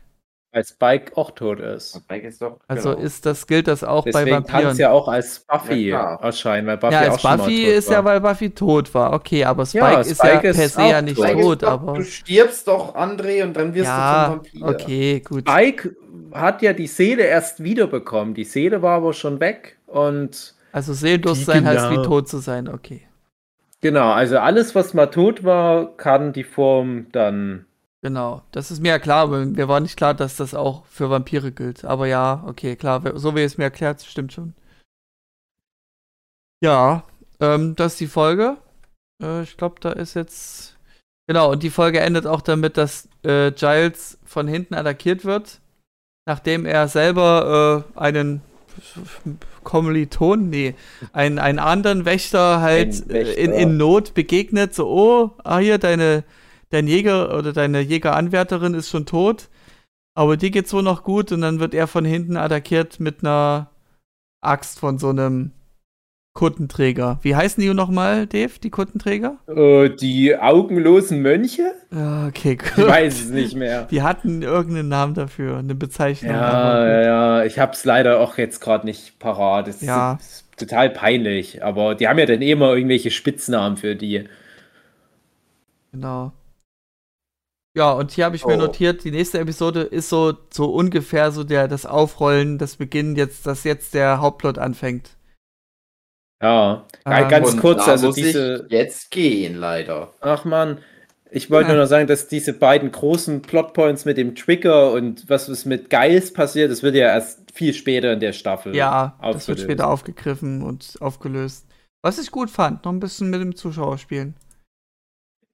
Als 0.52 0.70
Spike 0.70 1.16
auch 1.18 1.32
tot 1.32 1.60
ist. 1.60 1.96
Spike 1.96 2.28
ist 2.28 2.42
doch. 2.42 2.60
Also 2.68 2.92
genau. 2.92 3.02
ist 3.02 3.26
das, 3.26 3.46
gilt 3.48 3.68
das 3.68 3.84
auch 3.84 4.08
bei 4.10 4.26
Deswegen 4.26 4.46
kann 4.46 4.66
Vampiren? 4.66 4.68
es 4.68 4.78
ja 4.78 4.92
auch 4.92 5.08
als 5.08 5.40
Buffy 5.42 5.90
Ja, 5.90 6.16
erscheinen, 6.16 6.68
weil 6.68 6.78
Buffy 6.78 7.04
ja, 7.04 7.08
auch 7.08 7.12
als 7.12 7.22
schon 7.22 7.38
mal 7.38 7.52
Buffy 7.52 7.62
tot 7.62 7.78
ist 7.78 7.90
war. 7.90 7.94
ja, 7.94 8.06
weil 8.06 8.22
Buffy 8.22 8.52
tot 8.56 8.94
war. 8.94 9.14
Okay, 9.14 9.44
aber 9.46 9.66
Spike 9.66 9.78
Ja, 9.80 10.02
ist 10.02 10.20
Spike 10.20 10.48
ja 10.48 10.52
ist 10.52 10.54
per 10.54 10.70
se 10.70 10.82
auch 10.82 10.86
ja 10.86 11.02
nicht 11.02 11.24
tot. 11.24 11.36
Ist 11.36 11.60
tot, 11.60 11.64
doch, 11.64 11.82
aber. 11.82 11.94
Du 11.94 12.04
stirbst 12.04 12.68
doch, 12.68 12.96
André, 12.96 13.44
und 13.44 13.54
dann 13.56 13.74
wirst 13.74 13.98
du 13.98 14.04
zum 14.04 14.24
Ja, 14.24 14.26
Vampir. 14.26 14.62
okay, 14.62 15.20
gut. 15.22 15.50
Spike 15.50 15.96
hat 16.34 16.62
ja 16.62 16.74
die 16.74 16.88
Seele 16.88 17.24
erst 17.24 17.64
wiederbekommen. 17.64 18.34
Die 18.34 18.44
Seele 18.46 18.82
war 18.82 18.98
aber 18.98 19.14
schon 19.14 19.40
weg 19.40 19.80
und 19.88 20.56
Also 20.72 20.94
seelenlos 20.94 21.46
sein 21.46 21.66
heißt 21.66 21.90
wie 21.90 21.98
Genau. 21.98 22.04
tot 22.04 22.28
zu 22.30 22.38
sein, 22.40 22.68
okay. 22.68 23.08
Genau, 23.82 24.12
also 24.12 24.38
alles, 24.40 24.76
was 24.76 24.94
mal 24.94 25.08
tot 25.08 25.44
war, 25.44 25.96
kann 25.98 26.34
die 26.34 26.44
Form 26.44 27.12
dann. 27.12 27.66
Genau, 28.02 28.44
das 28.52 28.70
ist 28.70 28.82
mir 28.82 28.90
ja 28.90 29.00
klar, 29.00 29.24
aber 29.24 29.46
mir 29.46 29.68
war 29.68 29.80
nicht 29.80 29.98
klar, 29.98 30.14
dass 30.14 30.38
das 30.38 30.54
auch 30.54 30.86
für 30.86 31.10
Vampire 31.10 31.52
gilt. 31.52 31.86
Aber 31.86 32.06
ja, 32.06 32.44
okay, 32.46 32.76
klar, 32.76 33.02
so 33.18 33.36
wie 33.36 33.42
es 33.42 33.58
mir 33.58 33.64
erklärt, 33.66 34.04
stimmt 34.04 34.32
schon. 34.32 34.54
Ja, 36.64 37.04
ähm, 37.40 37.76
das 37.76 37.94
ist 37.94 38.00
die 38.00 38.08
Folge. 38.08 38.58
Äh, 39.22 39.44
ich 39.44 39.58
glaube, 39.58 39.80
da 39.80 39.92
ist 39.92 40.14
jetzt. 40.14 40.78
Genau, 41.28 41.52
und 41.52 41.64
die 41.64 41.72
Folge 41.72 42.00
endet 42.00 42.28
auch 42.28 42.42
damit, 42.42 42.78
dass 42.78 43.10
äh, 43.24 43.52
Giles 43.52 44.20
von 44.24 44.48
hinten 44.48 44.76
attackiert 44.76 45.26
wird, 45.26 45.60
nachdem 46.28 46.68
er 46.68 46.88
selber 46.88 47.86
äh, 47.96 48.00
einen 48.00 48.42
Kommiliton, 49.64 50.50
nee, 50.50 50.76
einen, 51.14 51.40
einen 51.40 51.60
anderen 51.60 52.06
Wächter 52.06 52.62
halt 52.62 52.94
Ein 52.94 53.10
Wächter. 53.10 53.40
äh, 53.40 53.44
In, 53.44 53.52
in 53.52 53.78
Not 53.78 54.14
begegnet, 54.14 54.74
so, 54.76 54.88
oh, 54.88 55.32
ah, 55.44 55.60
hier, 55.60 55.78
deine, 55.78 56.24
dein 56.70 56.88
Jäger 56.88 57.38
oder 57.38 57.54
deine 57.54 57.82
Jägeranwärterin 57.82 58.74
ist 58.74 58.90
schon 58.90 59.06
tot, 59.06 59.50
aber 60.16 60.38
die 60.38 60.52
geht's 60.52 60.74
wohl 60.74 60.84
noch 60.84 61.04
gut. 61.04 61.32
Und 61.32 61.42
dann 61.42 61.60
wird 61.60 61.74
er 61.74 61.88
von 61.88 62.06
hinten 62.06 62.38
attackiert 62.38 63.00
mit 63.00 63.24
einer 63.24 63.70
Axt 64.42 64.80
von 64.80 64.98
so 65.00 65.10
einem 65.10 65.52
Kuttenträger. 66.36 67.18
Wie 67.24 67.34
heißen 67.36 67.64
die 67.64 67.74
nochmal, 67.74 68.28
Dave, 68.28 68.60
die 68.62 68.70
Kuttenträger? 68.70 69.38
Äh, 69.48 69.90
die 69.90 70.38
augenlosen 70.38 71.22
Mönche? 71.22 71.74
Ja, 71.92 72.28
okay, 72.28 72.58
Ich 72.62 72.76
gut. 72.76 72.88
weiß 72.88 73.22
es 73.22 73.30
nicht 73.30 73.56
mehr. 73.56 73.88
Die 73.90 74.02
hatten 74.04 74.42
irgendeinen 74.42 74.90
Namen 74.90 75.14
dafür, 75.14 75.58
eine 75.58 75.76
Bezeichnung. 75.76 76.34
Ja, 76.36 76.86
ja, 76.86 77.02
ja, 77.40 77.46
ich 77.46 77.58
hab's 77.58 77.86
leider 77.86 78.20
auch 78.20 78.38
jetzt 78.38 78.60
gerade 78.60 78.86
nicht 78.86 79.18
parat. 79.18 79.68
Das 79.68 79.82
Ja. 79.82 80.16
ist, 80.20 80.22
ist 80.52 80.58
total 80.58 80.90
peinlich, 80.90 81.64
aber 81.64 81.96
die 81.96 82.08
haben 82.08 82.20
ja 82.20 82.26
dann 82.26 82.42
eh 82.42 82.52
immer 82.52 82.74
irgendwelche 82.76 83.12
Spitznamen 83.12 83.78
für 83.78 83.96
die. 83.96 84.26
Genau. 85.92 86.34
Ja, 87.78 87.92
und 87.94 88.12
hier 88.12 88.26
habe 88.26 88.36
ich 88.38 88.46
mir 88.46 88.54
Oh. 88.56 88.58
notiert, 88.58 89.04
die 89.04 89.12
nächste 89.12 89.40
Episode 89.40 89.82
ist 89.82 90.10
so, 90.10 90.34
so 90.50 90.74
ungefähr 90.74 91.32
so 91.32 91.44
der, 91.44 91.68
das 91.68 91.86
Aufrollen, 91.86 92.58
das 92.58 92.78
Beginn 92.78 93.16
jetzt, 93.16 93.46
dass 93.46 93.64
jetzt 93.66 93.94
der 93.94 94.20
Hauptplot 94.22 94.58
anfängt. 94.58 95.18
Ja, 96.46 96.86
Ähm, 97.06 97.28
ganz 97.30 97.58
kurz, 97.58 97.88
also 97.88 98.12
diese. 98.12 98.68
jetzt 98.70 99.10
gehen, 99.12 99.56
leider. 99.56 100.12
Ach 100.22 100.46
man, 100.46 100.78
ich 101.32 101.50
wollte 101.50 101.70
Ja. 101.70 101.76
nur 101.76 101.84
noch 101.84 101.90
sagen, 101.90 102.08
dass 102.08 102.28
diese 102.28 102.54
beiden 102.54 102.92
großen 102.92 103.42
Plotpoints 103.42 104.06
mit 104.06 104.18
dem 104.18 104.36
Trigger 104.36 104.92
und 104.92 105.28
was 105.30 105.50
ist 105.50 105.66
mit 105.66 105.90
Geils 105.90 106.32
passiert, 106.34 106.72
das 106.72 106.84
wird 106.84 106.96
ja 106.96 107.08
erst 107.08 107.52
viel 107.54 107.74
später 107.74 108.14
in 108.14 108.20
der 108.20 108.34
Staffel. 108.34 108.76
Ja, 108.76 109.18
das 109.22 109.48
wird 109.48 109.60
später 109.60 109.88
aufgegriffen 109.90 110.62
und 110.62 110.96
aufgelöst. 111.00 111.66
Was 112.04 112.20
ich 112.20 112.32
gut 112.32 112.52
fand, 112.52 112.86
noch 112.86 112.92
ein 112.92 113.00
bisschen 113.00 113.30
mit 113.32 113.42
dem 113.42 113.56
Zuschauer 113.56 113.98
spielen. 113.98 114.36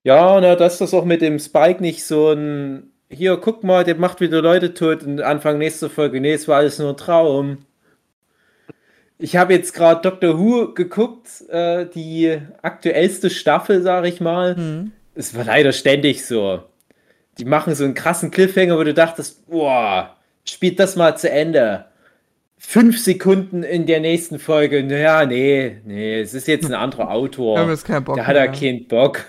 Ja, 0.04 0.42
na, 0.42 0.56
dass 0.56 0.80
das 0.80 0.94
auch 0.94 1.06
mit 1.06 1.22
dem 1.22 1.40
Spike 1.40 1.82
nicht 1.82 2.04
so 2.04 2.32
ein. 2.32 2.92
Hier, 3.10 3.38
guck 3.38 3.64
mal, 3.64 3.84
der 3.84 3.96
macht 3.96 4.20
wieder 4.22 4.42
Leute 4.42 4.74
tot 4.74 5.04
und 5.04 5.22
Anfang 5.22 5.58
nächster 5.58 5.90
Folge. 5.90 6.20
Nee, 6.22 6.34
es 6.34 6.48
war 6.48 6.58
alles 6.58 6.80
nur 6.80 6.90
ein 6.90 6.98
Traum. 6.98 7.60
Ich 9.24 9.36
habe 9.36 9.54
jetzt 9.54 9.74
gerade 9.74 10.02
Doctor 10.02 10.40
Who 10.40 10.74
geguckt, 10.74 11.30
äh, 11.50 11.86
die 11.86 12.40
aktuellste 12.64 13.30
Staffel, 13.30 13.84
sage 13.84 14.08
ich 14.08 14.20
mal. 14.20 14.56
Hm. 14.56 14.92
Es 15.14 15.36
war 15.36 15.44
leider 15.46 15.74
ständig 15.74 16.26
so. 16.26 16.64
Die 17.38 17.46
machen 17.46 17.76
so 17.76 17.84
einen 17.84 17.94
krassen 17.94 18.32
Cliffhanger, 18.32 18.78
wo 18.80 18.84
du 18.84 18.96
dachtest, 18.96 19.48
boah, 19.48 20.16
spielt 20.44 20.80
das 20.80 20.96
mal 20.96 21.16
zu 21.18 21.30
Ende. 21.30 21.86
Fünf 22.58 22.98
Sekunden 23.00 23.62
in 23.62 23.86
der 23.86 24.00
nächsten 24.00 24.40
Folge. 24.40 24.82
Naja, 24.84 25.26
nee, 25.28 25.78
nee, 25.86 26.20
es 26.20 26.34
ist 26.34 26.48
jetzt 26.48 26.66
ein 26.66 26.74
anderer 26.74 27.12
Autor. 27.12 27.64
Bock 28.02 28.18
Da 28.18 28.26
hat 28.26 28.36
er 28.36 28.50
mehr. 28.50 28.60
keinen 28.60 28.88
Bock. 28.88 29.24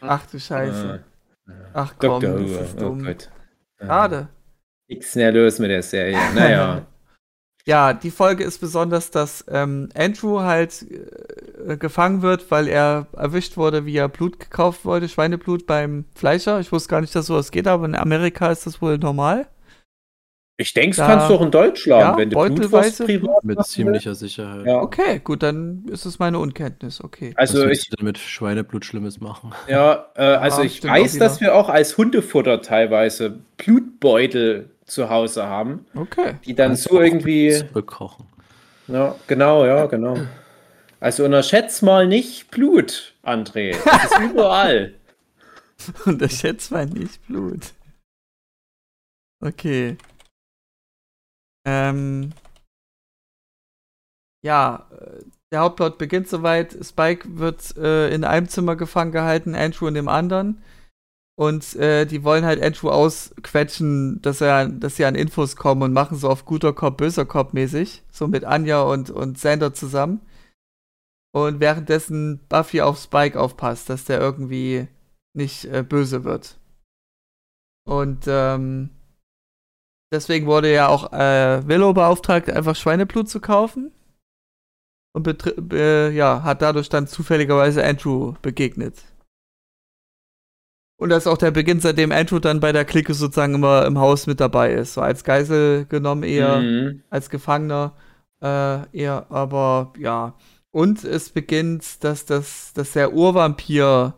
Ach 0.00 0.26
du 0.26 0.40
Scheiße. 0.40 1.04
Äh, 1.48 1.52
Ach 1.72 1.94
komm, 1.98 2.20
das 2.20 2.32
Who, 2.32 2.44
ist 2.44 2.74
oh 2.78 2.80
dumm. 2.80 3.04
Gott. 3.04 3.30
Schade. 3.80 4.28
Nichts 4.88 5.14
mehr 5.14 5.30
los 5.30 5.60
mit 5.60 5.70
der 5.70 5.82
Serie. 5.82 6.18
Naja. 6.34 6.86
Ja, 7.68 7.92
die 7.92 8.12
Folge 8.12 8.44
ist 8.44 8.60
besonders, 8.60 9.10
dass 9.10 9.44
ähm, 9.48 9.88
Andrew 9.96 10.40
halt 10.40 10.86
äh, 11.66 11.76
gefangen 11.76 12.22
wird, 12.22 12.48
weil 12.52 12.68
er 12.68 13.08
erwischt 13.12 13.56
wurde, 13.56 13.84
wie 13.86 13.96
er 13.96 14.08
Blut 14.08 14.38
gekauft 14.38 14.84
wurde, 14.84 15.08
Schweineblut 15.08 15.66
beim 15.66 16.04
Fleischer. 16.14 16.60
Ich 16.60 16.70
wusste 16.70 16.90
gar 16.90 17.00
nicht, 17.00 17.14
dass 17.16 17.26
sowas 17.26 17.50
geht, 17.50 17.66
aber 17.66 17.84
in 17.86 17.96
Amerika 17.96 18.52
ist 18.52 18.66
das 18.66 18.80
wohl 18.80 18.98
normal. 18.98 19.48
Ich 20.58 20.72
denke, 20.72 20.92
es 20.92 20.96
kannst 20.96 21.28
du 21.28 21.34
auch 21.34 21.42
in 21.42 21.50
Deutschland, 21.50 22.00
Ja, 22.00 22.16
wenn 22.16 22.30
du 22.30 22.36
Blut 22.38 22.54
beutelweise 22.54 23.00
was 23.00 23.06
privat 23.06 23.44
Mit 23.44 23.66
ziemlicher 23.66 24.14
Sicherheit. 24.14 24.64
Ja. 24.64 24.80
Okay, 24.80 25.20
gut, 25.22 25.42
dann 25.42 25.84
ist 25.90 26.06
es 26.06 26.18
meine 26.20 26.38
Unkenntnis. 26.38 27.02
Okay. 27.02 27.34
Also 27.36 27.64
Was 27.64 27.72
ich, 27.72 27.90
du 27.90 27.96
denn 27.96 28.06
mit 28.06 28.16
Schweineblut 28.16 28.84
Schlimmes 28.84 29.20
machen? 29.20 29.52
ja, 29.68 30.06
äh, 30.14 30.22
also 30.22 30.62
Ja, 30.62 30.66
ich 30.66 30.84
weiß, 30.84 31.18
dass 31.18 31.40
wir 31.40 31.54
auch 31.54 31.68
als 31.68 31.98
Hundefutter 31.98 32.62
teilweise 32.62 33.40
Blutbeutel 33.58 34.70
zu 34.86 35.10
Hause 35.10 35.44
haben, 35.46 35.86
Okay. 35.94 36.36
die 36.44 36.54
dann 36.54 36.70
Kannst 36.70 36.84
so 36.84 37.00
irgendwie. 37.00 37.52
Zurückkochen. 37.52 38.26
Ja, 38.88 39.16
genau, 39.26 39.66
ja, 39.66 39.86
genau. 39.86 40.16
Also 41.00 41.24
unterschätzt 41.24 41.82
mal 41.82 42.06
nicht 42.06 42.50
Blut, 42.50 43.14
André. 43.22 43.76
Das 43.84 44.04
ist 44.04 44.30
überall. 44.32 44.94
Unterschätzt 46.06 46.70
mal 46.70 46.86
nicht 46.86 47.24
Blut. 47.26 47.74
Okay. 49.44 49.96
Ähm. 51.66 52.32
Ja, 54.42 54.86
äh, 54.92 55.24
der 55.52 55.60
Hauptplot 55.60 55.98
beginnt 55.98 56.28
soweit. 56.28 56.76
Spike 56.84 57.38
wird 57.38 57.76
äh, 57.76 58.08
in 58.14 58.24
einem 58.24 58.48
Zimmer 58.48 58.76
gefangen 58.76 59.12
gehalten, 59.12 59.54
Andrew 59.54 59.86
in 59.88 59.94
dem 59.94 60.08
anderen. 60.08 60.62
Und 61.38 61.76
äh, 61.76 62.06
die 62.06 62.24
wollen 62.24 62.46
halt 62.46 62.62
Andrew 62.62 62.88
ausquetschen, 62.88 64.22
dass 64.22 64.40
er, 64.40 64.68
dass 64.68 64.96
sie 64.96 65.04
an 65.04 65.14
Infos 65.14 65.54
kommen 65.54 65.82
und 65.82 65.92
machen 65.92 66.16
so 66.16 66.30
auf 66.30 66.46
guter 66.46 66.72
Cop, 66.72 66.96
böser 66.96 67.26
Cop 67.26 67.52
mäßig. 67.52 68.02
So 68.10 68.26
mit 68.26 68.44
Anja 68.44 68.82
und, 68.82 69.10
und 69.10 69.38
Sander 69.38 69.74
zusammen. 69.74 70.22
Und 71.34 71.60
währenddessen 71.60 72.40
Buffy 72.48 72.80
auf 72.80 72.98
Spike 72.98 73.38
aufpasst, 73.38 73.90
dass 73.90 74.06
der 74.06 74.18
irgendwie 74.18 74.88
nicht 75.34 75.66
äh, 75.66 75.82
böse 75.82 76.24
wird. 76.24 76.58
Und 77.86 78.24
ähm, 78.26 78.88
deswegen 80.10 80.46
wurde 80.46 80.72
ja 80.72 80.88
auch 80.88 81.12
äh, 81.12 81.68
Willow 81.68 81.92
beauftragt, 81.92 82.48
einfach 82.48 82.74
Schweineblut 82.74 83.28
zu 83.28 83.40
kaufen. 83.40 83.92
Und 85.12 85.28
äh, 85.72 86.10
ja, 86.10 86.42
hat 86.42 86.62
dadurch 86.62 86.88
dann 86.88 87.06
zufälligerweise 87.06 87.84
Andrew 87.84 88.34
begegnet. 88.40 89.02
Und 90.98 91.10
das 91.10 91.24
ist 91.24 91.26
auch 91.26 91.36
der 91.38 91.50
Beginn, 91.50 91.80
seitdem 91.80 92.10
Andrew 92.10 92.38
dann 92.38 92.60
bei 92.60 92.72
der 92.72 92.84
Clique 92.86 93.12
sozusagen 93.12 93.54
immer 93.54 93.84
im 93.84 93.98
Haus 93.98 94.26
mit 94.26 94.40
dabei 94.40 94.72
ist. 94.72 94.94
So 94.94 95.02
als 95.02 95.24
Geisel 95.24 95.84
genommen 95.86 96.22
eher 96.22 96.58
Mhm. 96.58 97.02
als 97.10 97.28
Gefangener 97.30 97.92
äh, 98.42 98.86
eher, 98.96 99.26
aber 99.30 99.92
ja. 99.98 100.34
Und 100.70 101.04
es 101.04 101.30
beginnt, 101.30 102.02
dass, 102.04 102.24
das, 102.26 102.72
dass 102.74 102.92
der 102.92 103.12
Urvampir 103.14 104.14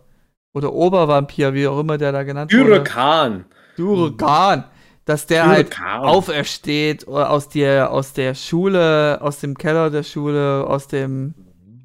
oder 0.52 0.72
Obervampir, 0.72 1.54
wie 1.54 1.68
auch 1.68 1.78
immer 1.80 1.98
der 1.98 2.12
da 2.12 2.22
genannt 2.24 2.52
wurde, 2.52 2.64
Hurrikan. 2.64 3.44
Hurakan, 3.76 4.64
dass 5.04 5.26
der 5.26 5.46
halt 5.46 5.66
Hurrikan. 5.78 6.00
aufersteht 6.04 7.06
oder 7.06 7.30
aus 7.30 7.48
der, 7.48 7.92
aus 7.92 8.12
der 8.12 8.34
Schule, 8.34 9.18
aus 9.20 9.38
dem 9.40 9.56
Keller 9.56 9.90
der 9.90 10.02
Schule, 10.02 10.64
aus 10.66 10.88
dem 10.88 11.34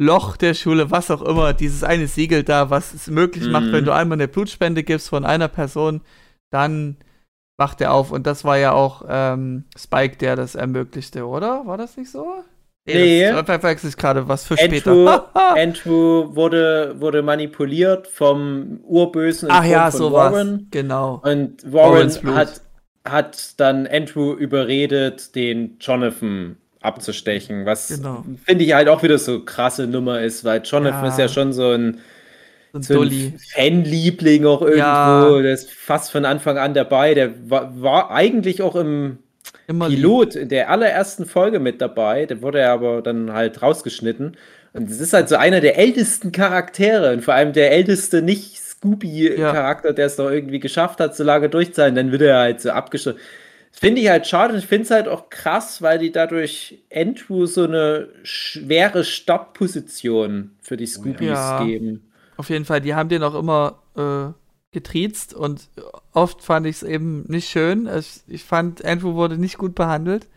Loch 0.03 0.37
der 0.37 0.53
Schule, 0.53 0.91
was 0.91 1.09
auch 1.11 1.21
immer, 1.21 1.53
dieses 1.53 1.83
eine 1.83 2.07
Siegel 2.07 2.43
da, 2.43 2.69
was 2.69 2.93
es 2.93 3.07
möglich 3.07 3.47
macht, 3.49 3.65
Mhm. 3.67 3.71
wenn 3.73 3.85
du 3.85 3.93
einmal 3.93 4.17
eine 4.17 4.27
Blutspende 4.27 4.83
gibst 4.83 5.09
von 5.09 5.25
einer 5.25 5.47
Person, 5.47 6.01
dann 6.51 6.97
macht 7.57 7.81
er 7.81 7.93
auf. 7.93 8.11
Und 8.11 8.27
das 8.27 8.43
war 8.45 8.57
ja 8.57 8.71
auch 8.73 9.03
ähm, 9.07 9.65
Spike, 9.77 10.17
der 10.17 10.35
das 10.35 10.55
ermöglichte, 10.55 11.25
oder? 11.25 11.65
War 11.65 11.77
das 11.77 11.97
nicht 11.97 12.11
so? 12.11 12.25
Nee. 12.85 13.21
das 13.31 13.45
verwechsel 13.45 13.89
ich 13.91 13.95
gerade 13.97 14.27
was 14.27 14.45
für 14.45 14.55
Andrew, 14.59 14.67
später. 14.77 15.29
Andrew 15.55 16.35
wurde, 16.35 16.95
wurde 16.99 17.21
manipuliert 17.21 18.07
vom 18.07 18.81
Urbösen 18.83 19.47
Ach 19.49 19.63
ja, 19.63 19.89
so 19.89 20.05
von 20.09 20.13
was. 20.13 20.33
Warren. 20.33 20.67
Genau. 20.69 21.21
Und 21.23 21.71
Warren 21.71 22.11
hat, 22.35 22.61
hat 23.07 23.59
dann 23.59 23.87
Andrew 23.87 24.33
überredet, 24.33 25.33
den 25.35 25.77
Jonathan 25.79 26.57
abzustechen, 26.83 27.65
was 27.65 27.87
Genau. 27.89 28.23
finde 28.45 28.63
ich 28.65 28.73
halt 28.73 28.87
auch 28.89 29.03
wieder 29.03 29.17
so 29.17 29.41
krasse 29.43 29.87
Nummer 29.87 30.21
ist, 30.21 30.43
weil 30.43 30.61
Jonathan 30.63 31.03
Ja. 31.03 31.09
ist 31.09 31.19
ja 31.19 31.27
schon 31.27 31.53
so 31.53 31.71
ein, 31.71 31.99
So 32.79 33.01
ein. 33.01 33.33
Fanliebling 33.53 34.45
auch 34.45 34.61
irgendwo, 34.61 34.77
Ja. 35.37 35.41
der 35.41 35.53
ist 35.53 35.71
fast 35.71 36.11
von 36.11 36.25
Anfang 36.25 36.57
an 36.57 36.73
dabei, 36.73 37.13
der 37.13 37.31
war, 37.49 37.81
war 37.81 38.11
eigentlich 38.11 38.61
auch 38.61 38.75
im 38.75 39.19
Immer 39.67 39.87
lieb. 39.89 39.99
Pilot 39.99 40.35
in 40.35 40.49
der 40.49 40.69
allerersten 40.69 41.25
Folge 41.25 41.59
mit 41.59 41.81
dabei, 41.81 42.25
der 42.25 42.41
wurde 42.41 42.59
ja 42.59 42.73
aber 42.73 43.01
dann 43.01 43.31
halt 43.33 43.61
rausgeschnitten. 43.61 44.35
Und 44.73 44.89
es 44.89 44.99
ist 44.99 45.13
halt 45.13 45.29
so 45.29 45.35
einer 45.35 45.61
der 45.61 45.77
ältesten 45.77 46.31
Charaktere 46.31 47.13
und 47.13 47.21
vor 47.23 47.35
allem 47.35 47.53
der 47.53 47.71
älteste 47.71 48.23
nicht 48.23 48.57
Scooby-Charakter, 48.57 49.93
der 49.93 50.07
es 50.07 50.15
doch 50.15 50.29
irgendwie 50.31 50.59
geschafft 50.59 50.99
hat, 50.99 51.15
so 51.15 51.23
lange 51.23 51.49
durchzuhalten. 51.49 51.95
Dann 51.95 52.11
wird 52.11 52.23
er 52.23 52.37
halt 52.39 52.59
so 52.61 52.71
abgeschlossen. 52.71 53.19
Das 53.73 53.79
finde 53.79 54.01
ich 54.01 54.07
halt 54.07 54.27
schade 54.27 54.53
und 54.53 54.59
ich 54.59 54.67
finde 54.67 54.83
es 54.83 54.91
halt 54.91 55.07
auch 55.07 55.29
krass, 55.31 55.81
weil 55.81 55.97
die 55.97 56.11
dadurch 56.11 56.83
Andrew 56.93 57.47
so 57.47 57.63
eine 57.63 58.09
schwere 58.21 59.03
Startposition 59.03 60.51
für 60.61 60.77
die 60.77 60.85
Scoobies 60.85 61.27
Ja. 61.29 61.65
geben. 61.65 62.11
Auf 62.37 62.49
jeden 62.49 62.65
Fall, 62.65 62.81
die 62.81 62.93
haben 62.95 63.09
den 63.09 63.23
auch 63.23 63.33
immer 63.35 63.79
äh, 63.97 64.31
getriezt 64.71 65.33
und 65.33 65.69
oft 66.13 66.41
fand 66.43 66.65
ich 66.67 66.77
es 66.77 66.83
eben 66.83 67.23
nicht 67.27 67.49
schön. 67.49 67.87
Ich, 67.87 68.21
ich 68.27 68.43
fand, 68.43 68.85
Andrew 68.85 69.15
wurde 69.15 69.37
nicht 69.37 69.57
gut 69.57 69.75
behandelt. 69.75 70.27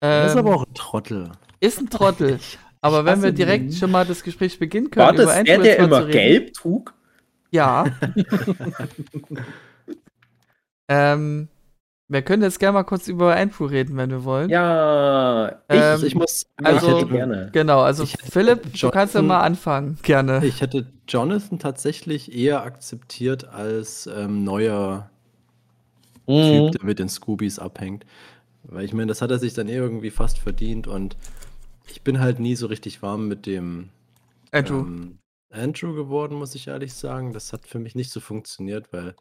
Das 0.00 0.32
ist 0.32 0.32
Ähm, 0.32 0.38
aber 0.46 0.56
auch 0.56 0.66
ein 0.66 0.74
Trottel. 0.74 1.30
ist 1.60 1.78
ein 1.78 1.90
Trottel. 1.90 2.40
Aber 2.82 3.04
wenn 3.04 3.20
wir 3.22 3.32
direkt 3.32 3.74
schon 3.74 3.90
mal 3.90 4.04
das 4.06 4.22
Gespräch 4.22 4.58
beginnen 4.60 4.90
können, 4.90 5.06
War 5.06 5.12
das 5.12 5.26
der, 5.26 5.38
jetzt 5.38 5.48
der 5.64 5.78
mal 5.80 5.84
immer 5.86 5.96
zu 6.00 6.06
reden. 6.06 6.12
gelb 6.12 6.54
trug? 6.54 6.94
Ja. 7.50 7.84
ähm, 10.88 11.48
wir 12.08 12.22
können 12.22 12.42
jetzt 12.42 12.60
gerne 12.60 12.74
mal 12.74 12.84
kurz 12.84 13.08
über 13.08 13.34
Andrew 13.36 13.64
reden, 13.66 13.96
wenn 13.96 14.10
wir 14.10 14.24
wollen. 14.24 14.48
Ja, 14.50 15.48
ich, 15.48 15.54
Ähm, 15.76 15.80
Also 15.82 16.06
ich 16.06 16.14
muss, 16.14 16.46
also- 16.62 16.86
ich, 16.88 16.94
hätte 17.02 17.06
gerne. 17.12 17.50
Genau, 17.52 17.80
also 17.80 18.04
Ich 18.04 18.12
hätte 18.14 18.30
Philipp, 18.30 18.62
du 18.62 18.90
kannst 18.90 19.14
ja 19.14 19.20
Jonathan- 19.20 19.26
mal 19.26 19.40
anfangen, 19.40 19.98
gerne. 20.02 20.44
ich 20.44 20.60
hätte 20.60 20.86
Jonathan 21.08 21.58
tatsächlich 21.58 22.32
eher 22.36 22.62
akzeptiert 22.62 23.48
als 23.48 24.06
ähm, 24.06 24.44
neuer 24.44 25.10
Mhm. 26.28 26.42
Typ, 26.42 26.72
der 26.72 26.84
mit 26.84 26.98
den 26.98 27.08
Scoobies 27.08 27.58
abhängt. 27.58 28.04
Weil 28.64 28.84
ich 28.84 28.92
meine, 28.92 29.06
das 29.06 29.22
hat 29.22 29.30
er 29.30 29.38
sich 29.38 29.54
dann 29.54 29.68
eh 29.68 29.76
irgendwie 29.76 30.10
fast 30.10 30.38
verdient 30.38 30.88
und 30.88 31.16
ich 31.86 32.02
bin 32.02 32.18
halt 32.18 32.40
nie 32.40 32.56
so 32.56 32.66
richtig 32.66 33.00
warm 33.00 33.28
mit 33.28 33.46
dem 33.46 33.90
Andrew. 34.50 34.80
ähm, 34.80 35.18
Andrew 35.52 35.94
geworden, 35.94 36.34
muss 36.36 36.56
ich 36.56 36.66
ehrlich 36.66 36.94
sagen. 36.94 37.32
Das 37.32 37.52
hat 37.52 37.64
für 37.66 37.78
mich 37.78 37.94
nicht 37.94 38.10
so 38.10 38.18
funktioniert, 38.18 38.92
weil 38.92 39.14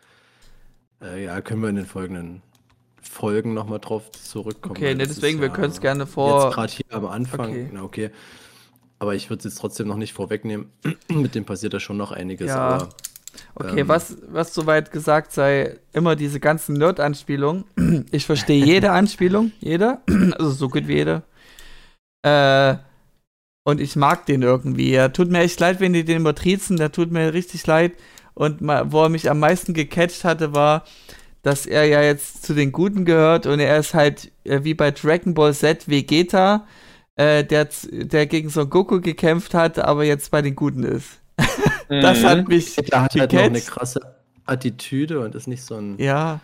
äh, 1.02 1.26
ja, 1.26 1.42
können 1.42 1.62
wir 1.62 1.70
in 1.70 1.76
den 1.76 1.86
folgenden 1.86 2.42
Folgen 3.10 3.54
nochmal 3.54 3.80
drauf 3.80 4.12
zurückkommen. 4.12 4.76
okay, 4.76 4.94
ne, 4.94 5.04
das 5.04 5.12
ist 5.12 5.22
deswegen, 5.22 5.40
wir 5.42 5.48
ja 5.48 5.54
können 5.54 5.72
es 5.72 5.82
gerne 5.82 6.06
vor. 6.08 6.46
Jetzt 6.46 6.56
gerade 6.56 6.74
hier 6.74 6.86
am 6.92 7.06
Anfang, 7.06 7.50
Okay. 7.52 7.70
na 7.72 7.84
okay. 7.84 8.10
Aber 9.00 9.14
ich 9.16 9.30
würde 9.30 9.40
es 9.40 9.46
jetzt 9.46 9.60
trotzdem 9.60 9.88
noch 9.88 9.98
nicht 9.98 10.14
vorwegnehmen. 10.14 10.72
mit 11.10 11.36
dem 11.36 11.46
passiert 11.46 11.74
da 11.74 11.80
schon 11.80 11.98
noch 11.98 12.12
einiges. 12.12 12.48
Ja. 12.48 12.58
Aber 12.58 12.90
Okay, 13.56 13.82
Ähm, 13.82 13.88
was, 13.90 14.18
was 14.30 14.54
soweit 14.54 14.92
gesagt 14.92 15.34
sei, 15.34 15.78
immer 15.92 16.16
diese 16.16 16.40
ganzen 16.40 16.74
Nerd-Anspielungen. 16.76 17.66
Ich 18.12 18.26
verstehe 18.26 18.64
jede 18.64 18.92
Anspielung, 18.92 19.52
jede, 19.60 20.00
also 20.38 20.52
so 20.52 20.70
gut 20.70 20.88
wie 20.88 20.96
jede. 20.96 21.24
Äh, 22.26 22.76
und 23.68 23.82
ich 23.82 23.96
mag 23.96 24.26
den 24.26 24.42
irgendwie. 24.42 24.94
Er 24.94 25.12
tut 25.12 25.30
mir 25.30 25.40
echt 25.40 25.60
leid, 25.60 25.80
wenn 25.80 25.94
die 25.94 26.06
den 26.06 26.22
übertriezen, 26.22 26.78
der 26.78 26.92
tut 26.92 27.12
mir 27.12 27.34
richtig 27.34 27.66
leid. 27.68 27.94
Und 28.36 28.62
wo 28.62 29.04
er 29.04 29.10
mich 29.10 29.30
am 29.30 29.40
meisten 29.40 29.74
gecatcht 29.74 30.24
hatte, 30.24 30.54
war, 30.54 30.84
dass 31.46 31.68
er 31.68 31.86
ja 31.86 32.02
jetzt 32.02 32.44
zu 32.44 32.56
den 32.56 32.72
Guten 32.72 33.06
gehört 33.06 33.46
und 33.46 33.60
er 33.60 33.78
ist 33.78 33.94
halt 33.94 34.32
äh, 34.46 34.64
wie 34.64 34.74
bei 34.74 34.90
Dragon 34.90 35.36
Ball 35.36 35.54
Z 35.54 35.88
Vegeta, 35.88 36.66
äh, 37.18 37.44
der, 37.44 37.70
der 37.92 38.26
gegen 38.26 38.50
Son 38.50 38.68
Goku 38.72 39.00
gekämpft 39.00 39.54
hat, 39.54 39.78
aber 39.78 40.04
jetzt 40.06 40.32
bei 40.32 40.42
den 40.42 40.56
Guten 40.56 40.84
ist. 40.84 41.08
Das 41.88 42.22
Mhm. 42.22 42.26
hat 42.26 42.48
mich 42.48 42.76
der 42.78 43.04
hat 43.04 43.14
halt 43.16 43.32
noch 43.32 43.44
eine 43.44 43.62
krasse 43.62 44.00
Attitüde 44.48 45.20
und 45.20 45.36
ist 45.36 45.48
nicht 45.48 45.62
so 45.64 45.76
ein, 45.76 46.00
Ja. 46.00 46.40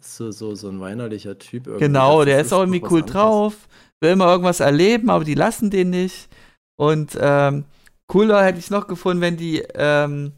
so, 0.00 0.30
so, 0.30 0.54
so 0.54 0.68
ein 0.68 0.78
weinerlicher 0.80 1.36
Typ. 1.36 1.66
irgendwie. 1.66 1.86
Genau, 1.86 2.18
Das 2.20 2.26
der 2.26 2.40
ist 2.40 2.52
auch 2.52 2.58
noch 2.64 2.72
irgendwie 2.74 2.86
cool 2.92 3.00
anderes. 3.00 3.12
drauf, 3.12 3.54
will 4.00 4.10
immer 4.12 4.26
irgendwas 4.30 4.60
erleben, 4.60 5.10
aber 5.10 5.24
die 5.24 5.34
lassen 5.34 5.70
den 5.70 5.90
nicht. 5.90 6.28
Und 6.76 7.18
ähm, 7.20 7.64
cooler 8.06 8.44
hätte 8.44 8.60
ich 8.60 8.70
noch 8.70 8.86
gefunden, 8.86 9.20
wenn 9.20 9.36
die, 9.36 9.64
ähm, 9.74 10.30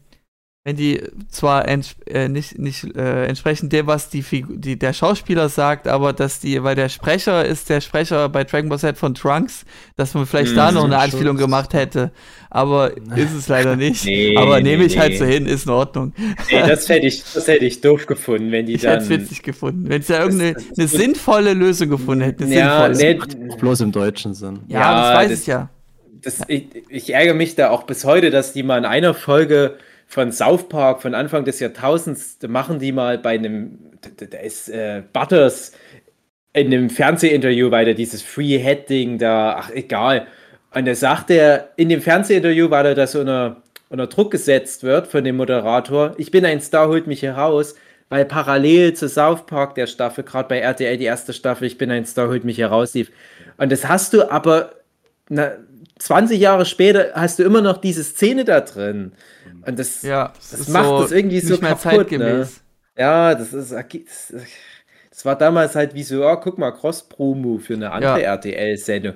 wenn 0.67 0.75
die 0.75 1.01
zwar 1.29 1.65
ents 1.65 1.95
äh, 2.07 2.27
nicht, 2.27 2.59
nicht 2.59 2.93
äh, 2.97 3.25
entsprechend 3.25 3.71
dem, 3.71 3.87
was 3.87 4.09
die, 4.09 4.21
die 4.49 4.77
der 4.77 4.91
Schauspieler 4.91 5.47
sagt, 5.47 5.87
aber 5.87 6.11
dass 6.11 6.41
die, 6.41 6.61
weil 6.61 6.75
der 6.75 6.89
Sprecher 6.89 7.45
ist 7.45 7.69
der 7.69 7.79
Sprecher 7.79 8.27
bei 8.27 8.43
Dragon 8.43 8.67
Ball 8.67 8.77
Z 8.77 8.97
von 8.97 9.13
Trunks, 9.15 9.63
dass 9.95 10.13
man 10.13 10.25
vielleicht 10.25 10.57
da 10.57 10.67
Mhm, 10.71 10.75
noch 10.75 10.83
eine. 10.83 10.97
Anspielung 10.97 11.37
gemacht 11.37 11.73
hätte. 11.73 12.11
Aber 12.49 12.91
ist 13.15 13.31
es 13.33 13.47
leider 13.47 13.77
nicht. 13.77 14.03
Nee, 14.03 14.35
aber 14.35 14.57
nee, 14.57 14.71
nehme 14.71 14.83
ich 14.83 14.97
halt 14.99 15.11
nee. 15.11 15.17
so 15.19 15.23
hin, 15.23 15.45
ist 15.45 15.67
in 15.67 15.71
Ordnung. 15.71 16.11
Nee, 16.51 16.67
das 16.67 16.89
hätte 16.89 17.07
ich, 17.07 17.23
das 17.33 17.47
hätte 17.47 17.63
ich 17.63 17.79
doof 17.79 18.05
gefunden, 18.05 18.51
wenn 18.51 18.65
die 18.65 18.73
Ich 18.73 18.83
hätte 18.83 18.95
dann. 18.95 19.03
es 19.03 19.09
witzig 19.09 19.43
gefunden. 19.43 19.87
Wenn 19.87 20.01
sie 20.01 20.11
da 20.11 20.19
irgendeine 20.23 20.51
das 20.55 20.63
ist 20.65 20.77
eine 20.79 20.87
sinnvolle 20.89 21.53
Lösung 21.53 21.87
gefunden 21.89 22.25
hätten. 22.25 22.43
Eine 22.43 22.55
Ja, 22.57 22.93
sinnvolle. 22.93 23.35
nee, 23.47 23.55
bloß 23.57 23.79
im 23.79 23.93
deutschen 23.93 24.33
Sinn. 24.33 24.59
Ja, 24.67 24.81
Ja, 24.81 25.01
das 25.11 25.15
weiß 25.17 25.29
das- 25.31 25.39
ich 25.39 25.47
ja. 25.47 25.69
das, 26.23 26.41
ich, 26.49 26.65
ich 26.89 27.13
ärgere 27.13 27.35
mich 27.35 27.55
da 27.55 27.69
auch 27.69 27.83
bis 27.83 28.03
heute, 28.03 28.31
dass 28.31 28.51
die 28.51 28.63
mal 28.63 28.77
in 28.79 28.83
einer 28.85 29.13
Folge 29.13 29.77
von 30.07 30.31
South 30.31 30.69
Park 30.69 31.01
von 31.01 31.13
Anfang 31.13 31.43
des 31.45 31.59
Jahrtausends, 31.59 32.39
da 32.39 32.47
machen 32.47 32.79
die 32.79 32.91
mal 32.91 33.17
bei 33.17 33.31
einem, 33.31 33.77
da, 34.17 34.37
ist 34.39 34.69
äh, 34.69 35.03
Butters 35.13 35.73
in 36.53 36.67
einem 36.67 36.89
Fernsehinterview, 36.89 37.69
weil 37.69 37.85
der 37.85 37.93
dieses 37.93 38.21
Free 38.21 38.57
Head 38.57 38.89
Ding 38.89 39.17
da, 39.17 39.57
ach 39.59 39.69
egal. 39.71 40.27
Und 40.73 40.85
da 40.85 40.95
sagt 40.95 41.29
er 41.29 41.69
in 41.75 41.89
dem 41.89 42.01
Fernsehinterview, 42.01 42.69
er 42.69 42.95
da 42.95 43.05
so 43.05 43.19
unter, 43.19 43.61
unter 43.89 44.07
Druck 44.07 44.31
gesetzt 44.31 44.83
wird 44.83 45.07
von 45.07 45.23
dem 45.23 45.37
Moderator, 45.37 46.15
ich 46.17 46.31
bin 46.31 46.45
ein 46.45 46.61
Star, 46.61 46.87
holt 46.87 47.05
mich 47.05 47.21
heraus, 47.21 47.75
weil 48.09 48.23
parallel 48.23 48.93
zu 48.93 49.09
South 49.09 49.45
Park 49.45 49.75
der 49.75 49.87
Staffel, 49.87 50.23
gerade 50.23 50.47
bei 50.47 50.59
RTL 50.59 50.97
die 50.97 51.05
erste 51.05 51.33
Staffel, 51.33 51.67
ich 51.67 51.77
bin 51.77 51.91
ein 51.91 52.05
Star, 52.05 52.29
holt 52.29 52.45
mich 52.45 52.57
heraus 52.57 52.93
lief. 52.93 53.11
Und 53.57 53.71
das 53.71 53.87
hast 53.87 54.13
du 54.13 54.31
aber 54.31 54.71
na, 55.29 55.51
20 55.99 56.39
Jahre 56.39 56.65
später 56.65 57.11
hast 57.13 57.39
du 57.39 57.43
immer 57.43 57.61
noch 57.61 57.77
diese 57.77 58.03
Szene 58.03 58.45
da 58.45 58.61
drin. 58.61 59.13
Und 59.65 59.79
das, 59.79 60.01
Ja, 60.01 60.33
das 60.51 60.67
macht 60.67 61.03
das 61.03 61.11
irgendwie 61.11 61.39
so 61.39 61.57
kaputt, 61.57 61.81
zeitgemäß. 61.81 62.61
ja, 62.97 63.35
das 63.35 63.53
ist, 63.53 63.71
das, 63.71 64.33
das 65.09 65.25
war 65.25 65.37
damals 65.37 65.75
halt 65.75 65.93
wie 65.93 66.03
so, 66.03 66.25
oh, 66.25 66.37
guck 66.37 66.57
mal, 66.57 66.71
Cross-Promo 66.71 67.57
für 67.59 67.73
eine 67.73 67.91
andere 67.91 68.21
Ja. 68.21 68.33
RTL-Sendung. 68.35 69.15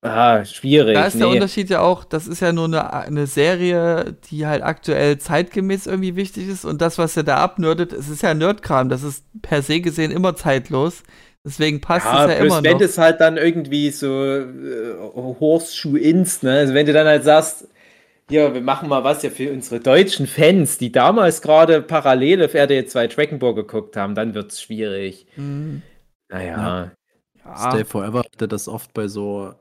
Ah, 0.00 0.44
schwierig. 0.44 0.94
Da 0.94 1.06
ist 1.06 1.18
der 1.18 1.26
nee. 1.26 1.32
Unterschied 1.34 1.70
ja 1.70 1.80
auch, 1.80 2.04
das 2.04 2.28
ist 2.28 2.40
ja 2.40 2.52
nur 2.52 2.66
eine, 2.66 2.92
eine 2.92 3.26
Serie, 3.26 4.16
die 4.30 4.46
halt 4.46 4.62
aktuell 4.62 5.18
zeitgemäß 5.18 5.86
irgendwie 5.88 6.14
wichtig 6.14 6.48
ist 6.48 6.64
und 6.64 6.80
das, 6.80 6.98
was 6.98 7.16
er 7.16 7.24
da 7.24 7.38
abnördet, 7.38 7.92
es 7.92 8.08
ist 8.08 8.22
ja 8.22 8.32
Nerdkram, 8.32 8.88
das 8.88 9.02
ist 9.02 9.24
per 9.42 9.60
se 9.60 9.80
gesehen 9.80 10.12
immer 10.12 10.36
zeitlos. 10.36 11.02
Deswegen 11.48 11.80
passt 11.80 12.04
Ja, 12.04 12.14
es 12.14 12.26
ja 12.26 12.34
immer 12.34 12.62
wenn 12.62 12.78
noch. 12.78 12.78
das 12.78 12.98
halt 12.98 13.20
dann 13.20 13.36
irgendwie 13.36 13.90
so 13.90 14.06
äh, 14.36 14.94
Horseshoe-Inst, 15.14 16.42
ne? 16.44 16.52
Also 16.58 16.74
wenn 16.74 16.86
du 16.86 16.92
dann 16.92 17.06
halt 17.06 17.24
sagst, 17.24 17.68
ja, 18.30 18.54
wir 18.54 18.62
machen 18.62 18.88
mal 18.88 19.04
was 19.04 19.22
ja 19.22 19.30
für 19.30 19.52
unsere 19.52 19.80
deutschen 19.80 20.26
Fans, 20.26 20.78
die 20.78 20.92
damals 20.92 21.42
gerade 21.42 21.82
parallel 21.82 22.44
auf 22.44 22.54
RTL 22.54 22.86
2 22.86 23.08
Dragon 23.08 23.38
Ball 23.40 23.54
geguckt 23.54 23.96
haben, 23.96 24.14
dann 24.14 24.34
wird 24.34 24.52
es 24.52 24.62
schwierig. 24.62 25.26
Mhm. 25.36 25.82
Naja. 26.28 26.92
Ja. 27.44 27.54
Stay 27.54 27.84
Forever 27.84 28.20
hatte 28.20 28.48
das 28.48 28.68
oft 28.68 28.92
bei 28.94 29.08
so 29.08 29.54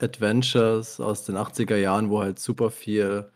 Adventures 0.00 1.00
aus 1.00 1.24
den 1.24 1.36
80er 1.36 1.76
Jahren, 1.76 2.10
wo 2.10 2.20
halt 2.22 2.38
super 2.40 2.70
viel, 2.70 3.30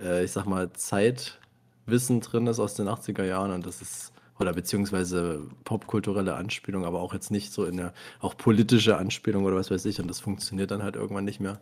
äh, 0.00 0.24
ich 0.24 0.32
sag 0.32 0.46
mal, 0.46 0.72
Zeitwissen 0.74 2.20
drin 2.22 2.46
ist 2.48 2.60
aus 2.60 2.74
den 2.74 2.88
80er 2.88 3.24
Jahren 3.24 3.52
und 3.52 3.66
das 3.66 3.82
ist, 3.82 4.09
oder 4.40 4.52
beziehungsweise 4.54 5.46
popkulturelle 5.64 6.34
Anspielung, 6.34 6.84
aber 6.84 7.00
auch 7.00 7.14
jetzt 7.14 7.30
nicht 7.30 7.52
so 7.52 7.64
in 7.66 7.76
der, 7.76 7.92
auch 8.20 8.36
politische 8.36 8.96
Anspielung 8.96 9.44
oder 9.44 9.56
was 9.56 9.70
weiß 9.70 9.84
ich 9.86 10.00
und 10.00 10.08
das 10.08 10.20
funktioniert 10.20 10.70
dann 10.70 10.82
halt 10.82 10.96
irgendwann 10.96 11.24
nicht 11.24 11.40
mehr. 11.40 11.60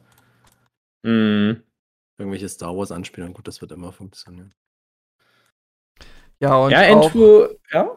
Mhm. 1.05 1.63
Irgendwelche 2.19 2.49
Star 2.49 2.77
Wars 2.77 2.93
Anspielungen, 2.93 3.35
gut, 3.35 3.49
das 3.49 3.61
wird 3.61 3.73
immer 3.73 3.93
funktionieren. 3.93 4.55
ja, 6.41 6.57
und 6.57 6.71
Ja, 6.71 6.83
auch, 6.89 7.15
Andrew, 7.15 7.49
ja. 7.73 7.91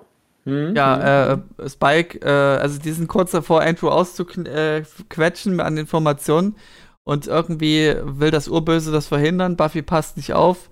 Mhm. 0.45 0.75
ja, 0.75 1.33
äh, 1.33 1.37
Spike, 1.69 2.19
äh, 2.21 2.29
also 2.59 2.79
die 2.79 2.91
sind 2.91 3.07
kurz 3.07 3.31
davor, 3.31 3.61
Andrew 3.61 3.89
auszuquetschen 3.89 5.59
an 5.59 5.77
Informationen 5.77 6.55
Und 7.05 7.27
irgendwie 7.27 7.95
will 8.03 8.31
das 8.31 8.49
Urböse 8.49 8.93
das 8.93 9.07
verhindern. 9.07 9.57
Buffy 9.57 9.83
passt 9.83 10.17
nicht 10.17 10.33
auf. 10.35 10.69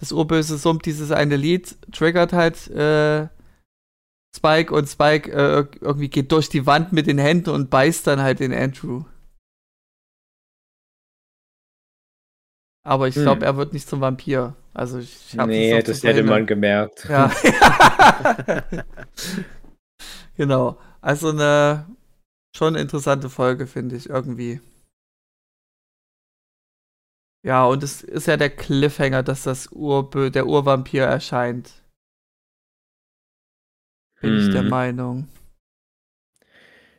Das 0.00 0.12
Urböse 0.12 0.58
summt 0.58 0.86
dieses 0.86 1.12
eine 1.12 1.36
Lied, 1.36 1.76
triggert 1.92 2.32
halt 2.34 2.68
äh, 2.70 3.28
Spike 4.36 4.72
und 4.74 4.88
Spike 4.88 5.30
äh, 5.32 5.66
irgendwie 5.80 6.08
geht 6.08 6.30
durch 6.32 6.48
die 6.48 6.66
Wand 6.66 6.92
mit 6.92 7.06
den 7.06 7.18
Händen 7.18 7.50
und 7.50 7.68
beißt 7.70 8.06
dann 8.06 8.20
halt 8.20 8.40
den 8.40 8.52
Andrew. 8.54 9.04
Aber 12.82 13.08
ich 13.08 13.14
glaube, 13.14 13.40
Hm. 13.40 13.46
er 13.46 13.56
wird 13.56 13.72
nicht 13.72 13.88
zum 13.88 14.00
Vampir. 14.00 14.56
Also 14.72 14.98
ich 14.98 15.36
hab 15.36 15.48
Nee, 15.48 15.82
das 15.82 16.02
hätte 16.02 16.22
man 16.22 16.46
gemerkt. 16.46 17.06
Ja. 17.08 17.30
genau. 20.36 20.78
Also 21.00 21.30
eine 21.30 21.86
schon 22.56 22.76
interessante 22.76 23.28
Folge, 23.30 23.66
finde 23.66 23.96
ich, 23.96 24.08
irgendwie. 24.08 24.60
Ja, 27.42 27.64
und 27.64 27.82
es 27.82 28.02
ist 28.02 28.26
ja 28.26 28.36
der 28.36 28.50
Cliffhanger, 28.50 29.22
dass 29.22 29.42
das 29.44 29.72
Urbö 29.72 30.30
der 30.30 30.46
Urvampir 30.46 31.04
erscheint. 31.04 31.72
Bin 34.20 34.36
ich 34.38 34.50
der 34.50 34.62
Mhm. 34.62 34.68
Meinung. 34.68 35.28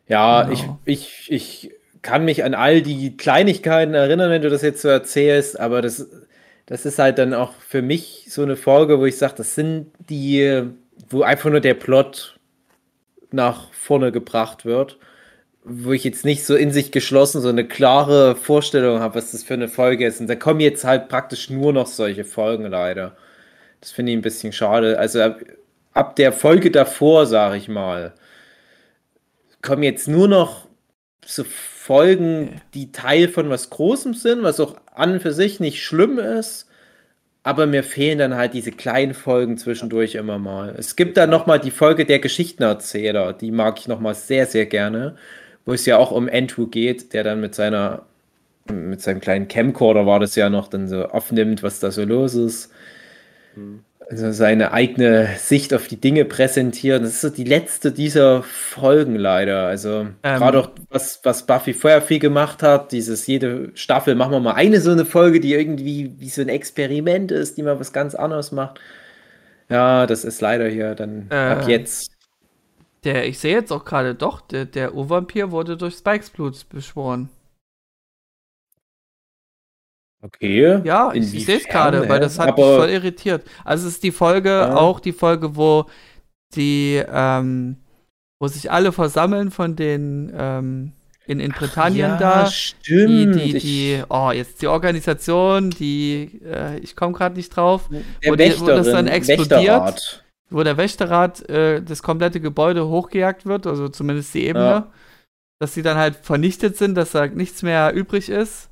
Ja, 0.08 0.44
Genau. 0.44 0.80
ich, 0.86 1.28
ich, 1.30 1.32
ich 1.66 1.72
kann 2.02 2.26
mich 2.26 2.44
an 2.44 2.54
all 2.54 2.82
die 2.82 3.16
Kleinigkeiten 3.16 3.94
erinnern, 3.94 4.32
wenn 4.32 4.42
du 4.42 4.50
das 4.50 4.62
jetzt 4.62 4.82
so 4.82 4.88
erzählst, 4.88 5.60
aber 5.60 5.82
das, 5.82 6.08
das 6.66 6.86
ist 6.86 7.00
halt 7.00 7.18
dann 7.18 7.34
auch 7.34 7.54
für 7.54 7.82
mich 7.82 8.26
so 8.30 8.42
eine 8.44 8.56
Folge, 8.56 9.00
wo 9.00 9.06
ich 9.06 9.18
sage, 9.18 9.36
das 9.38 9.56
sind 9.56 9.92
die, 10.10 10.64
wo 11.10 11.22
einfach 11.22 11.50
nur 11.50 11.60
der 11.62 11.76
Plot 11.76 12.40
nach 13.32 13.72
vorne 13.74 14.12
gebracht 14.12 14.66
wird, 14.66 14.98
wo 15.64 15.94
ich 15.94 16.04
jetzt 16.04 16.26
nicht 16.26 16.46
so 16.46 16.56
in 16.56 16.72
sich 16.72 16.92
geschlossen 16.92 17.42
so 17.42 17.50
eine 17.50 17.68
klare 17.68 18.36
Vorstellung 18.36 19.00
habe, 19.02 19.16
was 19.16 19.32
das 19.32 19.44
für 19.44 19.56
eine 19.56 19.70
Folge 19.70 20.08
ist. 20.08 20.22
Und 20.22 20.28
da 20.28 20.36
kommen 20.36 20.60
jetzt 20.62 20.86
halt 20.86 21.10
praktisch 21.10 21.50
nur 21.50 21.74
noch 21.74 21.88
solche 21.88 22.26
Folgen 22.26 22.66
leider. 22.68 23.18
Das 23.82 23.92
finde 23.92 24.12
ich 24.14 24.18
ein 24.20 24.22
bisschen 24.24 24.54
schade. 24.54 25.00
Also 25.00 25.20
ab 25.94 26.16
der 26.16 26.32
Folge 26.32 26.72
davor, 26.72 27.26
sage 27.26 27.58
ich 27.58 27.68
mal, 27.68 28.14
kommen 29.62 29.84
jetzt 29.84 30.08
nur 30.08 30.28
noch 30.28 30.68
so 31.26 31.44
Folgen, 31.44 32.62
die 32.74 32.92
Teil 32.92 33.28
von 33.28 33.50
was 33.50 33.70
Großem 33.70 34.14
sind, 34.14 34.44
was 34.44 34.60
auch 34.60 34.76
an 34.94 35.14
und 35.14 35.22
für 35.22 35.34
sich 35.34 35.60
nicht 35.60 35.84
schlimm 35.84 36.20
ist. 36.20 36.68
Aber 37.44 37.66
mir 37.66 37.84
fehlen 37.84 38.20
dann 38.20 38.36
halt 38.36 38.54
diese 38.54 38.72
kleinen 38.72 39.16
Folgen 39.16 39.58
zwischendurch 39.58 40.14
immer 40.16 40.38
mal. 40.38 40.76
Es 40.78 40.96
gibt 40.96 41.18
dann 41.18 41.32
noch 41.32 41.48
mal 41.48 41.60
die 41.60 41.72
Folge 41.72 42.06
der 42.06 42.20
Geschichtenerzähler, 42.20 43.34
die 43.34 43.52
mag 43.52 43.80
ich 43.80 43.88
noch 43.88 44.00
mal 44.00 44.14
sehr, 44.14 44.46
sehr 44.46 44.68
gerne, 44.68 45.16
wo 45.66 45.74
es 45.74 45.86
ja 45.88 45.98
auch 45.98 46.12
um 46.12 46.30
Andrew 46.32 46.68
geht, 46.68 47.14
der 47.14 47.24
dann 47.24 47.42
mit 47.42 47.56
seiner, 47.56 48.06
mit 48.72 49.02
seinem 49.02 49.22
kleinen 49.22 49.48
Camcorder 49.48 50.06
war 50.06 50.20
das 50.20 50.36
ja 50.36 50.50
noch, 50.52 50.68
dann 50.68 50.88
so 50.88 51.06
aufnimmt, 51.08 51.64
was 51.64 51.80
da 51.80 51.92
so 51.92 52.04
los 52.06 52.36
ist. 52.36 52.72
Also 54.12 54.34
seine 54.34 54.74
eigene 54.74 55.38
Sicht 55.38 55.74
auf 55.74 55.88
die 55.88 55.96
Dinge 55.96 56.26
präsentieren. 56.26 57.02
Das 57.04 57.14
ist 57.14 57.22
so 57.22 57.30
die 57.30 57.46
letzte 57.46 57.94
dieser 57.94 58.44
Folgen 58.44 59.16
leider. 59.16 59.68
Also 59.68 60.08
Ähm. 60.22 60.38
gerade 60.38 60.60
auch 60.60 60.70
was, 60.90 61.22
was 61.24 61.46
Buffy 61.46 61.74
vorher 61.74 62.02
viel 62.02 62.20
gemacht 62.20 62.62
hat, 62.62 62.92
dieses 62.92 63.26
jede 63.26 63.72
Staffel 63.74 64.16
machen 64.16 64.34
wir 64.34 64.42
mal 64.42 64.56
eine 64.56 64.82
so 64.82 64.92
eine 64.92 65.06
Folge, 65.06 65.40
die 65.40 65.54
irgendwie 65.54 66.14
wie 66.20 66.28
so 66.30 66.42
ein 66.42 66.50
Experiment 66.50 67.32
ist, 67.32 67.58
die 67.58 67.64
mal 67.64 67.80
was 67.80 67.94
ganz 67.94 68.14
anderes 68.14 68.52
macht. 68.52 68.82
Ja, 69.70 70.06
das 70.06 70.26
ist 70.26 70.42
leider 70.42 70.68
hier 70.68 70.94
dann 70.96 71.28
Äh. 71.30 71.36
ab 71.36 71.68
jetzt. 71.70 72.12
Der, 73.06 73.26
ich 73.28 73.40
sehe 73.40 73.56
jetzt 73.56 73.72
auch 73.72 73.86
gerade 73.86 74.14
doch, 74.14 74.42
der, 74.42 74.66
der 74.66 74.94
Urvampir 74.94 75.52
wurde 75.52 75.78
durch 75.78 75.96
Spikes 75.96 76.30
Blut 76.32 76.68
beschworen. 76.70 77.30
Okay. 80.22 80.80
Ja, 80.84 81.12
ich, 81.14 81.34
ich 81.34 81.46
sehe 81.46 81.58
es 81.58 81.66
gerade, 81.66 82.08
weil 82.08 82.20
das 82.20 82.38
hat 82.38 82.56
mich 82.58 82.64
Aber 82.66 82.78
voll 82.78 82.90
irritiert. 82.90 83.44
Also 83.66 83.88
es 83.88 83.96
ist 83.96 84.04
die 84.04 84.12
Folge, 84.12 84.50
Ja. 84.50 84.76
auch 84.76 85.00
die 85.00 85.14
Folge, 85.14 85.56
wo 85.56 85.86
die, 86.56 87.02
ähm, 87.12 87.78
wo 88.40 88.48
sich 88.48 88.72
alle 88.72 88.92
versammeln 88.92 89.52
von 89.52 89.76
den 89.76 90.32
ähm, 90.38 90.92
in, 91.26 91.40
in 91.40 91.52
Britannien 91.52 92.12
ja, 92.12 92.18
da. 92.18 92.44
Die, 92.46 92.52
stimmt. 92.52 93.36
die, 93.36 93.56
Ich- 93.58 93.64
die, 93.64 94.04
oh, 94.10 94.32
jetzt 94.32 94.62
die 94.62 94.68
Organisation, 94.68 95.70
die, 95.70 96.42
äh, 96.44 96.78
ich 96.80 96.96
komme 96.96 97.14
gerade 97.14 97.36
nicht 97.36 97.56
drauf, 97.56 97.90
wo 97.90 98.36
die- 98.36 98.60
wo 98.60 98.66
das 98.68 98.88
dann 98.88 99.08
explodiert. 99.08 99.50
Wächterrat. 99.52 100.24
wo 100.50 100.64
der 100.64 100.76
Wächterrat 100.78 101.48
äh, 101.50 101.82
das 101.82 102.04
komplette 102.04 102.42
Gebäude 102.42 102.88
hochgejagt 102.88 103.46
wird, 103.46 103.66
also 103.66 103.88
zumindest 103.88 104.34
die 104.34 104.46
Ebene, 104.48 104.66
Ja. 104.66 104.92
dass 105.60 105.74
sie 105.74 105.82
dann 105.82 105.96
halt 105.98 106.18
vernichtet 106.22 106.76
sind, 106.78 106.96
dass 106.96 107.12
da 107.12 107.26
nichts 107.28 107.64
mehr 107.64 107.94
übrig 107.94 108.28
ist. 108.30 108.68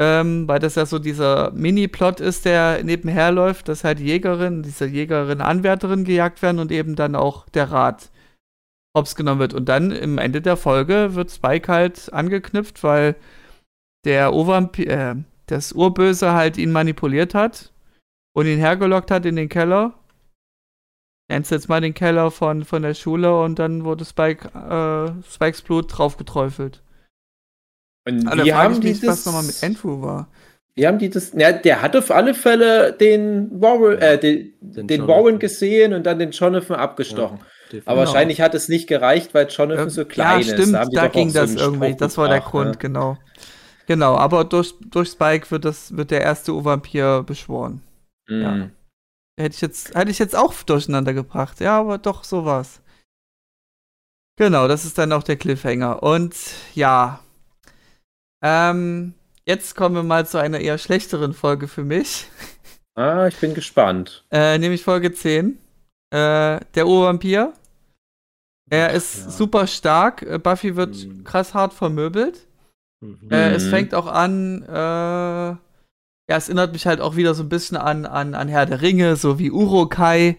Ähm, 0.00 0.48
weil 0.48 0.60
das 0.60 0.76
ja 0.76 0.86
so 0.86 0.98
dieser 0.98 1.50
Mini-Plot 1.50 2.20
ist, 2.20 2.46
der 2.46 2.82
nebenher 2.82 3.30
läuft, 3.32 3.68
dass 3.68 3.84
halt 3.84 4.00
Jägerin, 4.00 4.62
diese 4.62 4.86
Jägerin-Anwärterin 4.86 6.04
gejagt 6.04 6.40
werden 6.40 6.58
und 6.58 6.72
eben 6.72 6.96
dann 6.96 7.14
auch 7.14 7.46
der 7.50 7.70
Rat 7.70 8.10
hops 8.96 9.14
genommen 9.14 9.40
wird. 9.40 9.52
Und 9.52 9.68
dann 9.68 9.90
im 9.90 10.16
Ende 10.16 10.40
der 10.40 10.56
Folge 10.56 11.14
wird 11.14 11.30
Spike 11.30 11.70
halt 11.70 12.10
angeknüpft, 12.14 12.82
weil 12.82 13.14
der 14.06 14.32
Urvampir, 14.32 14.88
äh, 14.88 15.16
das 15.46 15.72
Urböse 15.72 16.32
halt 16.32 16.56
ihn 16.56 16.72
manipuliert 16.72 17.34
hat 17.34 17.70
und 18.34 18.46
ihn 18.46 18.58
hergelockt 18.58 19.10
hat 19.10 19.26
in 19.26 19.36
den 19.36 19.50
Keller. 19.50 19.92
Nennst 21.28 21.50
jetzt 21.50 21.68
mal 21.68 21.82
den 21.82 21.94
Keller 21.94 22.30
von, 22.30 22.64
von 22.64 22.80
der 22.80 22.94
Schule 22.94 23.38
und 23.38 23.58
dann 23.58 23.84
wurde 23.84 24.06
Spike, 24.06 24.48
äh, 24.48 25.22
Spikes 25.30 25.60
Blut 25.60 25.96
draufgeträufelt. 25.96 26.82
Und 28.06 28.26
Also, 28.28 28.44
wie 28.44 28.48
da 28.50 28.56
haben 28.62 28.74
ich 28.74 28.80
die 28.80 28.88
mich, 28.88 29.02
was 29.02 29.24
das? 29.24 29.26
nochmal 29.26 29.44
mit 29.44 29.62
Andrew 29.62 30.02
war. 30.02 30.28
Wie 30.74 30.86
haben 30.86 30.98
die 30.98 31.10
das? 31.10 31.32
Ja, 31.34 31.52
der 31.52 31.82
hat 31.82 31.96
auf 31.96 32.10
alle 32.10 32.32
Fälle 32.34 32.92
den 32.92 33.60
Warren, 33.60 33.98
äh, 33.98 34.18
den, 34.18 34.54
Den 34.60 34.86
den. 34.86 35.06
Warren 35.06 35.38
gesehen 35.38 35.92
und 35.92 36.04
dann 36.04 36.18
den 36.18 36.30
Jonathan 36.30 36.76
abgestochen. 36.76 37.38
Definitiv. 37.66 37.88
Aber 37.88 38.00
wahrscheinlich 38.00 38.40
hat 38.40 38.54
es 38.54 38.68
nicht 38.68 38.86
gereicht, 38.88 39.34
weil 39.34 39.48
Jonathan 39.48 39.84
Ähm, 39.84 39.90
so 39.90 40.04
klein 40.04 40.40
ja, 40.40 40.40
ist. 40.40 40.50
stimmt, 40.50 40.76
haben 40.76 40.90
die 40.90 40.96
da, 40.96 41.06
auch 41.06 41.12
ging 41.12 41.30
so 41.30 41.38
das 41.40 41.50
einen 41.50 41.58
irgendwie. 41.58 41.94
Das 41.96 42.16
war 42.18 42.28
der 42.28 42.38
gebracht, 42.38 42.50
Grund, 42.52 42.70
ne? 42.72 42.76
genau. 42.78 43.18
Genau, 43.86 44.16
aber 44.16 44.44
durch, 44.44 44.74
durch 44.90 45.08
Spike 45.10 45.50
wird, 45.50 45.64
das, 45.64 45.96
wird 45.96 46.10
der 46.12 46.20
erste 46.22 46.52
Urvampir 46.54 47.24
beschworen. 47.24 47.82
Ja. 48.28 48.52
Mhm. 48.52 48.70
Hätte 49.38 49.54
ich 49.54 49.60
jetzt, 49.60 49.94
hätte 49.94 50.10
ich 50.10 50.18
jetzt 50.18 50.36
auch 50.36 50.52
durcheinander 50.62 51.12
gebracht. 51.14 51.60
Ja, 51.60 51.78
aber 51.80 51.98
doch, 51.98 52.24
so 52.24 52.44
war's. 52.44 52.80
Genau, 54.36 54.68
das 54.68 54.84
ist 54.84 54.96
dann 54.98 55.12
auch 55.12 55.22
der 55.22 55.36
Cliffhanger. 55.36 56.02
Und 56.02 56.34
ja. 56.74 57.20
Ähm, 58.42 59.14
jetzt 59.44 59.74
kommen 59.76 59.94
wir 59.94 60.02
mal 60.02 60.26
zu 60.26 60.38
einer 60.38 60.60
eher 60.60 60.78
schlechteren 60.78 61.32
Folge 61.34 61.68
für 61.68 61.84
mich. 61.84 62.26
Ah, 62.96 63.26
ich 63.28 63.36
bin 63.36 63.54
gespannt. 63.54 64.24
Äh, 64.30 64.58
nämlich 64.58 64.82
Folge 64.82 65.12
10. 65.12 65.58
Äh, 66.12 66.60
der 66.74 66.86
Urvampir. 66.86 67.52
Er 68.70 68.90
ist 68.92 69.24
Ja. 69.24 69.30
super 69.30 69.66
stark. 69.66 70.22
Äh, 70.22 70.38
Buffy 70.38 70.76
wird 70.76 70.96
Mhm. 71.06 71.24
krass 71.24 71.54
hart 71.54 71.72
vermöbelt. 71.72 72.46
Mhm. 73.00 73.30
Äh, 73.30 73.52
es 73.52 73.64
Mhm. 73.66 73.70
fängt 73.70 73.94
auch 73.94 74.06
an, 74.06 74.62
äh, 74.62 74.72
ja, 74.72 75.56
es 76.28 76.48
erinnert 76.48 76.72
mich 76.72 76.86
halt 76.86 77.00
auch 77.00 77.16
wieder 77.16 77.34
so 77.34 77.42
ein 77.42 77.48
bisschen 77.48 77.76
an, 77.76 78.06
an, 78.06 78.34
an 78.34 78.48
Herr 78.48 78.66
der 78.66 78.82
Ringe, 78.82 79.16
so 79.16 79.38
wie 79.38 79.50
Urukai. 79.50 80.36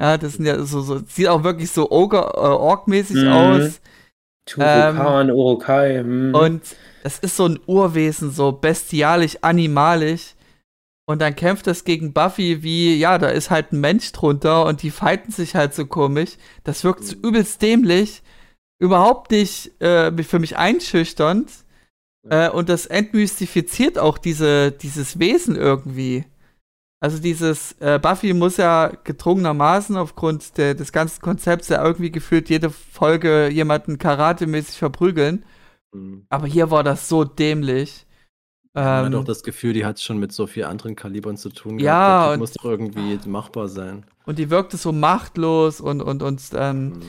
Ja, 0.00 0.16
das 0.18 0.34
sind 0.34 0.46
ja 0.46 0.62
so, 0.62 0.80
so 0.80 0.98
sieht 1.06 1.28
auch 1.28 1.44
wirklich 1.44 1.70
so 1.70 1.90
Ogre, 1.90 2.18
äh, 2.34 2.38
Ork-mäßig 2.38 3.24
Mhm. 3.24 3.28
aus. 3.32 3.80
Turukan, 4.46 5.30
Urukai. 5.30 5.98
hm. 6.00 6.34
Und 6.34 6.62
das 7.04 7.18
ist 7.18 7.36
so 7.36 7.44
ein 7.44 7.60
Urwesen, 7.66 8.30
so 8.30 8.50
bestialisch, 8.50 9.36
animalisch. 9.42 10.34
Und 11.06 11.20
dann 11.20 11.36
kämpft 11.36 11.66
es 11.66 11.84
gegen 11.84 12.14
Buffy 12.14 12.62
wie, 12.62 12.96
ja, 12.96 13.18
da 13.18 13.28
ist 13.28 13.50
halt 13.50 13.72
ein 13.72 13.80
Mensch 13.80 14.10
drunter 14.12 14.64
und 14.64 14.82
die 14.82 14.90
fighten 14.90 15.30
sich 15.30 15.54
halt 15.54 15.74
so 15.74 15.84
komisch. 15.84 16.38
Das 16.64 16.82
wirkt 16.82 17.04
so 17.04 17.14
übelst 17.16 17.60
dämlich. 17.60 18.22
Überhaupt 18.78 19.32
nicht 19.32 19.78
äh, 19.82 20.10
für 20.22 20.38
mich 20.38 20.56
einschüchternd. 20.56 21.50
Äh, 22.26 22.48
und 22.48 22.70
das 22.70 22.86
entmystifiziert 22.86 23.98
auch 23.98 24.16
diese, 24.16 24.72
dieses 24.72 25.18
Wesen 25.18 25.56
irgendwie. 25.56 26.24
Also 27.00 27.18
dieses, 27.18 27.72
äh, 27.80 27.98
Buffy 27.98 28.32
muss 28.32 28.56
ja 28.56 28.90
gedrungenermaßen 29.04 29.94
aufgrund 29.98 30.56
der, 30.56 30.74
des 30.74 30.90
ganzen 30.90 31.20
Konzepts 31.20 31.68
ja 31.68 31.84
irgendwie 31.84 32.10
gefühlt 32.10 32.48
jede 32.48 32.70
Folge 32.70 33.50
jemanden 33.50 33.98
karatemäßig 33.98 34.78
verprügeln. 34.78 35.44
Mhm. 35.94 36.26
Aber 36.28 36.46
hier 36.46 36.70
war 36.70 36.82
das 36.82 37.08
so 37.08 37.24
dämlich. 37.24 38.06
Man 38.74 38.84
hat 38.84 39.12
Ähm, 39.12 39.14
auch 39.20 39.24
das 39.24 39.42
Gefühl, 39.44 39.72
die 39.72 39.86
hat 39.86 40.00
schon 40.00 40.18
mit 40.18 40.32
so 40.32 40.46
vielen 40.48 40.66
anderen 40.66 40.96
Kalibern 40.96 41.36
zu 41.36 41.48
tun. 41.48 41.78
Ja, 41.78 42.18
Der 42.18 42.24
Typ 42.26 42.32
und- 42.34 42.38
muss 42.40 42.52
doch 42.54 42.64
irgendwie 42.64 43.18
machbar 43.28 43.68
sein. 43.68 44.04
und 44.26 44.38
die 44.38 44.50
wirkte 44.50 44.76
so 44.76 44.90
machtlos 44.92 45.80
und, 45.80 46.00
und, 46.02 46.22
und 46.22 46.42
ähm, 46.54 46.88
Mhm. 46.88 47.02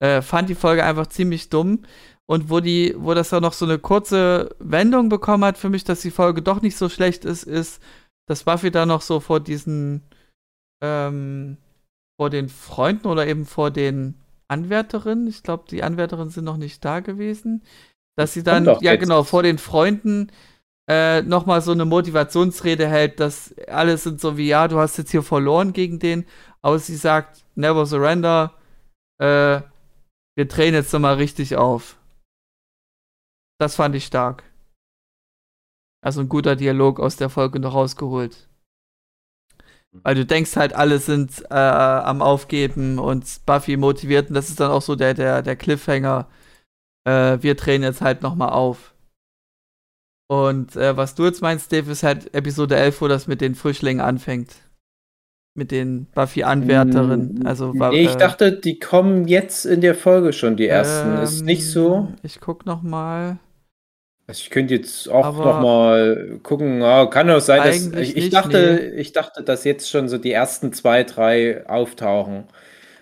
äh, 0.00 0.22
fand 0.22 0.48
die 0.48 0.54
Folge 0.56 0.82
einfach 0.84 1.06
ziemlich 1.06 1.48
dumm. 1.50 1.82
Und 2.26 2.48
wo 2.48 2.60
die, 2.60 2.94
wo 2.98 3.12
das 3.12 3.28
dann 3.28 3.42
noch 3.42 3.52
so 3.52 3.66
eine 3.66 3.78
kurze 3.78 4.56
Wendung 4.58 5.10
bekommen 5.10 5.44
hat 5.44 5.58
für 5.58 5.68
mich, 5.68 5.84
dass 5.84 6.00
die 6.00 6.10
Folge 6.10 6.40
doch 6.42 6.62
nicht 6.62 6.76
so 6.76 6.88
schlecht 6.88 7.24
ist, 7.26 7.42
ist, 7.44 7.82
dass 8.26 8.44
Buffy 8.44 8.70
da 8.70 8.86
noch 8.86 9.02
so 9.02 9.20
vor 9.20 9.40
diesen, 9.40 10.02
ähm, 10.82 11.58
vor 12.18 12.30
den 12.30 12.48
Freunden 12.48 13.06
oder 13.08 13.26
eben 13.26 13.44
vor 13.44 13.70
den 13.70 14.14
Anwärterinnen, 14.48 15.26
ich 15.26 15.42
glaube, 15.42 15.64
die 15.70 15.82
Anwärterinnen 15.82 16.30
sind 16.30 16.44
noch 16.44 16.56
nicht 16.56 16.84
da 16.84 17.00
gewesen, 17.00 17.62
dass 18.16 18.32
sie 18.32 18.42
dann, 18.42 18.64
ja 18.64 18.92
jetzt. 18.92 19.00
genau, 19.00 19.24
vor 19.24 19.42
den 19.42 19.58
Freunden 19.58 20.30
äh, 20.88 21.22
nochmal 21.22 21.62
so 21.62 21.72
eine 21.72 21.84
Motivationsrede 21.84 22.86
hält, 22.86 23.20
dass 23.20 23.54
alle 23.68 23.96
sind 23.96 24.20
so 24.20 24.36
wie, 24.36 24.48
ja, 24.48 24.68
du 24.68 24.78
hast 24.78 24.98
jetzt 24.98 25.10
hier 25.10 25.22
verloren 25.22 25.72
gegen 25.72 25.98
den, 25.98 26.26
aber 26.62 26.78
sie 26.78 26.96
sagt, 26.96 27.44
never 27.54 27.86
surrender, 27.86 28.52
äh, 29.18 29.60
wir 30.36 30.48
drehen 30.48 30.74
jetzt 30.74 30.92
nochmal 30.92 31.14
richtig 31.14 31.56
auf. 31.56 31.96
Das 33.58 33.76
fand 33.76 33.94
ich 33.94 34.04
stark. 34.04 34.42
Also 36.04 36.20
ein 36.20 36.28
guter 36.28 36.56
Dialog 36.56 37.00
aus 37.00 37.16
der 37.16 37.30
Folge 37.30 37.60
noch 37.60 37.74
rausgeholt. 37.74 38.48
Weil 40.02 40.16
du 40.16 40.26
denkst 40.26 40.56
halt, 40.56 40.74
alle 40.74 40.98
sind 40.98 41.42
äh, 41.50 41.54
am 41.54 42.20
Aufgeben 42.20 42.98
und 42.98 43.46
Buffy 43.46 43.76
motiviert 43.76 44.28
und 44.28 44.34
das 44.34 44.48
ist 44.48 44.58
dann 44.58 44.72
auch 44.72 44.82
so 44.82 44.96
der, 44.96 45.14
der, 45.14 45.40
der 45.40 45.56
Cliffhanger. 45.56 46.28
Äh, 47.04 47.38
wir 47.42 47.54
drehen 47.54 47.82
jetzt 47.82 48.00
halt 48.00 48.22
nochmal 48.22 48.50
auf. 48.50 48.94
Und 50.28 50.74
äh, 50.76 50.96
was 50.96 51.14
du 51.14 51.24
jetzt 51.24 51.42
meinst, 51.42 51.70
Dave, 51.72 51.90
ist 51.92 52.02
halt 52.02 52.34
Episode 52.34 52.76
11, 52.76 53.00
wo 53.02 53.08
das 53.08 53.26
mit 53.26 53.40
den 53.40 53.54
Frischlingen 53.54 54.00
anfängt. 54.04 54.52
Mit 55.56 55.70
den 55.70 56.06
Buffy-Anwärterinnen. 56.14 57.40
Mm, 57.42 57.46
Also, 57.46 57.72
nee, 57.72 58.02
ich 58.02 58.14
äh, 58.14 58.18
dachte, 58.18 58.52
die 58.52 58.78
kommen 58.80 59.28
jetzt 59.28 59.66
in 59.66 59.82
der 59.82 59.94
Folge 59.94 60.32
schon, 60.32 60.56
die 60.56 60.66
ersten. 60.66 61.18
ist 61.22 61.42
nicht 61.42 61.70
so. 61.70 62.08
ähm, 62.08 62.14
Ich 62.22 62.40
guck 62.40 62.66
noch 62.66 62.82
mal. 62.82 63.38
Also 64.26 64.40
ich 64.42 64.50
könnte 64.50 64.74
jetzt 64.74 65.08
auch 65.10 65.26
Aber- 65.26 65.44
noch 65.44 65.60
mal 65.60 66.40
gucken. 66.42 66.80
Ja, 66.80 67.06
kann 67.06 67.28
auch 67.30 67.40
sein, 67.40 67.62
dass 67.62 67.86
ich, 67.86 68.08
ich 68.08 68.14
nicht, 68.16 68.32
dachte, 68.34 68.92
ich 68.96 69.12
dachte, 69.12 69.42
dass 69.44 69.64
jetzt 69.64 69.88
schon 69.90 70.08
so 70.08 70.16
die 70.18 70.32
ersten 70.32 70.72
zwei, 70.72 71.04
drei 71.04 71.64
auftauchen. 71.68 72.44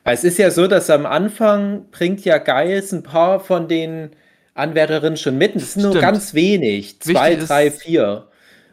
Es 0.04 0.24
ist 0.24 0.38
ja 0.38 0.50
so, 0.50 0.66
dass 0.66 0.90
am 0.90 1.06
Anfang 1.06 1.86
bringt 1.92 2.24
ja 2.24 2.38
Giles 2.38 2.92
ein 2.92 3.02
paar 3.02 3.38
von 3.40 3.68
den 3.68 4.10
Anwärterinnen 4.54 5.16
schon 5.16 5.38
mit. 5.38 5.54
Das 5.54 5.74
sind 5.74 5.82
nur 5.82 5.92
Stimmt. 5.92 6.02
ganz 6.02 6.34
wenig. 6.34 7.00
Zwei, 7.00 7.32
Wichtig 7.32 7.46
drei, 7.48 7.70
vier. 7.70 8.24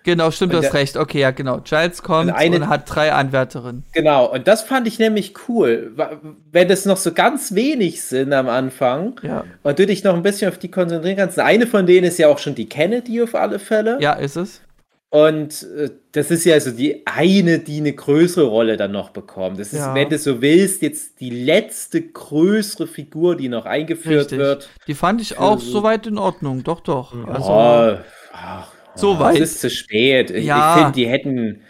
Genau, 0.03 0.31
stimmt, 0.31 0.53
du 0.53 0.57
hast 0.57 0.73
recht. 0.73 0.97
Okay, 0.97 1.19
ja, 1.19 1.31
genau. 1.31 1.59
Giles 1.59 2.01
kommt 2.01 2.29
Und 2.31 2.35
eine- 2.35 2.55
und 2.55 2.69
hat 2.69 2.83
drei 2.87 3.11
Anwärterinnen. 3.11 3.83
Genau. 3.93 4.25
Und 4.31 4.47
das 4.47 4.63
fand 4.63 4.87
ich 4.87 4.97
nämlich 4.97 5.33
cool. 5.47 5.91
Wenn 6.51 6.69
es 6.71 6.85
noch 6.85 6.97
so 6.97 7.11
ganz 7.13 7.53
wenig 7.53 8.01
sind 8.01 8.33
am 8.33 8.47
Anfang 8.49 9.19
Ja. 9.21 9.43
und 9.61 9.77
du 9.77 9.85
dich 9.85 10.03
noch 10.03 10.15
ein 10.15 10.23
bisschen 10.23 10.49
auf 10.49 10.57
die 10.57 10.71
konzentrieren 10.71 11.17
kannst. 11.17 11.37
Eine 11.37 11.67
von 11.67 11.85
denen 11.85 12.07
ist 12.07 12.17
ja 12.17 12.27
auch 12.29 12.39
schon 12.39 12.55
die 12.55 12.67
Kennedy 12.67 13.21
auf 13.21 13.35
alle 13.35 13.59
Fälle. 13.59 13.97
Ja, 13.99 14.13
ist 14.13 14.37
es. 14.37 14.61
Und 15.11 15.63
äh, 15.75 15.89
das 16.11 16.29
ist 16.29 16.45
ja 16.45 16.53
also 16.53 16.69
die 16.69 17.01
eine, 17.07 17.57
die 17.59 17.77
eine 17.79 17.93
größere 17.93 18.45
Rolle 18.45 18.77
dann 18.77 18.91
noch 18.91 19.09
bekommt. 19.09 19.59
Das 19.59 19.73
ist, 19.73 19.79
Ja. 19.79 19.95
wenn 19.95 20.07
du 20.09 20.17
so 20.19 20.39
willst, 20.41 20.83
jetzt 20.83 21.19
die 21.19 21.31
letzte 21.31 22.01
größere 22.01 22.85
Figur, 22.85 23.35
die 23.35 23.49
noch 23.49 23.65
eingeführt 23.65 24.25
Richtig. 24.25 24.37
wird. 24.37 24.69
Die 24.87 24.93
fand 24.93 25.19
ich 25.21 25.39
auch 25.39 25.59
so- 25.59 25.71
soweit 25.71 26.05
in 26.05 26.19
Ordnung. 26.19 26.63
Doch, 26.63 26.81
doch. 26.81 27.13
Also, 27.27 27.49
oh, 27.49 27.97
ach, 28.33 28.71
So 28.95 29.13
oh, 29.13 29.19
weit. 29.19 29.39
Es 29.39 29.53
ist 29.53 29.61
zu 29.61 29.69
spät. 29.71 30.29
Ich, 30.29 30.45
Ja. 30.45 30.75
ich 30.75 30.81
finde, 30.83 30.95
die 30.95 31.07
hätten. 31.07 31.61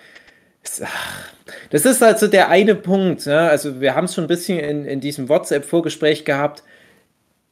Ach, 0.84 1.30
das 1.70 1.86
ist 1.86 2.03
also 2.03 2.28
der 2.28 2.49
eine 2.49 2.76
Punkt. 2.76 3.26
Ne? 3.26 3.40
Also, 3.40 3.80
wir 3.80 3.95
haben 3.95 4.06
es 4.06 4.16
schon 4.16 4.26
ein 4.26 4.28
bisschen 4.28 4.60
in, 4.60 4.84
in 4.86 4.99
diesem 4.99 5.30
WhatsApp-Vorgespräch 5.30 6.26
gehabt. 6.26 6.64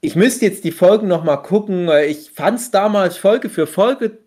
Ich 0.01 0.15
müsste 0.15 0.45
jetzt 0.45 0.63
die 0.65 0.71
Folgen 0.71 1.07
noch 1.07 1.23
mal 1.23 1.37
gucken. 1.37 1.89
Ich 2.07 2.31
fand 2.31 2.59
es 2.59 2.71
damals 2.71 3.17
Folge 3.17 3.49
für 3.49 3.65
Folge, 3.67 4.17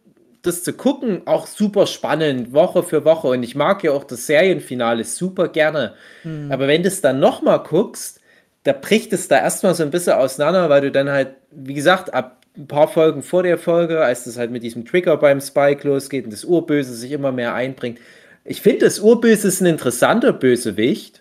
das 0.42 0.62
zu 0.62 0.72
gucken, 0.72 1.22
auch 1.26 1.46
super 1.46 1.86
spannend, 1.86 2.52
Woche 2.52 2.82
für 2.82 3.04
Woche. 3.04 3.28
Und 3.28 3.42
ich 3.42 3.54
mag 3.54 3.84
ja 3.84 3.92
auch 3.92 4.04
das 4.04 4.26
Serienfinale 4.26 5.04
super 5.04 5.48
gerne. 5.48 5.94
hm. 6.22 6.50
Aber 6.50 6.66
wenn 6.68 6.82
du 6.82 6.88
es 6.88 7.00
dann 7.00 7.20
noch 7.20 7.42
mal 7.42 7.58
guckst, 7.58 8.20
da 8.64 8.72
bricht 8.72 9.12
es 9.12 9.28
da 9.28 9.38
erstmal 9.38 9.74
so 9.74 9.82
ein 9.82 9.90
bisschen 9.90 10.14
auseinander, 10.14 10.68
weil 10.68 10.82
du 10.82 10.90
dann 10.90 11.10
halt, 11.10 11.34
wie 11.50 11.74
gesagt, 11.74 12.12
ab 12.12 12.40
ein 12.56 12.66
paar 12.66 12.88
Folgen 12.88 13.22
vor 13.22 13.42
der 13.42 13.58
Folge, 13.58 14.00
als 14.00 14.24
das 14.24 14.36
halt 14.36 14.50
mit 14.50 14.62
diesem 14.62 14.84
Trigger 14.84 15.16
beim 15.16 15.40
Spike 15.40 15.86
losgeht 15.86 16.24
und 16.24 16.32
das 16.32 16.44
Urböse 16.44 16.94
sich 16.94 17.12
immer 17.12 17.32
mehr 17.32 17.54
einbringt. 17.54 17.98
Ich 18.44 18.60
finde, 18.60 18.86
das 18.86 18.98
Urböse 18.98 19.48
ist 19.48 19.60
ein 19.60 19.66
interessanter 19.66 20.32
Bösewicht. 20.32 21.20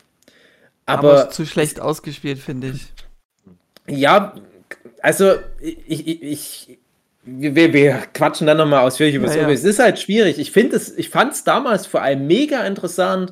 aber, 0.85 1.21
Aber, 1.21 1.29
zu 1.29 1.45
schlecht 1.45 1.79
ausgespielt, 1.79 2.39
finde 2.39 2.69
ich. 2.69 2.91
ja, 3.87 4.33
also 5.01 5.35
ich, 5.59 6.07
ich, 6.07 6.23
ich 6.23 6.78
wir, 7.37 7.73
wir 7.73 8.03
quatschen 8.13 8.47
dann 8.47 8.57
nochmal 8.57 8.85
ausführlich 8.85 9.15
über 9.15 9.27
Ja, 9.27 9.33
das 9.33 9.41
ja. 9.41 9.49
Es 9.49 9.63
ist 9.63 9.79
halt 9.79 9.99
schwierig. 9.99 10.39
Ich 10.39 10.51
finde 10.51 10.75
es, 10.75 10.97
ich 10.97 11.09
fand 11.09 11.33
es 11.33 11.43
damals 11.43 11.85
vor 11.85 12.01
allem 12.01 12.27
mega 12.27 12.65
interessant, 12.65 13.31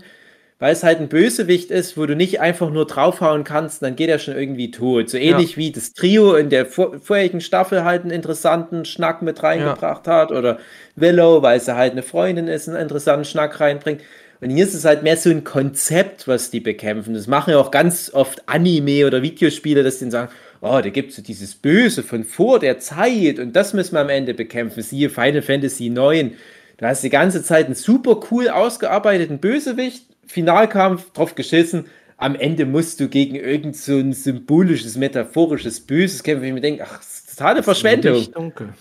weil 0.60 0.74
es 0.74 0.84
halt 0.84 1.00
ein 1.00 1.08
Bösewicht 1.08 1.70
ist, 1.70 1.98
wo 1.98 2.06
du 2.06 2.16
nicht 2.16 2.40
einfach 2.42 2.72
nur 2.72 2.88
draufhauen 2.88 3.44
kannst, 3.44 3.84
dann 3.84 3.96
geht 3.96 4.10
er 4.10 4.18
schon 4.18 4.36
irgendwie 4.36 4.72
tot. 4.72 5.10
So 5.10 5.18
ähnlich 5.18 5.56
wie 5.56 5.72
das 5.72 5.94
Trio 5.94 6.36
in 6.36 6.50
der 6.50 6.66
vor, 6.66 7.00
vorherigen 7.00 7.42
Staffel 7.42 7.84
halt 7.84 8.02
einen 8.02 8.12
interessanten 8.12 8.84
Schnack 8.84 9.22
mit 9.22 9.44
reingebracht 9.44 10.08
hat 10.08 10.32
oder 10.32 10.58
Willow, 10.96 11.44
weil 11.44 11.60
sie 11.60 11.76
halt 11.76 11.92
eine 11.92 12.02
Freundin 12.02 12.48
ist, 12.48 12.68
einen 12.68 12.82
interessanten 12.82 13.26
Schnack 13.26 13.60
reinbringt. 13.60 14.02
Und 14.40 14.50
hier 14.52 14.64
ist 14.64 14.74
es 14.74 14.86
halt 14.86 15.04
mehr 15.04 15.18
so 15.18 15.30
ein 15.30 15.44
Konzept, 15.44 16.28
was 16.28 16.52
die 16.52 16.60
bekämpfen. 16.60 17.14
Das 17.14 17.28
machen 17.28 17.52
ja 17.52 17.58
auch 17.58 17.72
ganz 17.72 18.12
oft 18.14 18.48
Anime 18.48 19.06
oder 19.06 19.22
Videospiele, 19.22 19.84
dass 19.84 20.00
die 20.00 20.12
sagen, 20.12 20.32
oh, 20.62 20.80
da 20.82 20.90
gibt 20.90 21.12
es 21.12 21.18
so 21.18 21.22
dieses 21.22 21.56
Böse 21.56 22.04
von 22.04 22.24
vor 22.24 22.60
der 22.60 22.80
Zeit 22.80 23.40
und 23.40 23.56
das 23.56 23.74
müssen 23.74 23.94
wir 23.94 24.02
am 24.02 24.10
Ende 24.10 24.34
bekämpfen. 24.34 24.82
Siehe 24.82 25.10
Final 25.10 25.42
Fantasy 25.42 25.90
9. 25.90 26.34
Du 26.78 26.86
hast 26.86 27.04
die 27.04 27.10
ganze 27.10 27.44
Zeit 27.44 27.66
einen 27.66 27.76
super 27.76 28.20
cool 28.32 28.50
ausgearbeiteten 28.50 29.40
Bösewicht, 29.40 30.06
Finalkampf, 30.28 31.12
drauf 31.14 31.36
geschissen. 31.36 31.86
Am 32.18 32.36
Ende 32.36 32.66
musst 32.66 33.00
du 33.00 33.08
gegen 33.08 33.36
irgend 33.36 33.76
so 33.76 33.98
ein 33.98 34.14
symbolisches, 34.14 34.98
metaphorisches 34.98 35.80
Böses 35.80 36.24
kämpfen. 36.24 36.46
Ich 36.46 36.54
mir 36.54 36.62
denke, 36.62 36.84
ach, 36.84 36.98
das 36.98 37.20
ist 37.20 37.38
totale 37.38 37.64
Verschwendung. 37.64 38.32
Dunkel. 38.32 38.70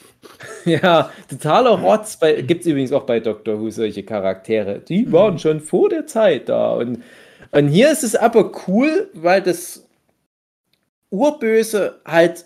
Ja, 0.65 1.11
totaler 1.31 1.79
Rotz. 1.79 2.19
Gibt 2.19 2.63
es 2.63 2.67
übrigens 2.67 2.91
auch 2.91 3.05
bei 3.05 3.21
Doctor 3.21 3.61
Who 3.61 3.71
solche 3.71 4.03
Charaktere. 4.03 4.81
Die 4.81 5.13
waren 5.13 5.39
schon 5.39 5.61
vor 5.61 5.89
der 5.89 6.07
Zeit 6.07 6.49
da. 6.49 6.73
Und, 6.73 7.05
und 7.53 7.69
hier 7.69 7.93
ist 7.93 8.03
es 8.03 8.17
aber 8.17 8.51
cool, 8.67 9.09
weil 9.15 9.41
das 9.41 9.86
Urböse 11.17 12.01
halt 12.05 12.45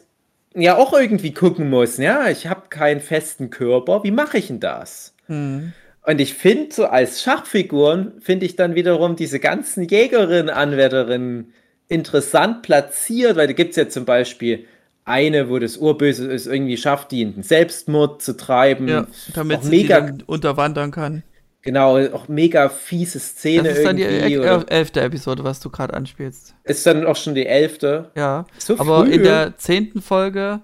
ja 0.55 0.77
auch 0.77 0.93
irgendwie 0.93 1.33
gucken 1.33 1.71
muss. 1.71 1.97
Ja, 1.99 2.29
ich 2.29 2.47
habe 2.47 2.63
keinen 2.69 3.01
festen 3.01 3.51
Körper. 3.51 4.03
Wie 4.05 4.11
mache 4.11 4.39
ich 4.39 4.49
denn 4.49 4.61
das? 4.61 5.15
Hm. 5.27 5.73
Und 6.07 6.21
ich 6.21 6.35
finde, 6.35 6.75
so 6.75 6.87
als 6.87 7.23
Schachfiguren 7.23 8.21
finde 8.21 8.47
ich 8.47 8.57
dann 8.57 8.75
wiederum 8.75 9.17
diese 9.17 9.39
ganzen 9.39 9.85
Jägerinnen, 9.85 10.49
Anwärterinnen 10.49 11.53
interessant 11.89 12.63
platziert, 12.63 13.37
weil 13.37 13.49
da 13.49 13.53
gibt 13.53 13.71
es 13.71 13.77
ja 13.77 13.89
zum 13.89 14.05
Beispiel 14.05 14.67
eine, 15.05 15.49
wo 15.49 15.59
das 15.59 15.77
Urböse 15.77 16.33
es 16.33 16.47
irgendwie 16.47 16.77
schafft, 16.77 17.11
die 17.11 17.23
in 17.23 17.35
den 17.35 17.43
Selbstmord 17.43 18.23
zu 18.23 18.37
treiben. 18.37 18.89
Ja, 18.89 19.07
damit 19.35 19.65
sie 19.65 19.71
mega, 19.71 20.11
unterwandern 20.27 20.91
kann. 20.91 21.23
Genau, 21.63 21.99
auch 22.13 22.29
mega 22.29 22.69
fiese 22.69 23.19
Szene 23.21 23.69
Das 23.69 23.79
ist 23.79 23.85
dann 23.87 23.97
die 23.97 24.05
el- 24.05 24.65
elfte 24.69 25.01
Episode, 25.01 25.45
was 25.45 25.61
du 25.61 25.71
gerade 25.71 25.95
anspielst. 25.95 26.55
ist 26.65 26.87
dann 26.87 27.07
auch 27.07 27.17
schon 27.17 27.35
die 27.35 27.47
elfte. 27.47 28.11
Ja. 28.17 28.47
So 28.59 28.79
Aber 28.79 29.05
früh. 29.05 29.13
in 29.13 29.23
der 29.23 29.57
zehnten 29.57 30.01
Folge, 30.03 30.61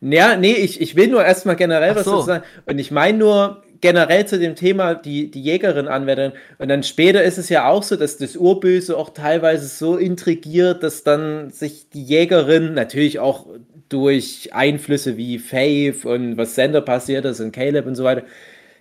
Ja, 0.00 0.36
nee, 0.36 0.52
ich, 0.54 0.80
ich 0.80 0.96
will 0.96 1.08
nur 1.08 1.24
erstmal 1.24 1.56
generell 1.56 1.90
Ach 1.92 1.96
was 1.96 2.04
so. 2.04 2.20
sagen. 2.22 2.44
Und 2.66 2.78
ich 2.78 2.90
meine 2.90 3.18
nur 3.18 3.62
generell 3.82 4.26
zu 4.26 4.38
dem 4.38 4.56
Thema 4.56 4.94
die, 4.94 5.30
die 5.30 5.42
Jägerin 5.42 5.88
anwenden. 5.88 6.32
Und 6.58 6.68
dann 6.68 6.82
später 6.82 7.22
ist 7.22 7.38
es 7.38 7.48
ja 7.48 7.66
auch 7.68 7.82
so, 7.82 7.96
dass 7.96 8.18
das 8.18 8.36
Urböse 8.36 8.94
auch 8.96 9.10
teilweise 9.10 9.66
so 9.68 9.96
intrigiert, 9.96 10.82
dass 10.82 11.02
dann 11.02 11.50
sich 11.50 11.88
die 11.88 12.02
Jägerin 12.02 12.74
natürlich 12.74 13.18
auch 13.20 13.46
durch 13.88 14.50
Einflüsse 14.52 15.16
wie 15.16 15.38
Faith 15.38 16.04
und 16.04 16.36
was 16.36 16.54
Sender 16.54 16.80
passiert 16.82 17.24
ist 17.24 17.40
und 17.40 17.52
Caleb 17.52 17.86
und 17.86 17.94
so 17.96 18.04
weiter, 18.04 18.22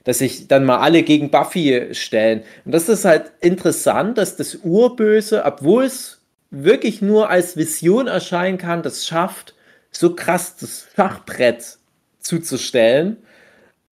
dass 0.04 0.20
sich 0.20 0.48
dann 0.48 0.66
mal 0.66 0.80
alle 0.80 1.04
gegen 1.04 1.32
Buffy 1.32 1.90
stellen. 1.94 2.44
Und 2.66 2.74
das 2.74 2.90
ist 2.90 3.06
halt 3.06 3.32
interessant, 3.42 4.18
dass 4.18 4.36
das 4.36 4.56
Urböse, 4.64 5.44
obwohl 5.46 5.86
es 5.86 6.22
wirklich 6.52 7.02
nur 7.02 7.30
als 7.30 7.58
Vision 7.58 8.08
erscheinen 8.08 8.58
kann, 8.58 8.82
das 8.82 9.06
schafft, 9.06 9.54
so 9.92 10.16
krass 10.16 10.58
das 10.58 10.88
Schachbrett 10.96 11.78
zuzustellen. 12.20 13.18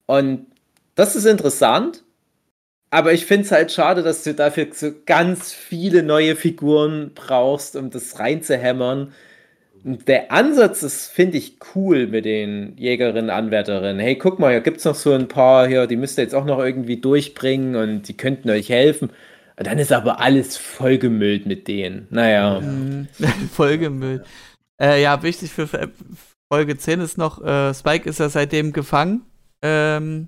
Und 0.06 0.48
das 0.96 1.16
ist 1.16 1.26
interessant, 1.26 2.04
aber 2.90 3.14
ich 3.14 3.26
finde 3.26 3.46
es 3.46 3.52
halt 3.52 3.72
schade, 3.72 4.02
dass 4.02 4.24
du 4.24 4.34
dafür 4.34 4.68
so 4.74 4.92
ganz 5.06 5.52
viele 5.52 6.04
neue 6.04 6.36
Figuren 6.36 7.12
brauchst, 7.14 7.76
um 7.76 7.90
das 7.90 8.20
reinzuhämmern. 8.20 9.14
Der 9.90 10.34
Ansatz 10.34 10.84
ist, 10.84 11.08
finde 11.08 11.38
ich, 11.38 11.60
cool 11.74 12.08
mit 12.08 12.26
den 12.26 12.76
Jägerinnen, 12.76 13.30
Anwärterinnen. 13.30 14.00
Hey, 14.00 14.18
guck 14.18 14.38
mal, 14.38 14.52
hier 14.52 14.60
gibt 14.60 14.80
es 14.80 14.86
noch 14.86 14.96
so 14.96 15.14
ein 15.14 15.30
paar 15.30 15.66
hier, 15.66 15.88
die 15.88 15.96
müsst 15.96 16.18
ihr 16.20 16.24
jetzt 16.24 16.36
auch 16.36 16.44
noch 16.44 16.60
irgendwie 16.60 16.98
durchbringen 16.98 17.78
und 17.78 18.10
die 18.10 18.18
könnten 18.18 18.50
euch 18.50 18.68
helfen. 18.68 19.12
Und 19.58 19.66
dann 19.66 19.80
ist 19.80 19.94
aber 19.94 20.20
alles 20.20 20.58
vollgemüllt 20.58 21.46
mit 21.46 21.70
denen. 21.70 22.08
Naja. 22.10 22.60
Hm, 22.60 23.08
Folgemüll. 23.54 24.26
Äh, 24.82 25.02
ja, 25.02 25.24
wichtig 25.24 25.52
für 25.52 25.68
für 25.68 25.90
Folge 26.52 26.78
10 26.78 27.00
ist 27.00 27.18
noch, 27.18 27.42
äh, 27.42 27.74
Spike 27.74 28.10
ist 28.10 28.20
ja 28.20 28.28
seitdem 28.28 28.74
gefangen. 28.74 29.22
Ähm, 29.62 30.28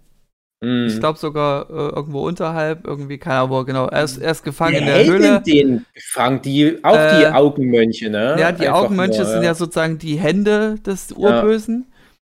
Mm. 0.62 0.88
Ich 0.88 1.00
glaube 1.00 1.18
sogar 1.18 1.70
äh, 1.70 1.74
irgendwo 1.96 2.28
unterhalb, 2.28 2.86
irgendwie, 2.86 3.18
keine 3.18 3.40
Ahnung, 3.40 3.66
genau. 3.66 3.88
Er 3.88 4.04
ist, 4.04 4.18
er 4.18 4.32
ist 4.32 4.44
gefangen 4.44 4.74
Wer 4.74 4.80
in 4.82 4.86
der 4.88 4.96
hält 4.96 5.08
Höhle. 5.08 5.42
denn 5.42 5.44
den 5.44 5.86
gefangen? 5.94 6.42
Die, 6.42 6.84
auch 6.84 6.92
die 6.94 7.24
Äh, 7.24 7.32
Augenmönche, 7.32 8.10
ne? 8.10 8.36
Ja, 8.40 8.52
die 8.52 8.68
Einfach 8.68 8.84
Augenmönche 8.84 9.22
nur, 9.22 9.26
sind 9.32 9.44
ja 9.44 9.54
sozusagen 9.54 9.98
die 10.00 10.18
Hände 10.18 10.76
des 10.86 11.12
Urbösen. 11.14 11.86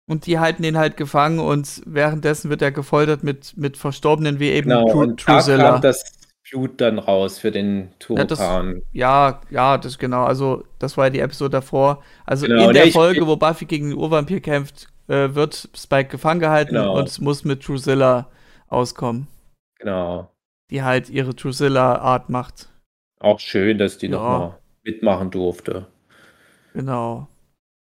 Und 0.10 0.26
die 0.26 0.40
halten 0.40 0.64
ihn 0.66 0.78
halt 0.78 0.98
gefangen 0.98 1.40
und 1.40 1.82
währenddessen 1.86 2.50
wird 2.50 2.62
er 2.62 2.72
gefoltert 2.72 3.24
mit, 3.24 3.56
mit 3.56 3.78
Verstorbenen 3.78 4.40
wie 4.40 4.50
eben 4.50 4.70
Genau, 4.70 4.88
Tru- 4.88 5.02
und 5.04 5.28
da 5.28 5.40
kam 5.42 5.82
das 5.82 6.04
Blut 6.50 6.82
dann 6.82 7.00
raus 7.00 7.40
für 7.40 7.50
den 7.52 7.92
Ja, 8.10 8.26
das- 8.26 8.40
Turokan. 8.40 8.82
Ja, 8.92 9.40
ja, 9.52 9.78
das 9.78 9.98
genau. 9.98 10.26
Also, 10.26 10.66
das 10.80 10.98
war 10.98 11.06
ja 11.06 11.10
die 11.12 11.20
Episode 11.22 11.52
davor. 11.52 12.04
Also 12.26 12.46
Genau, 12.46 12.68
in 12.68 12.74
der 12.74 12.84
nee, 12.84 12.90
ich- 12.90 12.94
Folge, 12.94 13.26
wo 13.26 13.38
Buffy 13.38 13.66
gegen 13.66 13.92
den 13.92 13.98
Urvampir 13.98 14.42
kämpft, 14.42 14.90
äh, 15.12 15.36
wird 15.36 15.70
Spike 15.76 16.10
gefangen 16.10 16.40
gehalten 16.40 16.76
Genau. 16.76 16.98
und 16.98 17.20
muss 17.22 17.44
mit 17.44 17.68
Drusilla 17.68 18.30
auskommen, 18.68 19.28
Genau. 19.80 20.32
die 20.70 20.84
halt 20.84 21.10
ihre 21.10 21.34
Drusilla-Art 21.34 22.30
macht. 22.30 22.70
Auch 23.20 23.40
schön, 23.40 23.78
dass 23.78 23.98
die 23.98 24.08
Ja. 24.08 24.12
nochmal 24.12 24.60
mitmachen 24.84 25.30
durfte. 25.30 25.88
Genau. 26.74 27.28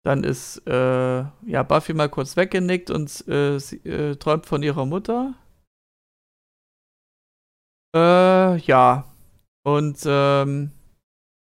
Dann 0.05 0.23
ist 0.23 0.65
äh, 0.69 1.19
ja 1.47 1.63
Buffy 1.65 1.93
mal 1.93 2.09
kurz 2.09 2.37
weggenickt 2.37 2.91
und 2.93 3.27
äh, 3.27 3.59
sie 3.59 3.79
äh, 3.85 4.15
träumt 4.15 4.47
von 4.47 4.63
ihrer 4.63 4.87
Mutter. 4.87 5.35
Äh, 7.95 8.57
ja. 8.59 9.05
Und 9.65 9.99
ähm, 10.07 10.71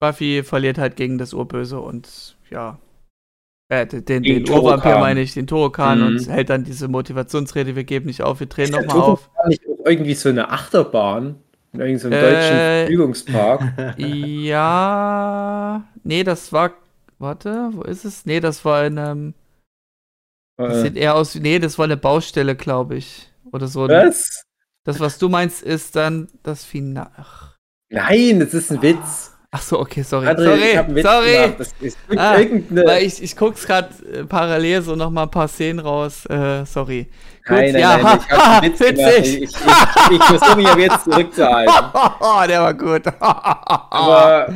Buffy 0.01 0.43
verliert 0.43 0.79
halt 0.79 0.97
gegen 0.97 1.19
das 1.19 1.35
Urböse 1.35 1.79
und 1.81 2.39
ja. 2.51 2.79
Äh, 3.69 3.87
den, 3.87 4.05
den, 4.05 4.23
den 4.23 4.51
Urvampir 4.51 4.99
meine 4.99 5.21
ich, 5.23 5.33
den 5.35 5.47
Torokan 5.47 6.01
Mhm. 6.01 6.07
und 6.07 6.29
hält 6.29 6.51
dann 6.51 6.65
diese 6.65 6.87
Motivationsrede, 6.89 7.75
wir 7.77 7.85
geben 7.85 8.07
nicht 8.07 8.23
auf, 8.23 8.41
wir 8.41 8.47
drehen 8.47 8.71
nochmal 8.71 9.01
auf. 9.01 9.31
Nicht 9.47 9.63
irgendwie 9.85 10.15
so 10.15 10.29
eine 10.29 10.51
Achterbahn 10.51 11.37
in 11.73 11.81
irgendeinem 11.81 12.13
Äh, 12.13 12.21
deutschen 12.21 12.57
Vergnügungspark? 12.57 13.95
Ja. 13.99 15.83
Nee, 16.03 16.25
das 16.25 16.53
war. 16.53 16.73
Warte, 17.19 17.71
wo 17.73 17.83
ist 17.83 18.05
es? 18.05 18.27
Nee, 18.27 18.41
das 18.41 18.65
war 18.65 18.85
in 18.87 18.99
einem. 18.99 19.35
Das 20.57 20.77
Äh, 20.79 20.83
sieht 20.83 20.97
eher 20.97 21.15
aus 21.15 21.35
wie. 21.35 21.41
Nee, 21.41 21.59
das 21.59 21.79
war 21.79 21.85
eine 21.85 21.97
Baustelle, 21.97 22.55
glaube 22.57 22.97
ich. 22.97 23.31
Oder 23.53 23.67
so. 23.69 23.89
was? 23.89 24.45
Das, 24.85 25.01
was 25.01 25.19
du 25.19 25.29
meinst, 25.29 25.63
ist 25.63 25.97
dann 25.97 26.29
das 26.43 26.65
Finale. 26.65 27.11
Ach. 27.17 27.57
Nein, 27.91 28.41
das 28.41 28.53
ist 28.53 28.71
ein 28.73 28.83
Witz. 28.83 29.33
Ach 29.57 29.63
so, 29.63 29.79
okay, 29.79 30.03
sorry. 30.03 30.27
André, 30.27 30.85
sorry, 31.01 31.01
sorry. 31.01 31.93
Ah. 32.17 32.39
Weil 32.71 33.05
ich, 33.05 33.23
ich 33.23 33.37
guck's 33.37 33.65
gerade 33.65 33.89
äh, 34.13 34.25
parallel 34.25 34.83
so 34.83 34.97
noch 34.97 35.11
mal 35.11 35.23
ein 35.23 35.31
paar 35.31 35.47
Szenen 35.47 35.79
raus. 35.79 36.27
Äh, 36.27 36.65
sorry. 36.67 37.07
Gut, 37.47 37.57
nein, 37.59 37.73
nein, 37.73 37.81
ja, 37.81 37.97
nein, 37.99 38.05
ha, 38.05 38.61
ich 38.65 38.71
Witz 38.71 38.81
witzig. 38.81 39.43
Ich, 39.43 39.43
ich, 39.43 39.51
ich, 39.55 40.11
ich 40.17 40.25
versuche 40.25 40.57
mich 40.57 40.67
aber 40.67 40.81
jetzt 40.81 41.05
zurückzuhalten. 41.05 41.73
der 42.49 42.63
war 42.63 42.75
gut. 42.75 43.03
Aber 43.21 44.53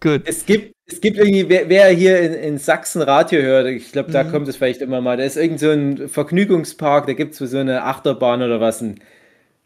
gut. 0.00 0.22
es 0.24 0.46
gibt, 0.46 0.74
es 0.86 0.98
gibt 1.02 1.18
irgendwie, 1.18 1.46
wer, 1.46 1.68
wer 1.68 1.88
hier 1.88 2.18
in, 2.18 2.32
in 2.32 2.58
Sachsen 2.58 3.02
Radio 3.02 3.42
hört, 3.42 3.66
ich 3.66 3.92
glaube, 3.92 4.10
da 4.12 4.24
Mhm. 4.24 4.30
kommt 4.30 4.48
es 4.48 4.56
vielleicht 4.56 4.80
immer 4.80 5.02
mal, 5.02 5.18
da 5.18 5.24
ist 5.24 5.36
irgend 5.36 5.60
so 5.60 5.70
ein 5.70 6.08
Vergnügungspark, 6.08 7.06
da 7.06 7.12
gibt 7.12 7.38
es 7.38 7.50
so 7.50 7.58
eine 7.58 7.84
Achterbahn 7.84 8.40
oder 8.42 8.62
was. 8.62 8.80
Ein, 8.80 8.98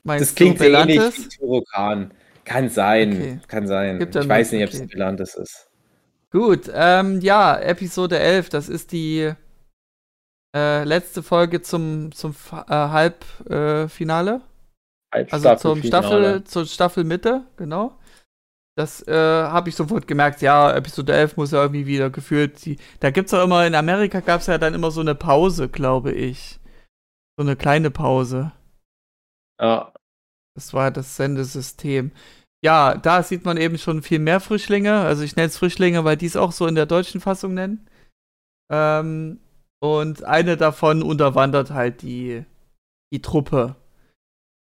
Meinst 0.03 0.31
das 0.31 0.35
klingt 0.35 0.59
du 0.59 0.65
ähnlich 0.65 1.01
wie 1.17 1.29
Turokan. 1.39 2.11
Kann 2.45 2.69
sein, 2.69 3.13
Okay. 3.13 3.41
kann 3.47 3.67
sein. 3.67 3.99
Gibt 3.99 4.17
ich 4.17 4.29
weiß 4.29 4.53
nicht, 4.53 4.65
ob 4.65 4.71
es 4.71 4.81
okay. 4.81 4.89
Belantes 4.93 5.35
ist. 5.35 5.69
Gut, 6.31 6.71
ähm, 6.73 7.21
ja, 7.21 7.59
Episode 7.59 8.19
11, 8.19 8.49
das 8.49 8.69
ist 8.69 8.93
die 8.93 9.33
äh, 10.55 10.85
letzte 10.85 11.23
Folge 11.23 11.63
zum, 11.63 12.11
zum 12.13 12.35
äh, 12.53 12.73
Halbfinale. 12.73 14.41
Äh, 15.15 15.27
also 15.31 15.55
zum 15.57 15.83
Staffel, 15.83 16.45
zur 16.45 16.67
Staffelmitte, 16.67 17.43
genau. 17.57 17.99
Das 18.75 19.07
äh, 19.07 19.13
habe 19.13 19.69
ich 19.69 19.77
sofort 19.77 20.07
gemerkt, 20.07 20.41
ja, 20.41 20.75
Episode 20.75 21.13
11 21.13 21.37
muss 21.37 21.51
ja 21.51 21.61
irgendwie 21.61 21.85
wieder 21.87 22.09
gefühlt, 22.09 22.65
die, 22.65 22.79
da 23.01 23.11
gibt's 23.11 23.33
ja 23.33 23.45
immer, 23.45 23.67
in 23.67 23.75
Amerika 23.75 24.21
gab 24.21 24.41
es 24.41 24.47
ja 24.47 24.57
dann 24.57 24.73
immer 24.73 24.91
so 24.91 25.03
eine 25.03 25.15
Pause, 25.15 25.69
glaube 25.69 26.13
ich. 26.13 26.59
So 27.37 27.45
eine 27.45 27.57
kleine 27.57 27.91
Pause. 27.91 28.53
Ja, 29.61 29.93
Das 30.55 30.75
war 30.75 30.91
das 30.91 31.17
Sendesystem. 31.17 32.13
Ja, 32.65 32.95
da 32.95 33.23
sieht 33.23 33.45
man 33.45 33.57
eben 33.57 33.79
schon 33.79 34.03
viel 34.03 34.21
mehr 34.21 34.41
Frischlinge. 34.41 35.01
Also 35.01 35.23
ich 35.23 35.35
nenne 35.35 35.49
es 35.49 35.59
Frischlinge, 35.59 36.05
weil 36.05 36.17
die 36.17 36.27
es 36.27 36.37
auch 36.37 36.53
so 36.53 36.67
in 36.67 36.75
der 36.75 36.87
deutschen 36.87 37.21
Fassung 37.21 37.55
nennen. 37.55 37.89
Ähm, 38.71 39.41
und 39.81 40.23
eine 40.25 40.57
davon 40.57 41.03
unterwandert 41.03 41.71
halt 41.73 42.03
die, 42.03 42.45
die 43.13 43.21
Truppe. 43.21 43.75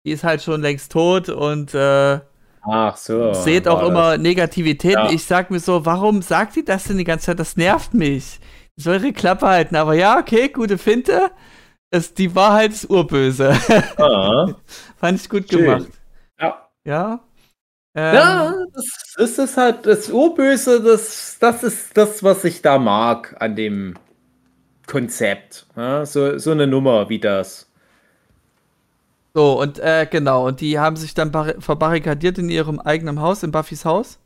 Die 0.05 0.11
ist 0.11 0.25
halt 0.25 0.43
schon 0.43 0.63
längst 0.63 0.91
tot 0.93 1.29
und 1.29 1.75
äh, 1.75 2.21
ach 2.63 2.97
so. 2.97 3.33
seht 3.35 3.69
auch 3.69 3.87
immer 3.87 4.19
Negativitäten. 4.19 5.05
Ja. 5.05 5.11
Ich 5.13 5.25
sag 5.25 5.51
mir 5.51 5.61
so, 5.61 5.87
warum 5.87 6.23
sagt 6.23 6.57
die 6.57 6.65
das 6.65 6.85
denn 6.85 6.99
die 6.99 7.05
ganze 7.05 7.27
Zeit? 7.27 7.39
Das 7.39 7.57
nervt 7.57 7.95
mich. 7.95 8.41
Die 8.77 8.83
soll 8.83 8.97
ihre 8.97 9.13
Klappe 9.13 9.47
halten. 9.47 9.77
Aber 9.77 9.95
ja, 9.95 10.19
okay, 10.19 10.49
gute 10.49 10.79
Finte. 10.79 11.31
Es, 11.91 12.13
die 12.15 12.35
Wahrheit 12.35 12.73
ist 12.73 12.91
urböse. 12.91 13.51
Ah. 13.97 14.55
Fand 14.97 15.21
ich 15.21 15.29
gut 15.29 15.49
Schön. 15.51 15.65
gemacht. 15.65 15.93
Ja. 16.41 16.69
Ja. 16.85 17.21
Ähm, 17.95 18.15
Ja, 18.15 18.55
das, 18.75 18.85
das 19.17 19.39
ist 19.39 19.57
halt 19.57 19.87
das 19.87 20.11
Urböse, 20.11 20.83
das, 20.83 21.39
das 21.41 21.63
ist 21.63 21.97
das, 21.97 22.23
was 22.23 22.45
ich 22.45 22.61
da 22.61 22.79
mag 22.79 23.37
an 23.41 23.57
dem 23.57 23.95
Konzept. 24.87 25.67
Ja, 25.77 26.05
so, 26.05 26.39
so 26.39 26.51
eine 26.51 26.67
Nummer 26.67 27.09
wie 27.09 27.19
das. 27.19 27.71
So, 29.35 29.61
und 29.61 29.79
äh, 29.79 30.07
genau, 30.11 30.47
und 30.47 30.61
die 30.61 30.79
haben 30.79 30.97
sich 30.97 31.15
dann 31.15 31.31
bar- 31.31 31.61
verbarrikadiert 31.61 32.39
in 32.39 32.49
ihrem 32.49 32.81
eigenen 32.81 33.21
Haus, 33.21 33.43
in 33.43 33.53
Buffys 33.53 33.85
Haus. 33.85 34.19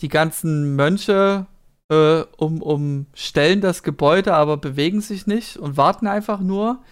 Die 0.00 0.08
ganzen 0.08 0.74
Mönche 0.76 1.46
äh, 1.92 2.24
um, 2.38 2.62
umstellen 2.62 3.60
das 3.60 3.82
Gebäude, 3.82 4.32
aber 4.34 4.56
bewegen 4.56 5.02
sich 5.02 5.26
nicht 5.26 5.58
und 5.58 5.76
warten 5.76 6.06
einfach 6.06 6.40
nur, 6.40 6.82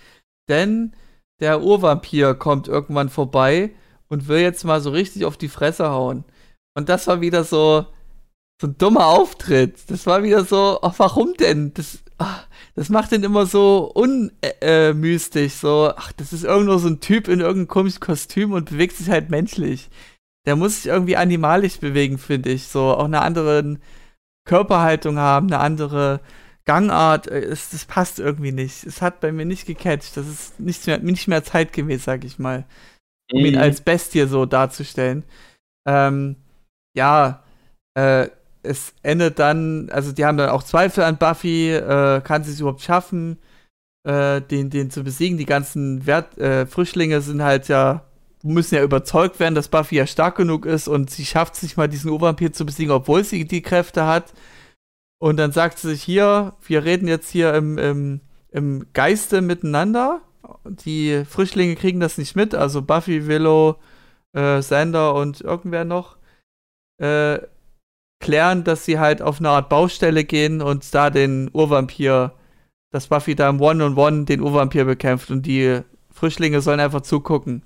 denn 0.48 0.92
der 1.40 1.62
Urvampir 1.62 2.34
kommt 2.34 2.68
irgendwann 2.68 3.08
vorbei 3.08 3.70
und 4.08 4.28
will 4.28 4.40
jetzt 4.40 4.64
mal 4.64 4.80
so 4.82 4.90
richtig 4.90 5.24
auf 5.24 5.38
die 5.38 5.48
Fresse 5.48 5.88
hauen. 5.88 6.24
Und 6.76 6.90
das 6.90 7.06
war 7.06 7.22
wieder 7.22 7.44
so, 7.44 7.86
so 8.60 8.66
ein 8.66 8.76
dummer 8.76 9.06
Auftritt. 9.06 9.78
Das 9.88 10.06
war 10.06 10.22
wieder 10.22 10.44
so, 10.44 10.80
ach, 10.82 10.94
warum 10.98 11.32
denn? 11.34 11.72
Das, 11.72 12.00
ach, 12.18 12.46
das 12.74 12.90
macht 12.90 13.12
den 13.12 13.24
immer 13.24 13.46
so 13.46 13.90
unmystisch. 13.94 14.52
Äh, 14.60 14.92
mystisch, 14.92 15.54
so, 15.54 15.92
ach, 15.96 16.12
das 16.12 16.34
ist 16.34 16.44
irgendwo 16.44 16.76
so 16.76 16.88
ein 16.88 17.00
Typ 17.00 17.28
in 17.28 17.40
irgendeinem 17.40 17.68
komischen 17.68 18.00
Kostüm 18.00 18.52
und 18.52 18.68
bewegt 18.68 18.96
sich 18.96 19.08
halt 19.08 19.30
menschlich. 19.30 19.88
Der 20.46 20.56
muss 20.56 20.82
sich 20.82 20.92
irgendwie 20.92 21.16
animalisch 21.16 21.78
bewegen, 21.78 22.18
finde 22.18 22.50
ich. 22.50 22.68
So 22.68 22.82
auch 22.82 23.04
eine 23.04 23.22
andere 23.22 23.78
Körperhaltung 24.44 25.18
haben, 25.18 25.46
eine 25.48 25.58
andere 25.60 26.20
Gangart. 26.66 27.28
Äh, 27.28 27.40
Es, 27.44 27.70
das 27.70 27.84
passt 27.84 28.18
irgendwie 28.18 28.52
nicht. 28.52 28.84
Es 28.84 29.02
hat 29.02 29.20
bei 29.20 29.32
mir 29.32 29.44
nicht 29.46 29.66
gecatcht. 29.66 30.16
Das 30.16 30.26
ist 30.28 30.60
nicht 30.60 30.86
mehr, 30.86 30.98
nicht 30.98 31.28
mehr 31.28 31.44
zeitgemäß, 31.44 32.04
sag 32.04 32.24
ich 32.24 32.38
mal 32.38 32.64
um 33.32 33.44
ihn 33.44 33.54
Mhm. 33.54 33.60
als 33.60 33.80
Bestie 33.80 34.26
so 34.26 34.46
darzustellen. 34.46 35.24
Ähm, 35.86 36.36
ja, 36.96 37.42
äh, 37.94 38.28
es 38.62 38.94
endet 39.02 39.38
dann, 39.38 39.88
also 39.90 40.12
die 40.12 40.24
haben 40.24 40.36
dann 40.38 40.50
auch 40.50 40.62
Zweifel 40.64 41.04
an 41.04 41.18
Buffy, 41.18 41.70
äh, 41.72 42.20
kann 42.22 42.44
sie 42.44 42.52
es 42.52 42.60
überhaupt 42.60 42.82
schaffen, 42.82 43.38
äh, 44.04 44.40
den, 44.42 44.70
den 44.70 44.90
zu 44.90 45.04
besiegen. 45.04 45.38
Die 45.38 45.46
ganzen 45.46 46.06
Wert, 46.06 46.38
äh, 46.38 46.66
Frischlinge 46.66 47.20
sind 47.22 47.42
halt 47.42 47.68
ja, 47.68 48.04
müssen 48.42 48.74
ja 48.74 48.82
überzeugt 48.82 49.38
werden, 49.40 49.54
dass 49.54 49.68
Buffy 49.68 49.96
ja 49.96 50.06
stark 50.06 50.36
genug 50.36 50.66
ist 50.66 50.88
und 50.88 51.10
sie 51.10 51.24
schafft 51.24 51.54
es 51.54 51.62
nicht 51.62 51.76
mal, 51.76 51.88
diesen 51.88 52.10
Urvampir 52.10 52.52
zu 52.52 52.64
besiegen, 52.64 52.92
obwohl 52.92 53.24
sie 53.24 53.44
die 53.44 53.62
Kräfte 53.62 54.06
hat. 54.06 54.32
Und 55.18 55.36
dann 55.36 55.52
sagt 55.52 55.78
sie 55.78 55.88
sich 55.88 56.02
hier, 56.02 56.54
wir 56.62 56.84
reden 56.84 57.06
jetzt 57.06 57.30
hier 57.30 57.54
im, 57.54 57.76
im, 57.76 58.20
im 58.50 58.86
Geiste 58.94 59.42
miteinander. 59.42 60.22
Die 60.64 61.24
Frischlinge 61.28 61.76
kriegen 61.76 62.00
das 62.00 62.16
nicht 62.16 62.36
mit, 62.36 62.54
also 62.54 62.80
Buffy, 62.80 63.26
Willow, 63.26 63.76
äh, 64.32 64.62
Sander 64.62 65.14
und 65.14 65.42
irgendwer 65.42 65.84
noch 65.84 66.16
äh, 66.98 67.40
klären, 68.20 68.64
dass 68.64 68.84
sie 68.84 68.98
halt 68.98 69.20
auf 69.22 69.40
eine 69.40 69.50
Art 69.50 69.68
Baustelle 69.68 70.24
gehen 70.24 70.62
und 70.62 70.94
da 70.94 71.10
den 71.10 71.50
Urvampir, 71.52 72.32
dass 72.90 73.08
Buffy 73.08 73.34
da 73.34 73.48
im 73.48 73.60
One-on-One 73.60 74.24
den 74.24 74.40
Urvampir 74.40 74.84
bekämpft 74.86 75.30
und 75.30 75.44
die 75.46 75.80
Frischlinge 76.10 76.60
sollen 76.60 76.80
einfach 76.80 77.02
zugucken. 77.02 77.62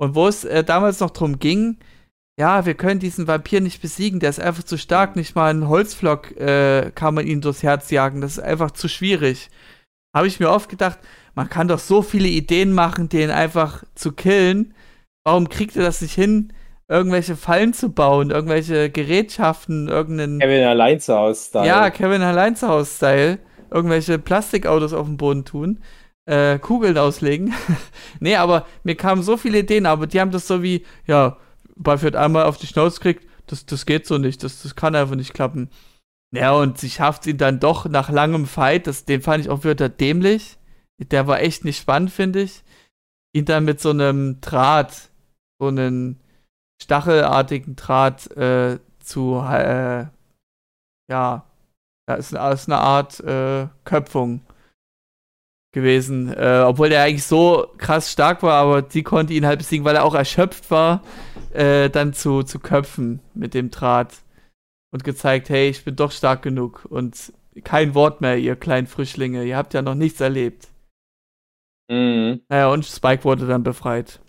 Und 0.00 0.14
wo 0.14 0.26
es 0.26 0.44
äh, 0.46 0.64
damals 0.64 1.00
noch 1.00 1.10
drum 1.10 1.38
ging, 1.38 1.76
ja, 2.38 2.64
wir 2.64 2.72
können 2.72 3.00
diesen 3.00 3.26
Vampir 3.26 3.60
nicht 3.60 3.82
besiegen, 3.82 4.18
der 4.18 4.30
ist 4.30 4.40
einfach 4.40 4.62
zu 4.62 4.78
stark, 4.78 5.14
nicht 5.14 5.36
mal 5.36 5.50
einen 5.50 5.68
Holzflock 5.68 6.40
äh, 6.40 6.90
kann 6.94 7.14
man 7.14 7.26
ihm 7.26 7.42
durchs 7.42 7.62
Herz 7.62 7.90
jagen, 7.90 8.22
das 8.22 8.38
ist 8.38 8.42
einfach 8.42 8.70
zu 8.70 8.88
schwierig. 8.88 9.50
Habe 10.16 10.26
ich 10.26 10.40
mir 10.40 10.48
oft 10.48 10.70
gedacht, 10.70 10.98
man 11.34 11.50
kann 11.50 11.68
doch 11.68 11.78
so 11.78 12.00
viele 12.00 12.28
Ideen 12.28 12.72
machen, 12.72 13.10
den 13.10 13.30
einfach 13.30 13.84
zu 13.94 14.12
killen. 14.12 14.74
Warum 15.22 15.50
kriegt 15.50 15.76
er 15.76 15.82
das 15.82 16.00
nicht 16.00 16.14
hin, 16.14 16.54
irgendwelche 16.88 17.36
Fallen 17.36 17.74
zu 17.74 17.92
bauen, 17.92 18.30
irgendwelche 18.30 18.88
Gerätschaften, 18.88 19.88
irgendeinen. 19.88 20.38
Kevin 20.38 20.64
allein 20.64 20.98
zu 20.98 21.14
Hause. 21.14 21.62
Ja, 21.62 21.90
Kevin 21.90 22.22
allein 22.22 22.56
zu 22.56 22.68
Hause-Style. 22.68 23.38
Irgendwelche 23.70 24.18
Plastikautos 24.18 24.94
auf 24.94 25.06
den 25.06 25.18
Boden 25.18 25.44
tun. 25.44 25.78
Äh, 26.26 26.58
Kugeln 26.58 26.98
auslegen. 26.98 27.54
nee, 28.20 28.36
aber 28.36 28.66
mir 28.84 28.94
kamen 28.94 29.22
so 29.22 29.36
viele 29.36 29.60
Ideen, 29.60 29.86
aber 29.86 30.06
die 30.06 30.20
haben 30.20 30.30
das 30.30 30.46
so 30.46 30.62
wie, 30.62 30.84
ja, 31.06 31.36
Buffy 31.76 32.06
hat 32.06 32.16
einmal 32.16 32.44
auf 32.44 32.58
die 32.58 32.66
Schnauze 32.66 33.00
gekriegt, 33.00 33.26
das, 33.46 33.66
das 33.66 33.86
geht 33.86 34.06
so 34.06 34.18
nicht, 34.18 34.44
das, 34.44 34.62
das 34.62 34.76
kann 34.76 34.94
einfach 34.94 35.16
nicht 35.16 35.34
klappen. 35.34 35.70
Ja, 36.32 36.52
und 36.52 36.78
sie 36.78 36.90
schafft 36.90 37.26
ihn 37.26 37.38
dann 37.38 37.58
doch 37.58 37.86
nach 37.86 38.10
langem 38.10 38.46
Fight, 38.46 38.86
das, 38.86 39.04
den 39.04 39.22
fand 39.22 39.44
ich 39.44 39.50
auch 39.50 39.64
wieder 39.64 39.88
dämlich. 39.88 40.58
Der 40.98 41.26
war 41.26 41.40
echt 41.40 41.64
nicht 41.64 41.78
spannend, 41.78 42.10
finde 42.10 42.42
ich. 42.42 42.62
Ihn 43.34 43.46
dann 43.46 43.64
mit 43.64 43.80
so 43.80 43.90
einem 43.90 44.40
Draht, 44.40 45.10
so 45.58 45.68
einen 45.68 46.20
stachelartigen 46.80 47.74
Draht 47.74 48.30
äh, 48.36 48.78
zu, 49.00 49.36
äh, 49.36 50.06
ja, 51.10 51.44
da 52.06 52.14
ist, 52.14 52.32
ist 52.32 52.68
eine 52.68 52.78
Art 52.78 53.20
äh, 53.20 53.68
Köpfung 53.84 54.42
gewesen. 55.72 56.32
Äh, 56.32 56.62
obwohl 56.66 56.88
der 56.88 57.02
eigentlich 57.02 57.24
so 57.24 57.68
krass 57.78 58.10
stark 58.10 58.42
war, 58.42 58.54
aber 58.54 58.82
die 58.82 59.02
konnte 59.02 59.32
ihn 59.32 59.46
halt 59.46 59.58
besiegen, 59.58 59.84
weil 59.84 59.96
er 59.96 60.04
auch 60.04 60.14
erschöpft 60.14 60.70
war, 60.70 61.02
äh, 61.52 61.88
dann 61.90 62.12
zu, 62.12 62.42
zu 62.42 62.58
köpfen 62.58 63.20
mit 63.34 63.54
dem 63.54 63.70
Draht. 63.70 64.18
Und 64.92 65.04
gezeigt, 65.04 65.50
hey, 65.50 65.68
ich 65.68 65.84
bin 65.84 65.94
doch 65.94 66.10
stark 66.10 66.42
genug. 66.42 66.84
Und 66.90 67.32
kein 67.62 67.94
Wort 67.94 68.20
mehr, 68.20 68.36
ihr 68.38 68.56
kleinen 68.56 68.88
Frischlinge. 68.88 69.44
Ihr 69.44 69.56
habt 69.56 69.72
ja 69.72 69.82
noch 69.82 69.94
nichts 69.94 70.20
erlebt. 70.20 70.66
Mhm. 71.88 72.40
Naja, 72.48 72.68
und 72.72 72.84
Spike 72.84 73.22
wurde 73.24 73.46
dann 73.46 73.62
befreit. 73.62 74.20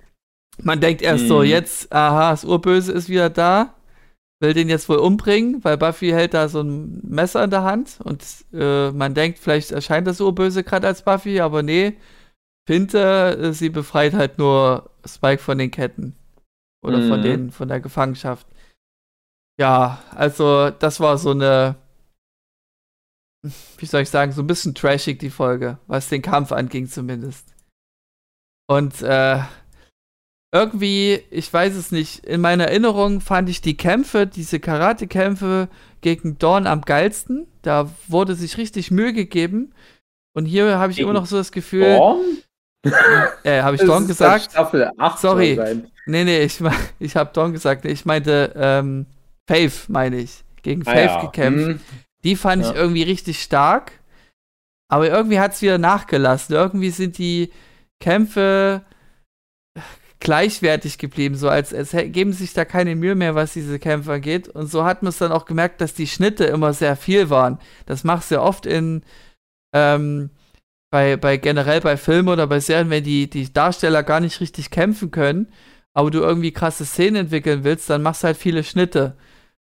Man 0.62 0.80
denkt 0.80 1.02
erst 1.02 1.28
so, 1.28 1.40
Mhm. 1.40 1.46
jetzt, 1.46 1.92
aha, 1.92 2.32
das 2.32 2.46
Urböse 2.46 2.92
ist 2.92 3.10
wieder 3.10 3.30
da, 3.32 3.74
will 4.42 4.54
den 4.54 4.70
jetzt 4.70 4.90
wohl 4.90 4.98
umbringen, 4.98 5.64
weil 5.64 5.78
Buffy 5.78 6.10
hält 6.10 6.34
da 6.34 6.50
so 6.50 6.62
ein 6.62 7.00
Messer 7.04 7.44
in 7.44 7.52
der 7.52 7.64
Hand 7.64 8.00
und 8.04 8.24
äh, 8.54 8.92
man 8.92 9.14
denkt, 9.14 9.40
vielleicht 9.40 9.72
erscheint 9.72 10.08
das 10.08 10.20
Urböse 10.20 10.64
gerade 10.64 10.88
als 10.88 11.04
Buffy, 11.04 11.40
aber 11.40 11.62
nee, 11.64 11.96
Pinte, 12.68 13.38
äh, 13.40 13.54
sie 13.54 13.70
befreit 13.70 14.14
halt 14.14 14.38
nur 14.38 14.90
Spike 15.06 15.42
von 15.42 15.58
den 15.58 15.72
Ketten. 15.72 16.16
Oder 16.84 17.02
von 17.04 17.20
Mhm. 17.20 17.24
den, 17.24 17.52
von 17.52 17.68
der 17.68 17.80
Gefangenschaft. 17.80 18.48
Ja, 19.60 20.02
also 20.16 20.72
das 20.72 21.00
war 21.00 21.20
so 21.20 21.30
eine, 21.32 21.76
wie 23.78 23.86
soll 23.86 24.02
ich 24.02 24.10
sagen, 24.10 24.32
so 24.32 24.42
ein 24.42 24.48
bisschen 24.48 24.74
trashig 24.74 25.20
die 25.20 25.30
Folge, 25.30 25.78
was 25.86 26.10
den 26.10 26.24
Kampf 26.24 26.52
anging 26.52 26.88
zumindest. 26.88 27.54
Und 28.68 29.02
äh, 29.04 29.44
irgendwie, 30.52 31.22
ich 31.30 31.52
weiß 31.52 31.76
es 31.76 31.92
nicht, 31.92 32.26
in 32.26 32.42
meiner 32.42 32.66
Erinnerung 32.66 33.22
fand 33.22 33.50
ich 33.50 33.62
die 33.62 33.78
Kämpfe, 33.78 34.28
diese 34.28 34.60
Karate-Kämpfe 34.60 35.70
gegen 36.02 36.38
Dawn 36.40 36.68
am 36.68 36.82
geilsten. 36.82 37.48
Da 37.62 37.90
wurde 38.08 38.36
sich 38.36 38.58
richtig 38.58 38.92
Mühe 38.92 39.14
gegeben. 39.14 39.74
Und 40.34 40.46
hier 40.46 40.78
habe 40.78 40.92
ich 40.92 41.00
immer 41.00 41.14
noch 41.14 41.26
so 41.26 41.38
das 41.38 41.52
Gefühl, 41.52 41.96
Dorn? 41.98 42.20
äh, 43.44 43.62
habe 43.62 43.76
ich 43.76 43.82
Dawn 43.82 44.08
gesagt? 44.08 44.52
Staffel 44.52 44.92
8 44.98 45.20
Sorry. 45.20 45.60
Nee, 46.06 46.24
nee, 46.26 46.42
ich, 46.44 46.60
ich 47.00 47.16
habe 47.16 47.32
Dawn 47.34 47.54
gesagt. 47.54 47.86
Ich 47.86 48.06
meinte, 48.06 48.54
ähm, 48.56 49.06
Faith, 49.48 49.86
meine 49.88 50.18
ich. 50.18 50.44
Gegen 50.64 50.82
Ah, 50.86 50.92
Faith 50.92 51.12
ja. 51.12 51.22
gekämpft. 51.22 51.68
Mhm. 51.68 51.80
Die 52.24 52.36
fand 52.36 52.64
Ja. 52.64 52.72
ich 52.72 52.76
irgendwie 52.76 53.04
richtig 53.04 53.42
stark. 53.42 53.94
Aber 54.90 55.08
irgendwie 55.08 55.40
hat 55.40 55.54
es 55.54 55.62
wieder 55.62 55.78
nachgelassen. 55.78 56.56
Irgendwie 56.56 56.90
sind 56.90 57.18
die 57.18 57.52
Kämpfe 58.02 58.82
gleichwertig 60.22 60.98
geblieben, 60.98 61.36
so 61.36 61.50
als, 61.50 61.74
hä- 61.74 62.08
geben 62.10 62.32
sich 62.32 62.54
da 62.54 62.64
keine 62.64 62.96
Mühe 62.96 63.16
mehr, 63.16 63.36
was 63.36 63.54
diese 63.54 63.78
Kämpfe 63.80 64.14
angeht. 64.14 64.48
Und 64.48 64.68
so 64.68 64.86
hat 64.86 65.04
man 65.04 65.10
es 65.10 65.18
dann 65.18 65.32
auch 65.34 65.46
gemerkt, 65.46 65.82
dass 65.82 65.94
die 65.94 66.08
Schnitte 66.08 66.46
immer 66.46 66.74
sehr 66.74 66.96
viel 66.96 67.30
waren. 67.30 67.60
Das 67.86 68.04
machst 68.06 68.32
du 68.32 68.36
ja 68.36 68.42
oft 68.42 68.66
in 68.66 69.04
ähm, 69.74 70.30
bei, 70.92 71.18
bei 71.18 71.38
generell 71.38 71.82
bei 71.82 71.98
Filmen 71.98 72.30
oder 72.30 72.48
bei 72.48 72.60
Serien, 72.60 72.90
wenn 72.90 73.04
die, 73.04 73.30
die 73.30 73.52
Darsteller 73.52 74.04
gar 74.04 74.20
nicht 74.20 74.40
richtig 74.42 74.70
kämpfen 74.72 75.12
können, 75.12 75.48
aber 75.94 76.12
du 76.12 76.20
irgendwie 76.20 76.52
krasse 76.52 76.86
Szenen 76.86 77.16
entwickeln 77.16 77.64
willst, 77.64 77.90
dann 77.90 78.02
machst 78.02 78.24
du 78.24 78.28
halt 78.28 78.38
viele 78.38 78.64
Schnitte. 78.64 79.16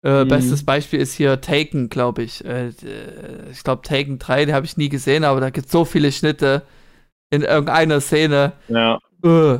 Äh, 0.04 0.24
Mhm. 0.24 0.28
Bestes 0.30 0.64
Beispiel 0.64 1.00
ist 1.00 1.14
hier 1.14 1.42
Taken, 1.42 1.90
glaube 1.90 2.22
ich. 2.24 2.46
Äh, 2.46 2.68
äh, 2.68 2.72
ich 3.52 3.64
glaube 3.64 3.82
Taken 3.82 4.20
3, 4.20 4.46
den 4.46 4.56
habe 4.56 4.66
ich 4.68 4.78
nie 4.78 4.90
gesehen, 4.90 5.24
aber 5.24 5.42
da 5.42 5.50
gibt 5.50 5.66
es 5.66 5.72
so 5.72 5.84
viele 5.84 6.12
Schnitte 6.12 6.62
in 7.32 7.42
irgendeiner 7.42 8.00
Szene. 8.02 8.54
Ja. 8.68 9.00
Äh. 9.24 9.60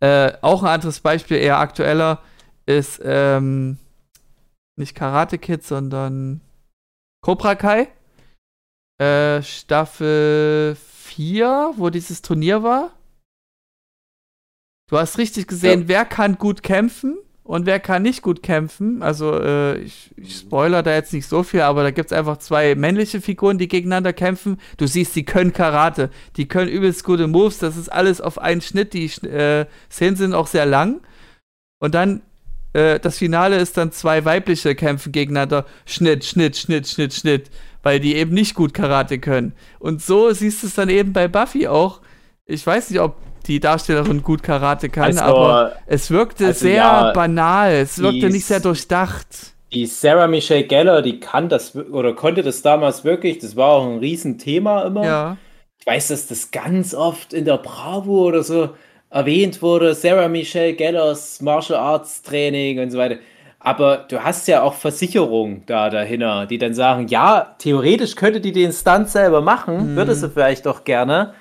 Äh, 0.00 0.32
auch 0.42 0.62
ein 0.62 0.68
anderes 0.68 1.00
Beispiel, 1.00 1.38
eher 1.38 1.58
aktueller, 1.58 2.22
ist 2.66 3.00
ähm, 3.04 3.78
nicht 4.76 4.94
Karate 4.94 5.38
Kid, 5.38 5.64
sondern 5.64 6.40
Cobra 7.22 7.54
Kai. 7.54 7.88
Äh, 8.98 9.42
Staffel 9.42 10.76
4, 10.76 11.74
wo 11.76 11.90
dieses 11.90 12.22
Turnier 12.22 12.62
war. 12.62 12.92
Du 14.88 14.98
hast 14.98 15.18
richtig 15.18 15.48
gesehen, 15.48 15.88
wer 15.88 16.04
kann 16.04 16.38
gut 16.38 16.62
kämpfen 16.62 17.18
und 17.46 17.64
wer 17.64 17.78
kann 17.78 18.02
nicht 18.02 18.22
gut 18.22 18.42
kämpfen. 18.42 19.02
Also, 19.04 19.40
äh, 19.40 19.78
ich, 19.78 20.10
ich 20.16 20.36
spoiler 20.36 20.82
da 20.82 20.92
jetzt 20.92 21.12
nicht 21.12 21.28
so 21.28 21.44
viel, 21.44 21.60
aber 21.60 21.84
da 21.84 21.92
gibt 21.92 22.10
es 22.10 22.16
einfach 22.16 22.38
zwei 22.38 22.74
männliche 22.74 23.20
Figuren, 23.20 23.56
die 23.56 23.68
gegeneinander 23.68 24.12
kämpfen. 24.12 24.58
Du 24.78 24.88
siehst, 24.88 25.14
die 25.14 25.24
können 25.24 25.52
Karate, 25.52 26.10
die 26.36 26.48
können 26.48 26.68
übelst 26.68 27.04
gute 27.04 27.28
Moves, 27.28 27.58
das 27.58 27.76
ist 27.76 27.88
alles 27.88 28.20
auf 28.20 28.38
einen 28.38 28.62
Schnitt. 28.62 28.94
Die 28.94 29.04
äh, 29.24 29.66
Szenen 29.88 30.16
sind 30.16 30.34
auch 30.34 30.48
sehr 30.48 30.66
lang. 30.66 31.00
Und 31.78 31.94
dann, 31.94 32.22
äh, 32.72 32.98
das 32.98 33.18
Finale 33.18 33.58
ist 33.58 33.76
dann 33.76 33.92
zwei 33.92 34.24
weibliche 34.24 34.74
kämpfen 34.74 35.12
gegeneinander. 35.12 35.66
Schnitt, 35.84 36.24
Schnitt, 36.24 36.56
Schnitt, 36.56 36.88
Schnitt, 36.88 37.14
Schnitt. 37.14 37.50
Weil 37.84 38.00
die 38.00 38.16
eben 38.16 38.34
nicht 38.34 38.56
gut 38.56 38.74
Karate 38.74 39.20
können. 39.20 39.52
Und 39.78 40.02
so 40.02 40.32
siehst 40.32 40.64
du 40.64 40.66
es 40.66 40.74
dann 40.74 40.88
eben 40.88 41.12
bei 41.12 41.28
Buffy 41.28 41.68
auch. 41.68 42.00
Ich 42.44 42.66
weiß 42.66 42.90
nicht, 42.90 42.98
ob 42.98 43.14
die 43.48 43.60
Darstellerin 43.60 44.22
gut 44.22 44.42
Karate 44.42 44.88
kann, 44.88 45.04
Also, 45.04 45.22
aber 45.22 45.72
es 45.86 46.10
wirkte 46.10 46.46
also 46.46 46.60
sehr 46.60 46.76
ja, 46.76 47.12
banal. 47.12 47.72
Es 47.72 47.98
wirkte 47.98 48.28
nicht 48.30 48.46
sehr 48.46 48.60
durchdacht. 48.60 49.26
Die 49.72 49.86
Sarah 49.86 50.26
Michelle 50.28 50.64
Geller, 50.64 51.02
die 51.02 51.18
kann 51.20 51.48
das 51.48 51.74
oder 51.76 52.14
konnte 52.14 52.42
das 52.42 52.62
damals 52.62 53.04
wirklich, 53.04 53.38
das 53.38 53.56
war 53.56 53.68
auch 53.68 53.86
ein 53.86 53.98
Riesenthema 53.98 54.82
immer. 54.82 55.04
Ja. 55.04 55.36
Ich 55.80 55.86
weiß, 55.86 56.08
dass 56.08 56.26
das 56.26 56.50
ganz 56.50 56.94
oft 56.94 57.32
in 57.32 57.44
der 57.44 57.58
Bravo 57.58 58.26
oder 58.26 58.42
so 58.42 58.70
erwähnt 59.10 59.62
wurde, 59.62 59.94
Sarah 59.94 60.28
Michelle 60.28 60.74
Gellers 60.74 61.40
Martial 61.40 61.78
Arts 61.78 62.22
Training 62.22 62.80
und 62.80 62.90
so 62.90 62.98
weiter. 62.98 63.16
Aber 63.58 63.98
du 64.08 64.22
hast 64.22 64.46
ja 64.46 64.62
auch 64.62 64.74
Versicherungen 64.74 65.62
da 65.66 65.90
dahinter, 65.90 66.46
die 66.46 66.58
dann 66.58 66.74
sagen, 66.74 67.08
ja, 67.08 67.56
theoretisch 67.58 68.14
könnte 68.14 68.40
die 68.40 68.52
den 68.52 68.72
Stunt 68.72 69.08
selber 69.08 69.40
machen, 69.40 69.92
Mhm. 69.92 69.96
würde 69.96 70.14
sie 70.14 70.30
vielleicht 70.30 70.66
doch 70.66 70.84
gerne, 70.84 71.34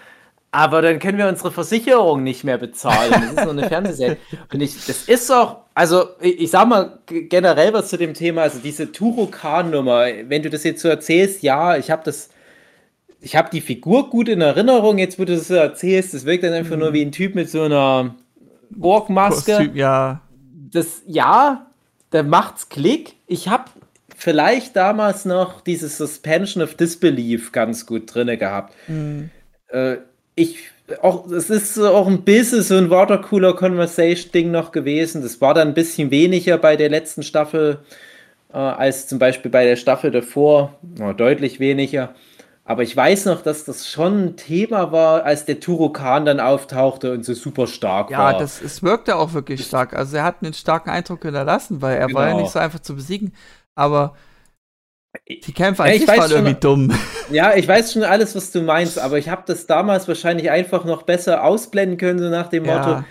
aber 0.55 0.81
dann 0.81 0.99
können 0.99 1.17
wir 1.17 1.27
unsere 1.27 1.51
Versicherung 1.51 2.23
nicht 2.23 2.45
mehr 2.45 2.57
bezahlen. 2.57 3.11
Das 3.11 3.23
ist 3.23 3.43
nur 3.43 3.51
eine 3.51 3.67
Fernsehserie. 3.67 4.15
Und 4.53 4.61
ich, 4.61 4.85
das 4.85 5.03
ist 5.09 5.29
auch, 5.29 5.57
also 5.73 6.05
ich, 6.21 6.39
ich 6.39 6.49
sag 6.49 6.69
mal 6.69 6.99
generell 7.05 7.73
was 7.73 7.89
zu 7.89 7.97
dem 7.97 8.13
Thema, 8.13 8.43
also 8.43 8.59
diese 8.59 8.89
Turokan-Nummer, 8.89 10.05
wenn 10.29 10.43
du 10.43 10.49
das 10.49 10.63
jetzt 10.63 10.81
so 10.81 10.87
erzählst, 10.87 11.43
ja, 11.43 11.75
ich 11.75 11.91
habe 11.91 12.03
das 12.05 12.29
ich 13.19 13.35
habe 13.35 13.49
die 13.51 13.59
Figur 13.59 14.09
gut 14.09 14.29
in 14.29 14.39
Erinnerung, 14.39 14.97
jetzt 14.97 15.19
wo 15.19 15.25
du 15.25 15.35
das 15.35 15.49
so 15.49 15.55
erzählst, 15.55 16.13
das 16.13 16.25
wirkt 16.25 16.45
dann 16.45 16.53
einfach 16.53 16.77
nur 16.77 16.93
wie 16.93 17.01
ein 17.01 17.11
Typ 17.11 17.35
mit 17.35 17.49
so 17.49 17.63
einer 17.63 18.15
Borgmaske. 18.69 19.57
Kostüm, 19.57 19.75
ja. 19.75 20.21
Das, 20.71 21.01
ja, 21.05 21.65
da 22.11 22.23
macht's 22.23 22.69
Klick. 22.69 23.15
Ich 23.27 23.49
habe 23.49 23.65
vielleicht 24.15 24.77
damals 24.77 25.25
noch 25.25 25.59
dieses 25.59 25.97
Suspension 25.97 26.63
of 26.63 26.75
Disbelief 26.75 27.51
ganz 27.51 27.85
gut 27.85 28.13
drinne 28.13 28.37
gehabt. 28.37 28.73
Hm. 28.85 29.31
Äh, 29.67 29.97
ich, 30.35 30.57
auch, 31.01 31.27
es 31.31 31.49
ist 31.49 31.79
auch 31.79 32.07
ein 32.07 32.21
bisschen 32.23 32.61
so 32.61 32.75
ein 32.75 32.89
Watercooler 32.89 33.53
Conversation 33.55 34.31
Ding 34.31 34.51
noch 34.51 34.71
gewesen. 34.71 35.21
Das 35.21 35.41
war 35.41 35.53
dann 35.53 35.69
ein 35.69 35.73
bisschen 35.73 36.11
weniger 36.11 36.57
bei 36.57 36.75
der 36.75 36.89
letzten 36.89 37.23
Staffel 37.23 37.79
äh, 38.53 38.57
als 38.57 39.07
zum 39.07 39.19
Beispiel 39.19 39.51
bei 39.51 39.65
der 39.65 39.75
Staffel 39.77 40.11
davor. 40.11 40.75
Ja, 40.99 41.13
deutlich 41.13 41.59
weniger. 41.59 42.15
Aber 42.67 42.81
ich 42.83 42.95
weiß 42.97 43.25
noch, 43.25 43.43
dass 43.43 43.63
das 43.65 43.87
schon 43.87 44.25
ein 44.25 44.37
Thema 44.37 44.91
war, 44.91 45.23
als 45.23 45.45
der 45.45 45.59
Turokan 45.59 46.25
dann 46.25 46.39
auftauchte 46.39 47.13
und 47.13 47.23
so 47.23 47.33
super 47.35 47.67
stark 47.67 48.09
Ja, 48.09 48.17
war. 48.19 48.37
das, 48.39 48.59
es 48.61 48.81
wirkte 48.81 49.15
auch 49.17 49.33
wirklich 49.33 49.63
stark. 49.65 49.93
Also 49.95 50.17
er 50.17 50.23
hat 50.23 50.37
einen 50.41 50.53
starken 50.53 50.89
Eindruck 50.89 51.21
hinterlassen, 51.23 51.81
weil 51.83 51.97
er 51.97 52.11
war 52.13 52.23
ja 52.25 52.31
Genau. 52.31 52.41
nicht 52.41 52.51
so 52.51 52.59
einfach 52.59 52.79
zu 52.79 52.95
besiegen. 52.95 53.33
Aber 53.75 54.15
die 55.27 55.53
Kämpfe 55.53 55.83
an 55.83 55.89
Ja, 55.89 55.95
ich 55.95 56.01
sich 56.01 56.09
waren 56.17 56.31
irgendwie 56.31 56.55
dumm. 56.59 56.91
Ja, 57.31 57.55
ich 57.55 57.67
weiß 57.67 57.93
schon 57.93 58.03
alles, 58.03 58.35
was 58.35 58.51
du 58.51 58.61
meinst, 58.61 58.99
aber 58.99 59.17
ich 59.17 59.29
habe 59.29 59.43
das 59.47 59.65
damals 59.65 60.07
wahrscheinlich 60.07 60.51
einfach 60.51 60.85
noch 60.85 61.03
besser 61.03 61.43
ausblenden 61.43 61.97
können, 61.97 62.19
so 62.19 62.29
nach 62.29 62.49
dem 62.49 62.65
Ja. 62.65 62.77
Motto, 62.77 63.03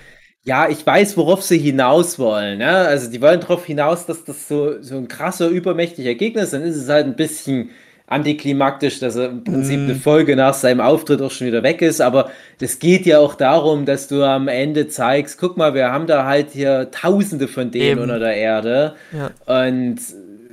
ja, 0.45 0.69
ich 0.69 0.87
weiß, 0.87 1.17
worauf 1.17 1.43
sie 1.43 1.59
hinaus 1.59 2.19
wollen. 2.19 2.59
Ne? 2.59 2.69
Also 2.69 3.11
die 3.11 3.21
wollen 3.23 3.41
darauf 3.41 3.65
hinaus, 3.65 4.07
dass 4.07 4.25
das 4.25 4.47
so, 4.47 4.81
so 4.83 4.97
ein 4.97 5.09
krasser, 5.09 5.49
übermächtiger 5.49 6.15
Gegner 6.15 6.43
ist. 6.43 6.53
Dann 6.53 6.63
ist 6.63 6.77
es 6.77 6.89
halt 6.89 7.07
ein 7.07 7.17
bisschen 7.17 7.71
antiklimaktisch, 8.07 9.01
dass 9.01 9.17
er 9.17 9.31
im 9.31 9.43
Prinzip 9.45 9.79
Mhm. 9.81 9.85
eine 9.87 9.95
Folge 9.95 10.37
nach 10.37 10.55
seinem 10.55 10.81
Auftritt 10.81 11.21
auch 11.23 11.31
schon 11.31 11.47
wieder 11.47 11.63
weg 11.63 11.83
ist. 11.83 12.01
Aber 12.01 12.31
das 12.61 12.79
geht 12.79 13.07
ja 13.07 13.19
auch 13.19 13.35
darum, 13.35 13.87
dass 13.87 14.09
du 14.09 14.23
am 14.23 14.47
Ende 14.49 14.89
zeigst, 14.89 15.39
guck 15.39 15.57
mal, 15.57 15.75
wir 15.75 15.91
haben 15.91 16.07
da 16.07 16.25
halt 16.27 16.51
hier 16.53 16.91
Tausende 16.91 17.49
von 17.49 17.71
denen 17.71 17.85
Eben. 17.93 18.01
unter 18.03 18.19
der 18.19 18.37
Erde. 18.37 18.95
Ja. 19.13 19.31
Und 19.67 19.97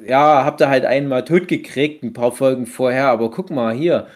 ja, 0.06 0.44
habt 0.46 0.62
ihr 0.62 0.70
halt 0.70 0.86
einmal 0.86 1.24
tot 1.26 1.48
gekriegt, 1.48 2.04
ein 2.04 2.14
paar 2.14 2.32
Folgen 2.32 2.66
vorher, 2.66 3.08
aber 3.08 3.32
guck 3.32 3.50
mal 3.52 3.74
hier. 3.74 4.08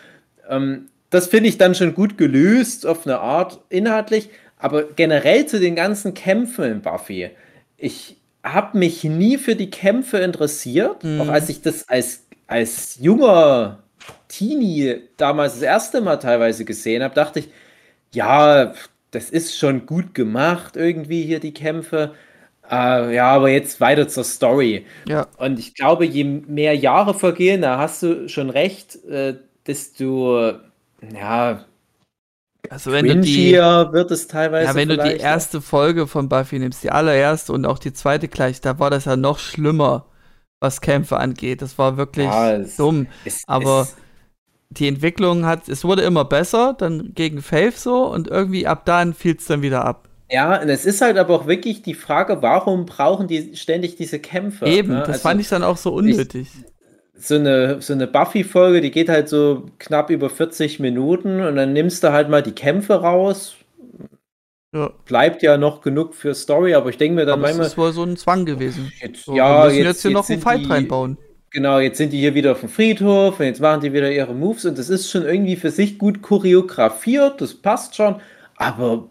Ähm, 0.50 0.88
das 1.10 1.28
finde 1.28 1.50
ich 1.50 1.58
dann 1.58 1.76
schon 1.76 1.94
gut 1.96 2.18
gelöst, 2.18 2.86
auf 2.86 3.06
eine 3.08 3.20
Art 3.20 3.60
inhaltlich, 3.70 4.30
aber 4.60 4.84
generell 4.84 5.46
zu 5.46 5.60
den 5.60 5.76
ganzen 5.76 6.14
Kämpfen 6.14 6.66
in 6.66 6.82
Buffy. 6.82 7.30
Ich 7.78 8.18
habe 8.44 8.78
mich 8.78 9.04
nie 9.04 9.38
für 9.38 9.56
die 9.56 9.70
Kämpfe 9.70 10.18
interessiert, 10.20 11.04
Mhm. 11.04 11.22
auch 11.22 11.30
als 11.30 11.50
ich 11.50 11.62
das 11.62 11.88
als 11.90 12.24
als 12.48 12.98
junger 13.02 13.80
Teenie 14.28 15.02
damals 15.18 15.54
das 15.54 15.62
erste 15.64 16.02
Mal 16.02 16.18
teilweise 16.18 16.64
gesehen 16.66 17.02
habe, 17.04 17.16
dachte 17.16 17.40
ich, 17.40 17.50
ja, 18.14 18.74
das 19.12 19.30
ist 19.32 19.58
schon 19.58 19.86
gut 19.88 20.14
gemacht, 20.14 20.76
irgendwie 20.78 21.24
hier 21.24 21.40
die 21.40 21.54
Kämpfe. 21.54 22.14
Äh, 22.72 23.16
ja, 23.16 23.28
aber 23.34 23.50
jetzt 23.50 23.80
weiter 23.80 24.08
zur 24.08 24.24
Story. 24.24 24.86
Ja. 25.08 25.28
Und 25.38 25.60
ich 25.60 25.76
glaube, 25.76 26.06
je 26.06 26.24
mehr 26.24 26.76
Jahre 26.76 27.14
vergehen, 27.14 27.62
da 27.62 27.78
hast 27.78 28.02
du 28.04 28.28
schon 28.30 28.50
recht, 28.50 28.96
äh, 29.06 29.36
desto, 29.68 30.54
ja, 31.14 31.66
Also 32.70 32.92
wenn 32.92 33.06
du 33.08 33.20
die, 33.22 33.54
wird 33.54 34.10
es 34.12 34.28
teilweise. 34.28 34.68
ja, 34.70 34.76
wenn 34.76 34.90
du 34.90 34.96
die 34.98 35.02
vielleicht. 35.04 35.22
erste 35.24 35.62
Folge 35.62 36.08
von 36.08 36.30
Buffy 36.30 36.58
nimmst, 36.60 36.84
die 36.84 36.92
allererste 36.92 37.54
und 37.54 37.66
auch 37.66 37.78
die 37.80 37.94
zweite 37.94 38.28
gleich, 38.28 38.62
da 38.62 38.80
war 38.80 38.90
das 38.90 39.06
ja 39.06 39.16
noch 39.16 39.38
schlimmer, 39.40 40.06
was 40.60 40.82
Kämpfe 40.82 41.18
angeht. 41.18 41.62
Das 41.62 41.78
war 41.78 41.98
wirklich 41.98 42.26
Ja, 42.26 42.54
es- 42.56 42.76
dumm. 42.78 43.08
Es- 43.26 43.44
aber- 43.48 43.82
es- 43.82 43.96
Die 44.72 44.88
Entwicklung 44.88 45.46
hat, 45.46 45.70
es 45.70 45.84
wurde 45.84 46.02
immer 46.02 46.26
besser, 46.26 46.74
dann 46.78 47.12
gegen 47.14 47.42
Faith 47.44 47.78
so 47.78 48.08
und 48.12 48.28
irgendwie 48.28 48.66
ab 48.66 48.84
dann 48.86 49.14
fiel 49.14 49.36
es 49.38 49.46
dann 49.46 49.62
wieder 49.62 49.86
ab. 49.86 50.10
Ja, 50.30 50.62
und 50.62 50.70
es 50.70 50.86
ist 50.86 51.02
halt 51.02 51.18
aber 51.18 51.36
auch 51.36 51.48
wirklich 51.48 51.82
die 51.84 51.94
Frage, 51.94 52.42
warum 52.42 52.86
brauchen 52.86 53.28
die 53.28 53.56
ständig 53.56 53.96
diese 53.96 54.20
Kämpfe? 54.20 54.66
Eben, 54.66 54.90
ne? 54.90 55.04
das 55.04 55.22
Also 55.22 55.22
fand 55.22 55.40
ich 55.42 55.48
dann 55.50 55.64
auch 55.64 55.78
so 55.78 55.94
unnötig. 55.94 56.66
so 57.18 57.36
eine, 57.36 57.82
so 57.82 57.94
eine 57.94 58.08
Buffy-Folge, 58.08 58.82
die 58.82 58.92
geht 58.92 59.10
halt 59.10 59.30
so 59.30 59.66
knapp 59.80 60.10
über 60.10 60.30
40 60.30 60.80
Minuten 60.80 61.42
und 61.42 61.56
dann 61.56 61.74
nimmst 61.74 62.04
du 62.04 62.12
halt 62.12 62.30
mal 62.30 62.44
die 62.44 62.52
Kämpfe 62.54 62.96
raus. 62.96 63.56
ja. 64.74 64.92
Bleibt 65.06 65.42
ja 65.44 65.58
noch 65.58 65.82
genug 65.82 66.14
für 66.16 66.34
Story, 66.36 66.74
aber 66.76 66.90
ich 66.90 66.98
denke 66.98 67.16
mir 67.16 67.26
dann 67.26 67.40
Aber 67.40 67.42
manchmal, 67.42 67.68
ist 67.68 67.78
wohl 67.78 67.94
so 67.94 68.04
ein 68.04 68.18
Zwang 68.18 68.46
gewesen. 68.46 68.94
jetzt, 69.02 69.26
So, 69.26 69.34
ja, 69.34 69.72
wir 69.72 69.78
müssen 69.84 69.84
jetzt, 69.84 70.02
hier 70.02 70.12
noch 70.12 70.30
einen 70.30 70.40
Fight 70.40 70.66
die, 70.66 70.70
reinbauen. 70.70 71.18
Genau, 71.52 71.80
jetzt 71.80 71.98
sind 71.98 72.12
die 72.14 72.20
hier 72.20 72.36
wieder 72.36 72.52
auf 72.54 72.62
dem 72.62 72.70
Friedhof 72.70 73.40
und 73.40 73.46
jetzt 73.48 73.62
machen 73.62 73.82
die 73.82 73.94
wieder 73.94 74.12
ihre 74.12 74.34
Moves 74.36 74.66
und 74.66 74.78
das 74.78 74.90
ist 74.90 75.10
schon 75.10 75.24
irgendwie 75.24 75.56
für 75.56 75.72
sich 75.72 75.98
gut 75.98 76.22
choreografiert, 76.22 77.42
das 77.42 77.56
passt 77.56 77.96
schon, 77.96 78.22
aber 78.58 79.10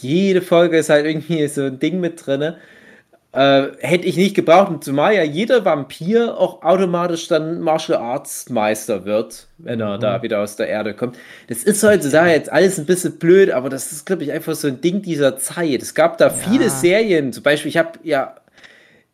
jede 0.00 0.42
Folge 0.42 0.78
ist 0.78 0.90
halt 0.90 1.06
irgendwie 1.06 1.46
so 1.48 1.62
ein 1.62 1.78
Ding 1.78 2.00
mit 2.00 2.26
drin. 2.26 2.54
Äh, 3.32 3.68
hätte 3.78 4.06
ich 4.06 4.16
nicht 4.16 4.34
gebraucht, 4.34 4.70
und 4.70 4.82
zumal 4.82 5.14
ja 5.14 5.22
jeder 5.22 5.64
Vampir 5.64 6.36
auch 6.36 6.64
automatisch 6.64 7.28
dann 7.28 7.60
Martial 7.60 7.98
Arts 7.98 8.50
Meister 8.50 9.04
wird, 9.04 9.46
wenn 9.58 9.80
er 9.80 9.98
da 9.98 10.20
wieder 10.22 10.40
aus 10.40 10.56
der 10.56 10.68
Erde 10.68 10.94
kommt. 10.94 11.16
Das 11.48 11.62
ist 11.62 11.80
heutzutage 11.84 12.30
jetzt 12.30 12.50
alles 12.50 12.78
ein 12.80 12.86
bisschen 12.86 13.18
blöd, 13.18 13.52
aber 13.52 13.68
das 13.68 13.92
ist, 13.92 14.04
glaube 14.04 14.24
ich, 14.24 14.32
einfach 14.32 14.54
so 14.54 14.66
ein 14.66 14.80
Ding 14.80 15.02
dieser 15.02 15.36
Zeit. 15.36 15.80
Es 15.80 15.94
gab 15.94 16.18
da 16.18 16.28
viele 16.28 16.70
Serien, 16.70 17.32
zum 17.32 17.44
Beispiel, 17.44 17.68
ich 17.68 17.76
habe 17.76 18.00
ja 18.02 18.34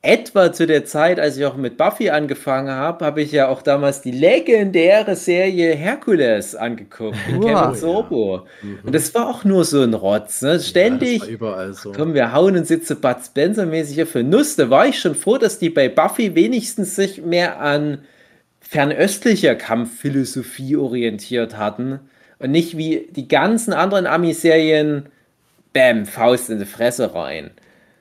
etwa 0.06 0.52
zu 0.52 0.66
der 0.66 0.84
Zeit, 0.84 1.18
als 1.18 1.36
ich 1.36 1.44
auch 1.44 1.56
mit 1.56 1.76
Buffy 1.76 2.10
angefangen 2.10 2.70
habe, 2.70 3.04
habe 3.04 3.22
ich 3.22 3.32
ja 3.32 3.48
auch 3.48 3.62
damals 3.62 4.02
die 4.02 4.12
legendäre 4.12 5.16
Serie 5.16 5.74
Hercules 5.74 6.54
angeguckt 6.54 7.16
mit 7.30 7.42
Uah. 7.42 7.64
Kevin 7.64 7.74
Sorbo. 7.74 8.46
Und 8.84 8.94
das 8.94 9.14
war 9.14 9.28
auch 9.28 9.44
nur 9.44 9.64
so 9.64 9.82
ein 9.82 9.94
Rotz, 9.94 10.42
ne? 10.42 10.60
Ständig. 10.60 11.22
Ja, 11.22 11.28
überall 11.28 11.74
so. 11.74 11.92
Komm, 11.92 12.14
wir 12.14 12.32
hauen 12.32 12.54
jetzt 12.54 12.86
so 12.86 12.94
Bud 12.94 13.16
Spencer-mäßig 13.24 13.94
hier 13.94 14.06
für 14.06 14.22
Nuss. 14.22 14.56
Da 14.56 14.70
war 14.70 14.86
ich 14.86 14.98
schon 14.98 15.14
froh, 15.14 15.38
dass 15.38 15.58
die 15.58 15.70
bei 15.70 15.88
Buffy 15.88 16.34
wenigstens 16.34 16.94
sich 16.94 17.22
mehr 17.22 17.60
an 17.60 17.98
fernöstlicher 18.60 19.54
Kampfphilosophie 19.54 20.76
orientiert 20.76 21.56
hatten 21.56 22.00
und 22.38 22.50
nicht 22.50 22.76
wie 22.76 23.08
die 23.10 23.28
ganzen 23.28 23.72
anderen 23.72 24.06
Ami-Serien, 24.06 25.06
bam, 25.72 26.06
Faust 26.06 26.50
in 26.50 26.58
die 26.58 26.64
Fresse 26.64 27.14
rein. 27.14 27.50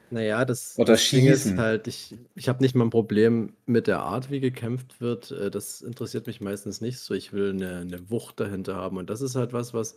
Naja, 0.09 0.45
das, 0.45 0.79
Oder 0.79 0.97
das 0.97 1.09
Ding 1.09 1.27
ist 1.27 1.55
schießen. 1.55 1.57
halt, 1.57 1.87
ich, 1.87 2.15
ich 2.35 2.47
habe 2.49 2.63
nicht 2.63 2.75
mal 2.75 2.85
ein 2.85 2.89
Problem 2.89 3.53
mit 3.65 3.87
der 3.87 4.01
Art, 4.01 4.29
wie 4.31 4.39
gekämpft 4.39 5.01
wird. 5.01 5.31
Äh, 5.31 5.49
Das 5.51 5.81
interessiert 5.81 6.27
mich 6.27 6.41
meistens 6.41 6.81
nicht 6.81 6.99
so. 6.99 7.13
Ich 7.13 7.33
will 7.33 7.51
eine, 7.51 7.77
eine 7.79 8.09
Wucht 8.09 8.39
dahinter 8.39 8.75
haben. 8.75 8.97
Und 8.97 9.09
das 9.09 9.21
ist 9.21 9.35
halt 9.35 9.53
was, 9.53 9.73
was 9.73 9.95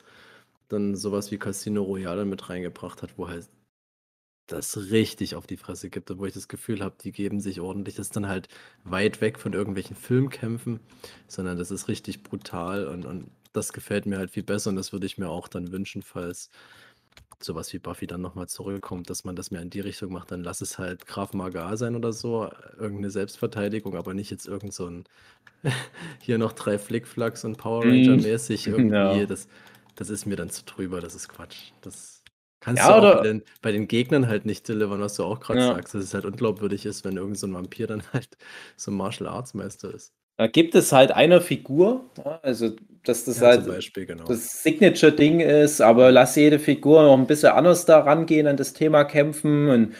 dann 0.68 0.96
sowas 0.96 1.30
wie 1.32 1.38
Casino 1.38 1.82
Royale 1.82 2.24
mit 2.26 2.48
reingebracht 2.50 3.02
hat, 3.02 3.18
wo 3.18 3.28
halt 3.28 3.48
das 4.46 4.90
richtig 4.90 5.34
auf 5.34 5.46
die 5.46 5.56
Fresse 5.58 5.90
gibt 5.90 6.10
und 6.10 6.18
wo 6.18 6.26
ich 6.26 6.32
das 6.34 6.48
Gefühl 6.48 6.80
habe, 6.82 6.96
die 7.02 7.12
geben 7.12 7.40
sich 7.40 7.60
ordentlich. 7.60 7.96
Das 7.96 8.06
ist 8.08 8.16
dann 8.16 8.28
halt 8.28 8.48
weit 8.84 9.20
weg 9.20 9.38
von 9.38 9.52
irgendwelchen 9.52 9.94
Filmkämpfen, 9.96 10.80
sondern 11.26 11.58
das 11.58 11.70
ist 11.70 11.88
richtig 11.88 12.22
brutal 12.22 12.86
und, 12.88 13.04
und 13.04 13.30
das 13.52 13.72
gefällt 13.72 14.06
mir 14.06 14.18
halt 14.18 14.30
viel 14.30 14.42
besser 14.42 14.70
und 14.70 14.76
das 14.76 14.92
würde 14.92 15.06
ich 15.06 15.18
mir 15.18 15.28
auch 15.28 15.48
dann 15.48 15.70
wünschen, 15.72 16.02
falls 16.02 16.50
sowas 17.42 17.72
wie 17.72 17.78
Buffy 17.78 18.06
dann 18.06 18.20
nochmal 18.20 18.48
zurückkommt, 18.48 19.10
dass 19.10 19.24
man 19.24 19.36
das 19.36 19.50
mehr 19.50 19.62
in 19.62 19.70
die 19.70 19.80
Richtung 19.80 20.12
macht, 20.12 20.30
dann 20.30 20.42
lass 20.42 20.60
es 20.60 20.78
halt 20.78 21.06
Graf 21.06 21.32
Magar 21.34 21.76
sein 21.76 21.96
oder 21.96 22.12
so, 22.12 22.50
irgendeine 22.78 23.10
Selbstverteidigung, 23.10 23.96
aber 23.96 24.14
nicht 24.14 24.30
jetzt 24.30 24.46
irgend 24.48 24.74
so 24.74 24.86
ein 24.88 25.04
hier 26.20 26.38
noch 26.38 26.52
drei 26.52 26.78
Flickflacks 26.78 27.44
und 27.44 27.56
Power 27.58 27.84
Mm. 27.84 27.88
Ranger-mäßig 27.88 28.66
irgendwie. 28.68 29.26
Ja. 29.26 29.26
Das, 29.26 29.48
das 29.96 30.10
ist 30.10 30.26
mir 30.26 30.36
dann 30.36 30.50
zu 30.50 30.64
drüber, 30.64 31.00
das 31.00 31.14
ist 31.14 31.28
Quatsch. 31.28 31.72
Das 31.82 32.22
kannst 32.60 32.88
Ja, 32.88 32.88
du 32.88 32.94
auch 32.94 33.08
bei 33.08 33.20
den, 33.20 33.42
bei 33.62 33.72
den 33.72 33.88
Gegnern 33.88 34.28
halt 34.28 34.46
nicht 34.46 34.68
delivern, 34.68 35.00
was 35.00 35.14
du 35.16 35.24
auch 35.24 35.40
gerade 35.40 35.60
Ja. 35.60 35.62
sagst, 35.62 35.94
dass 35.94 36.04
es 36.04 36.14
halt 36.14 36.24
unglaubwürdig 36.26 36.86
ist, 36.86 37.04
wenn 37.04 37.16
irgend 37.16 37.38
so 37.38 37.46
ein 37.46 37.54
Vampir 37.54 37.86
dann 37.86 38.02
halt 38.12 38.36
so 38.76 38.90
ein 38.90 38.96
Martial 38.96 39.28
Arts 39.28 39.54
Meister 39.54 39.92
ist. 39.94 40.12
Da 40.38 40.46
gibt 40.46 40.76
es 40.76 40.92
halt 40.92 41.10
eine 41.10 41.40
Figur, 41.40 42.04
ja, 42.24 42.38
also 42.42 42.70
dass 43.04 43.24
das 43.24 43.40
Ja, 43.40 43.48
halt 43.48 43.66
Beispiel, 43.66 44.06
genau. 44.06 44.24
das 44.28 44.62
Signature-Ding 44.62 45.40
ist, 45.40 45.80
aber 45.80 46.12
lass 46.12 46.36
jede 46.36 46.60
Figur 46.60 47.02
noch 47.02 47.18
ein 47.18 47.26
bisschen 47.26 47.50
anders 47.50 47.86
da 47.86 48.00
rangehen 48.00 48.46
an 48.46 48.56
das 48.56 48.72
Thema 48.72 49.04
Kämpfen 49.04 49.68
und 49.68 49.94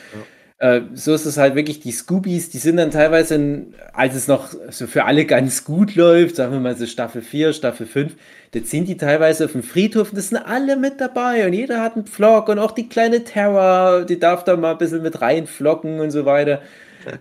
äh, 0.59 0.83
so 0.95 1.15
ist 1.15 1.27
es 1.27 1.39
halt 1.39 1.57
wirklich, 1.57 1.81
die 1.81 1.93
Scoobies, 1.93 2.51
die 2.51 2.59
sind 2.59 2.77
dann 2.79 2.91
teilweise, 2.93 3.37
in, 3.37 3.75
als 3.93 4.15
es 4.15 4.29
noch 4.29 4.53
so 4.71 4.87
für 4.87 5.05
alle 5.05 5.27
ganz 5.27 5.65
gut 5.65 5.97
läuft, 5.97 6.37
sagen 6.37 6.53
wir 6.53 6.61
mal 6.61 6.77
so 6.77 6.87
Staffel 6.87 7.23
4, 7.23 7.53
Staffel 7.53 7.87
5, 7.87 8.15
da 8.53 8.61
sind 8.63 8.89
die 8.89 8.97
teilweise 8.97 9.45
auf 9.47 9.53
dem 9.53 9.63
Friedhof 9.65 10.11
und 10.11 10.19
das 10.19 10.31
sind 10.31 10.39
alle 10.39 10.77
mit 10.77 11.01
dabei 11.01 11.47
und 11.47 11.53
jeder 11.53 11.83
hat 11.83 11.97
einen 11.97 12.07
Pflock 12.07 12.49
und 12.49 12.61
auch 12.61 12.73
die 12.73 12.89
kleine 12.89 13.25
Terra, 13.25 14.05
die 14.05 14.19
darf 14.21 14.45
da 14.45 14.57
mal 14.57 14.73
ein 14.73 14.79
bisschen 14.79 15.03
mit 15.03 15.21
reinflocken 15.21 16.01
und 16.01 16.11
so 16.13 16.25
weiter. 16.27 16.63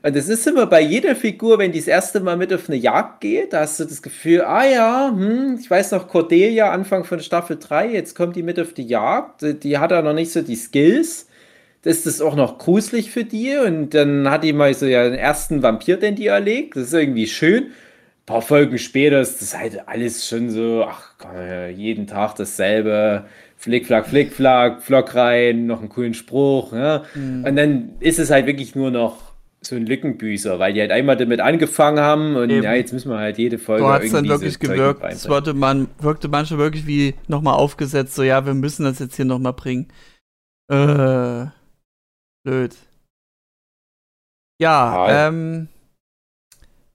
Und 0.04 0.16
das 0.16 0.28
ist 0.30 0.45
immer 0.48 0.66
bei 0.66 0.82
jeder 0.82 1.16
Figur, 1.16 1.58
wenn 1.60 1.72
die 1.72 1.80
das 1.80 1.88
erste 1.88 2.20
Mal 2.20 2.38
mit 2.38 2.54
auf 2.54 2.68
eine 2.70 2.78
Jagd 2.78 3.22
geht, 3.22 3.54
da 3.54 3.62
hast 3.62 3.80
du 3.80 3.86
das 3.86 4.02
Gefühl, 4.02 4.41
ah 4.41 4.66
ja, 4.66 5.12
hm, 5.16 5.58
ich 5.62 5.70
weiß 5.70 5.91
noch, 5.91 6.08
Cordelia, 6.08 6.72
Anfang 6.72 7.04
von 7.04 7.20
Staffel 7.20 7.58
3, 7.60 7.91
jetzt 7.94 8.16
kommt 8.16 8.36
die 8.36 8.44
mit 8.44 8.60
auf 8.60 8.74
die 8.74 8.86
Jagd, 8.88 9.64
die- 9.64 9.78
hat 9.78 9.91
ja 9.91 10.02
noch 10.02 10.14
nicht 10.14 10.32
so 10.32 10.41
die 10.41 10.56
Skills. 10.56 11.28
Das 11.84 12.06
ist 12.06 12.22
auch 12.22 12.36
noch 12.36 12.58
gruselig 12.58 13.12
für 13.12 13.24
die 13.24 13.56
und 13.56 13.91
dann 13.94 14.30
hat 14.30 14.44
die 14.44 14.52
mal 14.52 14.74
so 14.74 14.86
ja 14.88 15.04
den 15.04 15.14
ersten 15.18 15.62
Vampir, 15.64 15.98
den 15.98 16.16
die 16.16 16.28
erlegt. 16.28 16.76
Das 16.76 16.86
ist 16.86 16.94
irgendwie 16.94 17.28
schön. 17.28 17.66
Ein 17.66 17.72
paar 18.26 18.41
Folgen 18.41 18.78
später 18.78 19.22
ist 19.22 19.41
das 19.41 19.58
halt 19.58 19.88
alles 19.88 20.28
schon 20.28 20.49
so, 20.49 20.84
ach, 20.86 21.14
äh, 21.34 21.72
jeden 21.72 22.08
Tag 22.08 22.36
dasselbe. 22.36 23.26
Flick, 23.60 23.86
flack, 23.88 24.08
flick, 24.08 24.34
flack, 24.34 24.82
Flock 24.84 25.16
rein, 25.16 25.66
noch 25.66 25.80
einen 25.80 25.90
coolen 25.90 26.14
Spruch. 26.14 26.74
Ja. 26.74 27.06
Und 27.16 27.56
dann 27.56 27.91
ist 28.02 28.20
es 28.20 28.30
halt 28.32 28.45
wirklich 28.48 28.76
nur 28.76 28.91
noch 28.91 29.27
so 29.62 29.76
ein 29.76 29.86
Lückenbüßer, 29.86 30.60
weil 30.60 30.74
die 30.74 30.82
halt 30.82 30.92
einmal 30.92 31.18
damit 31.18 31.40
angefangen 31.40 32.00
haben 32.00 32.36
und 32.36 32.50
Eben. 32.50 32.64
ja, 32.64 32.74
jetzt 32.74 32.94
müssen 32.94 33.10
wir 33.10 33.18
halt 33.18 33.38
jede 33.38 33.58
Folge 33.58 33.84
So 33.84 33.90
hat 33.92 34.04
es 34.04 34.12
dann 34.12 34.28
wirklich 34.28 34.60
gewirkt. 34.60 35.04
Es 35.04 35.28
wirkte, 35.28 35.54
man, 35.54 35.90
wirkte 36.00 36.28
manchmal 36.28 36.60
wirklich 36.60 36.86
wie 36.88 37.16
nochmal 37.28 37.56
aufgesetzt, 37.56 38.16
so 38.16 38.24
ja, 38.24 38.46
wir 38.46 38.54
müssen 38.54 38.84
das 38.84 39.00
jetzt 39.00 39.16
hier 39.16 39.26
nochmal 39.26 39.54
bringen. 39.54 39.88
Äh, 40.72 41.48
blöd. 42.44 42.76
Ja, 44.60 45.08
Ja. 45.08 45.28
ähm, 45.28 45.70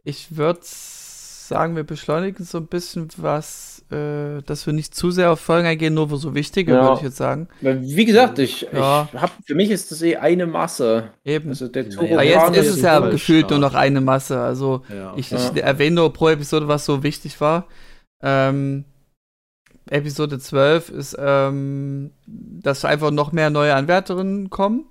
ich 0.04 0.36
würde 0.36 0.60
sagen, 0.62 1.76
wir 1.76 1.84
beschleunigen 1.84 2.44
so 2.44 2.58
ein 2.58 2.66
bisschen 2.66 3.08
was, 3.16 3.71
äh, 3.92 4.42
dass 4.42 4.66
wir 4.66 4.72
nicht 4.72 4.94
zu 4.94 5.10
sehr 5.10 5.30
auf 5.32 5.40
Folgen 5.40 5.66
eingehen, 5.66 5.94
nur 5.94 6.10
wo 6.10 6.16
so 6.16 6.34
wichtige, 6.34 6.72
Ja. 6.72 6.82
würde 6.82 6.96
ich 6.96 7.02
jetzt 7.02 7.16
sagen. 7.16 7.48
Wie 7.60 8.04
gesagt, 8.04 8.38
ich, 8.38 8.66
Ja. 8.72 9.08
ich 9.12 9.20
hab, 9.20 9.30
für 9.44 9.54
mich 9.54 9.70
ist 9.70 9.90
das 9.92 10.02
eh 10.02 10.16
eine 10.16 10.46
Masse. 10.46 11.10
Eben. 11.24 11.50
Also 11.50 11.68
der 11.68 11.84
Naja, 11.84 12.14
Aber 12.14 12.24
jetzt 12.24 12.56
ist 12.58 12.66
ist 12.72 12.76
es 12.76 12.82
ja 12.82 12.98
gefühlt 13.00 13.50
nur 13.50 13.58
noch 13.58 13.70
stark. 13.70 13.82
eine 13.84 14.00
Masse. 14.00 14.40
Also 14.40 14.82
Ja, 14.88 15.14
ich, 15.16 15.30
Ja. 15.30 15.38
ich 15.54 15.62
erwähne 15.62 15.96
nur 15.96 16.12
pro 16.12 16.28
Episode, 16.28 16.68
was 16.68 16.84
so 16.84 17.02
wichtig 17.02 17.40
war. 17.40 17.66
Ähm, 18.22 18.84
Episode 19.90 20.38
12 20.38 20.90
ist, 20.90 21.16
ähm, 21.18 22.12
dass 22.26 22.84
einfach 22.84 23.10
noch 23.10 23.32
mehr 23.32 23.50
neue 23.50 23.74
Anwärterinnen 23.74 24.48
kommen. 24.48 24.86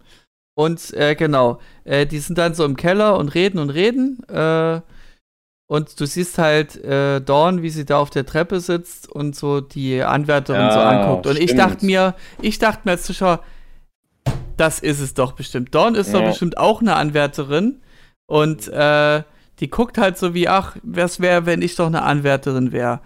Und 0.54 0.94
äh, 0.94 1.16
genau, 1.16 1.60
äh, 1.86 2.06
die 2.06 2.20
sind 2.20 2.38
dann 2.38 2.54
so 2.54 2.66
im 2.66 2.76
Keller 2.76 3.18
und 3.18 3.30
reden 3.30 3.58
und 3.58 3.70
reden. 3.70 4.22
Äh, 4.28 4.82
und 5.72 5.98
du 6.02 6.06
siehst 6.06 6.38
halt 6.38 6.76
äh, 6.84 7.22
Dawn, 7.22 7.62
wie 7.62 7.70
sie 7.70 7.86
da 7.86 7.98
auf 8.00 8.10
der 8.10 8.26
Treppe 8.26 8.60
sitzt 8.60 9.10
und 9.10 9.38
so 9.38 9.62
die 9.62 10.04
Anwärterin 10.04 10.70
so 10.70 10.80
Ja, 10.80 10.90
anguckt. 10.90 11.28
Und 11.28 11.38
ich 11.38 11.52
stimmt. 11.52 11.60
dachte 11.60 11.86
mir, 11.86 12.14
ich 12.42 12.60
dachte 12.60 12.82
mir 12.84 12.92
als 12.92 13.04
Zuschauer, 13.04 13.40
das 14.58 14.80
ist 14.80 15.00
es 15.00 15.14
doch 15.14 15.32
bestimmt. 15.32 15.74
Dawn 15.74 15.96
ist 15.96 16.14
doch 16.14 16.20
Ja. 16.20 16.28
bestimmt 16.28 16.58
auch 16.58 16.82
eine 16.82 16.96
Anwärterin. 16.98 17.80
Und 18.26 18.68
äh, 18.68 19.24
die 19.62 19.70
guckt 19.70 19.98
halt 19.98 20.18
so 20.18 20.34
wie, 20.34 20.50
ach, 20.50 20.76
was 20.84 21.22
wäre, 21.22 21.46
wenn 21.46 21.62
ich 21.62 21.78
doch 21.78 21.88
eine 21.88 22.02
Anwärterin 22.02 22.74
wäre. 22.74 23.00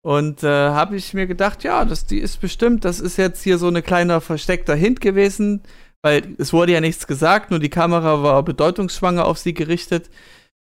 Und 0.00 0.44
äh, 0.44 0.46
habe 0.48 0.94
ich 0.94 1.14
mir 1.14 1.26
gedacht, 1.26 1.64
ja, 1.64 1.84
das, 1.84 2.06
die 2.06 2.18
ist 2.20 2.40
bestimmt, 2.40 2.84
das 2.84 3.00
ist 3.00 3.16
jetzt 3.16 3.42
hier 3.42 3.58
so 3.58 3.66
eine 3.66 3.82
kleiner 3.82 4.20
versteckter 4.20 4.76
Hint 4.76 5.00
gewesen, 5.00 5.62
weil 6.00 6.22
es 6.38 6.52
wurde 6.52 6.70
ja 6.74 6.80
nichts 6.80 7.08
gesagt, 7.08 7.50
nur 7.50 7.58
die 7.58 7.70
Kamera 7.70 8.22
war 8.22 8.40
bedeutungsschwanger 8.44 9.24
auf 9.24 9.38
sie 9.38 9.52
gerichtet. 9.52 10.10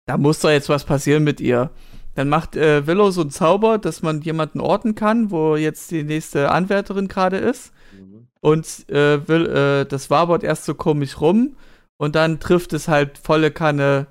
Da 0.06 0.18
muss 0.18 0.40
doch 0.40 0.51
jetzt 0.51 0.68
was 0.68 0.85
passieren 0.85 1.24
mit 1.24 1.40
ihr. 1.40 1.70
dann 2.14 2.28
macht 2.28 2.55
äh, 2.56 2.86
Willow 2.86 3.10
so 3.10 3.22
einen 3.22 3.31
Zauber, 3.31 3.78
dass 3.78 4.02
man 4.02 4.20
jemanden 4.20 4.60
orten 4.60 4.94
kann, 4.94 5.31
wo 5.32 5.56
jetzt 5.56 5.90
die 5.90 6.05
nächste 6.05 6.51
Anwärterin 6.51 7.09
gerade 7.09 7.39
ist. 7.39 7.72
Mhm. 7.93 8.28
Und 8.40 8.89
äh, 8.89 9.26
will, 9.26 9.47
äh, 9.47 9.85
das 9.86 10.10
wabert 10.10 10.44
erst 10.44 10.64
so 10.64 10.74
komisch 10.74 11.20
rum. 11.20 11.56
Und 11.97 12.14
dann 12.14 12.39
trifft 12.39 12.72
es 12.72 12.86
halt 12.86 13.18
volle 13.18 13.51
Kanne 13.51 14.06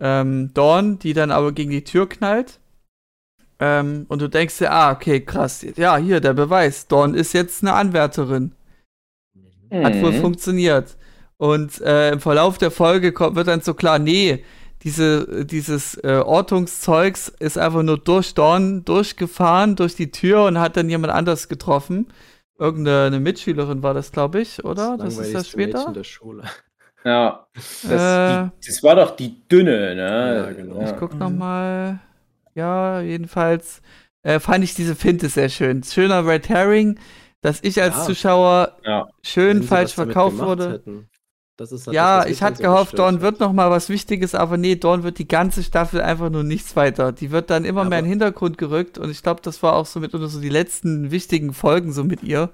ähm, 0.00 0.52
Dawn, 0.54 0.98
die 0.98 1.12
dann 1.12 1.30
aber 1.32 1.52
gegen 1.52 1.70
die 1.70 1.84
Tür 1.84 2.08
knallt. 2.08 2.60
Ähm, 3.58 4.06
und 4.08 4.22
du 4.22 4.28
denkst 4.28 4.58
dir, 4.58 4.70
ah, 4.72 4.92
okay, 4.92 5.20
krass. 5.20 5.66
Ja, 5.76 5.96
hier, 5.96 6.20
der 6.20 6.34
Beweis. 6.34 6.86
Dawn 6.86 7.14
ist 7.14 7.32
jetzt 7.32 7.62
eine 7.62 7.72
Anwärterin. 7.74 8.52
Hat 9.72 9.94
wohl 10.02 10.12
Mhm. 10.12 10.20
funktioniert. 10.20 10.96
Und 11.36 11.80
äh, 11.80 12.12
im 12.12 12.20
Verlauf 12.20 12.58
der 12.58 12.70
Folge 12.70 13.12
kommt, 13.12 13.36
wird 13.36 13.48
dann 13.48 13.60
so 13.60 13.74
klar, 13.74 13.98
nee, 13.98 14.44
diese, 14.82 15.44
dieses 15.44 15.94
äh, 16.02 16.22
Ortungszeugs 16.24 17.28
ist 17.38 17.58
einfach 17.58 17.82
nur 17.82 17.98
durch 17.98 18.34
Dawn 18.34 18.84
durchgefahren, 18.84 19.76
durch 19.76 19.94
die 19.94 20.10
Tür 20.10 20.44
und 20.44 20.58
hat 20.58 20.76
dann 20.76 20.88
jemand 20.88 21.12
anders 21.12 21.48
getroffen. 21.48 22.08
Irgendeine 22.58 23.06
eine 23.06 23.20
Mitschülerin 23.20 23.82
war 23.82 23.94
das, 23.94 24.12
glaube 24.12 24.40
ich, 24.40 24.64
oder? 24.64 24.96
Das, 24.98 25.14
ist 25.14 25.18
ja 25.18 25.24
langweiligste 25.24 25.56
Mädchen 25.56 25.78
später. 25.80 25.92
der 25.92 26.04
Schule. 26.04 26.42
Ja. 27.02 27.46
Das, 27.54 27.84
Äh. 27.84 28.50
die, 28.62 28.66
das 28.66 28.82
war 28.82 28.94
doch 28.96 29.16
die 29.16 29.48
dünne, 29.48 29.94
ne? 29.94 30.36
Ja, 30.46 30.52
genau. 30.52 30.82
Ich 30.82 30.94
guck 30.98 31.14
noch 31.18 31.30
mal. 31.30 31.98
Ja, 32.54 33.00
jedenfalls 33.00 33.80
äh, 34.22 34.38
fand 34.38 34.64
ich 34.64 34.74
diese 34.74 34.94
Finte 34.94 35.30
sehr 35.30 35.48
schön. 35.48 35.82
Schöner 35.82 36.26
Red 36.26 36.50
Herring, 36.50 36.98
dass 37.40 37.60
ich 37.62 37.80
als 37.80 37.96
Ja. 37.96 38.04
Zuschauer 38.04 38.76
Ja. 38.84 39.08
schön 39.22 39.60
Wenn 39.60 39.66
falsch 39.66 39.94
verkauft 39.94 40.36
wurde. 40.40 40.72
hätten. 40.72 41.08
Halt 41.60 41.86
Ja, 41.94 42.22
das, 42.22 42.30
ich 42.30 42.42
hatte 42.42 42.62
gehofft, 42.62 42.92
gestört 42.92 43.12
Dawn 43.14 43.20
wird 43.20 43.40
noch 43.40 43.52
mal 43.52 43.70
was 43.70 43.88
Wichtiges, 43.88 44.34
aber 44.34 44.56
nee, 44.56 44.76
Dawn 44.76 45.02
wird 45.02 45.18
die 45.18 45.28
ganze 45.28 45.62
Staffel 45.62 46.00
einfach 46.00 46.30
nur 46.30 46.42
nichts 46.42 46.74
weiter. 46.76 47.12
Die 47.12 47.30
wird 47.30 47.50
dann 47.50 47.64
immer 47.64 47.82
Ja, 47.82 47.88
mehr 47.88 47.98
in 47.98 48.04
den 48.06 48.12
aber- 48.12 48.24
Hintergrund 48.26 48.58
gerückt 48.58 48.98
und 48.98 49.10
ich 49.10 49.22
glaube, 49.22 49.40
das 49.42 49.62
war 49.62 49.74
auch 49.74 49.86
so 49.86 50.00
mit 50.00 50.14
unter 50.14 50.28
so 50.28 50.40
die 50.40 50.48
letzten 50.48 51.10
wichtigen 51.10 51.52
Folgen 51.52 51.92
so 51.92 52.02
mit 52.04 52.22
ihr, 52.22 52.50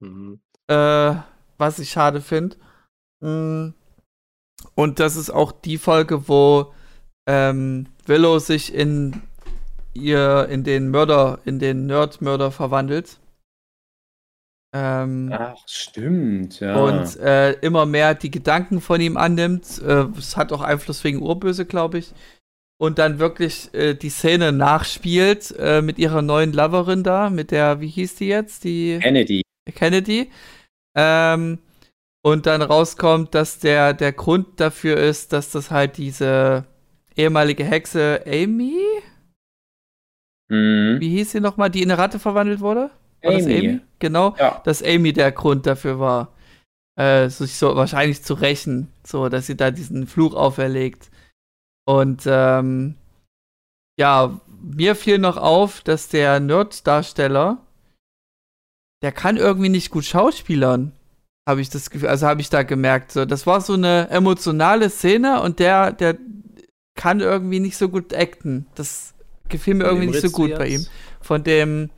Mhm. 0.00 0.40
äh, 0.68 1.14
was 1.58 1.78
ich 1.78 1.90
schade 1.90 2.20
finde. 2.20 2.56
Und 3.20 5.00
das 5.00 5.16
ist 5.16 5.30
auch 5.30 5.52
die 5.52 5.78
Folge, 5.78 6.28
wo 6.28 6.72
ähm, 7.26 7.86
Willow 8.06 8.38
sich 8.38 8.74
in 8.74 9.22
ihr 9.94 10.46
in 10.50 10.64
den 10.64 10.90
Mörder, 10.90 11.38
in 11.44 11.58
den 11.58 11.86
Nerd-Mörder 11.86 12.50
verwandelt. 12.50 13.18
Ähm, 14.76 15.30
Ach, 15.32 15.56
stimmt, 15.68 16.58
ja. 16.58 16.74
und 16.74 17.16
äh, 17.20 17.52
immer 17.60 17.86
mehr 17.86 18.14
die 18.14 18.30
Gedanken 18.32 18.80
von 18.80 19.00
ihm 19.00 19.16
annimmt. 19.16 19.80
Äh, 19.80 20.06
Es 20.18 20.36
hat 20.36 20.52
auch 20.52 20.62
Einfluss 20.62 21.04
wegen 21.04 21.22
Urböse, 21.22 21.64
glaube 21.64 21.98
ich. 21.98 22.12
Und 22.80 22.98
dann 22.98 23.20
wirklich 23.20 23.72
äh, 23.72 23.94
die 23.94 24.08
Szene 24.10 24.50
nachspielt 24.50 25.54
äh, 25.58 25.80
mit 25.80 25.98
ihrer 25.98 26.22
neuen 26.22 26.52
Loverin 26.52 27.04
da, 27.04 27.30
mit 27.30 27.52
der, 27.52 27.80
wie 27.80 27.86
hieß 27.88 28.16
die 28.16 28.26
jetzt? 28.26 28.64
Die 28.64 28.98
Kennedy. 29.00 29.42
Kennedy. 29.76 30.30
Ähm, 30.96 31.58
und 32.24 32.46
dann 32.46 32.60
rauskommt, 32.62 33.32
dass 33.34 33.60
der, 33.60 33.94
der 33.94 34.12
Grund 34.12 34.58
dafür 34.58 34.96
ist, 34.96 35.32
dass 35.32 35.50
das 35.52 35.70
halt 35.70 35.98
diese 35.98 36.64
ehemalige 37.16 37.64
Hexe 37.64 38.22
Amy, 38.26 38.76
Mhm. 40.50 40.96
wie 41.00 41.08
hieß 41.10 41.30
sie 41.32 41.40
nochmal, 41.40 41.70
die 41.70 41.82
in 41.82 41.90
eine 41.90 41.98
Ratte 42.00 42.18
verwandelt 42.18 42.60
wurde? 42.60 42.90
War 43.24 43.32
das 43.32 43.44
Amy. 43.44 43.58
Amy? 43.58 43.80
Genau 43.98 44.34
Ja. 44.38 44.60
dass 44.64 44.82
Amy 44.82 45.12
der 45.12 45.32
Grund 45.32 45.66
dafür 45.66 45.98
war, 45.98 46.32
äh, 46.96 47.28
sich 47.28 47.56
so 47.56 47.74
wahrscheinlich 47.76 48.22
zu 48.22 48.34
rächen, 48.34 48.88
so 49.04 49.28
dass 49.28 49.46
sie 49.46 49.56
da 49.56 49.70
diesen 49.70 50.06
Fluch 50.06 50.34
auferlegt. 50.34 51.10
Und 51.86 52.22
ähm, 52.26 52.94
ja, 53.98 54.40
mir 54.60 54.94
fiel 54.94 55.18
noch 55.18 55.36
auf, 55.36 55.80
dass 55.82 56.08
der 56.08 56.40
Nerd-Darsteller, 56.40 57.58
der 59.02 59.12
kann 59.12 59.36
irgendwie 59.36 59.68
nicht 59.68 59.90
gut 59.90 60.04
schauspielern. 60.04 60.92
Habe 61.46 61.60
ich 61.60 61.68
das 61.68 61.90
Gefühl, 61.90 62.08
also 62.08 62.26
habe 62.26 62.40
ich 62.40 62.48
da 62.48 62.62
gemerkt. 62.62 63.12
So, 63.12 63.26
das 63.26 63.46
war 63.46 63.60
so 63.60 63.74
eine 63.74 64.08
emotionale 64.08 64.88
Szene 64.88 65.42
und 65.42 65.58
der, 65.58 65.92
der 65.92 66.16
kann 66.94 67.20
irgendwie 67.20 67.60
nicht 67.60 67.76
so 67.76 67.88
gut 67.90 68.14
acten. 68.14 68.66
Das 68.74 69.12
gefiel 69.48 69.74
mir 69.74 69.84
irgendwie 69.84 70.06
nicht 70.06 70.22
so 70.22 70.30
gut 70.30 70.56
bei 70.56 70.68
ihm. 70.68 70.86
Von 71.20 71.44
dem, 71.44 71.90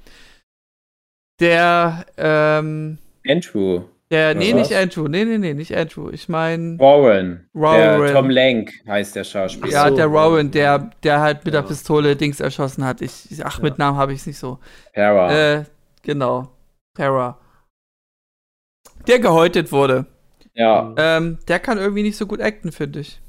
der, 1.41 2.07
ähm, 2.17 2.99
Andrew. 3.27 3.83
der, 4.11 4.35
nee, 4.35 4.53
was? 4.55 4.69
nicht 4.69 4.75
Andrew, 4.75 5.09
nee, 5.09 5.25
nee, 5.25 5.39
nee, 5.39 5.55
nicht 5.55 5.77
Andrew. 5.77 6.11
Ich 6.11 6.29
meine, 6.29 6.79
Warren. 6.79 7.49
Warren. 7.53 8.01
Der 8.03 8.13
Tom 8.13 8.31
Lank 8.31 8.73
heißt 8.87 9.17
der 9.17 9.25
Schauspieler. 9.25 9.73
ja, 9.73 9.89
so, 9.89 9.97
der 9.97 10.07
Rowan, 10.07 10.47
ja. 10.47 10.79
der, 10.79 10.91
der 11.03 11.21
halt 11.21 11.45
mit 11.45 11.55
Ja. 11.55 11.61
der 11.63 11.69
Pistole 11.69 12.17
Dings 12.17 12.41
erschossen 12.41 12.85
hat. 12.85 13.01
Ich, 13.03 13.31
ich- 13.31 13.45
ach, 13.45 13.59
Ja. 13.59 13.65
mit 13.65 13.79
Namen 13.79 13.97
habe 13.99 14.13
ich 14.13 14.21
es 14.21 14.27
nicht 14.27 14.39
so. 14.39 14.59
Para. 14.95 15.33
Äh, 15.59 15.65
genau. 16.03 16.49
Terra. 16.97 17.39
Der 19.07 19.19
gehäutet 19.21 19.71
wurde. 19.73 20.07
ja. 20.55 20.95
Ähm, 20.97 21.39
der 21.49 21.59
kann 21.61 21.79
irgendwie 21.79 22.03
nicht 22.03 22.17
so 22.17 22.27
gut 22.27 22.41
acten, 22.41 22.73
finde 22.73 23.01
ich. 23.01 23.21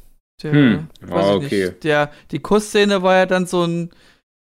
Der, 0.41 0.51
Hm. 0.53 0.87
weiß 1.01 1.25
Ah, 1.25 1.37
ich 1.37 1.45
okay. 1.45 1.65
Nicht. 1.67 1.83
Der, 1.83 2.11
die 2.31 2.39
Kussszene 2.39 3.01
war 3.01 3.15
ja 3.15 3.25
dann 3.25 3.45
so 3.47 3.63
ein, 3.65 3.89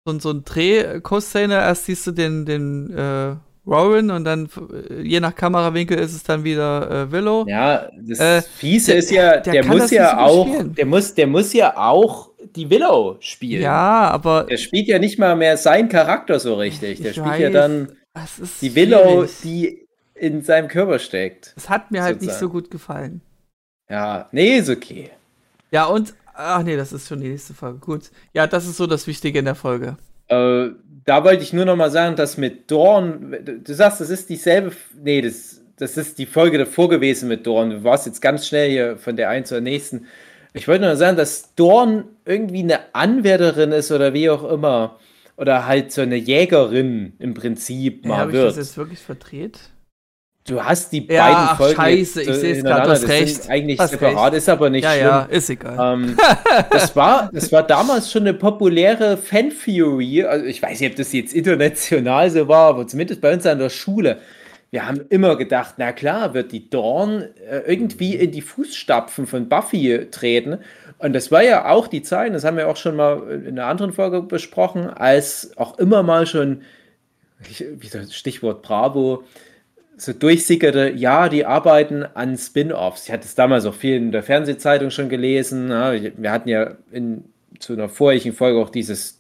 so 0.10 0.12
ein, 0.12 0.20
so 0.20 0.32
ein 0.32 0.44
Dreh-Kussszene. 0.44 1.54
Erst 1.54 1.86
siehst 1.86 2.08
du 2.08 2.12
den, 2.12 2.46
den 2.46 2.92
äh, 2.96 3.36
Rowan 3.68 4.10
und 4.12 4.24
dann 4.26 4.50
äh, 4.90 5.02
je 5.02 5.20
nach 5.20 5.36
Kamerawinkel 5.36 5.98
ist 6.00 6.14
es 6.16 6.24
dann 6.24 6.44
wieder 6.44 6.90
äh, 6.90 7.12
Willow. 7.12 7.46
Ja, 7.48 7.90
das 8.02 8.20
Äh, 8.20 8.42
Fiese 8.42 8.94
ist 8.94 9.12
ja, 9.12 9.38
der 9.38 9.54
der, 9.54 9.64
das 9.64 9.68
muss 9.68 9.92
ja 9.92 10.18
auch, 10.20 10.48
spielen. 10.48 10.76
der 10.76 10.86
muss, 10.86 11.14
der 11.14 11.28
muss 11.28 11.54
ja 11.54 11.78
auch 11.78 12.30
die 12.56 12.70
Willow 12.70 13.18
spielen. 13.20 13.62
Ja, 13.62 14.10
aber 14.10 14.46
Der 14.46 14.58
spielt 14.58 14.88
ja 14.88 14.98
nicht 15.00 15.20
mal 15.20 15.36
mehr 15.36 15.58
seinen 15.58 15.90
Charakter 15.90 16.40
so 16.40 16.56
richtig. 16.56 17.02
Der 17.02 17.14
spielt 17.14 17.40
ja 17.40 17.48
weiß. 17.48 17.54
dann 17.54 17.92
das 18.14 18.40
ist 18.40 18.62
die 18.62 18.74
Willow, 18.76 19.28
schwierig. 19.28 19.42
die 19.44 19.88
in 20.16 20.42
seinem 20.42 20.68
Körper 20.68 21.00
steckt. 21.00 21.54
Es 21.56 21.70
hat 21.70 21.92
mir 21.92 22.02
halt 22.04 22.22
nicht 22.22 22.34
so 22.34 22.50
gut 22.50 22.72
gefallen. 22.72 23.22
Ja, 23.90 24.28
nee, 24.32 24.58
ist 24.58 24.70
okay. 24.70 25.12
Ja, 25.72 25.86
und, 25.86 26.14
ach 26.40 26.64
nee, 26.64 26.76
das 26.78 26.94
ist 26.94 27.08
schon 27.08 27.22
die 27.22 27.30
nächste 27.30 27.54
Folge. 27.54 27.80
Gut. 27.80 28.12
Ja, 28.34 28.48
das 28.48 28.66
ist 28.68 28.78
so 28.78 28.88
das 28.88 29.08
Wichtige 29.08 29.40
in 29.40 29.46
der 29.46 29.56
Folge. 29.56 29.98
Äh, 30.28 30.70
da 31.06 31.24
wollte 31.24 31.44
ich 31.44 31.54
nur 31.54 31.66
noch 31.66 31.76
mal 31.76 31.92
sagen, 31.92 32.16
dass 32.16 32.38
mit 32.38 32.70
Dorn, 32.72 33.36
du 33.64 33.74
sagst, 33.74 34.00
das 34.02 34.10
ist 34.10 34.30
dieselbe, 34.30 34.72
nee, 35.02 35.22
das, 35.22 35.62
das 35.78 35.98
ist 35.98 36.18
die 36.20 36.26
Folge 36.26 36.58
davor 36.58 36.90
gewesen 36.90 37.30
mit 37.30 37.46
Dorn. 37.48 37.70
Du 37.70 37.84
warst 37.84 38.06
jetzt 38.06 38.22
ganz 38.22 38.48
schnell 38.48 38.70
hier 38.70 38.98
von 38.98 39.16
der 39.16 39.30
einen 39.30 39.46
zur 39.46 39.62
nächsten. 39.62 40.06
Ich 40.54 40.68
wollte 40.68 40.86
nur 40.86 40.96
sagen, 40.96 41.18
dass 41.18 41.56
Dorn 41.56 42.06
irgendwie 42.26 42.60
eine 42.64 42.94
Anwärterin 42.94 43.72
ist 43.72 43.92
oder 43.92 44.14
wie 44.14 44.30
auch 44.30 44.44
immer. 44.50 45.00
Oder 45.38 45.66
halt 45.66 45.92
so 45.92 46.02
eine 46.02 46.18
Jägerin 46.18 47.14
im 47.18 47.34
Prinzip 47.34 48.04
Ja, 48.04 48.10
mal 48.10 48.18
Habe 48.18 48.32
ich 48.32 48.38
wird. 48.38 48.48
das 48.50 48.58
jetzt 48.58 48.78
wirklich 48.78 49.00
verdreht? 49.00 49.60
Du 50.48 50.64
hast 50.64 50.92
die 50.92 51.06
Ja, 51.06 51.24
beiden 51.26 51.38
ach, 51.38 51.58
Folgen. 51.58 51.76
scheiße, 51.76 52.22
ich 52.24 52.28
seh's 52.28 52.42
grad, 52.42 52.56
hintereinander. 52.56 52.86
du 52.86 52.92
hast 52.92 53.08
recht. 53.08 53.50
Eigentlich 53.50 53.80
Hast 53.80 53.92
separat, 53.92 54.34
ist 54.34 54.50
aber 54.50 54.70
nicht 54.70 54.84
ja, 54.84 54.92
schlimm. 54.94 55.06
ja, 55.08 55.22
ist 55.24 55.50
egal. 55.50 55.94
Ähm, 55.94 56.18
das, 56.72 56.96
war, 56.96 57.30
das 57.32 57.52
war 57.52 57.64
damals 57.64 58.12
schon 58.12 58.24
eine 58.24 58.34
populäre 58.34 59.18
Fan-Theory. 59.18 60.24
Also 60.24 60.46
ich 60.46 60.62
weiß 60.64 60.80
nicht, 60.80 60.92
ob 60.92 60.96
das 60.98 61.14
jetzt 61.14 61.34
international 61.34 62.30
so 62.32 62.48
war, 62.48 62.70
aber 62.70 62.88
zumindest 62.88 63.22
bei 63.22 63.34
uns 63.34 63.46
an 63.46 63.60
der 63.60 63.70
Schule. 63.70 64.18
Wir 64.72 64.88
haben 64.88 65.02
immer 65.10 65.36
gedacht, 65.36 65.76
na 65.78 65.92
klar, 65.92 66.34
wird 66.34 66.52
die 66.52 66.70
Dawn 66.70 67.24
äh, 67.50 67.60
irgendwie 67.66 68.16
in 68.16 68.32
die 68.32 68.42
Fußstapfen 68.42 69.28
von 69.28 69.50
Buffy 69.50 70.08
treten. 70.10 70.60
Und 71.00 71.14
das 71.14 71.32
war 71.32 71.44
ja 71.44 71.70
auch 71.70 71.88
die 71.88 72.02
Zeit, 72.02 72.34
das 72.34 72.44
haben 72.44 72.58
wir 72.58 72.68
auch 72.68 72.76
schon 72.78 72.96
mal 72.96 73.30
in 73.32 73.58
einer 73.60 73.66
anderen 73.68 73.94
Folge 73.94 74.22
besprochen, 74.22 74.90
als 74.90 75.52
auch 75.58 75.78
immer 75.80 76.02
mal 76.04 76.26
schon, 76.28 76.62
ich- 77.50 77.66
wie 77.80 77.88
das 77.90 78.14
Stichwort 78.16 78.62
Bravo, 78.62 79.24
so 80.02 80.14
durchsickerte, 80.14 80.92
ja, 80.96 81.30
die 81.30 81.46
arbeiten 81.46 82.04
an 82.04 82.38
Spin-offs. 82.38 83.06
Ich 83.06 83.12
hatte 83.12 83.26
es 83.26 83.36
damals 83.36 83.66
auch 83.66 83.74
viel 83.74 83.96
in 83.96 84.12
der 84.12 84.24
Fernsehzeitung 84.24 84.92
schon 84.92 85.10
gelesen. 85.10 85.70
Ja, 85.70 85.94
wir 85.94 86.32
hatten 86.32 86.50
ja 86.50 86.76
in 86.92 87.26
zu 87.60 87.74
einer 87.74 87.90
vorigen 87.90 88.34
Folge 88.34 88.60
auch 88.60 88.70
dieses 88.70 89.20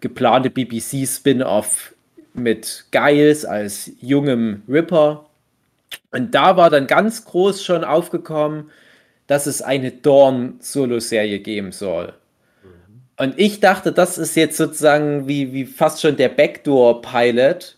geplante 0.00 0.50
BBC-Spin-off 0.50 1.94
mit 2.34 2.84
Giles 2.90 3.44
als 3.44 3.90
jungem 4.00 4.62
Ripper. 4.68 5.26
Und 6.12 6.34
da 6.34 6.56
war 6.56 6.70
dann 6.70 6.86
ganz 6.86 7.24
groß 7.24 7.64
schon 7.64 7.84
aufgekommen, 7.84 8.70
dass 9.26 9.46
es 9.46 9.62
eine 9.62 9.90
Dawn-Solo-Serie 9.90 11.40
geben 11.40 11.72
soll. 11.72 12.12
Und 13.18 13.38
ich 13.38 13.60
dachte, 13.60 13.92
das 13.92 14.18
ist 14.18 14.36
jetzt 14.36 14.58
sozusagen 14.58 15.26
wie, 15.26 15.52
wie 15.52 15.64
fast 15.64 16.02
schon 16.02 16.16
der 16.16 16.28
Backdoor-Pilot. 16.28 17.76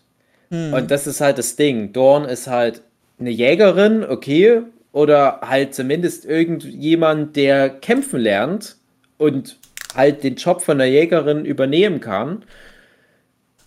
Hm. 0.49 0.73
Und 0.73 0.91
das 0.91 1.07
ist 1.07 1.21
halt 1.21 1.37
das 1.37 1.55
Ding. 1.55 1.93
Dawn 1.93 2.25
ist 2.25 2.47
halt 2.47 2.81
eine 3.19 3.29
Jägerin, 3.29 4.03
okay, 4.03 4.61
oder 4.91 5.41
halt 5.41 5.75
zumindest 5.75 6.25
irgendjemand, 6.25 7.35
der 7.35 7.69
kämpfen 7.69 8.19
lernt 8.19 8.77
und 9.17 9.57
halt 9.95 10.23
den 10.23 10.35
Job 10.35 10.61
von 10.61 10.77
der 10.77 10.89
Jägerin 10.89 11.45
übernehmen 11.45 11.99
kann. 11.99 12.43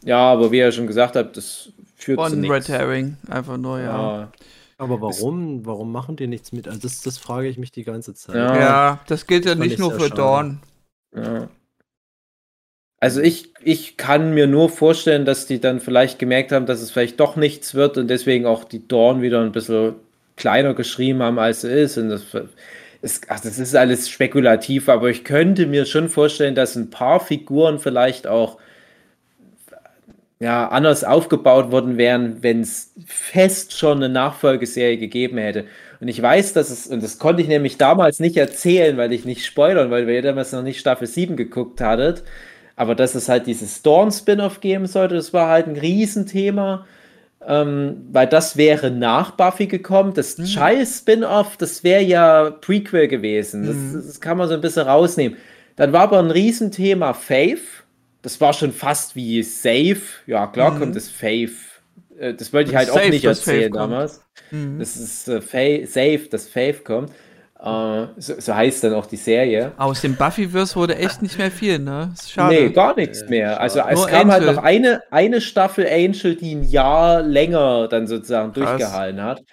Ja, 0.04 0.18
aber 0.18 0.50
wie 0.50 0.58
ihr 0.58 0.72
schon 0.72 0.86
gesagt 0.86 1.16
habt, 1.16 1.36
das 1.36 1.70
führt 1.96 2.18
zu 2.18 2.30
Von 2.30 2.40
Red 2.40 2.50
nichts. 2.50 2.68
Herring. 2.68 3.16
Einfach 3.28 3.56
nur, 3.56 3.78
ja. 3.78 3.84
Ja, 4.20 4.32
Aber 4.78 5.00
warum? 5.00 5.64
Warum 5.64 5.92
machen 5.92 6.16
die 6.16 6.26
nichts 6.26 6.50
mit? 6.52 6.66
Also 6.66 6.80
das, 6.80 7.02
das 7.02 7.18
frage 7.18 7.48
ich 7.48 7.58
mich 7.58 7.70
die 7.70 7.84
ganze 7.84 8.14
Zeit. 8.14 8.34
Ja. 8.34 8.58
Ja, 8.58 9.00
das 9.06 9.26
gilt 9.26 9.44
ja 9.44 9.54
nicht 9.54 9.74
ich 9.74 9.78
nur 9.78 9.92
für. 9.92 10.10
Dawn. 10.10 10.60
ja. 11.14 11.48
Also 13.02 13.20
ich, 13.20 13.48
ich 13.64 13.96
kann 13.96 14.32
mir 14.32 14.46
nur 14.46 14.68
vorstellen, 14.68 15.24
dass 15.24 15.46
die 15.46 15.60
dann 15.60 15.80
vielleicht 15.80 16.20
gemerkt 16.20 16.52
haben, 16.52 16.66
dass 16.66 16.80
es 16.80 16.92
vielleicht 16.92 17.18
doch 17.18 17.34
nichts 17.34 17.74
wird 17.74 17.98
und 17.98 18.06
deswegen 18.06 18.46
auch 18.46 18.62
die 18.62 18.86
Dorn 18.86 19.22
wieder 19.22 19.40
ein 19.40 19.50
bisschen 19.50 19.94
kleiner 20.36 20.72
geschrieben 20.72 21.20
haben, 21.20 21.40
als 21.40 21.62
sie 21.62 21.72
ist. 21.72 21.98
Und 21.98 22.10
das, 22.10 22.22
ist, 23.02 23.24
ach, 23.26 23.40
das 23.40 23.58
ist 23.58 23.74
alles 23.74 24.08
spekulativ, 24.08 24.88
aber 24.88 25.10
ich 25.10 25.24
könnte 25.24 25.66
mir 25.66 25.84
schon 25.84 26.08
vorstellen, 26.08 26.54
dass 26.54 26.76
ein 26.76 26.90
paar 26.90 27.18
Figuren 27.18 27.80
vielleicht 27.80 28.28
auch 28.28 28.58
ja, 30.38 30.68
anders 30.68 31.02
aufgebaut 31.02 31.72
worden 31.72 31.96
wären, 31.98 32.44
wenn 32.44 32.60
es 32.60 32.92
fest 33.04 33.76
schon 33.76 33.96
eine 33.96 34.10
Nachfolgeserie 34.10 34.98
gegeben 34.98 35.38
hätte. 35.38 35.64
Und 36.00 36.06
ich 36.06 36.22
weiß, 36.22 36.52
dass 36.52 36.70
es, 36.70 36.86
und 36.86 37.02
das 37.02 37.18
konnte 37.18 37.42
ich 37.42 37.48
nämlich 37.48 37.78
damals 37.78 38.20
nicht 38.20 38.36
erzählen, 38.36 38.96
weil 38.96 39.12
ich 39.12 39.24
nicht 39.24 39.44
spoilern, 39.44 39.90
weil 39.90 40.06
wir 40.06 40.22
damals 40.22 40.52
noch 40.52 40.62
nicht 40.62 40.78
Staffel 40.78 41.08
7 41.08 41.34
geguckt 41.34 41.80
hattet. 41.80 42.22
Aber 42.76 42.94
dass 42.94 43.14
es 43.14 43.28
halt 43.28 43.46
dieses 43.46 43.82
Dawn-Spin-Off 43.82 44.60
geben 44.60 44.86
sollte, 44.86 45.14
das 45.14 45.32
war 45.32 45.48
halt 45.48 45.66
ein 45.66 45.76
Riesenthema. 45.76 46.86
Ähm, 47.46 48.06
weil 48.12 48.28
das 48.28 48.56
wäre 48.56 48.90
nach 48.90 49.32
Buffy 49.32 49.66
gekommen. 49.66 50.14
Das 50.14 50.38
mhm. 50.38 50.44
Child-Spin-Off, 50.44 51.56
das 51.56 51.82
wäre 51.82 52.02
ja 52.02 52.50
Prequel 52.50 53.08
gewesen. 53.08 53.66
Das, 53.66 53.76
mhm. 53.76 54.06
das, 54.06 54.20
kann 54.20 54.38
man 54.38 54.48
so 54.48 54.54
ein 54.54 54.60
bisschen 54.60 54.86
rausnehmen. 54.86 55.36
Dann 55.76 55.92
war 55.92 56.02
aber 56.02 56.20
ein 56.20 56.30
Riesenthema 56.30 57.14
Faith. 57.14 57.84
Das 58.22 58.40
war 58.40 58.52
schon 58.52 58.72
fast 58.72 59.16
wie 59.16 59.42
Safe. 59.42 60.00
Ja, 60.26 60.46
klar 60.46 60.72
mhm. 60.72 60.78
kommt 60.78 60.96
das 60.96 61.08
Faith. 61.08 61.56
Äh, 62.18 62.34
das 62.34 62.52
wollte 62.52 62.70
ich 62.70 62.76
halt 62.76 62.88
Safe, 62.88 63.00
auch 63.00 63.10
nicht 63.10 63.24
erzählen 63.24 63.72
damals. 63.72 64.22
Mhm. 64.52 64.78
Das 64.78 64.96
ist 64.96 65.28
äh, 65.28 65.84
Safe, 65.86 66.28
dass 66.30 66.46
Faith 66.46 66.84
kommt. 66.84 67.10
Uh, 67.64 68.08
so, 68.16 68.34
so, 68.40 68.56
heißt 68.56 68.82
dann 68.82 68.94
auch 68.94 69.06
die 69.06 69.16
Serie. 69.16 69.70
Aus 69.76 70.00
dem 70.00 70.16
Buffyverse 70.16 70.74
wurde 70.74 70.96
echt 70.96 71.22
nicht 71.22 71.38
mehr 71.38 71.52
viel, 71.52 71.78
ne? 71.78 72.12
schade. 72.28 72.56
Nee, 72.56 72.70
gar 72.70 72.96
nichts 72.96 73.28
mehr. 73.28 73.60
Also 73.60 73.80
es 73.88 74.00
Nur 74.00 74.08
kam 74.08 74.30
Angel. 74.30 74.32
halt 74.32 74.56
noch 74.56 74.64
eine, 74.64 75.02
eine 75.12 75.40
Staffel 75.40 75.86
Angel, 75.86 76.34
die 76.34 76.56
ein 76.56 76.64
Jahr 76.64 77.22
länger 77.22 77.86
dann 77.86 78.08
sozusagen 78.08 78.52
Krass. 78.52 78.78
durchgehalten 78.78 79.22
hat. 79.22 79.44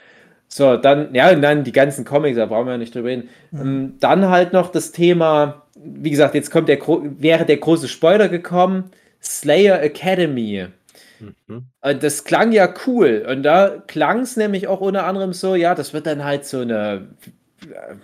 So, 0.47 0.75
dann, 0.77 1.13
ja, 1.13 1.29
und 1.29 1.43
dann 1.43 1.63
die 1.63 1.71
ganzen 1.71 2.03
Comics, 2.03 2.35
da 2.35 2.47
brauchen 2.47 2.65
wir 2.65 2.71
ja 2.71 2.77
nicht 2.79 2.95
drüber 2.95 3.09
reden. 3.09 3.29
Mhm. 3.51 3.97
Dann 3.99 4.27
halt 4.29 4.53
noch 4.53 4.71
das 4.71 4.91
Thema, 4.91 5.67
wie 5.75 6.09
gesagt, 6.09 6.33
jetzt 6.33 6.49
kommt 6.49 6.67
der, 6.67 6.79
wäre 6.79 7.45
der 7.45 7.57
große 7.57 7.87
Spoiler 7.87 8.27
gekommen, 8.27 8.85
Slayer 9.21 9.83
Academy. 9.83 10.65
Mhm. 11.19 11.65
Und 11.81 12.03
das 12.03 12.23
klang 12.23 12.51
ja 12.53 12.73
cool. 12.87 13.23
Und 13.29 13.43
da 13.43 13.83
klang 13.85 14.21
es 14.21 14.35
nämlich 14.35 14.67
auch 14.67 14.81
unter 14.81 15.05
anderem 15.05 15.33
so, 15.33 15.53
ja, 15.53 15.75
das 15.75 15.93
wird 15.93 16.07
dann 16.07 16.23
halt 16.23 16.45
so 16.45 16.61
eine 16.61 17.09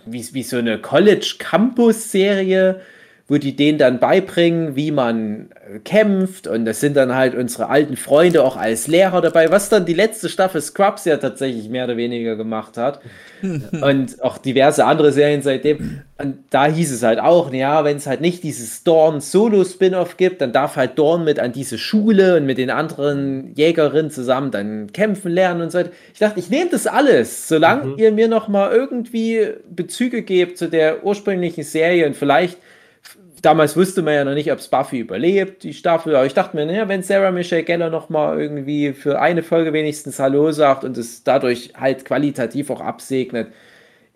wie, 0.04 0.26
wie 0.32 0.42
so 0.42 0.58
eine 0.58 0.80
College-Campus-Serie, 0.80 2.82
wo 3.28 3.38
die 3.38 3.56
denen 3.56 3.76
dann 3.76 3.98
beibringen, 3.98 4.76
wie 4.76 4.92
man 4.92 5.48
äh, 5.50 5.80
kämpft. 5.80 6.46
Und 6.46 6.64
das 6.64 6.78
sind 6.78 6.96
dann 6.96 7.14
halt 7.14 7.34
unsere 7.34 7.68
alten 7.68 7.96
Freunde 7.96 8.44
auch 8.44 8.56
als 8.56 8.86
Lehrer 8.86 9.20
dabei, 9.20 9.50
was 9.50 9.68
dann 9.68 9.84
die 9.84 9.94
letzte 9.94 10.28
Staffel 10.28 10.60
Scrubs 10.60 11.04
ja 11.06 11.16
tatsächlich 11.16 11.68
mehr 11.68 11.84
oder 11.84 11.96
weniger 11.96 12.36
gemacht 12.36 12.76
hat. 12.76 13.00
und 13.82 14.22
auch 14.22 14.38
diverse 14.38 14.84
andere 14.84 15.12
Serien 15.12 15.42
seitdem. 15.42 16.02
Und 16.18 16.36
da 16.50 16.66
hieß 16.66 16.92
es 16.92 17.02
halt 17.02 17.18
auch, 17.18 17.52
ja, 17.52 17.84
wenn 17.84 17.96
es 17.96 18.06
halt 18.06 18.20
nicht 18.20 18.44
dieses 18.44 18.84
Dorn-Solo-Spin-Off 18.84 20.16
gibt, 20.16 20.40
dann 20.40 20.52
darf 20.52 20.76
halt 20.76 20.96
Dorn 20.96 21.24
mit 21.24 21.40
an 21.40 21.52
diese 21.52 21.78
Schule 21.78 22.36
und 22.36 22.46
mit 22.46 22.58
den 22.58 22.70
anderen 22.70 23.52
Jägerinnen 23.54 24.10
zusammen 24.12 24.52
dann 24.52 24.92
kämpfen 24.92 25.32
lernen 25.32 25.62
und 25.62 25.72
so 25.72 25.78
weiter. 25.78 25.90
Ich 26.14 26.20
dachte, 26.20 26.38
ich 26.38 26.48
nehme 26.48 26.70
das 26.70 26.86
alles, 26.86 27.48
solange 27.48 27.86
mhm. 27.86 27.98
ihr 27.98 28.12
mir 28.12 28.28
noch 28.28 28.46
mal 28.46 28.72
irgendwie 28.72 29.48
Bezüge 29.68 30.22
gebt 30.22 30.58
zu 30.58 30.68
der 30.68 31.04
ursprünglichen 31.04 31.64
Serie 31.64 32.06
und 32.06 32.16
vielleicht 32.16 32.58
damals 33.42 33.76
wusste 33.76 34.02
man 34.02 34.14
ja 34.14 34.24
noch 34.24 34.34
nicht, 34.34 34.50
ob 34.52 34.58
es 34.58 34.68
Buffy 34.68 35.00
überlebt, 35.00 35.62
die 35.62 35.74
Staffel. 35.74 36.14
Aber 36.16 36.26
ich 36.26 36.34
dachte 36.34 36.56
mir, 36.56 36.66
naja, 36.66 36.88
wenn 36.88 37.02
Sarah 37.02 37.30
Michelle 37.30 37.64
Geller 37.64 37.90
noch 37.90 38.08
mal 38.08 38.40
irgendwie 38.40 38.92
für 38.92 39.20
eine 39.20 39.42
Folge 39.42 39.72
wenigstens 39.72 40.18
Hallo 40.18 40.50
sagt 40.52 40.84
und 40.84 40.96
es 40.96 41.24
dadurch 41.24 41.72
halt 41.78 42.04
qualitativ 42.04 42.70
auch 42.70 42.80
absegnet, 42.80 43.48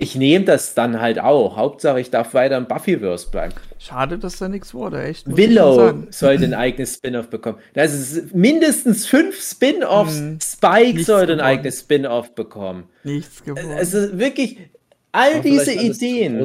ich 0.02 0.16
nehme 0.16 0.46
das 0.46 0.72
dann 0.74 0.98
halt 0.98 1.20
auch. 1.20 1.58
Hauptsache, 1.58 2.00
ich 2.00 2.10
darf 2.10 2.32
weiter 2.32 2.56
im 2.56 2.66
Buffyverse 2.66 3.30
bleiben. 3.30 3.52
Schade, 3.78 4.18
dass 4.18 4.38
da 4.38 4.48
nichts 4.48 4.72
wurde, 4.72 5.02
echt. 5.02 5.26
Willow 5.36 5.92
sollte 6.08 6.44
ein 6.44 6.54
eigenes 6.54 6.94
Spin-off 6.94 7.28
bekommen. 7.28 7.58
Das 7.74 7.92
ist 7.92 8.34
mindestens 8.34 9.06
fünf 9.06 9.38
Spin-offs. 9.38 10.18
Hm, 10.18 10.38
Spike 10.42 11.04
sollte 11.04 11.34
ein 11.34 11.40
eigenes 11.40 11.80
Spin-off 11.80 12.34
bekommen. 12.34 12.84
Nichts 13.04 13.44
geworden. 13.44 13.72
Also 13.76 14.18
wirklich, 14.18 14.70
All 15.12 15.40
diese 15.40 15.72
Ideen. 15.72 16.40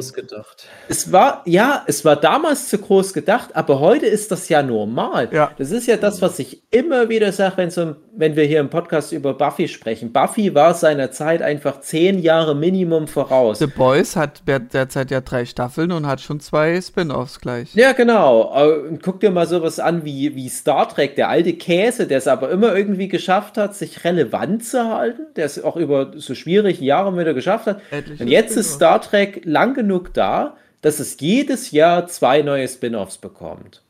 Es 0.88 1.12
war, 1.12 1.42
ja, 1.44 1.84
es 1.86 2.04
war 2.04 2.16
damals 2.16 2.68
zu 2.68 2.78
groß 2.78 3.12
gedacht, 3.12 3.50
aber 3.54 3.78
heute 3.78 4.06
ist 4.06 4.32
das 4.32 4.48
ja 4.48 4.60
normal. 4.60 5.28
Ja. 5.32 5.52
Das 5.56 5.70
ist 5.70 5.86
ja 5.86 5.96
das, 5.96 6.20
was 6.20 6.40
ich 6.40 6.62
immer 6.72 7.08
wieder 7.08 7.30
sage, 7.30 7.58
wenn, 7.58 7.70
so, 7.70 7.94
wenn 8.16 8.34
wir 8.34 8.44
hier 8.44 8.58
im 8.58 8.68
Podcast 8.68 9.12
über 9.12 9.34
Buffy 9.34 9.68
sprechen. 9.68 10.12
Buffy 10.12 10.52
war 10.54 10.74
seiner 10.74 11.12
Zeit 11.12 11.42
einfach 11.42 11.80
zehn 11.80 12.18
Jahre 12.18 12.56
Minimum 12.56 13.06
voraus. 13.06 13.60
The 13.60 13.68
Boys 13.68 14.16
hat 14.16 14.42
derzeit 14.46 15.12
ja 15.12 15.20
drei 15.20 15.44
Staffeln 15.44 15.92
und 15.92 16.06
hat 16.06 16.20
schon 16.20 16.40
zwei 16.40 16.80
Spin-offs 16.80 17.40
gleich. 17.40 17.72
Ja, 17.74 17.92
genau. 17.92 18.52
Und 18.88 19.00
guck 19.00 19.20
dir 19.20 19.30
mal 19.30 19.46
sowas 19.46 19.78
an 19.78 20.04
wie, 20.04 20.34
wie 20.34 20.48
Star 20.48 20.88
Trek, 20.88 21.14
der 21.14 21.28
alte 21.28 21.52
Käse, 21.52 22.08
der 22.08 22.18
es 22.18 22.26
aber 22.26 22.50
immer 22.50 22.74
irgendwie 22.74 23.06
geschafft 23.06 23.58
hat, 23.58 23.76
sich 23.76 24.02
relevant 24.02 24.64
zu 24.64 24.84
halten, 24.88 25.26
der 25.36 25.46
es 25.46 25.62
auch 25.62 25.76
über 25.76 26.10
so 26.16 26.34
schwierige 26.34 26.84
Jahre 26.84 27.16
wieder 27.16 27.32
geschafft 27.32 27.66
hat. 27.66 27.80
Etliche 27.92 28.24
und 28.24 28.28
jetzt 28.28 28.55
ist 28.56 28.74
Star 28.74 29.00
Trek 29.00 29.42
lang 29.44 29.74
genug 29.74 30.14
da, 30.14 30.56
dass 30.80 31.00
es 31.00 31.18
jedes 31.20 31.70
Jahr 31.70 32.06
zwei 32.06 32.42
neue 32.42 32.68
Spin-offs 32.68 33.18
bekommt. 33.18 33.82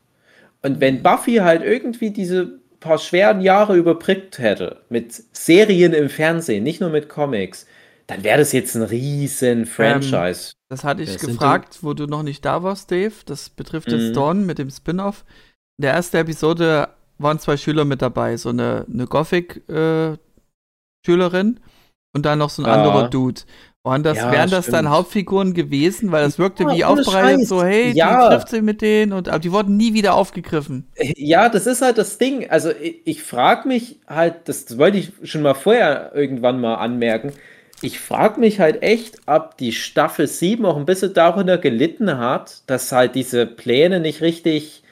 Und 0.61 0.79
wenn 0.79 1.03
Buffy 1.03 1.35
halt 1.35 1.63
irgendwie 1.63 2.11
diese 2.11 2.59
paar 2.79 2.97
schweren 2.97 3.41
Jahre 3.41 3.75
überbrückt 3.75 4.39
hätte 4.39 4.81
mit 4.89 5.23
Serien 5.35 5.93
im 5.93 6.09
Fernsehen, 6.09 6.63
nicht 6.63 6.81
nur 6.81 6.89
mit 6.89 7.09
Comics, 7.09 7.65
dann 8.07 8.23
wäre 8.23 8.39
das 8.39 8.51
jetzt 8.53 8.75
ein 8.75 8.83
riesen 8.83 9.65
Franchise. 9.65 10.51
Ähm, 10.51 10.57
das 10.69 10.83
hatte 10.83 11.03
ich 11.03 11.17
gefragt, 11.17 11.79
wo 11.81 11.93
du 11.93 12.07
noch 12.07 12.23
nicht 12.23 12.43
da 12.45 12.63
warst, 12.63 12.89
Dave. 12.91 13.13
Das 13.25 13.49
betrifft 13.49 13.91
jetzt 13.91 14.09
mhm. 14.09 14.13
Dawn 14.13 14.45
mit 14.45 14.59
dem 14.59 14.69
Spin-off. 14.69 15.25
In 15.77 15.83
der 15.83 15.93
ersten 15.93 16.17
Episode 16.17 16.89
waren 17.17 17.39
zwei 17.39 17.57
Schüler 17.57 17.85
mit 17.85 18.01
dabei, 18.01 18.37
so 18.37 18.49
eine, 18.49 18.85
eine 18.91 19.07
Gothic-Schülerin 19.07 20.17
äh, 21.05 21.59
und 22.15 22.25
dann 22.25 22.39
noch 22.39 22.49
so 22.49 22.63
ein 22.63 22.67
ja. 22.67 22.73
anderer 22.75 23.09
Dude. 23.09 23.41
Und 23.95 24.03
das 24.03 24.17
ja, 24.17 24.31
wären 24.31 24.49
das 24.49 24.65
stimmt. 24.65 24.77
dann 24.77 24.89
Hauptfiguren 24.89 25.53
gewesen, 25.53 26.11
weil 26.11 26.23
das 26.23 26.37
wirkte 26.37 26.63
ja, 26.63 26.75
wie 26.75 26.83
aufbereitet, 26.83 27.41
Scheiß. 27.41 27.47
so, 27.47 27.63
hey, 27.63 27.91
ja. 27.91 28.27
die 28.29 28.35
trifft 28.35 28.49
sich 28.49 28.61
mit 28.61 28.81
denen 28.81 29.13
und 29.13 29.29
aber 29.29 29.39
die 29.39 29.51
wurden 29.51 29.77
nie 29.77 29.93
wieder 29.93 30.13
aufgegriffen. 30.13 30.87
Ja, 31.15 31.47
das 31.47 31.67
ist 31.67 31.81
halt 31.81 31.97
das 31.97 32.17
Ding. 32.17 32.49
Also 32.49 32.71
ich, 32.71 33.01
ich 33.05 33.23
frage 33.23 33.67
mich 33.67 33.99
halt, 34.07 34.35
das, 34.45 34.65
das 34.65 34.77
wollte 34.77 34.97
ich 34.97 35.13
schon 35.23 35.41
mal 35.41 35.53
vorher 35.53 36.11
irgendwann 36.13 36.59
mal 36.59 36.75
anmerken. 36.75 37.31
Ich 37.81 37.99
frage 37.99 38.39
mich 38.39 38.59
halt 38.59 38.81
echt, 38.83 39.19
ob 39.25 39.57
die 39.57 39.71
Staffel 39.71 40.27
7 40.27 40.65
auch 40.65 40.77
ein 40.77 40.85
bisschen 40.85 41.13
darunter 41.13 41.57
gelitten 41.57 42.17
hat, 42.17 42.63
dass 42.67 42.91
halt 42.91 43.15
diese 43.15 43.45
Pläne 43.45 43.99
nicht 43.99 44.21
richtig 44.21 44.83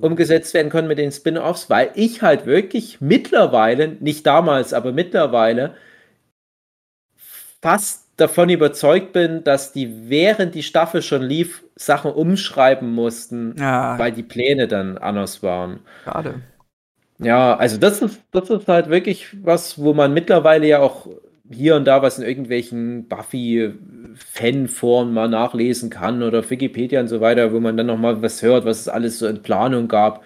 umgesetzt 0.00 0.54
werden 0.54 0.70
können 0.70 0.88
mit 0.88 0.98
den 0.98 1.12
Spin-offs, 1.12 1.70
weil 1.70 1.90
ich 1.94 2.22
halt 2.22 2.46
wirklich 2.46 3.00
mittlerweile, 3.00 3.88
nicht 4.00 4.26
damals, 4.26 4.72
aber 4.72 4.92
mittlerweile 4.92 5.74
fast 7.60 8.03
davon 8.16 8.48
überzeugt 8.48 9.12
bin, 9.12 9.44
dass 9.44 9.72
die 9.72 10.08
während 10.08 10.54
die 10.54 10.62
Staffel 10.62 11.02
schon 11.02 11.22
lief, 11.22 11.64
Sachen 11.76 12.12
umschreiben 12.12 12.92
mussten, 12.92 13.56
ja. 13.58 13.98
weil 13.98 14.12
die 14.12 14.22
Pläne 14.22 14.68
dann 14.68 14.98
anders 14.98 15.42
waren. 15.42 15.80
Schade. 16.04 16.34
Ja, 17.18 17.56
also 17.56 17.78
das 17.78 18.02
ist, 18.02 18.20
das 18.32 18.50
ist 18.50 18.68
halt 18.68 18.90
wirklich 18.90 19.28
was, 19.42 19.78
wo 19.78 19.94
man 19.94 20.12
mittlerweile 20.14 20.66
ja 20.66 20.80
auch 20.80 21.06
hier 21.50 21.76
und 21.76 21.84
da 21.84 22.02
was 22.02 22.18
in 22.18 22.24
irgendwelchen 22.24 23.06
Buffy-Fanforen 23.08 25.12
mal 25.12 25.28
nachlesen 25.28 25.90
kann 25.90 26.22
oder 26.22 26.48
Wikipedia 26.48 27.00
und 27.00 27.08
so 27.08 27.20
weiter, 27.20 27.52
wo 27.52 27.60
man 27.60 27.76
dann 27.76 27.86
nochmal 27.86 28.22
was 28.22 28.40
hört, 28.42 28.64
was 28.64 28.80
es 28.80 28.88
alles 28.88 29.18
so 29.18 29.26
in 29.26 29.42
Planung 29.42 29.88
gab. 29.88 30.22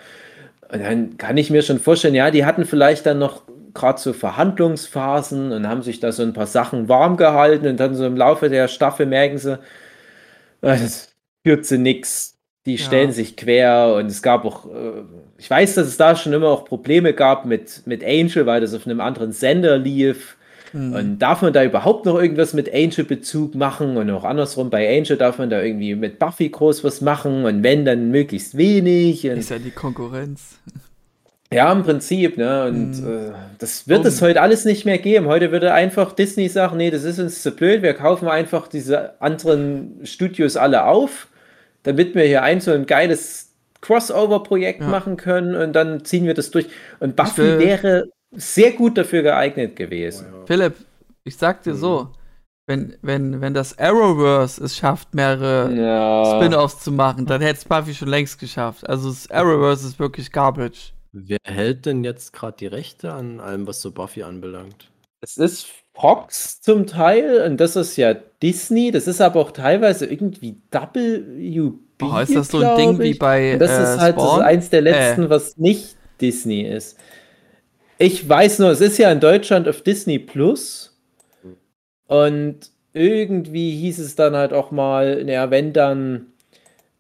Und 0.71 0.83
dann 0.83 1.17
kann 1.17 1.37
ich 1.37 1.51
mir 1.51 1.63
schon 1.63 1.81
vorstellen, 1.81 2.15
ja, 2.15 2.31
die 2.31 2.45
hatten 2.45 2.65
vielleicht 2.65 3.07
dann 3.07 3.19
noch 3.19 3.43
gerade 3.75 4.01
so 4.01 4.13
Verhandlungsphasen 4.13 5.53
und 5.53 5.69
haben 5.69 5.83
sich 5.83 6.01
da 6.01 6.13
so 6.13 6.23
ein 6.23 6.33
paar 6.33 6.47
Sachen 6.47 6.89
warm 6.89 7.17
gehalten 7.17 7.67
und 7.67 7.79
dann 7.79 7.95
so 7.95 8.07
im 8.07 8.17
Laufe 8.17 8.49
der 8.49 8.69
Staffel 8.69 9.07
merken 9.07 9.39
sie, 9.39 9.55
äh, 10.63 10.79
das 10.79 11.15
führt 11.45 11.67
zu 11.67 11.79
nichts. 11.79 12.35
Die 12.67 12.75
ja. 12.75 12.85
stellen 12.85 13.13
sich 13.13 13.37
quer 13.37 13.95
und 13.97 14.07
es 14.07 14.21
gab 14.21 14.45
auch, 14.45 14.67
äh, 14.67 15.03
ich 15.39 15.49
weiß, 15.49 15.77
dass 15.77 15.87
es 15.87 15.97
da 15.97 16.17
schon 16.17 16.35
immer 16.35 16.49
auch 16.49 16.65
Probleme 16.65 17.15
gab 17.15 17.47
mit, 17.47 17.87
mit 17.87 18.05
Angel, 18.05 18.45
weil 18.45 18.61
das 18.61 18.75
auf 18.75 18.87
einem 18.87 19.01
anderen 19.01 19.33
Sender 19.33 19.79
lief. 19.79 20.37
Mhm. 20.73 20.93
Und 20.93 21.19
darf 21.19 21.41
man 21.41 21.55
da 21.55 21.65
überhaupt 21.65 22.05
noch 22.05 22.21
irgendwas 22.21 22.53
mit 22.53 22.73
Angel-Bezug 22.73 23.55
machen? 23.55 23.97
Und 23.97 24.11
auch 24.11 24.25
andersrum, 24.25 24.69
bei 24.69 24.99
Angel 24.99 25.17
darf 25.17 25.39
man 25.39 25.49
da 25.49 25.63
irgendwie 25.63 25.95
mit 25.95 26.19
Buffy 26.19 26.51
groß 26.51 26.85
was 26.85 27.01
machen 27.01 27.45
und 27.47 27.63
wenn, 27.63 27.87
dann 27.87 28.11
möglichst 28.11 28.57
wenig. 28.57 29.25
ist 29.39 29.51
ja 29.51 29.59
die 29.59 29.71
Konkurrenz. 29.71 30.59
Ja, 31.53 31.73
im 31.73 31.83
Prinzip, 31.83 32.37
ne? 32.37 32.67
Und 32.67 33.03
mhm. 33.03 33.09
äh, 33.09 33.33
das 33.59 33.89
wird 33.89 34.05
es 34.05 34.21
heute 34.21 34.43
alles 34.43 34.65
nicht 34.67 34.85
mehr 34.85 34.99
geben. 34.99 35.27
Heute 35.27 35.51
würde 35.51 35.73
einfach 35.73 36.13
Disney 36.13 36.49
sagen, 36.49 36.77
nee, 36.77 36.91
das 36.91 37.05
ist 37.05 37.19
uns 37.19 37.43
zu 37.43 37.53
blöd, 37.53 37.83
wir 37.83 37.95
kaufen 37.95 38.29
einfach 38.29 38.69
diese 38.69 39.21
anderen 39.23 40.01
Studios 40.05 40.57
alle 40.59 40.85
auf, 40.85 41.29
damit 41.85 42.15
wir 42.15 42.25
hier 42.25 42.43
ein 42.43 42.61
so 42.61 42.71
ein 42.73 42.85
geiles 42.85 43.55
Crossover-Projekt 43.81 44.81
Ja. 44.83 44.89
machen 44.89 45.17
können 45.17 45.55
und 45.55 45.73
dann 45.73 46.05
ziehen 46.05 46.27
wir 46.27 46.35
das 46.35 46.51
durch. 46.51 46.67
Und 47.01 47.17
Buffy 47.17 47.39
will- 47.43 47.59
wäre 47.61 48.05
sehr 48.33 48.73
gut 48.73 48.99
dafür 48.99 49.23
geeignet 49.23 49.75
gewesen. 49.77 50.27
Philipp, 50.47 50.75
ich 51.25 51.37
sag 51.39 51.63
dir 51.63 51.75
so, 51.75 52.09
wenn, 52.67 52.95
wenn, 53.01 53.41
wenn 53.41 53.55
das 53.55 53.79
Arrowverse 53.79 54.63
es 54.63 54.77
schafft, 54.77 55.15
mehrere 55.15 55.73
Ja. 55.75 56.37
Spin-offs 56.37 56.81
zu 56.81 56.93
machen, 56.93 57.25
dann 57.25 57.41
hätte 57.41 57.61
es 57.61 57.65
Buffy 57.65 57.95
schon 57.95 58.09
längst 58.09 58.39
geschafft. 58.39 58.87
Also 58.87 59.09
das 59.09 59.31
Arrowverse 59.31 59.87
ist 59.87 59.99
wirklich 59.99 60.31
Garbage. 60.31 60.93
Wer 61.27 61.39
hält 61.45 61.87
denn 61.87 62.05
jetzt 62.05 62.33
gerade 62.33 62.57
die 62.59 62.67
Rechte 62.67 63.13
an 63.13 63.41
allem, 63.41 63.67
was 63.67 63.81
so 63.81 63.91
Buffy 63.91 64.23
anbelangt? 64.23 64.91
Es 65.21 65.37
ist 65.37 65.67
Fox 65.95 66.61
zum 66.61 66.87
Teil 66.87 67.43
und 67.43 67.59
das 67.59 67.75
ist 67.75 67.97
ja 67.97 68.15
Disney. 68.15 68.93
Das 68.93 69.09
ist 69.09 69.21
aber 69.21 69.41
auch 69.41 69.51
teilweise 69.51 70.07
irgendwie 70.07 70.57
WB. 70.71 71.79
Oh, 72.03 72.19
ist 72.19 72.35
das 72.37 72.49
so 72.49 72.59
ein 72.59 72.77
Ding 72.77 72.99
wie 73.01 73.11
ich. 73.11 73.19
bei 73.19 73.55
Und 73.55 73.59
das 73.59 73.71
äh, 73.71 73.83
ist 73.83 74.01
halt 74.01 74.17
das 74.17 74.23
ist 74.23 74.31
Spawn? 74.31 74.43
eins 74.43 74.71
der 74.71 74.81
letzten, 74.83 75.31
was 75.31 75.57
nicht 75.57 75.97
Disney 76.21 76.63
ist. 76.63 76.99
Ich 77.99 78.29
weiß 78.29 78.61
nur, 78.61 78.71
es 78.71 78.81
ist 78.81 78.99
ja 78.99 79.11
in 79.11 79.19
Deutschland 79.19 79.69
auf 79.69 79.83
Disney 79.83 80.21
Plus. 80.21 80.97
Und 82.07 82.71
irgendwie 82.93 83.73
hieß 83.73 83.99
es 83.99 84.15
dann 84.15 84.37
halt 84.37 84.53
auch 84.53 84.71
mal, 84.71 85.25
naja, 85.25 85.51
wenn 85.51 85.73
dann 85.73 86.27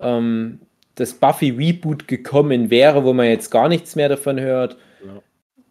ähm, 0.00 0.60
das 0.98 1.14
Buffy 1.14 1.50
Reboot 1.50 2.08
gekommen 2.08 2.70
wäre, 2.70 3.04
wo 3.04 3.12
man 3.12 3.26
jetzt 3.26 3.50
gar 3.50 3.68
nichts 3.68 3.96
mehr 3.96 4.08
davon 4.08 4.40
hört, 4.40 4.76
Ja. 5.04 5.22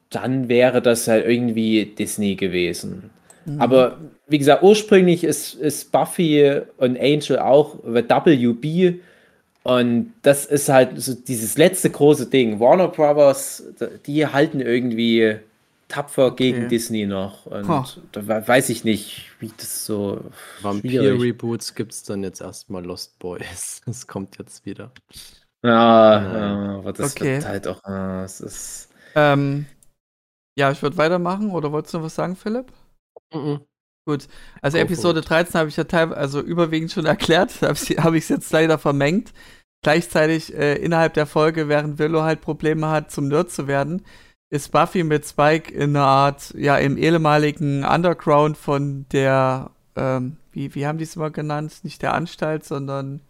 dann 0.09 0.47
wäre 0.49 0.81
das 0.81 1.07
halt 1.07 1.25
irgendwie 1.25 1.85
Disney 1.85 2.35
gewesen. 2.35 3.09
Mhm. 3.45 3.61
Aber 3.61 3.97
wie 4.27 4.37
gesagt, 4.37 4.63
ursprünglich 4.63 5.23
ist, 5.23 5.55
ist 5.55 5.91
Buffy 5.91 6.61
und 6.77 6.99
Angel 6.99 7.39
auch 7.39 7.77
WB 7.83 8.99
und 9.63 10.13
das 10.21 10.45
ist 10.45 10.69
halt 10.69 10.91
so 10.95 11.13
dieses 11.13 11.57
letzte 11.57 11.89
große 11.89 12.27
Ding. 12.27 12.59
Warner 12.61 12.87
Brothers, 12.87 13.63
die 14.05 14.25
halten 14.25 14.61
irgendwie 14.61 15.35
tapfer 15.87 16.35
gegen 16.35 16.59
Okay. 16.59 16.67
Disney 16.67 17.05
noch. 17.05 17.45
Und 17.45 17.67
Ha. 17.67 17.85
da 18.11 18.27
we- 18.27 18.47
weiß 18.47 18.69
ich 18.69 18.83
nicht, 18.83 19.31
wie 19.39 19.51
das 19.57 19.85
so. 19.85 20.21
Vampir-Reboots 20.61 21.75
gibt 21.75 21.93
es 21.93 22.03
dann 22.03 22.23
jetzt 22.23 22.41
erstmal 22.41 22.85
Lost 22.85 23.17
Boys. 23.19 23.81
Das 23.85 24.07
kommt 24.07 24.37
jetzt 24.37 24.65
wieder. 24.65 24.91
Ja, 25.63 26.19
Nein. 26.19 26.33
ja, 26.35 26.77
aber 26.79 26.93
das 26.93 27.15
Okay. 27.15 27.35
wird 27.35 27.45
halt 27.47 27.67
auch. 27.67 27.81
äh, 27.85 28.23
es 28.23 28.41
ist, 28.41 28.89
Ähm, 29.15 29.65
ja, 30.57 30.71
ich 30.71 30.81
würde 30.81 30.97
weitermachen. 30.97 31.51
Oder 31.51 31.71
wolltest 31.71 31.93
du 31.93 31.97
noch 31.99 32.05
was 32.05 32.15
sagen, 32.15 32.35
Philipp? 32.35 32.71
Mhm. 33.33 33.61
Gut, 34.07 34.27
also 34.61 34.77
Go 34.77 34.83
Episode 34.83 35.19
it. 35.19 35.29
13 35.29 35.59
habe 35.59 35.69
ich 35.69 35.75
ja 35.77 35.83
teilweise, 35.83 36.17
also 36.19 36.39
überwiegend 36.41 36.91
schon 36.91 37.05
erklärt, 37.45 37.61
habe 37.61 38.17
ich 38.17 38.23
es 38.23 38.29
jetzt 38.29 38.51
leider 38.51 38.77
vermengt. 38.77 39.33
Gleichzeitig 39.83 40.53
äh, 40.55 40.75
innerhalb 40.75 41.13
der 41.13 41.25
Folge, 41.27 41.67
während 41.69 41.99
Willow 41.99 42.21
halt 42.23 42.41
Probleme 42.41 42.87
hat, 42.89 43.11
zum 43.11 43.27
Nerd 43.27 43.51
zu 43.51 43.67
werden, 43.67 44.03
ist 44.49 44.71
Buffy 44.71 45.03
mit 45.03 45.25
Spike 45.25 45.73
in 45.73 45.95
einer 45.95 46.05
Art, 46.05 46.53
ja, 46.57 46.77
im 46.77 46.97
ehemaligen 46.97 47.83
Underground 47.83 48.57
von 48.57 49.05
der, 49.11 49.71
ähm, 49.95 50.37
wie, 50.51 50.73
wie 50.75 50.87
haben 50.87 50.97
die 50.97 51.03
es 51.03 51.15
mal 51.15 51.31
genannt? 51.31 51.79
Nicht 51.83 52.01
der 52.01 52.13
Anstalt, 52.13 52.63
sondern 52.63 53.21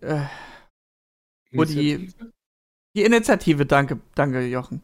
äh, 0.00 0.24
wo 1.52 1.64
die, 1.64 2.12
die 2.94 3.04
Initiative, 3.04 3.64
danke, 3.64 4.00
danke, 4.14 4.44
Jochen. 4.46 4.82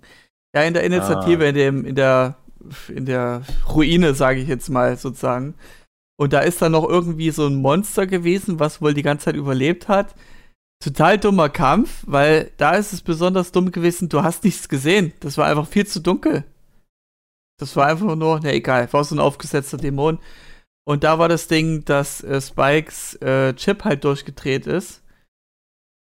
Ja, 0.54 0.62
in 0.62 0.72
der 0.74 0.84
Initiative, 0.84 1.44
Ah. 1.44 1.48
in 1.48 1.54
dem, 1.54 1.84
in 1.84 1.94
der, 1.94 2.36
in 2.88 3.04
der 3.04 3.42
Ruine, 3.68 4.14
sage 4.14 4.40
ich 4.40 4.48
jetzt 4.48 4.70
mal 4.70 4.96
sozusagen. 4.96 5.54
Und 6.16 6.32
da 6.32 6.40
ist 6.40 6.62
dann 6.62 6.72
noch 6.72 6.88
irgendwie 6.88 7.32
so 7.32 7.46
ein 7.46 7.56
Monster 7.56 8.06
gewesen, 8.06 8.60
was 8.60 8.80
wohl 8.80 8.94
die 8.94 9.02
ganze 9.02 9.26
Zeit 9.26 9.36
überlebt 9.36 9.88
hat. 9.88 10.14
Total 10.84 11.16
dummer 11.16 11.48
Kampf, 11.48 12.04
weil 12.06 12.52
da 12.58 12.74
ist 12.74 12.92
es 12.92 13.00
besonders 13.00 13.52
dumm 13.52 13.72
gewesen, 13.72 14.10
du 14.10 14.22
hast 14.22 14.44
nichts 14.44 14.68
gesehen. 14.68 15.14
Das 15.20 15.38
war 15.38 15.46
einfach 15.46 15.66
viel 15.66 15.86
zu 15.86 15.98
dunkel. 15.98 16.44
Das 17.58 17.74
war 17.74 17.86
einfach 17.86 18.14
nur, 18.14 18.40
ne, 18.40 18.52
egal, 18.52 18.92
war 18.92 19.02
so 19.02 19.14
ein 19.14 19.18
aufgesetzter 19.18 19.78
Dämon. 19.78 20.18
Und 20.86 21.02
da 21.02 21.18
war 21.18 21.30
das 21.30 21.48
Ding, 21.48 21.86
dass 21.86 22.22
äh, 22.22 22.38
Spikes 22.38 23.14
äh, 23.22 23.54
Chip 23.54 23.84
halt 23.84 24.04
durchgedreht 24.04 24.66
ist. 24.66 25.02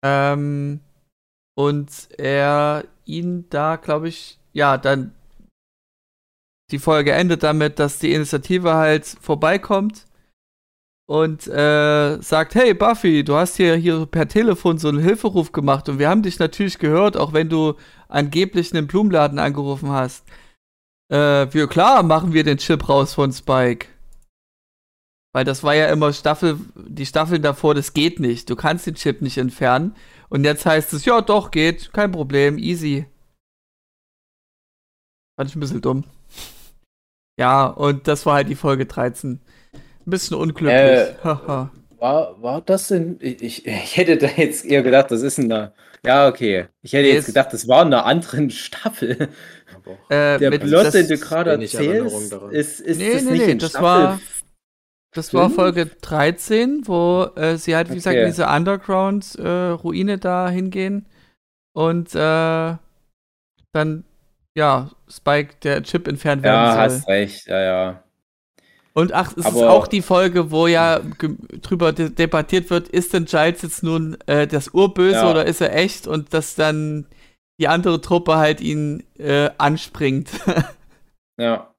Ähm, 0.03 0.79
und 1.55 2.09
er 2.17 2.85
ihn 3.05 3.47
da, 3.51 3.75
glaube 3.75 4.07
ich, 4.07 4.39
ja, 4.51 4.79
dann 4.79 5.13
die 6.71 6.79
Folge 6.79 7.11
endet 7.11 7.43
damit, 7.43 7.77
dass 7.77 7.99
die 7.99 8.13
Initiative 8.13 8.73
halt 8.73 9.05
vorbeikommt 9.05 10.07
und 11.11 11.45
äh, 11.45 12.21
sagt, 12.21 12.55
hey 12.55 12.73
Buffy, 12.73 13.25
du 13.25 13.35
hast 13.35 13.57
hier, 13.57 13.75
hier 13.75 14.05
per 14.05 14.29
Telefon 14.29 14.77
so 14.77 14.87
einen 14.87 14.99
Hilferuf 14.99 15.51
gemacht 15.51 15.89
und 15.89 15.99
wir 15.99 16.07
haben 16.07 16.23
dich 16.23 16.39
natürlich 16.39 16.79
gehört, 16.79 17.17
auch 17.17 17.33
wenn 17.33 17.49
du 17.49 17.73
angeblich 18.07 18.73
einen 18.73 18.87
Blumenladen 18.87 19.37
angerufen 19.37 19.89
hast. 19.89 20.25
Äh, 21.11 21.53
wir, 21.53 21.67
klar, 21.67 22.01
machen 22.03 22.31
wir 22.31 22.45
den 22.45 22.59
Chip 22.59 22.87
raus 22.87 23.13
von 23.13 23.33
Spike. 23.33 23.87
Weil 25.33 25.43
das 25.43 25.63
war 25.63 25.75
ja 25.75 25.87
immer 25.87 26.13
Staffel, 26.13 26.57
die 26.75 27.05
Staffeln 27.05 27.41
davor, 27.41 27.75
das 27.75 27.91
geht 27.91 28.21
nicht. 28.21 28.49
Du 28.49 28.55
kannst 28.55 28.87
den 28.87 28.95
Chip 28.95 29.21
nicht 29.21 29.37
entfernen. 29.37 29.97
Und 30.29 30.45
jetzt 30.45 30.65
heißt 30.65 30.93
es, 30.93 31.03
ja, 31.03 31.19
doch, 31.19 31.51
geht, 31.51 31.91
kein 31.91 32.13
Problem, 32.13 32.57
easy. 32.57 33.05
Fand 35.37 35.49
ich 35.49 35.57
ein 35.57 35.59
bisschen 35.59 35.81
dumm. 35.81 36.05
Ja, 37.37 37.65
und 37.65 38.07
das 38.07 38.25
war 38.25 38.35
halt 38.35 38.47
die 38.47 38.55
Folge 38.55 38.85
13. 38.85 39.41
Ein 40.05 40.09
bisschen 40.11 40.37
unglücklich. 40.37 40.73
Äh. 40.73 41.13
War, 41.23 42.41
war 42.41 42.61
das 42.61 42.87
denn? 42.87 43.17
Ich, 43.21 43.65
ich 43.65 43.95
hätte 43.97 44.17
da 44.17 44.27
jetzt 44.35 44.65
eher 44.65 44.81
gedacht, 44.81 45.11
das 45.11 45.21
ist 45.21 45.37
in 45.37 45.49
der. 45.49 45.73
Ja, 46.03 46.27
okay. 46.27 46.65
Ich 46.81 46.93
hätte 46.93 47.07
jetzt 47.09 47.19
es- 47.21 47.25
gedacht, 47.27 47.53
das 47.53 47.67
war 47.67 47.81
in 47.83 47.87
einer 47.93 48.05
anderen 48.05 48.49
Staffel. 48.49 49.29
Äh, 50.09 50.39
Der 50.39 50.49
mit- 50.49 50.63
Plot, 50.63 50.93
den 50.93 51.07
du 51.07 51.17
gerade 51.17 51.51
erzählst, 51.51 52.31
daran. 52.31 52.51
ist, 52.51 52.79
ist 52.79 52.97
Nee, 52.97 53.13
das 53.13 53.23
nee, 53.23 53.31
nicht 53.31 53.45
nee, 53.45 53.51
in 53.51 53.59
das 53.59 53.69
Staffel 53.71 53.85
war- 53.85 54.19
das 55.13 55.33
war? 55.33 55.49
Folge 55.49 55.85
13, 55.87 56.87
wo 56.87 57.27
äh, 57.35 57.57
sie 57.57 57.75
halt, 57.75 57.89
wie 57.91 57.95
gesagt, 57.95 58.15
in 58.15 58.21
Okay. 58.21 58.29
diese 58.31 58.47
Underground-Ruine 58.47 60.17
da 60.17 60.49
hingehen. 60.49 61.05
Und 61.73 62.15
äh, 62.15 62.75
dann, 63.73 64.03
ja, 64.55 64.89
Spike 65.09 65.55
der 65.63 65.83
Chip 65.83 66.07
entfernt 66.07 66.43
werden 66.43 66.55
Ja, 66.55 66.71
soll. 66.73 66.81
hast 66.83 67.07
recht, 67.07 67.47
ja, 67.47 67.59
ja. 67.61 68.03
Und 68.93 69.13
ach, 69.13 69.31
es 69.31 69.37
ist 69.37 69.45
Aber- 69.45 69.69
auch 69.71 69.87
die 69.87 70.01
Folge, 70.01 70.51
wo 70.51 70.67
ja 70.67 70.99
drüber 71.61 71.93
de 71.93 72.09
debattiert 72.09 72.69
wird, 72.69 72.89
ist 72.89 73.13
denn 73.13 73.25
Giles 73.25 73.61
jetzt 73.61 73.83
nun 73.83 74.17
äh, 74.27 74.47
das 74.47 74.69
Urböse 74.73 75.15
Ja. 75.15 75.31
oder 75.31 75.45
ist 75.45 75.61
er 75.61 75.73
echt? 75.75 76.07
Und 76.07 76.33
dass 76.33 76.55
dann 76.55 77.05
die 77.59 77.67
andere 77.69 78.01
Truppe 78.01 78.35
halt 78.37 78.59
ihn 78.59 79.03
äh, 79.17 79.49
anspringt. 79.57 80.29
Ja. 81.39 81.73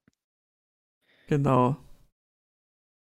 genau. 1.29 1.77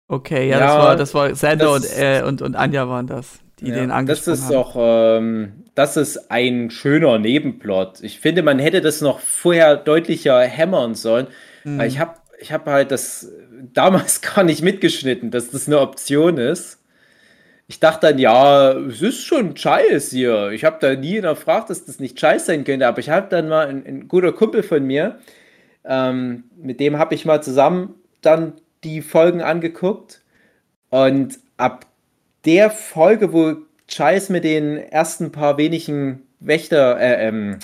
Okay, 0.09 0.49
ja, 0.49 0.61
Ja, 0.61 0.67
das 0.67 0.75
war, 0.79 0.97
das 0.97 1.15
war 1.15 1.35
Sander 1.35 1.65
das 1.65 1.75
und, 1.77 1.85
ist- 1.85 1.99
äh, 1.99 2.23
und, 2.25 2.43
und 2.43 2.55
Anja 2.55 2.89
waren 2.89 3.07
das, 3.09 3.41
die 3.59 3.65
den 3.67 3.75
ja. 3.75 3.87
Das 3.87 3.97
angesprochen 3.97 4.33
ist 4.35 4.45
haben. 4.45 4.53
doch, 4.53 4.77
ähm, 4.79 5.65
das 5.75 5.97
ist 5.97 6.31
ein 6.31 6.71
schöner 6.71 7.19
Nebenplot. 7.19 8.01
Ich 8.03 8.21
finde, 8.21 8.43
man 8.45 8.59
hätte 8.61 8.81
das 8.81 9.01
noch 9.01 9.19
vorher 9.19 9.77
deutlicher 9.77 10.41
hämmern 10.43 10.95
sollen. 10.95 11.27
Mhm. 11.65 11.79
Weil 11.79 11.89
ich 11.89 11.99
habe 11.99 12.15
ich 12.39 12.53
hab 12.53 12.67
halt 12.67 12.91
das 12.93 13.29
damals 13.73 14.21
gar 14.35 14.45
nicht 14.45 14.63
mitgeschnitten, 14.63 15.31
dass 15.31 15.51
das 15.51 15.67
eine 15.67 15.81
Option 15.81 16.39
ist. 16.39 16.83
Ich 17.69 17.81
dachte 17.81 18.07
dann, 18.07 18.19
ja, 18.19 18.73
es 18.73 19.03
ist 19.03 19.25
schon 19.25 19.57
Scheiß 19.57 20.11
hier. 20.11 20.51
Ich 20.51 20.65
habe 20.65 20.79
da 20.81 20.95
nie 20.95 21.15
hinterfragt, 21.15 21.69
dass 21.69 21.85
das 21.85 21.99
nicht 21.99 22.19
Scheiß 22.21 22.47
sein 22.47 22.65
könnte. 22.65 22.87
Aber 22.87 23.01
ich 23.01 23.11
habe 23.11 23.29
dann 23.29 23.49
mal 23.49 23.67
ein, 23.67 23.85
ein 23.85 24.09
guter 24.09 24.33
Kumpel 24.33 24.63
von 24.63 24.85
mir, 24.85 25.19
ähm, 25.85 26.45
mit 26.57 26.81
dem 26.81 26.99
habe 26.99 27.15
ich 27.15 27.25
mal 27.25 27.43
zusammen 27.43 27.95
dann 28.21 28.55
die 28.85 29.03
Folgen 29.03 29.43
angeguckt. 29.43 30.23
Und 30.91 31.39
ab 31.57 31.87
der 32.45 32.71
Folge, 32.71 33.33
wo 33.33 33.57
Scheiß 33.89 34.31
mit 34.31 34.45
den 34.45 34.77
ersten 34.79 35.33
paar 35.33 35.59
wenigen 35.59 36.23
Wächter, 36.41 36.99
äh, 37.01 37.29
ähm, 37.29 37.59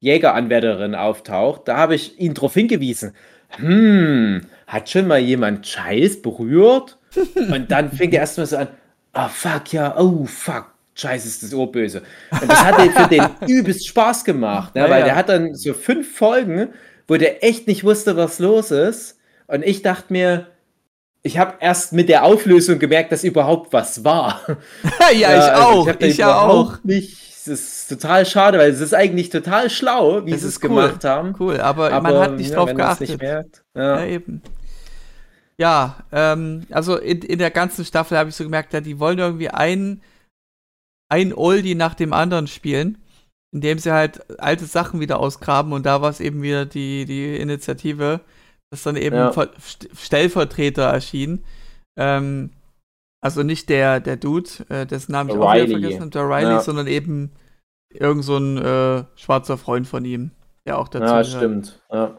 Jägeranwärterinnen 0.00 0.94
auftaucht, 0.94 1.66
da 1.66 1.76
habe 1.76 1.94
ich 1.94 2.18
ihn 2.20 2.34
darauf 2.34 2.54
hingewiesen. 2.54 3.14
Hm, 3.58 4.42
hat 4.66 4.88
schon 4.88 5.06
mal 5.06 5.18
jemand 5.18 5.66
Scheiß 5.66 6.22
berührt? 6.22 6.98
Und 7.34 7.70
dann 7.70 7.92
fing 7.92 8.12
er 8.12 8.20
erstmal 8.20 8.46
so 8.46 8.56
an, 8.56 8.68
ah 9.12 9.28
fuck, 9.28 9.72
ja, 9.72 9.96
oh 9.98 10.24
fuck, 10.24 10.66
Scheiß 10.94 11.26
ist 11.26 11.42
das 11.42 11.52
Urböse. 11.52 12.02
Und 12.30 12.50
das 12.50 12.64
hat 12.64 12.80
für 12.80 13.08
den 13.08 13.26
übelst 13.48 13.86
Spaß 13.86 14.24
gemacht, 14.24 14.74
ne? 14.74 14.82
Ja, 14.82 14.90
weil 14.90 15.00
ja. 15.00 15.06
der 15.06 15.16
hat 15.16 15.28
dann 15.28 15.54
so 15.54 15.74
fünf 15.74 16.16
Folgen, 16.16 16.68
wo 17.08 17.16
der 17.16 17.44
echt 17.44 17.66
nicht 17.66 17.84
wusste, 17.84 18.16
was 18.16 18.38
los 18.38 18.70
ist. 18.70 19.18
Und 19.46 19.64
ich 19.64 19.82
dachte 19.82 20.12
mir, 20.12 20.46
ich 21.22 21.38
habe 21.38 21.54
erst 21.60 21.92
mit 21.92 22.08
der 22.08 22.24
Auflösung 22.24 22.78
gemerkt, 22.78 23.10
dass 23.10 23.24
überhaupt 23.24 23.72
was 23.72 24.04
war. 24.04 24.40
ja, 25.00 25.10
ich 25.12 25.26
also 25.26 25.62
auch, 25.62 25.92
da 25.92 26.06
ich 26.06 26.18
ja 26.18 26.38
auch. 26.38 26.78
Nicht, 26.84 27.33
es 27.46 27.82
ist 27.82 27.88
total 27.88 28.26
schade, 28.26 28.58
weil 28.58 28.70
es 28.70 28.80
ist 28.80 28.94
eigentlich 28.94 29.28
total 29.30 29.70
schlau, 29.70 30.24
wie 30.26 30.30
Das 30.32 30.40
sie 30.42 30.48
es 30.48 30.62
cool. 30.62 30.68
gemacht 30.70 31.04
haben. 31.04 31.34
Cool, 31.38 31.60
aber, 31.60 31.92
Aber 31.92 32.12
man 32.12 32.18
hat 32.20 32.36
nicht 32.36 32.50
ja, 32.50 32.56
drauf 32.56 32.74
geachtet. 32.74 33.08
Nicht 33.08 33.20
merkt, 33.20 33.64
Ja, 33.76 34.00
ja. 34.00 34.06
eben. 34.06 34.42
Ja, 35.58 36.04
ähm, 36.10 36.66
also 36.70 36.96
in, 36.96 37.22
in 37.22 37.38
der 37.38 37.50
ganzen 37.50 37.84
Staffel 37.84 38.18
habe 38.18 38.28
ich 38.30 38.34
so 38.36 38.44
gemerkt, 38.44 38.72
ja, 38.72 38.80
die 38.80 38.98
wollen 38.98 39.18
irgendwie 39.18 39.50
einen 39.50 40.02
ein 41.08 41.32
Oldie 41.34 41.74
nach 41.74 41.94
dem 41.94 42.12
anderen 42.12 42.46
spielen, 42.48 42.98
indem 43.52 43.78
sie 43.78 43.92
halt 43.92 44.40
alte 44.40 44.64
Sachen 44.64 45.00
wieder 45.00 45.20
ausgraben 45.20 45.72
und 45.72 45.86
da 45.86 46.02
war 46.02 46.10
es 46.10 46.18
eben 46.20 46.42
wieder 46.42 46.66
die, 46.66 47.04
die 47.04 47.36
Initiative, 47.36 48.20
dass 48.70 48.82
dann 48.82 48.96
eben 48.96 49.14
Ja. 49.14 49.30
Ver 49.32 49.50
St- 49.60 49.88
Stellvertreter 49.96 50.84
erschien. 50.84 51.44
Ähm, 51.96 52.50
also 53.24 53.42
nicht 53.42 53.70
der, 53.70 54.00
der 54.00 54.16
Dude, 54.18 54.50
äh, 54.68 54.84
dessen 54.86 55.12
Namen 55.12 55.30
ich 55.30 55.36
auch 55.36 55.54
wieder 55.54 55.66
vergessen 55.66 56.00
habe, 56.00 56.10
der 56.10 56.28
Riley, 56.28 56.50
Ja. 56.52 56.60
sondern 56.60 56.86
eben 56.86 57.32
irgend 57.90 58.22
so 58.24 58.36
ein 58.36 58.58
äh, 58.58 59.04
schwarzer 59.16 59.56
Freund 59.56 59.88
von 59.88 60.04
ihm, 60.04 60.32
der 60.66 60.78
auch 60.78 60.88
dazu 60.88 61.04
Ja, 61.06 61.22
gehört. 61.22 61.26
stimmt. 61.26 61.82
Ja. 61.90 62.18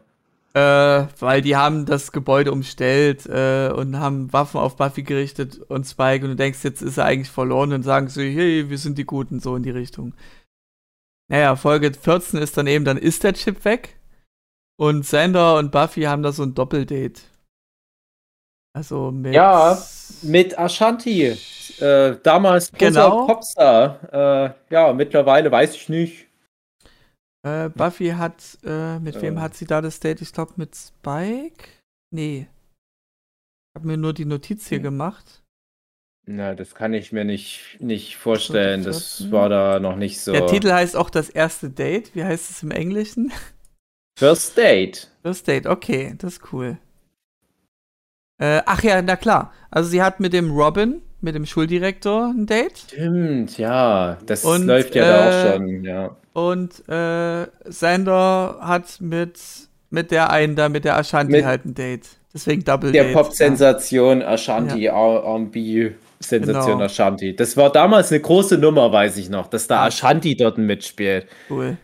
Äh, 0.56 1.08
weil 1.20 1.42
die 1.42 1.56
haben 1.58 1.86
das 1.86 2.12
Gebäude 2.12 2.52
umstellt 2.52 3.26
äh, 3.28 3.70
und 3.76 4.00
haben 4.00 4.32
Waffen 4.34 4.60
auf 4.60 4.78
Buffy 4.78 5.04
gerichtet 5.04 5.60
und 5.68 5.86
Spike 5.86 6.24
und 6.24 6.32
du 6.32 6.36
denkst, 6.38 6.64
jetzt 6.64 6.82
ist 6.82 6.98
er 6.98 7.06
eigentlich 7.06 7.30
verloren 7.30 7.74
und 7.74 7.84
sagen 7.84 8.08
sie, 8.08 8.32
hey, 8.32 8.70
wir 8.70 8.78
sind 8.78 8.98
die 8.98 9.06
Guten, 9.06 9.40
so 9.42 9.56
in 9.56 9.64
die 9.64 9.70
Richtung. 9.72 10.14
Naja, 11.28 11.56
Folge 11.56 11.92
14 11.94 12.40
ist 12.40 12.58
dann 12.58 12.68
eben, 12.68 12.86
dann 12.86 12.98
ist 12.98 13.24
der 13.24 13.34
Chip 13.34 13.64
weg 13.66 14.00
und 14.78 15.06
Sander 15.06 15.58
und 15.58 15.72
Buffy 15.72 16.04
haben 16.04 16.24
da 16.24 16.32
so 16.32 16.44
ein 16.44 16.54
Doppeldate. 16.56 17.22
Also 18.76 19.12
mit... 19.12 19.34
Ja, 19.34 19.82
Mit 20.22 20.58
Ashanti. 20.60 21.38
Äh, 21.80 22.18
damals 22.22 22.72
Genau. 22.74 23.26
Popstar. 23.26 24.00
Äh, 24.70 24.74
ja, 24.74 24.92
mittlerweile 24.94 25.50
weiß 25.52 25.76
ich 25.76 25.90
nicht. 25.90 26.28
Äh, 27.48 27.70
Buffy 27.70 28.10
hat, 28.10 28.44
äh, 28.66 29.00
mit 29.00 29.22
wem 29.22 29.38
Äh. 29.38 29.40
hat 29.42 29.56
sie 29.56 29.66
da 29.66 29.82
das 29.82 30.00
Date? 30.00 30.22
Ich 30.22 30.34
glaube 30.34 30.54
mit 30.58 30.76
Spike? 30.76 31.70
Nee. 32.14 32.48
Ich 32.50 33.80
habe 33.80 33.88
mir 33.88 33.98
nur 33.98 34.14
die 34.14 34.26
Notiz 34.26 34.68
hier 34.68 34.80
Hm. 34.80 34.84
gemacht. 34.84 35.42
Na, 36.28 36.56
das 36.56 36.74
kann 36.76 36.94
ich 36.94 37.12
mir 37.12 37.24
nicht, 37.24 37.78
nicht 37.80 38.18
vorstellen. 38.18 38.84
Das 38.84 39.18
14. 39.18 39.32
war 39.32 39.48
da 39.50 39.80
noch 39.80 39.96
nicht 39.96 40.20
so. 40.20 40.32
Der 40.32 40.48
Titel 40.48 40.72
heißt 40.72 40.96
auch 40.96 41.10
das 41.10 41.30
erste 41.30 41.70
Date. 41.70 42.14
Wie 42.16 42.24
heißt 42.24 42.50
es 42.50 42.64
im 42.64 42.72
Englischen? 42.72 43.32
First 44.20 44.58
Date. 44.58 45.12
First 45.22 45.48
Date, 45.48 45.66
okay, 45.68 46.16
das 46.18 46.34
ist 46.38 46.54
cool. 46.54 46.78
Äh, 48.38 48.62
ach 48.66 48.84
ja, 48.84 49.02
na 49.02 49.16
klar. 49.16 49.52
Also 49.72 49.90
sie 49.90 50.02
hat 50.04 50.20
mit 50.20 50.34
dem 50.34 50.52
Robin, 50.52 51.02
mit 51.22 51.36
dem 51.36 51.46
Schuldirektor 51.46 52.34
ein 52.36 52.46
Date. 52.46 52.78
Stimmt, 52.78 53.58
ja. 53.58 54.18
Das 54.26 54.44
Und, 54.44 54.66
läuft 54.68 54.94
ja 54.96 55.06
da 55.06 55.30
äh, 55.30 55.50
auch 55.50 55.54
schon, 55.56 55.84
ja. 55.84 56.16
Und 56.34 56.88
äh, 56.90 57.48
Sander 57.66 58.58
hat 58.62 58.98
mit, 59.00 59.40
mit 59.90 60.12
der 60.12 60.30
einen 60.32 60.56
da, 60.56 60.68
mit 60.70 60.84
der 60.86 60.98
Ashanti 60.98 61.32
Mit- 61.32 61.46
halt 61.46 61.66
ein 61.66 61.74
Date. 61.74 62.08
Deswegen 62.34 62.66
Double 62.66 62.92
Der 62.92 63.06
Date. 63.06 63.14
Pop-Sensation 63.14 64.22
Ashanti, 64.22 64.88
R&B-Sensation 64.88 66.74
Genau. 66.74 66.84
Ashanti. 66.84 67.34
Das 67.34 67.56
war 67.56 67.72
damals 67.72 68.12
eine 68.12 68.20
große 68.22 68.58
Nummer, 68.58 68.92
weiß 68.92 69.16
ich 69.16 69.30
noch, 69.30 69.48
dass 69.48 69.68
da 69.68 69.80
Ah. 69.80 69.86
Ashanti 69.86 70.36
dort 70.36 70.58
mitspielt. 70.58 71.28
Ja, 71.50 71.56
cool. 71.56 71.78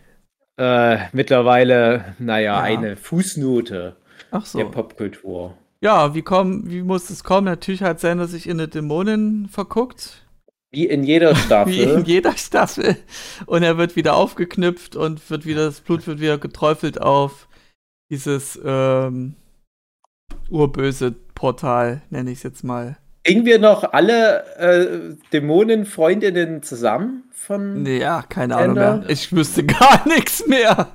Äh, 0.58 0.98
mittlerweile, 1.12 2.14
naja, 2.18 2.56
Ja. 2.56 2.60
eine 2.60 2.96
Fußnote 2.96 3.96
Ach 4.30 4.44
so. 4.44 4.58
der 4.58 4.66
Popkultur. 4.66 5.56
Ja, 5.82 6.14
wie, 6.14 6.22
komm, 6.22 6.70
wie 6.70 6.82
muss 6.82 7.10
es 7.10 7.24
kommen? 7.24 7.46
Natürlich 7.46 7.82
hat 7.82 7.98
Sander 7.98 8.28
sich 8.28 8.46
in 8.46 8.52
eine 8.52 8.68
Dämonin 8.68 9.48
verguckt. 9.50 10.24
Wie 10.70 10.86
in 10.86 11.02
jeder 11.02 11.34
Staffel. 11.34 11.72
Wie 11.72 11.82
in 11.82 12.04
jeder 12.04 12.36
Staffel. 12.36 12.96
Und 13.46 13.64
er 13.64 13.78
wird 13.78 13.96
wieder 13.96 14.14
aufgeknüpft 14.14 14.94
und 14.94 15.28
wird 15.28 15.44
wieder, 15.44 15.66
das 15.66 15.80
Blut 15.80 16.06
wird 16.06 16.20
wieder 16.20 16.38
geträufelt 16.38 17.00
auf 17.00 17.48
dieses 18.10 18.60
ähm, 18.64 19.34
urböse 20.50 21.12
Portal, 21.34 22.02
nenne 22.10 22.30
ich 22.30 22.38
es 22.38 22.44
jetzt 22.44 22.62
mal. 22.62 22.96
Bringen 23.24 23.46
wir 23.46 23.58
noch 23.58 23.92
alle 23.92 24.44
äh, 24.56 25.14
Dämonen-Freundinnen 25.32 26.62
zusammen 26.62 27.24
von. 27.32 27.86
Ja, 27.86 28.24
keine 28.28 28.56
Ahnung 28.56 28.74
mehr. 28.74 29.04
Ich 29.08 29.32
wüsste 29.32 29.64
gar 29.66 30.06
nichts 30.08 30.46
mehr. 30.46 30.88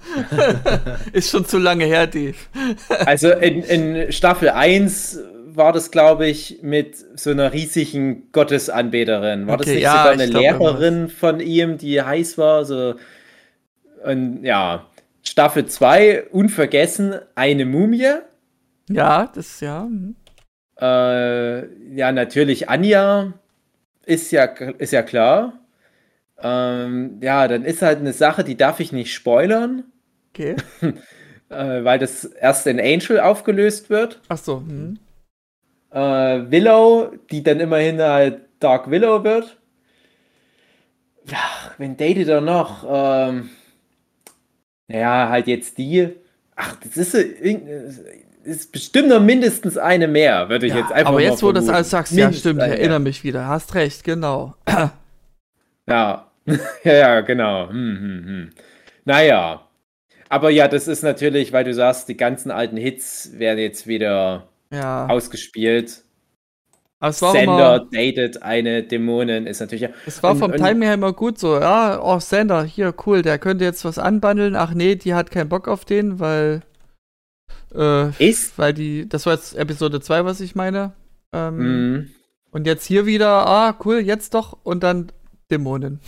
Ist 1.13 1.31
schon 1.31 1.45
zu 1.45 1.57
lange 1.57 1.85
her, 1.85 2.07
Dave. 2.07 2.35
Also 3.05 3.31
in, 3.31 3.63
in 3.63 4.11
Staffel 4.11 4.49
1 4.49 5.19
war 5.53 5.71
das, 5.73 5.89
glaube 5.89 6.27
ich, 6.27 6.59
mit 6.61 6.97
so 7.19 7.31
einer 7.31 7.53
riesigen 7.53 8.31
Gottesanbeterin. 8.31 9.47
War 9.47 9.57
das 9.57 9.67
Okay, 9.67 9.75
nicht 9.75 9.83
ja, 9.83 9.97
sogar 9.97 10.11
eine 10.11 10.25
Lehrerin 10.25 11.09
von 11.09 11.39
ihm, 11.39 11.77
die 11.77 12.01
heiß 12.01 12.37
war? 12.37 12.65
So, 12.65 12.95
und 14.03 14.43
ja, 14.43 14.85
Staffel 15.23 15.65
2, 15.65 16.25
unvergessen, 16.25 17.15
eine 17.35 17.65
Mumie. 17.65 18.11
Ja, 18.89 19.31
das, 19.33 19.59
ja. 19.61 19.83
mhm. 19.83 20.15
Äh, 20.79 21.95
ja, 21.95 22.11
natürlich 22.11 22.69
Anja 22.69 23.33
ist 24.05 24.31
ja, 24.31 24.45
ist 24.45 24.93
ja 24.93 25.03
klar. 25.03 25.59
Ähm, 26.39 27.19
ja, 27.21 27.47
dann 27.47 27.65
ist 27.65 27.81
halt 27.81 27.99
eine 27.99 28.13
Sache, 28.13 28.43
die 28.43 28.57
darf 28.57 28.79
ich 28.79 28.91
nicht 28.91 29.13
spoilern, 29.13 29.83
Okay. 30.33 30.55
äh, 31.49 31.83
weil 31.83 31.99
das 31.99 32.23
erst 32.25 32.67
in 32.67 32.79
Angel 32.79 33.19
aufgelöst 33.19 33.89
wird. 33.89 34.21
Ach 34.29 34.37
so. 34.37 34.59
hm. 34.59 34.99
Äh, 35.91 36.51
Willow, 36.51 37.13
die 37.31 37.43
dann 37.43 37.59
immerhin 37.59 37.99
halt 38.01 38.41
Dark 38.59 38.89
Willow 38.91 39.23
wird. 39.23 39.57
Ja, 41.25 41.73
wen 41.77 41.97
datet 41.97 42.27
er 42.29 42.41
noch? 42.41 42.85
Ähm, 42.87 43.49
naja, 44.87 45.29
halt 45.29 45.47
jetzt 45.47 45.77
die. 45.77 46.13
Ach, 46.55 46.75
das 46.77 46.97
ist, 46.97 47.13
ist 48.47 48.71
bestimmt 48.71 49.09
noch 49.09 49.19
mindestens 49.21 49.77
eine 49.77 50.07
mehr, 50.07 50.49
würde 50.49 50.65
ich 50.67 50.73
Ja, 50.73 50.79
jetzt 50.79 50.91
einfach 50.91 51.09
aber 51.09 51.19
mal 51.19 51.23
jetzt, 51.23 51.43
wo 51.43 51.47
du 51.47 51.53
das 51.59 51.69
alles 51.69 51.89
sagst, 51.89 52.13
ja, 52.13 52.25
Mindestens 52.25 52.39
stimmt, 52.39 52.61
ich 52.63 52.69
erinnere 52.79 52.99
mich 52.99 53.23
wieder. 53.23 53.47
Hast 53.47 53.75
recht, 53.75 54.03
genau. 54.03 54.55
Ja, 55.89 56.27
ja, 56.83 56.93
ja, 56.93 57.21
genau. 57.21 57.69
Hm, 57.69 57.97
hm, 57.99 58.25
hm. 58.25 58.49
Naja. 59.05 59.61
Aber 60.29 60.49
ja, 60.49 60.67
das 60.67 60.87
ist 60.89 61.03
natürlich, 61.03 61.53
weil 61.53 61.63
du 61.63 61.73
sagst, 61.73 62.09
die 62.09 62.17
ganzen 62.17 62.51
alten 62.51 62.75
Hits 62.75 63.31
werden 63.39 63.59
jetzt 63.59 63.87
wieder 63.87 64.47
Ja. 64.69 65.07
ausgespielt. 65.07 66.03
Aber 66.99 67.13
Sender 67.13 67.41
immer, 67.41 67.79
datet 67.91 68.41
eine 68.41 68.83
Dämonin, 68.83 69.45
ist 69.45 69.59
natürlich. 69.61 69.87
es 70.05 70.21
war 70.23 70.31
und- 70.31 70.39
vom 70.39 70.51
und- 70.51 70.57
Timing 70.57 70.81
her 70.81 70.95
immer 70.95 71.13
gut 71.13 71.37
so. 71.39 71.57
Ja, 71.59 72.01
oh, 72.03 72.19
Sander, 72.19 72.63
hier, 72.63 72.93
cool, 73.05 73.21
der 73.21 73.37
könnte 73.39 73.63
jetzt 73.63 73.85
was 73.85 73.97
anbandeln. 73.99 74.55
Ach 74.55 74.73
nee, 74.73 74.95
die 74.95 75.13
hat 75.13 75.31
keinen 75.31 75.47
Bock 75.49 75.67
auf 75.67 75.85
den, 75.85 76.19
weil. 76.19 76.61
Äh, 77.75 78.09
Ist. 78.23 78.57
weil 78.57 78.73
die. 78.73 79.07
Das 79.07 79.25
war 79.25 79.33
jetzt 79.33 79.55
Episode 79.55 79.99
2, 80.01 80.25
was 80.25 80.39
ich 80.39 80.55
meine. 80.55 80.93
Ähm, 81.33 81.57
Mhm. 81.57 82.09
Und 82.51 82.65
jetzt 82.65 82.85
hier 82.85 83.05
wieder, 83.05 83.45
ah, 83.45 83.77
cool, 83.85 83.99
jetzt 83.99 84.33
doch. 84.33 84.57
Und 84.63 84.81
dann 84.83 85.11
Dämonen. 85.51 85.99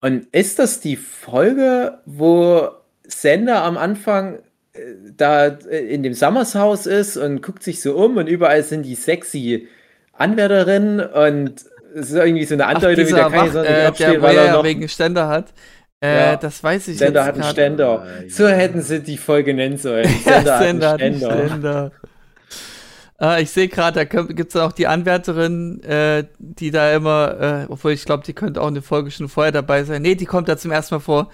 Und 0.00 0.26
ist 0.32 0.58
das 0.58 0.80
die 0.80 0.96
Folge, 0.96 1.98
wo 2.06 2.68
Sender 3.04 3.62
am 3.62 3.76
Anfang 3.76 4.40
äh, 4.72 4.80
da 5.16 5.46
äh, 5.46 5.86
in 5.94 6.02
dem 6.02 6.14
Summers-Haus 6.14 6.86
ist 6.86 7.16
und 7.16 7.42
guckt 7.42 7.62
sich 7.62 7.80
so 7.80 7.94
um 7.96 8.16
und 8.16 8.26
überall 8.26 8.62
sind 8.62 8.82
die 8.84 8.94
sexy 8.94 9.68
Anwärterinnen 10.14 11.00
und 11.00 11.64
es 11.94 12.10
ist 12.10 12.14
irgendwie 12.14 12.44
so 12.44 12.54
eine 12.54 12.66
Ach, 12.66 12.74
Andeutung, 12.74 13.04
wie 13.04 13.08
dieser 13.08 13.28
der 13.30 13.30
noch 13.30 13.42
nicht 13.44 13.54
äh, 13.54 14.12
der, 14.12 14.22
weil 14.22 14.36
er 14.36 14.44
ja 14.46 14.52
noch 14.54 14.64
wegen 14.64 14.88
Ständer 14.88 15.28
hat. 15.28 15.52
Äh, 16.02 16.16
Ja. 16.32 16.36
das 16.36 16.62
weiß 16.62 16.88
ich 16.88 16.98
Sender 16.98 17.20
jetzt 17.20 17.28
hat 17.28 17.34
einen. 17.36 17.44
Ständer. 17.52 18.06
So 18.28 18.48
hätten 18.48 18.82
sie 18.82 19.00
die 19.00 19.16
Folge 19.16 19.54
nennen 19.54 19.76
sollen. 19.78 20.08
Ja, 20.26 20.32
Sender 20.42 20.52
hat 20.58 20.62
Sender 20.62 20.92
einen 20.92 20.92
hat 20.92 21.00
einen 21.00 21.16
Ständer. 21.16 21.46
Ständer. 21.48 21.92
Äh, 23.20 23.42
ich 23.42 23.50
sehe 23.50 23.68
gerade, 23.68 24.04
da 24.04 24.22
gibt 24.24 24.50
es 24.54 24.60
auch 24.60 24.72
die 24.72 24.88
Anwärterin, 24.88 25.80
äh, 25.84 26.24
die 26.38 26.72
da 26.72 26.92
immer, 26.92 27.66
äh, 27.68 27.72
obwohl 27.72 27.92
ich 27.92 28.04
glaube, 28.04 28.24
die 28.24 28.32
könnte 28.32 28.60
auch 28.60 28.66
eine 28.66 28.82
Folge 28.82 29.10
schon 29.12 29.28
vorher 29.28 29.52
dabei 29.52 29.84
sein. 29.84 30.02
Nee, 30.02 30.16
die 30.16 30.24
kommt 30.26 30.48
da 30.48 30.56
zum 30.56 30.72
ersten 30.72 30.96
Mal 30.96 31.00
vor. 31.00 31.30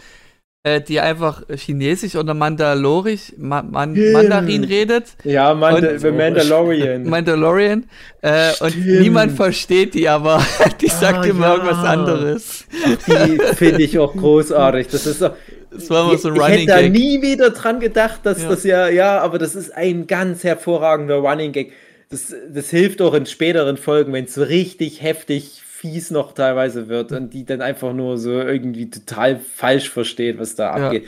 Äh, 0.69 0.81
die 0.83 1.01
einfach 1.01 1.43
Chinesisch 1.55 2.15
oder 2.17 2.35
Mandalorisch, 2.35 3.33
Ma 3.39 3.63
Man 3.63 3.95
Stimmt. 3.95 4.13
Mandarin 4.13 4.65
redet. 4.65 5.05
Ja, 5.25 5.55
Manda 5.55 5.91
Und- 5.91 6.01
The 6.01 6.11
Mandalorian. 6.11 7.05
Mandalorian. 7.09 7.85
Äh, 8.23 8.51
und 8.61 8.87
niemand 8.87 9.33
versteht 9.33 9.95
die, 9.95 10.09
aber 10.09 10.45
die 10.81 10.89
sagt 10.89 11.19
Ah, 11.19 11.25
immer 11.25 11.47
ja. 11.47 11.55
irgendwas 11.55 11.85
anderes. 11.85 12.65
Die 13.07 13.39
finde 13.55 13.83
ich 13.83 13.99
auch 13.99 14.15
großartig. 14.15 14.89
Das 14.89 15.07
ist 15.07 15.21
so, 15.21 15.31
Das 15.71 15.89
war 15.91 16.09
immer 16.09 16.19
so 16.19 16.29
ein 16.29 16.35
ich 16.37 16.41
Running 16.43 16.69
hätte 16.69 16.83
da 16.83 16.89
nie 16.89 17.23
wieder 17.23 17.51
dran 17.51 17.81
gedacht, 17.81 18.21
dass 18.25 18.43
Ja. 18.43 18.49
das 18.49 18.65
ja, 18.65 18.89
ja, 18.89 19.21
aber 19.21 19.39
das 19.39 19.55
ist 19.55 19.75
ein 19.77 20.07
ganz 20.07 20.45
hervorragender 20.45 21.17
Running 21.17 21.53
Gag. 21.53 21.73
Das, 22.11 22.35
das 22.53 22.71
hilft 22.71 23.01
auch 23.03 23.15
in 23.15 23.27
späteren 23.27 23.77
Folgen, 23.77 24.13
wenn 24.13 24.25
es 24.25 24.35
so 24.35 24.43
richtig 24.43 25.03
heftig 25.03 25.63
fies 25.81 26.11
noch 26.11 26.33
teilweise 26.33 26.89
wird 26.89 27.13
und 27.13 27.33
die 27.35 27.45
dann 27.45 27.61
einfach 27.63 27.93
nur 27.93 28.19
so 28.19 28.33
irgendwie 28.33 28.91
total 28.91 29.39
falsch 29.39 29.91
versteht, 29.91 30.39
was 30.39 30.55
da 30.57 30.77
Ja. 30.77 30.87
abgeht. 30.87 31.07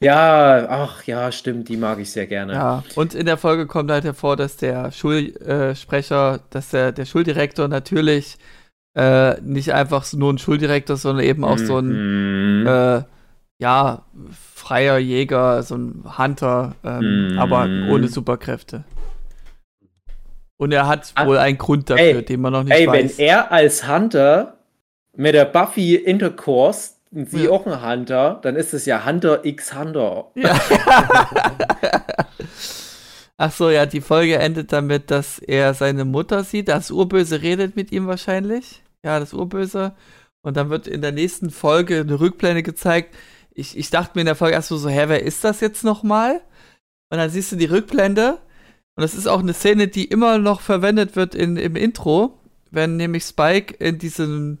Ja, 0.00 0.66
ach 0.68 1.04
ja, 1.04 1.30
stimmt, 1.32 1.68
die 1.68 1.76
mag 1.76 1.98
ich 1.98 2.10
sehr 2.10 2.26
gerne. 2.26 2.52
Ja, 2.52 2.84
und 2.96 3.14
in 3.14 3.26
der 3.26 3.36
Folge 3.36 3.66
kommt 3.66 3.90
halt 3.90 4.04
hervor, 4.04 4.36
dass 4.36 4.56
der 4.56 4.92
Schulsprecher, 4.92 6.40
dass 6.50 6.70
der, 6.70 6.92
der 6.92 7.04
Schuldirektor 7.04 7.68
natürlich 7.68 8.38
äh, 8.96 9.40
nicht 9.42 9.72
einfach 9.72 10.12
nur 10.12 10.32
ein 10.32 10.38
Schuldirektor, 10.38 10.96
sondern 10.96 11.24
eben 11.24 11.44
auch 11.44 11.58
so 11.58 11.78
ein 11.78 12.62
Mhm. 12.62 12.66
äh, 12.66 13.02
ja, 13.60 14.04
freier 14.54 14.98
Jäger, 14.98 15.62
so 15.62 15.76
ein 15.76 16.04
Hunter, 16.18 16.74
ähm, 16.84 17.32
Mhm. 17.32 17.38
aber 17.38 17.68
ohne 17.90 18.08
Superkräfte. 18.08 18.84
Und 20.58 20.72
er 20.72 20.86
hat 20.86 21.10
Ah, 21.14 21.26
wohl 21.26 21.38
einen 21.38 21.56
Grund 21.56 21.88
dafür, 21.88 22.04
ey, 22.04 22.24
den 22.24 22.40
man 22.42 22.52
noch 22.52 22.64
nicht 22.64 22.72
Ey, 22.74 22.86
wenn 22.86 23.04
weiß. 23.06 23.18
er 23.18 23.50
als 23.50 23.88
Hunter 23.88 24.58
mit 25.16 25.34
der 25.34 25.46
Buffy 25.46 25.94
Intercourse, 25.94 26.90
und 27.10 27.30
sie 27.30 27.44
Ja. 27.44 27.50
auch 27.50 27.66
ein 27.66 27.82
Hunter, 27.90 28.38
dann 28.42 28.54
ist 28.56 28.74
es 28.74 28.84
ja 28.84 29.06
Hunter 29.06 29.42
x 29.44 29.74
Hunter. 29.74 30.26
Ja. 30.34 30.60
Ach 33.40 33.52
so, 33.52 33.70
ja, 33.70 33.86
die 33.86 34.00
Folge 34.00 34.36
endet 34.38 34.72
damit, 34.72 35.10
dass 35.12 35.38
er 35.38 35.72
seine 35.74 36.04
Mutter 36.04 36.42
sieht. 36.42 36.68
Das 36.68 36.90
Urböse 36.90 37.40
redet 37.40 37.76
mit 37.76 37.92
ihm 37.92 38.08
wahrscheinlich. 38.08 38.82
Ja, 39.04 39.20
das 39.20 39.32
Urböse. 39.32 39.92
Und 40.42 40.56
dann 40.56 40.70
wird 40.70 40.88
in 40.88 41.02
der 41.02 41.12
nächsten 41.12 41.50
Folge 41.50 42.00
eine 42.00 42.18
Rückblende 42.18 42.64
gezeigt. 42.64 43.14
Ich, 43.54 43.78
ich 43.78 43.90
dachte 43.90 44.12
mir 44.16 44.22
in 44.22 44.26
der 44.26 44.34
Folge 44.34 44.54
erst 44.54 44.68
so, 44.68 44.76
so, 44.76 44.88
hä, 44.88 45.04
wer 45.06 45.22
ist 45.22 45.44
das 45.44 45.60
jetzt 45.60 45.84
nochmal? 45.84 46.40
Und 47.10 47.18
dann 47.18 47.30
siehst 47.30 47.52
du 47.52 47.56
die 47.56 47.66
Rückblende. 47.66 48.38
Und 48.98 49.02
das 49.02 49.14
ist 49.14 49.28
auch 49.28 49.38
eine 49.38 49.52
Szene, 49.54 49.86
die 49.86 50.06
immer 50.06 50.38
noch 50.38 50.60
verwendet 50.60 51.14
wird 51.14 51.36
in, 51.36 51.56
im 51.56 51.76
Intro, 51.76 52.36
wenn 52.72 52.96
nämlich 52.96 53.22
Spike 53.22 53.72
in 53.78 53.98
diesem 53.98 54.58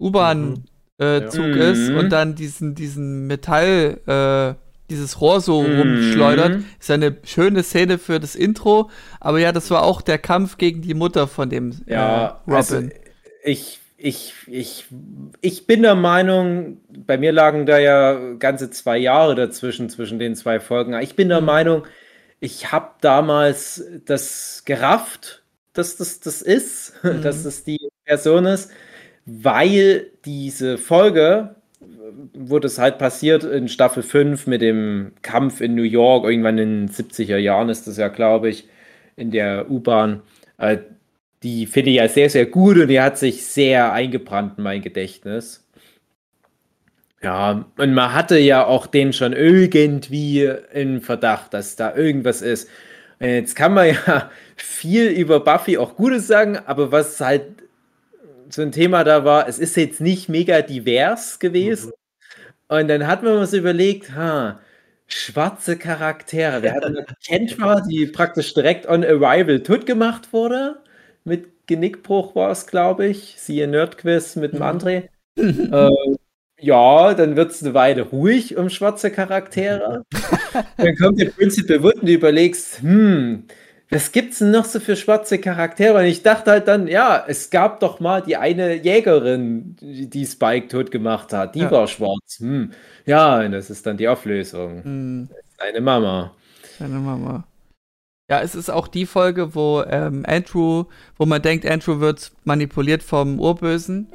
U-Bahn-Zug 0.00 1.56
Ja. 1.56 1.70
ist 1.72 1.90
Mhm. 1.90 1.96
und 1.96 2.10
dann 2.10 2.36
diesen, 2.36 2.76
diesen 2.76 3.26
Metall, 3.26 3.98
äh, 4.06 4.54
dieses 4.90 5.20
Rohr 5.20 5.40
so 5.40 5.62
Mhm. 5.62 5.74
rumschleudert. 5.80 6.60
Ist 6.78 6.88
ja 6.88 6.94
eine 6.94 7.16
schöne 7.24 7.64
Szene 7.64 7.98
für 7.98 8.20
das 8.20 8.36
Intro, 8.36 8.90
aber 9.18 9.40
ja, 9.40 9.50
das 9.50 9.72
war 9.72 9.82
auch 9.82 10.02
der 10.02 10.18
Kampf 10.18 10.56
gegen 10.56 10.80
die 10.82 10.94
Mutter 10.94 11.26
von 11.26 11.50
dem 11.50 11.72
Ja, 11.86 12.40
äh, 12.46 12.52
also 12.52 12.76
Robin. 12.76 12.92
ich, 13.42 13.80
ich, 13.96 14.34
ich, 14.46 14.84
ich 15.40 15.66
bin 15.66 15.82
der 15.82 15.96
Meinung, 15.96 16.78
bei 17.06 17.18
mir 17.18 17.32
lagen 17.32 17.66
da 17.66 17.78
ja 17.78 18.34
ganze 18.38 18.70
zwei 18.70 18.98
Jahre 18.98 19.34
dazwischen, 19.34 19.88
zwischen 19.90 20.20
den 20.20 20.36
zwei 20.36 20.60
Folgen. 20.60 20.94
Ich 21.00 21.16
bin 21.16 21.28
der 21.28 21.40
Mhm. 21.40 21.46
Meinung, 21.46 21.82
ich 22.44 22.72
habe 22.72 22.90
damals 23.00 23.82
das 24.04 24.64
gerafft, 24.66 25.42
dass 25.72 25.96
das 25.96 26.20
das 26.20 26.42
ist, 26.42 26.92
Mhm. 27.02 27.22
dass 27.22 27.42
das 27.44 27.64
die 27.64 27.88
Person 28.04 28.44
ist, 28.46 28.70
weil 29.26 30.10
diese 30.26 30.76
Folge, 30.78 31.56
wo 32.34 32.58
das 32.58 32.78
halt 32.78 32.98
passiert 32.98 33.44
in 33.44 33.68
Staffel 33.68 34.02
5 34.02 34.46
mit 34.46 34.60
dem 34.62 35.12
Kampf 35.22 35.60
in 35.62 35.74
New 35.74 35.82
York, 35.84 36.24
irgendwann 36.26 36.58
in 36.58 36.86
den 36.86 36.88
70er 36.90 37.38
Jahren 37.38 37.70
ist 37.70 37.86
das 37.86 37.96
ja, 37.96 38.08
glaube 38.08 38.50
ich, 38.50 38.68
in 39.16 39.30
der 39.30 39.70
U-Bahn. 39.70 40.22
Äh, 40.58 40.78
die 41.42 41.66
finde 41.66 41.90
ich 41.90 41.96
ja 41.96 42.08
sehr, 42.08 42.30
sehr 42.30 42.46
gut 42.46 42.76
und 42.78 42.88
die 42.88 43.00
hat 43.00 43.18
sich 43.18 43.46
sehr 43.46 43.92
eingebrannt 43.92 44.58
in 44.58 44.64
mein 44.64 44.82
Gedächtnis. 44.82 45.63
Ja, 47.24 47.64
und 47.78 47.94
man 47.94 48.12
hatte 48.12 48.36
ja 48.36 48.66
auch 48.66 48.86
den 48.86 49.14
schon 49.14 49.32
irgendwie 49.32 50.42
in 50.74 51.00
Verdacht, 51.00 51.54
dass 51.54 51.74
da 51.74 51.96
irgendwas 51.96 52.42
ist. 52.42 52.68
Und 53.18 53.28
jetzt 53.28 53.56
kann 53.56 53.72
man 53.72 53.86
ja 54.06 54.30
viel 54.56 55.06
über 55.06 55.40
Buffy 55.40 55.78
auch 55.78 55.96
Gutes 55.96 56.26
sagen, 56.26 56.58
aber 56.66 56.92
was 56.92 57.18
halt 57.20 57.44
so 58.50 58.60
ein 58.60 58.72
Thema 58.72 59.04
da 59.04 59.24
war, 59.24 59.48
es 59.48 59.58
ist 59.58 59.74
jetzt 59.76 60.02
nicht 60.02 60.28
mega 60.28 60.60
divers 60.60 61.38
gewesen. 61.38 61.92
Und 62.68 62.88
dann 62.88 63.06
hat 63.06 63.22
man 63.22 63.38
uns 63.38 63.54
überlegt, 63.54 64.14
ha, 64.14 64.60
schwarze 65.06 65.78
Charaktere. 65.78 66.62
Wir 66.62 66.74
hatten 66.74 66.96
eine 66.98 67.06
Kentra, 67.26 67.80
die 67.80 68.04
praktisch 68.04 68.52
direkt 68.52 68.86
on 68.86 69.02
arrival 69.02 69.62
tot 69.62 69.86
gemacht 69.86 70.34
wurde. 70.34 70.76
Mit 71.24 71.66
Genickbruch 71.68 72.34
war 72.34 72.50
es, 72.50 72.66
glaube 72.66 73.06
ich. 73.06 73.36
Siehe 73.38 73.66
Nerdquiz 73.66 74.36
mit 74.36 74.52
dem 74.52 74.62
André. 74.62 75.08
äh, 75.38 75.90
ja, 76.60 77.14
dann 77.14 77.36
wird 77.36 77.50
es 77.50 77.62
eine 77.62 77.74
Weile 77.74 78.02
ruhig 78.02 78.56
um 78.56 78.70
schwarze 78.70 79.10
Charaktere. 79.10 80.04
dann 80.76 80.96
kommt 80.96 81.20
der 81.20 81.30
Principal 81.30 81.82
Wood 81.82 81.96
und 81.96 82.06
du 82.08 82.12
überlegst, 82.12 82.80
hm, 82.80 83.44
was 83.90 84.12
gibt's 84.12 84.38
denn 84.38 84.50
noch 84.50 84.64
so 84.64 84.80
für 84.80 84.96
schwarze 84.96 85.38
Charaktere? 85.38 85.98
Und 85.98 86.04
ich 86.06 86.22
dachte 86.22 86.50
halt 86.52 86.66
dann, 86.68 86.86
ja, 86.88 87.22
es 87.28 87.50
gab 87.50 87.80
doch 87.80 88.00
mal 88.00 88.22
die 88.22 88.36
eine 88.36 88.74
Jägerin, 88.74 89.76
die 89.80 90.26
Spike 90.26 90.68
tot 90.68 90.90
gemacht 90.90 91.32
hat. 91.32 91.54
Die 91.54 91.60
Ja. 91.60 91.70
war 91.70 91.86
schwarz. 91.86 92.38
Hm. 92.38 92.72
Ja, 93.04 93.40
und 93.40 93.52
das 93.52 93.70
ist 93.70 93.86
dann 93.86 93.96
die 93.96 94.08
Auflösung. 94.08 94.82
Hm, 94.82 95.28
Seine 95.58 95.80
Mama. 95.80 96.32
seine 96.78 96.98
Mama. 96.98 97.46
Ja, 98.30 98.40
es 98.40 98.54
ist 98.54 98.70
auch 98.70 98.88
die 98.88 99.04
Folge, 99.06 99.54
wo 99.54 99.82
ähm, 99.82 100.24
Andrew, 100.26 100.84
wo 101.18 101.26
man 101.26 101.42
denkt, 101.42 101.66
Andrew 101.66 102.00
wird 102.00 102.32
manipuliert 102.44 103.02
vom 103.02 103.38
Urbösen. 103.38 104.08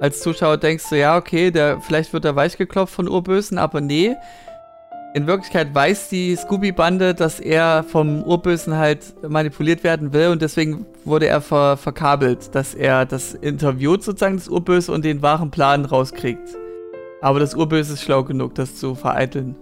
Als 0.00 0.20
Zuschauer 0.20 0.58
denkst 0.58 0.84
du, 0.90 0.96
ja, 0.96 1.16
okay, 1.16 1.50
der, 1.50 1.80
vielleicht 1.80 2.12
wird 2.12 2.24
er 2.24 2.36
weichgeklopft 2.36 2.94
von 2.94 3.08
Urbösen, 3.08 3.58
aber 3.58 3.80
nee. 3.80 4.14
In 5.14 5.26
Wirklichkeit 5.26 5.74
weiß 5.74 6.08
die 6.10 6.36
Scooby-Bande, 6.36 7.14
dass 7.14 7.40
er 7.40 7.82
vom 7.82 8.22
Urbösen 8.22 8.76
halt 8.76 9.14
manipuliert 9.28 9.82
werden 9.82 10.12
will 10.12 10.28
und 10.28 10.42
deswegen 10.42 10.86
wurde 11.04 11.26
er 11.26 11.40
ver 11.40 11.76
verkabelt, 11.76 12.54
dass 12.54 12.74
er 12.74 13.06
das 13.06 13.34
interviewt 13.34 14.04
sozusagen, 14.04 14.36
das 14.36 14.48
Urböse, 14.48 14.92
und 14.92 15.04
den 15.04 15.22
wahren 15.22 15.50
Plan 15.50 15.84
rauskriegt. 15.84 16.48
Aber 17.20 17.40
das 17.40 17.56
Urböse 17.56 17.94
ist 17.94 18.02
schlau 18.02 18.22
genug, 18.22 18.54
das 18.54 18.76
zu 18.76 18.94
vereiteln. 18.94 19.56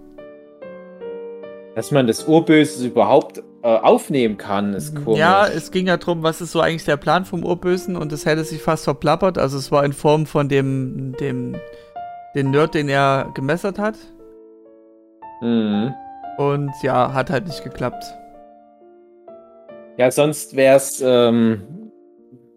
Dass 1.73 1.89
man 1.91 2.05
das 2.05 2.27
Urböses 2.27 2.83
überhaupt 2.83 3.41
äh, 3.63 3.67
aufnehmen 3.67 4.37
kann, 4.37 4.73
ist 4.73 4.95
komisch. 4.95 5.19
Ja, 5.19 5.47
es 5.47 5.71
ging 5.71 5.87
ja 5.87 5.97
darum, 5.97 6.23
was 6.23 6.41
ist 6.41 6.51
so 6.51 6.61
eigentlich 6.61 6.85
der 6.85 6.97
Plan 6.97 7.25
vom 7.25 7.43
Urbösen 7.43 7.95
und 7.95 8.11
es 8.13 8.25
hätte 8.25 8.43
sich 8.43 8.61
fast 8.61 8.83
verplappert. 8.83 9.37
Also 9.37 9.57
es 9.57 9.71
war 9.71 9.83
in 9.83 9.93
Form 9.93 10.25
von 10.25 10.47
dem, 10.47 11.15
dem, 11.19 11.55
den 12.35 12.51
Nerd, 12.51 12.75
den 12.75 12.87
er 12.87 13.31
gemessert 13.33 13.79
hat. 13.79 13.95
Mhm. 15.41 15.93
Und 16.37 16.71
ja, 16.83 17.13
hat 17.13 17.29
halt 17.29 17.47
nicht 17.47 17.63
geklappt. 17.63 18.03
Ja, 19.97 20.11
sonst 20.11 20.55
wäre 20.55 20.77
es 20.77 21.01
ähm, 21.03 21.91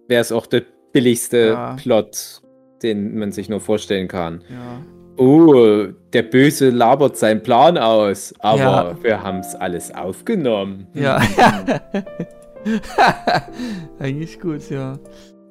wär's 0.07 0.33
auch 0.33 0.47
der 0.47 0.63
billigste 0.93 1.49
Ja. 1.49 1.77
Plot, 1.77 2.43
den 2.83 3.19
man 3.19 3.33
sich 3.33 3.49
nur 3.49 3.61
vorstellen 3.61 4.09
kann. 4.09 4.45
Ja. 4.51 4.83
Oh, 5.23 5.87
der 6.15 6.23
Böse 6.23 6.71
labert 6.71 7.17
seinen 7.19 7.43
Plan 7.43 7.77
aus, 7.77 8.33
aber 8.39 8.59
Ja. 8.59 8.97
wir 9.03 9.23
haben 9.23 9.41
es 9.41 9.55
alles 9.55 9.95
aufgenommen. 9.95 10.87
Ja. 10.95 11.21
Eigentlich 13.99 14.41
gut, 14.41 14.69
ja. 14.71 14.99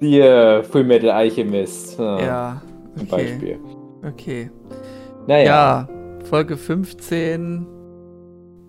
Die 0.01 0.19
äh, 0.19 0.63
Fullmetal 0.63 1.11
Alchemist 1.11 1.99
äh, 1.99 2.25
Ja. 2.25 2.61
zum 2.95 3.07
Okay. 3.07 3.23
Beispiel. 3.31 3.59
Okay. 4.07 4.51
Naja, 5.27 5.43
Ja, 5.45 5.87
Folge 6.25 6.57
15. 6.57 7.67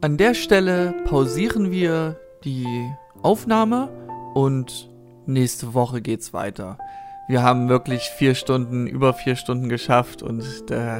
An 0.02 0.16
der 0.16 0.34
Stelle 0.34 0.94
pausieren 1.06 1.70
wir 1.70 2.16
die 2.44 2.66
Aufnahme 3.22 3.88
und 4.34 4.90
nächste 5.26 5.74
Woche 5.74 6.00
geht's 6.00 6.32
weiter. 6.32 6.78
Wir 7.30 7.44
haben 7.44 7.68
wirklich 7.68 8.10
vier 8.10 8.34
Stunden, 8.34 8.88
über 8.88 9.14
vier 9.14 9.36
Stunden 9.36 9.68
geschafft 9.68 10.20
und 10.20 10.42
äh, 10.72 10.98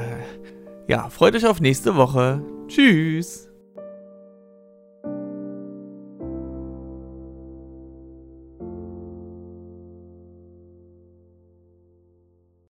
ja, 0.86 1.11
freut 1.11 1.35
euch 1.35 1.44
auf 1.44 1.61
nächste 1.61 1.97
Woche. 1.97 2.40
Tschüss. 2.69 3.50